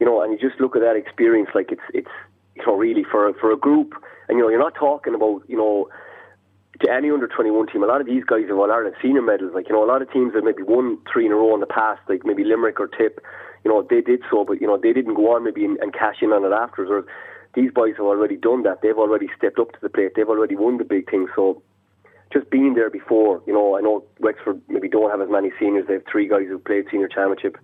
You 0.00 0.06
know, 0.06 0.20
and 0.20 0.32
you 0.32 0.38
just 0.38 0.60
look 0.60 0.74
at 0.74 0.82
that 0.82 0.96
experience, 0.96 1.50
like 1.54 1.70
it's 1.70 1.86
it's 1.94 2.10
you 2.56 2.66
know 2.66 2.74
really 2.76 3.04
for 3.04 3.32
for 3.34 3.52
a 3.52 3.56
group, 3.56 3.94
and 4.28 4.38
you 4.38 4.44
know 4.44 4.50
you're 4.50 4.58
not 4.58 4.74
talking 4.74 5.14
about 5.14 5.42
you 5.48 5.56
know 5.56 5.88
to 6.80 6.90
any 6.90 7.10
under 7.10 7.28
21 7.28 7.68
team. 7.68 7.82
A 7.82 7.86
lot 7.86 8.00
of 8.00 8.06
these 8.06 8.24
guys 8.24 8.48
have 8.48 8.58
All 8.58 8.72
Ireland 8.72 8.96
senior 9.00 9.22
medals. 9.22 9.52
Like 9.54 9.68
you 9.68 9.74
know, 9.74 9.84
a 9.84 9.90
lot 9.90 10.02
of 10.02 10.10
teams 10.10 10.34
have 10.34 10.44
maybe 10.44 10.62
won 10.62 10.98
three 11.10 11.26
in 11.26 11.32
a 11.32 11.36
row 11.36 11.54
in 11.54 11.60
the 11.60 11.66
past, 11.66 12.00
like 12.08 12.24
maybe 12.24 12.44
Limerick 12.44 12.80
or 12.80 12.88
Tip. 12.88 13.20
You 13.64 13.70
know, 13.70 13.86
they 13.88 14.00
did 14.00 14.22
so, 14.28 14.44
but 14.44 14.60
you 14.60 14.66
know 14.66 14.76
they 14.76 14.92
didn't 14.92 15.14
go 15.14 15.36
on 15.36 15.44
maybe 15.44 15.64
and, 15.64 15.78
and 15.78 15.92
cash 15.92 16.16
in 16.20 16.32
on 16.32 16.44
it 16.44 16.54
afterwards. 16.54 16.90
Or 16.90 17.06
these 17.54 17.70
boys 17.70 17.94
have 17.96 18.06
already 18.06 18.36
done 18.36 18.62
that. 18.62 18.80
They've 18.82 18.96
already 18.96 19.28
stepped 19.36 19.58
up 19.58 19.72
to 19.72 19.78
the 19.82 19.88
plate. 19.88 20.12
They've 20.16 20.28
already 20.28 20.56
won 20.56 20.78
the 20.78 20.84
big 20.84 21.10
thing. 21.10 21.26
So 21.36 21.62
just 22.32 22.50
being 22.50 22.74
there 22.74 22.90
before, 22.90 23.42
you 23.46 23.52
know, 23.52 23.76
I 23.76 23.80
know 23.80 24.04
Wexford 24.20 24.62
maybe 24.68 24.88
don't 24.88 25.10
have 25.10 25.20
as 25.20 25.28
many 25.30 25.50
seniors. 25.60 25.86
They 25.86 25.94
have 25.94 26.04
three 26.10 26.28
guys 26.28 26.46
who've 26.48 26.64
played 26.64 26.86
senior 26.90 27.08
championship. 27.08 27.58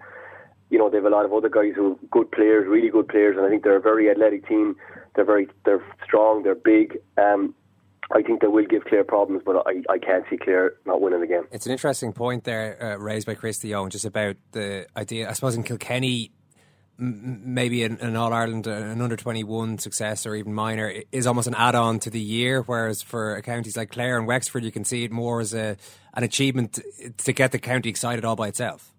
You 0.70 0.78
know, 0.78 0.91
they 0.91 0.99
have 0.99 1.07
a 1.07 1.11
lot 1.11 1.24
of 1.24 1.32
other 1.32 1.49
guys 1.49 1.72
who 1.74 1.93
are 1.93 1.97
good 2.11 2.30
players, 2.30 2.66
really 2.68 2.91
good 2.91 3.09
players, 3.09 3.36
and 3.39 3.47
I 3.47 3.49
think 3.49 3.62
they're 3.62 3.78
a 3.78 3.80
very 3.80 4.11
athletic 4.11 4.47
team. 4.47 4.76
They're 5.14 5.24
very, 5.24 5.49
they're 5.64 5.82
strong, 6.05 6.43
they're 6.43 6.55
big. 6.55 6.99
Um, 7.16 7.55
I 8.11 8.22
think 8.22 8.41
they 8.41 8.47
will 8.47 8.64
give 8.66 8.84
Clare 8.84 9.05
problems, 9.05 9.43
but 9.45 9.66
I, 9.66 9.82
I 9.91 9.99
can't 9.99 10.24
see 10.30 10.36
Clare 10.36 10.72
not 10.86 11.01
winning 11.01 11.20
the 11.20 11.26
game. 11.26 11.45
It's 11.51 11.66
an 11.66 11.72
interesting 11.72 12.12
point 12.12 12.45
there 12.45 12.82
uh, 12.82 12.97
raised 12.97 13.26
by 13.26 13.34
Christy 13.34 13.70
Eoin, 13.70 13.91
just 13.91 14.05
about 14.05 14.36
the 14.53 14.86
idea. 14.97 15.28
I 15.28 15.32
suppose 15.32 15.57
in 15.57 15.62
Kilkenny, 15.62 16.30
maybe 16.99 17.85
an, 17.85 17.99
an 18.01 18.17
All 18.17 18.33
Ireland, 18.33 18.67
uh, 18.67 18.73
an 18.73 19.01
under 19.01 19.17
twenty 19.17 19.45
one 19.45 19.79
success 19.79 20.27
or 20.27 20.35
even 20.35 20.53
minor 20.53 20.93
is 21.13 21.27
almost 21.27 21.47
an 21.47 21.55
add 21.55 21.75
on 21.75 22.01
to 22.01 22.11
the 22.11 22.21
year. 22.21 22.63
Whereas 22.63 23.03
for 23.03 23.41
counties 23.43 23.77
like 23.77 23.91
Clare 23.91 24.19
and 24.19 24.27
Wexford, 24.27 24.65
you 24.65 24.73
can 24.73 24.85
see 24.85 25.05
it 25.05 25.13
more 25.13 25.41
as 25.41 25.55
a 25.55 25.77
an 26.15 26.25
achievement 26.25 26.79
to 27.19 27.33
get 27.33 27.53
the 27.53 27.59
county 27.59 27.89
excited 27.89 28.25
all 28.25 28.37
by 28.37 28.49
itself. 28.49 28.93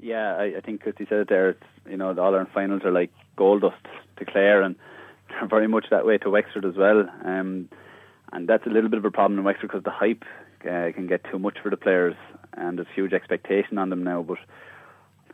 Yeah, 0.00 0.36
I, 0.36 0.56
I 0.56 0.60
think 0.60 0.82
Christy 0.82 1.06
said 1.08 1.18
it 1.18 1.28
there. 1.28 1.56
You 1.88 1.96
know, 1.96 2.14
the 2.14 2.22
All 2.22 2.28
Ireland 2.28 2.50
finals 2.54 2.82
are 2.84 2.92
like 2.92 3.10
gold 3.36 3.62
dust 3.62 3.84
to 4.18 4.24
Clare, 4.24 4.62
and 4.62 4.76
they're 5.28 5.48
very 5.48 5.68
much 5.68 5.86
that 5.90 6.06
way 6.06 6.18
to 6.18 6.30
Wexford 6.30 6.64
as 6.64 6.76
well. 6.76 7.08
Um, 7.24 7.68
and 8.32 8.48
that's 8.48 8.66
a 8.66 8.70
little 8.70 8.90
bit 8.90 8.98
of 8.98 9.04
a 9.04 9.10
problem 9.10 9.38
in 9.38 9.44
Wexford 9.44 9.70
because 9.70 9.84
the 9.84 9.90
hype 9.90 10.24
uh, 10.62 10.92
can 10.94 11.06
get 11.06 11.24
too 11.30 11.38
much 11.38 11.58
for 11.62 11.70
the 11.70 11.76
players, 11.76 12.14
and 12.54 12.78
there's 12.78 12.88
huge 12.94 13.12
expectation 13.12 13.78
on 13.78 13.90
them 13.90 14.04
now. 14.04 14.22
But 14.22 14.38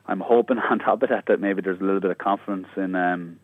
I'm 0.07 0.21
hoping 0.21 0.59
on 0.71 0.79
top 0.79 1.03
of 1.03 1.09
that 1.09 1.27
that 1.27 1.41
maybe 1.41 1.63
there's 1.63 1.81
a 1.81 1.85
little 1.85 2.01
bit 2.01 2.11
of 2.11 2.19
confidence 2.19 2.69
in 2.77 2.95
um, 2.95 3.39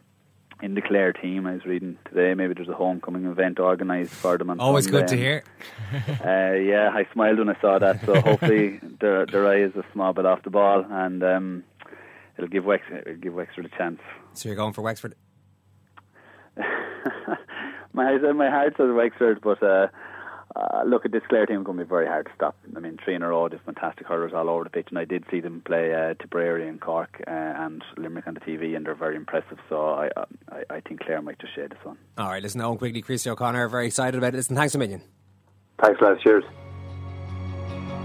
in 0.63 0.75
the 0.75 0.83
Clare 0.83 1.13
team. 1.13 1.47
I 1.47 1.55
was 1.55 1.65
reading 1.65 1.99
today 2.07 2.35
maybe 2.35 2.55
there's 2.55 2.69
a 2.69 2.75
homecoming 2.75 3.27
event 3.27 3.59
organised 3.59 4.13
for 4.13 4.37
them. 4.37 4.51
On 4.51 4.61
Always 4.61 4.85
Sunday. 4.85 5.01
good 5.01 5.09
to 5.09 5.17
hear. 5.17 5.45
uh, 6.25 6.59
yeah, 6.59 6.91
I 6.93 7.07
smiled 7.13 7.39
when 7.39 7.49
I 7.49 7.61
saw 7.61 7.79
that. 7.79 8.05
So 8.05 8.21
hopefully 8.21 8.81
their 9.01 9.27
their 9.27 9.47
eye 9.47 9.63
is 9.63 9.75
a 9.77 9.85
small 9.93 10.13
bit 10.13 10.27
off 10.27 10.43
the 10.43 10.51
ball, 10.51 10.85
and 10.89 11.23
um, 11.23 11.65
it'll 12.37 12.51
give 12.51 12.65
Wexford 12.65 13.05
it'll 13.07 13.21
give 13.21 13.35
Wexford 13.35 13.67
a 13.67 13.77
chance. 13.77 14.01
So 14.35 14.49
you're 14.49 14.57
going 14.57 14.73
for 14.73 14.83
Wexford? 14.83 15.15
my 17.93 18.17
my 18.19 18.51
heart 18.51 18.75
says 18.77 18.91
Wexford, 18.93 19.41
but 19.41 19.63
uh, 19.63 19.89
uh, 20.57 20.83
look 20.85 21.05
at 21.05 21.13
this 21.13 21.23
Clare 21.29 21.47
team 21.47 21.63
going 21.63 21.79
to 21.79 21.85
be 21.85 21.89
very 21.89 22.07
hard 22.07 22.27
to 22.27 22.33
stop. 22.35 22.57
I 22.77 22.81
mean, 22.81 22.99
three 23.05 23.15
in 23.15 23.23
a 23.23 23.29
row, 23.29 23.49
there's 23.49 23.63
fantastic 23.65 24.07
hurlers 24.07 24.33
all 24.35 24.49
over 24.49 24.65
the 24.65 24.71
pitch, 24.71 24.89
and 24.91 24.99
I 24.99 25.05
did 25.05 25.25
see 25.31 25.41
them 25.41 25.63
play 25.65 25.93
uh, 25.95 26.15
Tipperary 26.15 26.69
and 26.69 26.81
Cork 26.81 27.23
uh, 27.27 27.31
and 27.31 27.83
Limerick 27.97 28.27
on 28.27 28.35
the 28.35 28.41
TV, 28.41 28.77
and 28.77 28.85
they're 28.85 28.95
very 28.95 29.17
impressive. 29.17 29.59
So 29.69 29.91
I, 29.91 30.11
I 30.51 30.63
I 30.71 30.81
think 30.81 31.01
Clare 31.01 31.23
might 31.23 31.39
just 31.39 31.55
shade 31.55 31.71
this 31.71 31.85
one. 31.85 31.99
All 32.19 32.29
right, 32.29 32.43
listen, 32.43 32.61
Eoin 32.61 32.79
quickly, 32.79 33.03
Christy 33.03 33.31
O'Connor, 33.31 33.69
very 33.69 33.87
excited 33.87 34.17
about 34.19 34.35
it. 34.35 34.39
Listen, 34.39 34.57
thanks 34.57 34.75
a 34.75 34.79
million. 34.79 35.03
Thanks, 35.81 36.01
lads. 36.01 36.21
Cheers. 36.23 36.45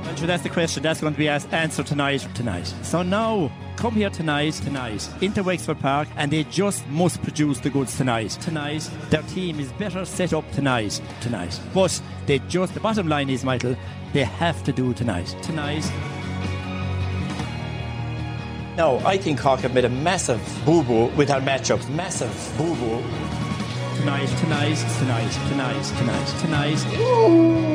Well, 0.05 0.15
sure, 0.15 0.27
that's 0.27 0.43
the 0.43 0.49
question. 0.49 0.83
That's 0.83 1.01
going 1.01 1.13
to 1.13 1.17
be 1.17 1.27
asked, 1.27 1.51
answered 1.51 1.87
tonight. 1.87 2.27
Tonight. 2.35 2.73
So 2.83 3.01
now, 3.01 3.51
come 3.75 3.95
here 3.95 4.11
tonight, 4.11 4.53
tonight, 4.53 5.09
into 5.21 5.41
Wexford 5.41 5.79
Park, 5.79 6.07
and 6.15 6.31
they 6.31 6.43
just 6.43 6.87
must 6.89 7.21
produce 7.23 7.59
the 7.59 7.71
goods 7.71 7.97
tonight. 7.97 8.29
Tonight, 8.41 8.89
their 9.09 9.23
team 9.23 9.59
is 9.59 9.71
better 9.73 10.05
set 10.05 10.31
up 10.31 10.49
tonight. 10.51 11.01
Tonight. 11.21 11.59
But 11.73 11.99
they 12.27 12.39
just, 12.47 12.75
the 12.75 12.79
bottom 12.79 13.07
line 13.07 13.29
is, 13.29 13.43
Michael, 13.43 13.75
they 14.13 14.23
have 14.23 14.63
to 14.65 14.71
do 14.71 14.93
tonight. 14.93 15.35
Tonight. 15.41 15.91
No, 18.77 18.99
I 19.05 19.17
think 19.17 19.39
Cork 19.39 19.61
have 19.61 19.73
made 19.73 19.85
a 19.85 19.89
massive 19.89 20.41
boo 20.65 20.83
boo 20.83 21.07
with 21.15 21.31
our 21.31 21.41
matchups. 21.41 21.89
Massive 21.89 22.53
boo 22.57 22.75
boo. 22.75 23.01
Tonight, 23.97 24.27
tonight, 24.37 24.75
tonight, 24.99 25.31
tonight, 25.49 25.83
tonight, 25.97 26.75
tonight. 26.77 27.74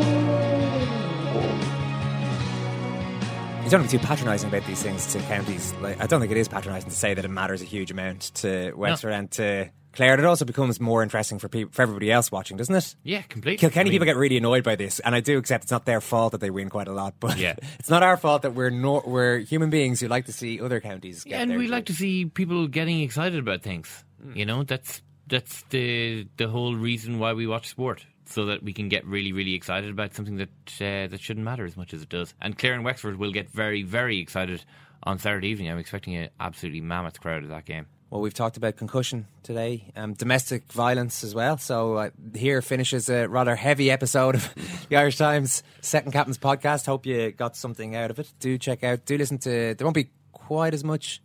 You 3.70 3.76
don't 3.78 3.82
have 3.82 3.90
to 3.92 3.98
be 3.98 4.04
patronising 4.04 4.48
about 4.48 4.66
these 4.66 4.82
things 4.82 5.06
to 5.12 5.20
counties. 5.20 5.72
Like, 5.74 6.00
I 6.02 6.08
don't 6.08 6.18
think 6.18 6.32
it 6.32 6.38
is 6.38 6.48
patronising 6.48 6.90
to 6.90 6.96
say 6.96 7.14
that 7.14 7.24
it 7.24 7.28
matters 7.28 7.62
a 7.62 7.64
huge 7.64 7.92
amount 7.92 8.22
to 8.42 8.72
Wexford 8.74 9.12
and 9.12 9.30
to 9.30 9.70
Clare. 9.92 10.18
It 10.18 10.24
also 10.24 10.44
becomes 10.44 10.80
more 10.80 11.04
interesting 11.04 11.38
for 11.38 11.48
people, 11.48 11.72
for 11.72 11.82
everybody 11.82 12.10
else 12.10 12.32
watching, 12.32 12.56
doesn't 12.56 12.74
it? 12.74 12.96
Yeah, 13.04 13.22
completely. 13.22 13.58
Kilkenny 13.58 13.82
I 13.82 13.84
mean- 13.84 13.92
people 13.92 14.06
get 14.06 14.16
really 14.16 14.38
annoyed 14.38 14.64
by 14.64 14.74
this, 14.74 14.98
and 14.98 15.14
I 15.14 15.20
do 15.20 15.38
accept 15.38 15.62
it's 15.62 15.70
not 15.70 15.84
their 15.84 16.00
fault 16.00 16.32
that 16.32 16.40
they 16.40 16.50
win 16.50 16.68
quite 16.68 16.88
a 16.88 16.92
lot, 16.92 17.14
but 17.20 17.38
Yeah. 17.38 17.54
it's 17.78 17.88
not 17.88 18.02
our 18.02 18.16
fault 18.16 18.42
that 18.42 18.56
we're 18.56 18.70
no, 18.70 19.04
we're 19.06 19.38
human 19.38 19.70
beings 19.70 20.00
who 20.00 20.08
like 20.08 20.26
to 20.26 20.32
see 20.32 20.60
other 20.60 20.80
counties 20.80 21.22
get 21.22 21.30
Yeah, 21.30 21.42
and 21.42 21.56
we 21.56 21.68
like 21.68 21.86
to 21.86 21.92
see 21.94 22.24
people 22.24 22.66
getting 22.66 23.02
excited 23.02 23.38
about 23.38 23.62
things. 23.62 24.02
Hmm. 24.20 24.36
You 24.36 24.46
know, 24.46 24.64
that's 24.64 25.00
that's 25.28 25.62
the 25.70 26.26
the 26.38 26.48
whole 26.48 26.74
reason 26.74 27.20
why 27.20 27.34
we 27.34 27.46
watch 27.46 27.68
sport, 27.68 28.04
so 28.30 28.46
that 28.46 28.62
we 28.62 28.72
can 28.72 28.88
get 28.88 29.04
really, 29.06 29.32
really 29.32 29.54
excited 29.54 29.90
about 29.90 30.14
something 30.14 30.36
that 30.36 30.48
uh, 30.80 31.08
that 31.08 31.20
shouldn't 31.20 31.44
matter 31.44 31.64
as 31.64 31.76
much 31.76 31.92
as 31.92 32.02
it 32.02 32.08
does. 32.08 32.34
And 32.40 32.56
Clare 32.56 32.74
and 32.74 32.84
Wexford 32.84 33.16
will 33.16 33.32
get 33.32 33.50
very, 33.50 33.82
very 33.82 34.18
excited 34.18 34.64
on 35.02 35.18
Saturday 35.18 35.48
evening. 35.48 35.70
I'm 35.70 35.78
expecting 35.78 36.14
an 36.16 36.30
absolutely 36.38 36.80
mammoth 36.80 37.20
crowd 37.20 37.42
at 37.42 37.48
that 37.48 37.64
game. 37.64 37.86
Well, 38.10 38.20
we've 38.20 38.34
talked 38.34 38.56
about 38.56 38.76
concussion 38.76 39.28
today, 39.44 39.92
um, 39.94 40.14
domestic 40.14 40.64
violence 40.72 41.22
as 41.22 41.32
well. 41.32 41.58
So 41.58 41.94
uh, 41.94 42.10
here 42.34 42.60
finishes 42.60 43.08
a 43.08 43.28
rather 43.28 43.54
heavy 43.54 43.88
episode 43.88 44.34
of 44.34 44.52
the 44.88 44.96
Irish 44.96 45.16
Times 45.16 45.62
Second 45.80 46.10
Captain's 46.10 46.38
podcast. 46.38 46.86
Hope 46.86 47.06
you 47.06 47.30
got 47.30 47.54
something 47.54 47.94
out 47.94 48.10
of 48.10 48.18
it. 48.18 48.32
Do 48.40 48.58
check 48.58 48.82
out, 48.82 49.06
do 49.06 49.16
listen 49.16 49.38
to. 49.38 49.74
There 49.74 49.86
won't 49.86 49.94
be 49.94 50.10
quite 50.32 50.74
as 50.74 50.82
much. 50.82 51.22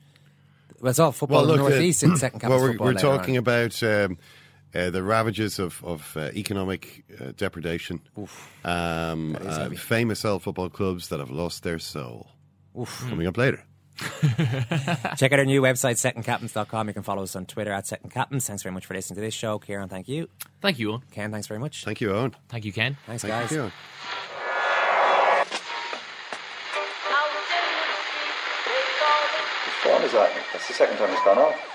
Well, 0.80 0.92
it's 0.92 1.00
all 1.00 1.12
football 1.12 1.42
in 1.42 1.48
the 1.48 1.54
look, 1.54 1.72
northeast 1.72 2.04
uh, 2.04 2.08
in 2.08 2.18
Second 2.18 2.40
Captain's 2.42 2.52
well, 2.52 2.62
we're, 2.62 2.74
football. 2.74 2.88
we're 2.88 2.94
later 2.94 3.08
on. 3.08 3.18
talking 3.18 3.38
about 3.38 3.84
um, 3.84 4.18
uh, 4.76 4.90
the 4.90 5.04
ravages 5.04 5.60
of, 5.60 5.84
of 5.84 6.16
uh, 6.18 6.32
economic 6.36 7.04
uh, 7.20 7.32
depredation. 7.38 8.02
Um, 8.64 9.38
uh, 9.40 9.70
famous 9.70 10.26
L 10.26 10.40
football 10.40 10.70
clubs 10.70 11.10
that 11.10 11.20
have 11.20 11.32
lost 11.32 11.64
their 11.64 11.80
soul. 11.80 12.28
Oof. 12.80 13.06
Coming 13.10 13.28
up 13.28 13.38
later. 13.38 13.64
Check 15.18 15.32
out 15.32 15.40
our 15.40 15.46
new 15.46 15.62
website, 15.62 15.96
secondcaptains.com. 15.96 16.88
You 16.90 16.94
can 16.94 17.04
follow 17.04 17.24
us 17.24 17.36
on 17.36 17.46
Twitter 17.46 17.72
at 17.72 17.86
secondcaptains. 17.86 18.46
Thanks 18.46 18.64
very 18.64 18.74
much 18.74 18.86
for 18.86 18.94
listening 18.94 19.16
to 19.16 19.22
this 19.22 19.34
show. 19.34 19.60
Ciarán, 19.60 19.90
thank 19.90 20.10
you. 20.10 20.28
Thank 20.62 20.80
you, 20.80 20.90
Eoin. 20.90 21.12
Ken, 21.12 21.32
thanks 21.32 21.48
very 21.48 21.60
much. 21.60 21.86
Thank 21.86 22.02
you, 22.02 22.10
Eoin. 22.10 22.34
Thank 22.50 22.66
you, 22.66 22.74
Ken. 22.74 22.98
Thanks, 23.06 23.22
Thank 23.24 23.34
guys. 23.34 23.52
you. 23.52 23.72
What 29.84 30.04
is 30.04 30.12
that? 30.14 30.34
That's 30.52 30.68
the 30.68 30.74
second 30.74 30.98
time 30.98 31.12
it's 31.12 31.24
gone 31.24 31.38
off. 31.38 31.75